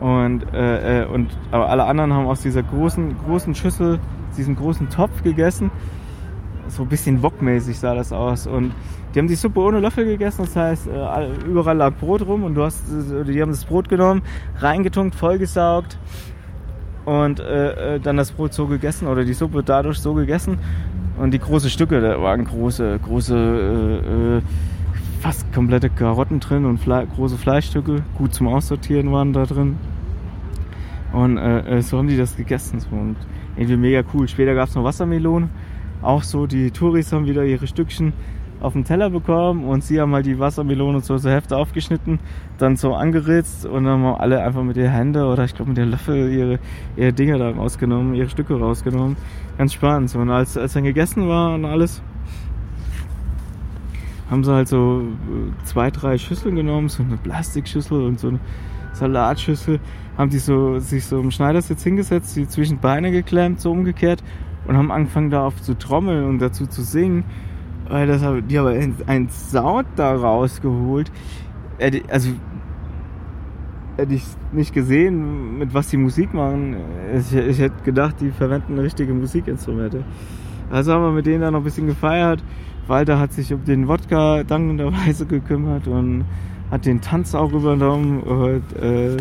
und, 0.00 0.52
äh, 0.54 1.02
äh, 1.02 1.06
und 1.06 1.28
aber 1.50 1.68
alle 1.68 1.84
anderen 1.84 2.12
haben 2.12 2.26
aus 2.26 2.40
dieser 2.40 2.62
großen, 2.62 3.16
großen 3.24 3.54
Schüssel, 3.54 3.98
diesem 4.36 4.56
großen 4.56 4.88
Topf 4.88 5.22
gegessen. 5.22 5.70
So 6.68 6.82
ein 6.82 6.88
bisschen 6.88 7.22
wokmäßig 7.22 7.78
sah 7.78 7.94
das 7.94 8.12
aus. 8.12 8.46
Und 8.46 8.72
die 9.14 9.18
haben 9.18 9.28
die 9.28 9.34
Suppe 9.34 9.60
ohne 9.60 9.80
Löffel 9.80 10.04
gegessen, 10.04 10.42
das 10.44 10.56
heißt, 10.56 10.86
äh, 10.86 11.46
überall 11.46 11.76
lag 11.76 11.94
Brot 11.94 12.22
rum 12.26 12.44
und 12.44 12.54
du 12.54 12.62
hast, 12.62 12.84
die 12.88 13.42
haben 13.42 13.50
das 13.50 13.64
Brot 13.64 13.88
genommen, 13.88 14.22
reingetunkt, 14.58 15.16
vollgesaugt 15.16 15.98
und 17.04 17.40
äh, 17.40 17.96
äh, 17.96 18.00
dann 18.00 18.16
das 18.16 18.30
Brot 18.32 18.54
so 18.54 18.66
gegessen 18.66 19.08
oder 19.08 19.24
die 19.24 19.34
Suppe 19.34 19.62
dadurch 19.62 19.98
so 19.98 20.14
gegessen. 20.14 20.58
Und 21.18 21.32
die 21.32 21.38
großen 21.38 21.68
Stücke, 21.68 22.00
da 22.00 22.22
waren 22.22 22.44
große, 22.44 22.98
große, 23.04 23.36
äh, 24.38 24.40
fast 25.20 25.52
komplette 25.52 25.90
Karotten 25.90 26.40
drin 26.40 26.64
und 26.64 26.78
Fle 26.78 27.06
große 27.14 27.36
Fleischstücke, 27.36 28.02
gut 28.16 28.32
zum 28.32 28.48
Aussortieren 28.48 29.12
waren 29.12 29.34
da 29.34 29.44
drin. 29.44 29.76
Und 31.12 31.36
äh, 31.36 31.82
so 31.82 31.98
haben 31.98 32.08
die 32.08 32.16
das 32.16 32.36
gegessen. 32.36 32.80
So. 32.80 32.88
Und 32.90 33.16
irgendwie 33.56 33.76
mega 33.76 34.02
cool. 34.14 34.28
Später 34.28 34.54
gab 34.54 34.68
es 34.68 34.74
noch 34.74 34.84
Wassermelone. 34.84 35.50
Auch 36.00 36.22
so, 36.22 36.46
die 36.46 36.70
Touris 36.70 37.12
haben 37.12 37.26
wieder 37.26 37.44
ihre 37.44 37.66
Stückchen 37.66 38.14
auf 38.60 38.72
den 38.74 38.84
Teller 38.84 39.10
bekommen 39.10 39.64
und 39.64 39.82
sie 39.82 40.00
haben 40.00 40.14
halt 40.14 40.26
die 40.26 40.38
Wassermelone 40.38 41.00
so 41.00 41.18
zur 41.18 41.30
Hälfte 41.30 41.56
aufgeschnitten, 41.56 42.18
dann 42.58 42.76
so 42.76 42.94
angeritzt 42.94 43.64
und 43.64 43.84
dann 43.84 44.02
haben 44.02 44.20
alle 44.20 44.42
einfach 44.42 44.62
mit 44.62 44.76
den 44.76 44.90
Händen 44.90 45.22
oder 45.22 45.44
ich 45.44 45.54
glaube 45.54 45.70
mit 45.70 45.78
den 45.78 45.90
Löffel 45.90 46.30
ihre, 46.30 46.58
ihre 46.96 47.12
Dinge 47.12 47.38
da 47.38 47.50
rausgenommen, 47.50 48.14
ihre 48.14 48.28
Stücke 48.28 48.58
rausgenommen. 48.58 49.16
Ganz 49.56 49.72
spannend. 49.72 50.14
Und 50.14 50.30
als, 50.30 50.56
als 50.56 50.74
dann 50.74 50.84
gegessen 50.84 51.26
war 51.26 51.54
und 51.54 51.64
alles, 51.64 52.02
haben 54.30 54.44
sie 54.44 54.52
halt 54.52 54.68
so 54.68 55.02
zwei, 55.64 55.90
drei 55.90 56.16
Schüsseln 56.18 56.54
genommen, 56.54 56.88
so 56.88 57.02
eine 57.02 57.16
Plastikschüssel 57.16 58.02
und 58.02 58.20
so 58.20 58.28
eine 58.28 58.40
Salatschüssel, 58.92 59.80
haben 60.16 60.30
die 60.30 60.38
so, 60.38 60.78
sich 60.78 61.04
so 61.04 61.20
im 61.20 61.30
Schneidersitz 61.30 61.82
hingesetzt, 61.82 62.36
die 62.36 62.46
zwischen 62.46 62.78
Beine 62.78 63.10
geklemmt, 63.10 63.60
so 63.60 63.72
umgekehrt 63.72 64.22
und 64.66 64.76
haben 64.76 64.90
angefangen 64.90 65.30
darauf 65.30 65.60
zu 65.60 65.76
trommeln 65.76 66.24
und 66.24 66.38
dazu 66.38 66.66
zu 66.66 66.82
singen. 66.82 67.24
Weil 67.88 68.06
das, 68.06 68.22
die 68.48 68.58
haben 68.58 68.68
ein, 68.68 68.94
ein 69.06 69.28
Sound 69.30 69.88
da 69.96 70.14
rausgeholt. 70.14 71.10
Also 72.08 72.30
hätte 73.96 74.14
ich 74.14 74.24
nicht 74.52 74.72
gesehen, 74.72 75.58
mit 75.58 75.74
was 75.74 75.88
die 75.88 75.96
Musik 75.96 76.32
machen. 76.32 76.76
Ich, 77.16 77.34
ich 77.34 77.58
hätte 77.58 77.82
gedacht, 77.84 78.16
die 78.20 78.30
verwenden 78.30 78.78
richtige 78.78 79.12
Musikinstrumente. 79.12 80.04
Also 80.70 80.92
haben 80.92 81.02
wir 81.02 81.10
mit 81.10 81.26
denen 81.26 81.40
dann 81.40 81.52
noch 81.52 81.60
ein 81.60 81.64
bisschen 81.64 81.86
gefeiert. 81.86 82.44
Walter 82.86 83.18
hat 83.18 83.32
sich 83.32 83.52
um 83.52 83.64
den 83.64 83.88
Wodka 83.88 84.42
dankenderweise 84.44 85.26
gekümmert 85.26 85.86
und 85.86 86.24
hat 86.70 86.86
den 86.86 87.00
Tanz 87.00 87.34
auch 87.34 87.52
übernommen. 87.52 88.20
Und, 88.20 88.62
äh, 88.82 89.16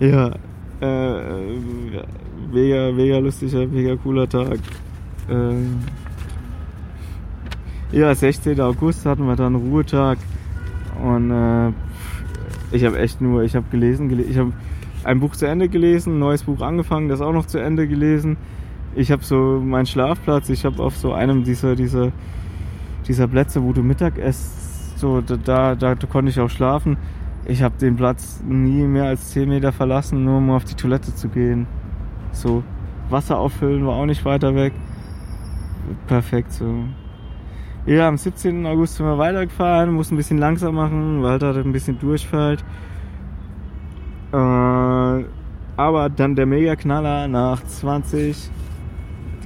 ja, 0.00 0.32
äh, 0.80 1.56
mega, 2.52 2.92
mega 2.92 3.18
lustiger, 3.18 3.66
mega 3.66 3.96
cooler 3.96 4.28
Tag. 4.28 4.58
Äh, 5.28 5.54
ja, 7.92 8.14
16. 8.14 8.60
August 8.60 9.06
hatten 9.06 9.26
wir 9.26 9.36
dann 9.36 9.54
Ruhetag 9.54 10.18
und 11.02 11.30
äh, 11.30 11.72
ich 12.72 12.84
habe 12.84 12.98
echt 12.98 13.20
nur, 13.20 13.42
ich 13.44 13.54
habe 13.54 13.66
gelesen, 13.70 14.08
gele 14.08 14.22
ich 14.22 14.36
habe 14.36 14.52
ein 15.04 15.20
Buch 15.20 15.36
zu 15.36 15.46
Ende 15.46 15.68
gelesen, 15.68 16.16
ein 16.16 16.18
neues 16.18 16.42
Buch 16.42 16.60
angefangen, 16.60 17.08
das 17.08 17.20
auch 17.20 17.32
noch 17.32 17.46
zu 17.46 17.58
Ende 17.58 17.86
gelesen. 17.86 18.36
Ich 18.96 19.12
habe 19.12 19.22
so 19.22 19.60
meinen 19.64 19.86
Schlafplatz, 19.86 20.48
ich 20.48 20.64
habe 20.64 20.82
auf 20.82 20.96
so 20.96 21.12
einem 21.12 21.44
dieser, 21.44 21.76
dieser, 21.76 22.10
dieser 23.06 23.28
Plätze, 23.28 23.62
wo 23.62 23.72
du 23.72 23.82
Mittag 23.82 24.18
isst, 24.18 24.98
so 24.98 25.20
da, 25.20 25.36
da, 25.36 25.74
da 25.74 25.94
konnte 26.06 26.30
ich 26.30 26.40
auch 26.40 26.50
schlafen. 26.50 26.96
Ich 27.46 27.62
habe 27.62 27.76
den 27.78 27.96
Platz 27.96 28.42
nie 28.46 28.82
mehr 28.84 29.04
als 29.04 29.30
10 29.30 29.48
Meter 29.48 29.72
verlassen, 29.72 30.24
nur 30.24 30.38
um 30.38 30.50
auf 30.50 30.64
die 30.64 30.74
Toilette 30.74 31.14
zu 31.14 31.28
gehen. 31.28 31.66
So, 32.32 32.62
Wasser 33.10 33.38
auffüllen 33.38 33.86
war 33.86 33.96
auch 33.96 34.06
nicht 34.06 34.24
weiter 34.24 34.54
weg. 34.54 34.72
Perfekt 36.06 36.52
so. 36.52 36.84
Ja, 37.86 38.08
am 38.08 38.16
17. 38.16 38.64
August 38.64 38.96
sind 38.96 39.04
wir 39.04 39.18
weitergefahren, 39.18 39.92
mussten 39.92 40.14
ein 40.14 40.16
bisschen 40.16 40.38
langsam 40.38 40.74
machen, 40.74 41.22
Walter 41.22 41.48
hatte 41.48 41.60
ein 41.60 41.72
bisschen 41.72 41.98
Durchfall. 41.98 42.56
Äh, 44.32 45.24
aber 45.76 46.08
dann 46.08 46.34
der 46.34 46.46
Mega-Knaller 46.46 47.28
nach 47.28 47.62
20 47.62 48.50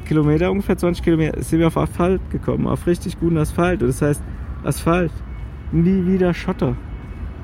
Kilometer, 0.09 0.51
ungefähr 0.51 0.77
20 0.77 1.05
Kilometer, 1.05 1.41
sind 1.43 1.61
wir 1.61 1.69
auf 1.69 1.77
Asphalt 1.77 2.21
gekommen, 2.31 2.67
auf 2.67 2.87
richtig 2.87 3.21
guten 3.21 3.39
Asphalt. 3.39 3.83
Das 3.83 4.03
heißt, 4.03 4.23
Asphalt, 4.65 5.13
nie 5.71 6.07
wieder 6.07 6.35
Schotter. 6.35 6.75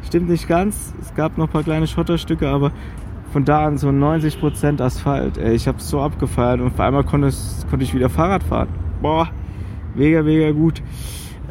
Stimmt 0.02 0.28
nicht 0.28 0.48
ganz, 0.48 0.94
es 1.00 1.14
gab 1.14 1.38
noch 1.38 1.46
ein 1.46 1.52
paar 1.52 1.62
kleine 1.62 1.86
Schotterstücke, 1.86 2.48
aber 2.48 2.72
von 3.32 3.44
da 3.44 3.66
an 3.66 3.78
so 3.78 3.88
90% 3.88 4.80
Asphalt. 4.80 5.38
Ey, 5.38 5.54
ich 5.54 5.68
hab's 5.68 5.88
so 5.88 6.00
abgefeiert 6.00 6.60
und 6.60 6.68
auf 6.68 6.80
einmal 6.80 7.04
konnte, 7.04 7.30
konnte 7.68 7.84
ich 7.84 7.94
wieder 7.94 8.08
Fahrrad 8.08 8.42
fahren. 8.42 8.68
Boah, 9.00 9.28
mega, 9.94 10.22
mega 10.22 10.50
gut. 10.50 10.82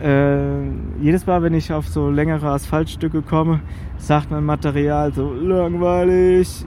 Äh, 0.01 0.65
jedes 1.01 1.25
Mal, 1.27 1.43
wenn 1.43 1.53
ich 1.53 1.71
auf 1.71 1.87
so 1.87 2.09
längere 2.09 2.49
Asphaltstücke 2.49 3.21
komme, 3.21 3.59
sagt 3.97 4.31
mein 4.31 4.43
Material 4.43 5.13
so 5.13 5.33
langweilig. 5.33 6.65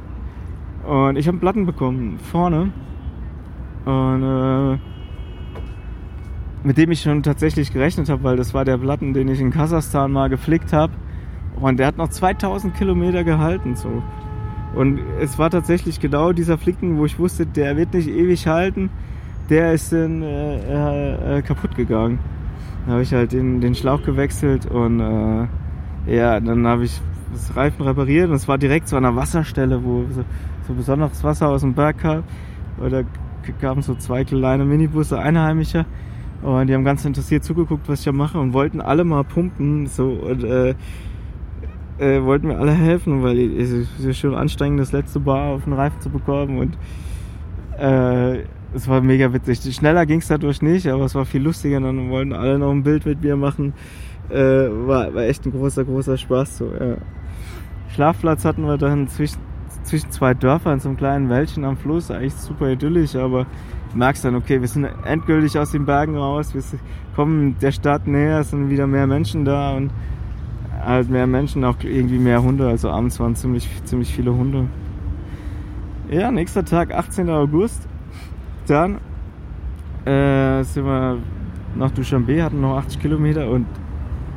Und 0.86 1.16
ich 1.16 1.26
habe 1.26 1.38
Platten 1.38 1.66
bekommen 1.66 2.18
vorne. 2.18 2.72
Und 3.86 4.22
äh, 4.22 4.78
mit 6.62 6.76
dem 6.76 6.90
ich 6.90 7.00
schon 7.00 7.22
tatsächlich 7.22 7.72
gerechnet 7.72 8.10
habe, 8.10 8.22
weil 8.22 8.36
das 8.36 8.52
war 8.52 8.64
der 8.64 8.76
Platten, 8.76 9.14
den 9.14 9.28
ich 9.28 9.40
in 9.40 9.50
Kasachstan 9.50 10.12
mal 10.12 10.28
geflickt 10.28 10.74
habe. 10.74 10.92
Und 11.60 11.78
der 11.78 11.86
hat 11.86 11.96
noch 11.96 12.08
2000 12.08 12.74
Kilometer 12.74 13.24
gehalten. 13.24 13.76
So. 13.76 14.02
Und 14.74 15.00
es 15.20 15.38
war 15.38 15.48
tatsächlich 15.48 16.00
genau 16.00 16.32
dieser 16.32 16.58
Flicken, 16.58 16.98
wo 16.98 17.06
ich 17.06 17.18
wusste, 17.18 17.46
der 17.46 17.78
wird 17.78 17.94
nicht 17.94 18.08
ewig 18.08 18.46
halten 18.46 18.90
der 19.48 19.72
ist 19.72 19.92
dann 19.92 20.22
äh, 20.22 21.38
äh, 21.38 21.42
kaputt 21.42 21.76
gegangen. 21.76 22.18
Dann 22.84 22.94
habe 22.94 23.02
ich 23.02 23.12
halt 23.12 23.32
den, 23.32 23.60
den 23.60 23.74
Schlauch 23.74 24.02
gewechselt 24.02 24.66
und 24.66 25.00
äh, 25.00 25.46
ja, 26.06 26.38
dann 26.40 26.66
habe 26.66 26.84
ich 26.84 27.00
das 27.32 27.56
Reifen 27.56 27.82
repariert 27.82 28.28
und 28.28 28.36
es 28.36 28.46
war 28.48 28.58
direkt 28.58 28.88
so 28.88 28.96
an 28.96 29.04
einer 29.04 29.16
Wasserstelle, 29.16 29.84
wo 29.84 30.04
so, 30.10 30.24
so 30.66 30.74
besonderes 30.74 31.22
Wasser 31.24 31.48
aus 31.48 31.62
dem 31.62 31.74
Berg 31.74 31.98
kam. 31.98 32.22
Und 32.78 32.92
da 32.92 33.02
kamen 33.52 33.82
so 33.82 33.94
zwei 33.94 34.24
kleine 34.24 34.64
Minibusse 34.64 35.18
Einheimischer 35.18 35.86
und 36.42 36.66
die 36.66 36.74
haben 36.74 36.84
ganz 36.84 37.04
interessiert 37.04 37.44
zugeguckt, 37.44 37.88
was 37.88 38.00
ich 38.00 38.04
da 38.04 38.12
mache 38.12 38.38
und 38.38 38.52
wollten 38.52 38.80
alle 38.80 39.04
mal 39.04 39.24
pumpen 39.24 39.86
so 39.86 40.10
und 40.10 40.44
äh, 40.44 40.74
äh, 41.98 42.22
wollten 42.22 42.48
mir 42.48 42.58
alle 42.58 42.72
helfen, 42.72 43.22
weil 43.22 43.38
es 43.58 43.70
ist 43.72 44.18
schon 44.18 44.34
anstrengend, 44.34 44.80
das 44.80 44.92
letzte 44.92 45.20
Bar 45.20 45.54
auf 45.54 45.64
den 45.64 45.72
Reifen 45.72 46.00
zu 46.00 46.10
bekommen 46.10 46.58
und 46.58 46.78
äh, 47.78 48.44
es 48.74 48.88
war 48.88 49.00
mega 49.00 49.32
witzig. 49.32 49.74
Schneller 49.74 50.06
ging 50.06 50.18
es 50.18 50.28
dadurch 50.28 50.60
nicht, 50.62 50.86
aber 50.86 51.04
es 51.04 51.14
war 51.14 51.24
viel 51.24 51.42
lustiger. 51.42 51.80
Dann 51.80 52.10
wollten 52.10 52.32
alle 52.32 52.58
noch 52.58 52.70
ein 52.70 52.82
Bild 52.82 53.06
mit 53.06 53.22
mir 53.22 53.36
machen. 53.36 53.72
Äh, 54.28 54.36
war, 54.36 55.14
war 55.14 55.22
echt 55.22 55.46
ein 55.46 55.52
großer, 55.52 55.84
großer 55.84 56.16
Spaß. 56.16 56.58
So, 56.58 56.66
ja. 56.66 56.96
Schlafplatz 57.94 58.44
hatten 58.44 58.66
wir 58.66 58.76
dann 58.76 59.08
zwischen, 59.08 59.40
zwischen 59.86 60.10
zwei 60.10 60.34
Dörfern, 60.34 60.80
so 60.80 60.88
einem 60.88 60.98
kleinen 60.98 61.30
Wäldchen 61.30 61.64
am 61.64 61.76
Fluss, 61.76 62.10
eigentlich 62.10 62.34
super 62.34 62.70
idyllisch, 62.70 63.14
aber 63.14 63.46
du 63.92 63.98
merkst 63.98 64.24
dann, 64.24 64.34
okay, 64.34 64.60
wir 64.60 64.68
sind 64.68 64.84
endgültig 65.04 65.58
aus 65.58 65.70
den 65.70 65.86
Bergen 65.86 66.16
raus, 66.16 66.54
wir 66.54 66.62
kommen 67.14 67.56
der 67.60 67.72
Stadt 67.72 68.06
näher, 68.06 68.40
es 68.40 68.50
sind 68.50 68.68
wieder 68.68 68.86
mehr 68.86 69.06
Menschen 69.06 69.44
da 69.44 69.76
und 69.76 69.90
halt 70.84 71.08
mehr 71.08 71.26
Menschen, 71.26 71.64
auch 71.64 71.76
irgendwie 71.82 72.18
mehr 72.18 72.42
Hunde, 72.42 72.68
also 72.68 72.90
abends 72.90 73.18
waren 73.20 73.34
ziemlich, 73.36 73.68
ziemlich 73.84 74.14
viele 74.14 74.34
Hunde. 74.34 74.66
Ja, 76.10 76.30
nächster 76.30 76.64
Tag, 76.64 76.92
18. 76.92 77.30
August, 77.30 77.88
dann 78.66 78.98
äh, 80.04 80.62
sind 80.62 80.84
wir 80.84 81.18
nach 81.76 81.90
Dushanbe, 81.90 82.42
hatten 82.42 82.60
noch 82.60 82.76
80 82.76 83.00
Kilometer 83.00 83.50
und 83.50 83.66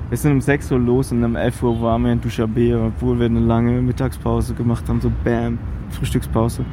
wir 0.09 0.17
sind 0.17 0.31
um 0.31 0.41
6 0.41 0.71
Uhr 0.71 0.79
los 0.79 1.11
und 1.11 1.23
um 1.23 1.35
11 1.35 1.61
Uhr 1.61 1.81
waren 1.81 2.03
wir 2.03 2.13
in 2.13 2.21
Dushanbe, 2.21 2.81
obwohl 2.81 3.19
wir 3.19 3.27
eine 3.27 3.39
lange 3.39 3.79
Mittagspause 3.81 4.55
gemacht 4.55 4.89
haben, 4.89 4.99
so 5.01 5.11
bam, 5.23 5.59
Frühstückspause. 5.91 6.65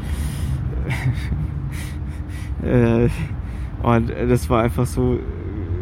äh, 2.63 3.09
und 3.83 4.09
das 4.09 4.49
war 4.49 4.63
einfach 4.63 4.87
so, 4.87 5.19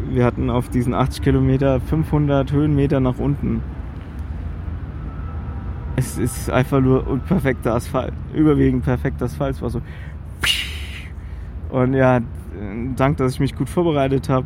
wir 0.09 0.25
hatten 0.25 0.49
auf 0.49 0.67
diesen 0.69 0.93
80 0.93 1.23
Kilometer 1.23 1.79
500 1.79 2.51
Höhenmeter 2.51 2.99
nach 2.99 3.19
unten. 3.19 3.61
Es 5.95 6.17
ist 6.17 6.49
einfach 6.49 6.81
nur 6.81 7.19
perfekter 7.19 7.73
Asphalt, 7.73 8.13
überwiegend 8.33 8.83
perfekter 8.83 9.25
Asphalt. 9.25 9.55
Es 9.55 9.61
war 9.61 9.69
so. 9.69 9.81
Und 11.69 11.93
ja, 11.93 12.19
dank, 12.97 13.15
dass 13.17 13.33
ich 13.33 13.39
mich 13.39 13.55
gut 13.55 13.69
vorbereitet 13.69 14.27
habe, 14.27 14.45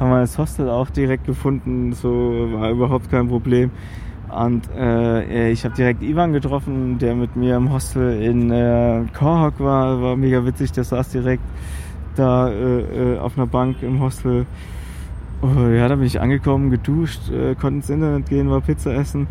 haben 0.00 0.10
wir 0.10 0.20
das 0.20 0.38
Hostel 0.38 0.70
auch 0.70 0.88
direkt 0.88 1.26
gefunden. 1.26 1.92
So 1.92 2.48
war 2.54 2.70
überhaupt 2.70 3.10
kein 3.10 3.28
Problem. 3.28 3.70
Und 4.34 4.68
äh, 4.74 5.50
ich 5.50 5.64
habe 5.64 5.74
direkt 5.74 6.02
Ivan 6.02 6.32
getroffen, 6.32 6.98
der 6.98 7.14
mit 7.14 7.36
mir 7.36 7.56
im 7.56 7.70
Hostel 7.70 8.22
in 8.22 8.50
äh, 8.50 9.04
Korhok 9.12 9.60
war. 9.60 10.00
War 10.00 10.16
mega 10.16 10.44
witzig, 10.44 10.72
der 10.72 10.84
saß 10.84 11.10
direkt 11.10 11.42
da 12.16 12.48
äh, 12.48 12.80
äh, 13.14 13.18
auf 13.18 13.36
einer 13.36 13.46
Bank 13.46 13.82
im 13.82 14.00
Hostel. 14.00 14.46
Oh, 15.42 15.66
ja, 15.68 15.88
da 15.88 15.96
bin 15.96 16.06
ich 16.06 16.20
angekommen, 16.20 16.70
geduscht, 16.70 17.30
äh, 17.30 17.54
konnte 17.54 17.76
ins 17.76 17.90
Internet 17.90 18.28
gehen, 18.28 18.50
war 18.50 18.60
Pizza 18.60 18.94
essen. 18.94 19.26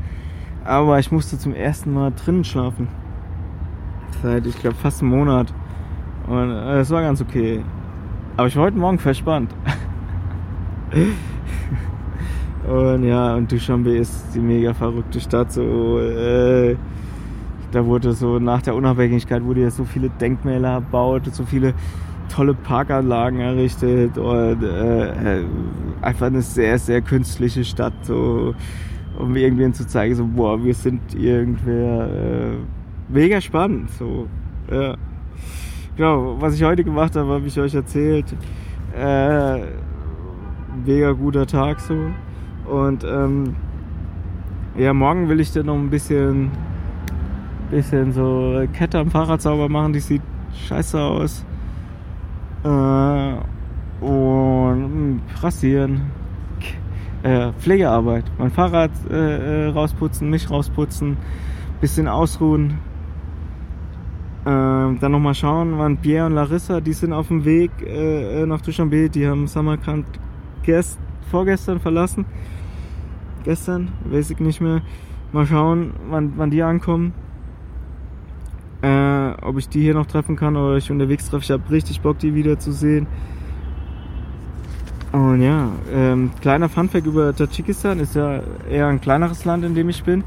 Aber 0.66 1.00
ich 1.00 1.12
musste 1.12 1.38
zum 1.40 1.56
ersten 1.56 1.94
Mal 1.94 2.12
drinnen 2.12 2.44
schlafen. 2.44 2.88
Seit, 4.22 4.46
ich 4.46 4.60
glaube, 4.60 4.76
fast 4.76 5.02
einem 5.02 5.12
Monat. 5.12 5.54
Und 6.28 6.52
äh, 6.52 6.80
es 6.80 6.92
war 6.92 7.02
ganz 7.02 7.22
okay. 7.22 7.64
Aber 8.38 8.48
ich 8.48 8.56
war 8.56 8.66
heute 8.66 8.78
Morgen 8.78 9.00
verspannt. 9.00 9.52
und 12.68 13.04
ja, 13.04 13.36
und 13.36 13.52
Dushanbe 13.52 13.98
ist 13.98 14.34
die 14.34 14.40
mega 14.40 14.74
verrückte 14.74 15.20
Stadt. 15.20 15.52
So, 15.52 16.00
äh, 16.00 16.76
da 17.72 17.86
wurde 17.86 18.14
so 18.14 18.40
nach 18.40 18.62
der 18.62 18.76
Unabhängigkeit 18.76 19.44
wurde 19.44 19.62
ja 19.62 19.72
so 19.72 19.86
viele 19.86 20.10
Denkmäler 20.10 20.74
erbaut, 20.74 21.24
so 21.34 21.44
viele 21.44 21.74
tolle 22.30 22.54
Parkanlagen 22.54 23.40
errichtet 23.40 24.18
und 24.18 24.64
äh, 24.64 25.44
einfach 26.02 26.28
eine 26.28 26.42
sehr, 26.42 26.78
sehr 26.80 27.02
künstliche 27.02 27.64
Stadt, 27.64 27.94
so 28.04 28.54
um 29.18 29.36
irgendwen 29.36 29.74
zu 29.74 29.86
zeigen, 29.86 30.16
so 30.16 30.26
boah, 30.26 30.64
wir 30.64 30.74
sind 30.74 31.02
irgendwer 31.16 32.08
äh, 32.08 32.58
mega 33.10 33.42
spannend, 33.42 33.90
so 33.92 34.28
ja. 34.72 34.96
Genau, 35.98 36.38
was 36.40 36.56
ich 36.56 36.64
heute 36.64 36.84
gemacht 36.84 37.16
habe, 37.18 37.30
habe 37.30 37.46
ich 37.46 37.60
euch 37.60 37.76
erzählt. 37.76 38.26
Äh, 38.96 39.64
mega 40.86 41.12
guter 41.12 41.48
Tag 41.48 41.80
so 41.80 41.96
und 42.66 43.04
ähm, 43.04 43.56
ja, 44.78 44.94
morgen 44.94 45.30
will 45.30 45.40
ich 45.40 45.52
dann 45.52 45.66
noch 45.66 45.76
ein 45.76 45.90
bisschen 45.90 46.52
bisschen 47.70 48.12
so 48.12 48.64
Kette 48.74 49.00
am 49.00 49.12
Fahrrad 49.12 49.42
sauber 49.42 49.70
machen, 49.70 49.94
die 49.94 50.00
sieht 50.00 50.22
scheiße 50.68 51.00
aus. 51.00 51.46
Äh, 52.64 54.06
und 54.06 54.84
hm, 54.84 55.22
rasieren. 55.42 56.12
Äh, 57.22 57.52
Pflegearbeit. 57.60 58.24
Mein 58.38 58.50
Fahrrad 58.50 58.92
äh, 59.10 59.66
äh, 59.66 59.68
rausputzen, 59.68 60.30
mich 60.30 60.50
rausputzen, 60.50 61.18
bisschen 61.82 62.08
ausruhen. 62.08 62.78
Ähm, 64.46 64.98
dann 65.02 65.12
nochmal 65.12 65.36
schauen, 65.36 65.78
wann 65.78 65.98
Pierre 65.98 66.28
und 66.28 66.34
Larissa, 66.34 66.80
die 66.80 66.94
sind 66.94 67.12
auf 67.12 67.28
dem 67.28 67.44
Weg 67.44 67.72
äh, 67.86 68.42
äh 68.42 68.46
nach 68.46 68.62
Dushanbe, 68.62 69.10
die 69.10 69.28
haben 69.28 69.48
Samarkand 69.48 70.06
gest 70.64 71.00
vorgestern 71.32 71.80
verlassen. 71.80 72.26
Gestern, 73.44 73.92
weiß 74.06 74.32
ich 74.32 74.40
nicht 74.40 74.62
mehr. 74.62 74.82
Mal 75.32 75.46
schauen, 75.46 75.94
wann, 76.10 76.34
wann 76.38 76.50
die 76.50 76.64
ankommen 76.64 77.14
äh, 78.82 79.32
ob 79.42 79.58
ich 79.58 79.68
die 79.70 79.82
hier 79.82 79.94
noch 79.94 80.06
treffen 80.06 80.36
kann 80.36 80.56
oder 80.56 80.78
ich 80.78 80.90
unterwegs 80.92 81.30
treffe. 81.30 81.44
Ich 81.44 81.52
habe 81.52 81.70
richtig 81.70 82.02
Bock, 82.02 82.20
die 82.20 82.34
wiederzusehen. 82.34 83.08
Und 85.12 85.42
ja, 85.42 85.72
ähm, 85.92 86.32
kleiner 86.40 86.70
Funfact 86.70 87.08
über 87.08 87.36
Tadschikistan 87.36 88.00
ist 88.00 88.16
ja 88.16 88.42
eher 88.70 88.88
ein 88.88 89.02
kleineres 89.02 89.44
Land, 89.44 89.66
in 89.66 89.74
dem 89.74 89.90
ich 89.90 90.04
bin. 90.04 90.24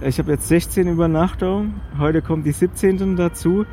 Ich 0.00 0.18
habe 0.18 0.32
jetzt 0.32 0.48
16 0.48 0.88
Übernachtungen, 0.88 1.80
heute 1.98 2.22
kommt 2.22 2.46
die 2.46 2.52
17. 2.52 3.16
dazu. 3.16 3.66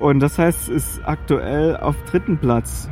Und 0.00 0.20
das 0.20 0.38
heißt, 0.38 0.68
es 0.70 0.94
ist 0.94 1.00
aktuell 1.04 1.76
auf 1.76 1.94
dritten 2.10 2.38
Platz. 2.38 2.88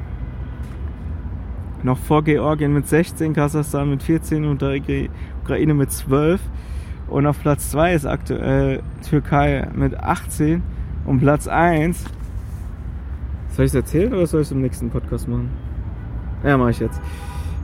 Noch 1.82 1.98
vor 1.98 2.24
Georgien 2.24 2.72
mit 2.72 2.88
16, 2.88 3.34
Kasachstan 3.34 3.90
mit 3.90 4.02
14 4.02 4.44
und 4.44 4.62
Ukraine 4.62 5.74
mit 5.74 5.92
12. 5.92 6.40
Und 7.08 7.26
auf 7.26 7.40
Platz 7.40 7.70
2 7.70 7.94
ist 7.94 8.06
aktuell 8.06 8.82
Türkei 9.08 9.68
mit 9.74 9.98
18. 9.98 10.62
Und 11.06 11.20
Platz 11.20 11.46
1. 11.46 12.04
Soll 13.50 13.64
ich 13.64 13.70
es 13.70 13.74
erzählen 13.74 14.12
oder 14.12 14.26
soll 14.26 14.42
ich 14.42 14.48
es 14.48 14.52
im 14.52 14.60
nächsten 14.60 14.90
Podcast 14.90 15.28
machen? 15.28 15.50
Ja, 16.44 16.56
mache 16.58 16.70
ich 16.70 16.80
jetzt. 16.80 17.00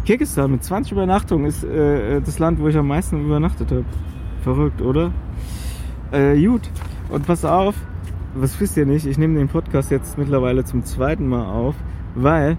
Kirgisistan 0.04 0.50
mit 0.50 0.62
20 0.62 0.92
Übernachtungen 0.92 1.46
ist 1.46 1.64
äh, 1.64 2.20
das 2.20 2.38
Land, 2.38 2.60
wo 2.60 2.68
ich 2.68 2.76
am 2.76 2.88
meisten 2.88 3.24
übernachtet 3.24 3.70
habe. 3.70 3.84
Verrückt, 4.42 4.80
oder? 4.80 5.12
Äh, 6.12 6.40
gut. 6.44 6.68
Und 7.08 7.26
pass 7.26 7.44
auf, 7.44 7.74
was 8.34 8.58
wisst 8.60 8.76
ihr 8.76 8.86
nicht? 8.86 9.06
Ich 9.06 9.18
nehme 9.18 9.38
den 9.38 9.48
Podcast 9.48 9.90
jetzt 9.90 10.18
mittlerweile 10.18 10.64
zum 10.64 10.84
zweiten 10.84 11.26
Mal 11.28 11.46
auf, 11.46 11.74
weil 12.14 12.56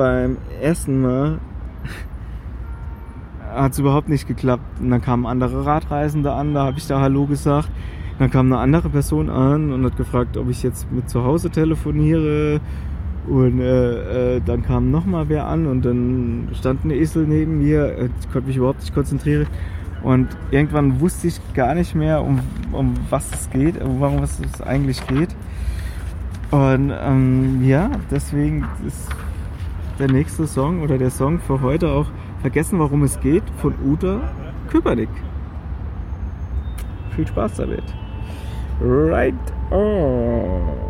beim 0.00 0.38
ersten 0.62 1.02
Mal 1.02 1.40
hat 3.54 3.72
es 3.72 3.78
überhaupt 3.78 4.08
nicht 4.08 4.26
geklappt. 4.26 4.80
Und 4.80 4.88
dann 4.88 5.02
kamen 5.02 5.26
andere 5.26 5.66
Radreisende 5.66 6.32
an, 6.32 6.54
da 6.54 6.64
habe 6.64 6.78
ich 6.78 6.86
da 6.86 7.02
Hallo 7.02 7.26
gesagt. 7.26 7.68
Dann 8.18 8.30
kam 8.30 8.46
eine 8.46 8.62
andere 8.62 8.88
Person 8.88 9.28
an 9.28 9.70
und 9.70 9.84
hat 9.84 9.98
gefragt, 9.98 10.38
ob 10.38 10.48
ich 10.48 10.62
jetzt 10.62 10.90
mit 10.90 11.10
zu 11.10 11.22
Hause 11.22 11.50
telefoniere. 11.50 12.62
Und 13.28 13.60
äh, 13.60 14.36
äh, 14.36 14.40
dann 14.40 14.62
kam 14.62 14.90
nochmal 14.90 15.28
wer 15.28 15.46
an 15.46 15.66
und 15.66 15.84
dann 15.84 16.48
stand 16.54 16.86
ein 16.86 16.90
Esel 16.92 17.26
neben 17.26 17.58
mir. 17.58 18.08
Ich 18.22 18.32
konnte 18.32 18.48
mich 18.48 18.56
überhaupt 18.56 18.80
nicht 18.80 18.94
konzentrieren. 18.94 19.48
Und 20.02 20.28
irgendwann 20.50 20.98
wusste 21.00 21.26
ich 21.26 21.38
gar 21.52 21.74
nicht 21.74 21.94
mehr, 21.94 22.22
um, 22.22 22.40
um 22.72 22.94
was 23.10 23.30
es 23.34 23.50
geht, 23.50 23.82
um 23.82 24.00
was 24.00 24.40
es 24.40 24.62
eigentlich 24.62 25.06
geht. 25.08 25.36
Und 26.50 26.90
ähm, 26.90 27.62
ja, 27.62 27.90
deswegen 28.10 28.66
ist 28.86 29.10
der 30.00 30.10
nächste 30.10 30.46
Song 30.46 30.82
oder 30.82 30.98
der 30.98 31.10
Song 31.10 31.38
für 31.38 31.60
heute 31.60 31.88
auch 31.90 32.06
Vergessen, 32.40 32.78
warum 32.78 33.02
es 33.02 33.20
geht 33.20 33.44
von 33.58 33.74
Uta 33.84 34.20
Köpernick. 34.70 35.10
Viel 37.14 37.26
Spaß 37.26 37.56
damit. 37.56 37.84
Right 38.80 39.34
on. 39.70 40.89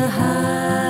the 0.00 0.08
high. 0.08 0.89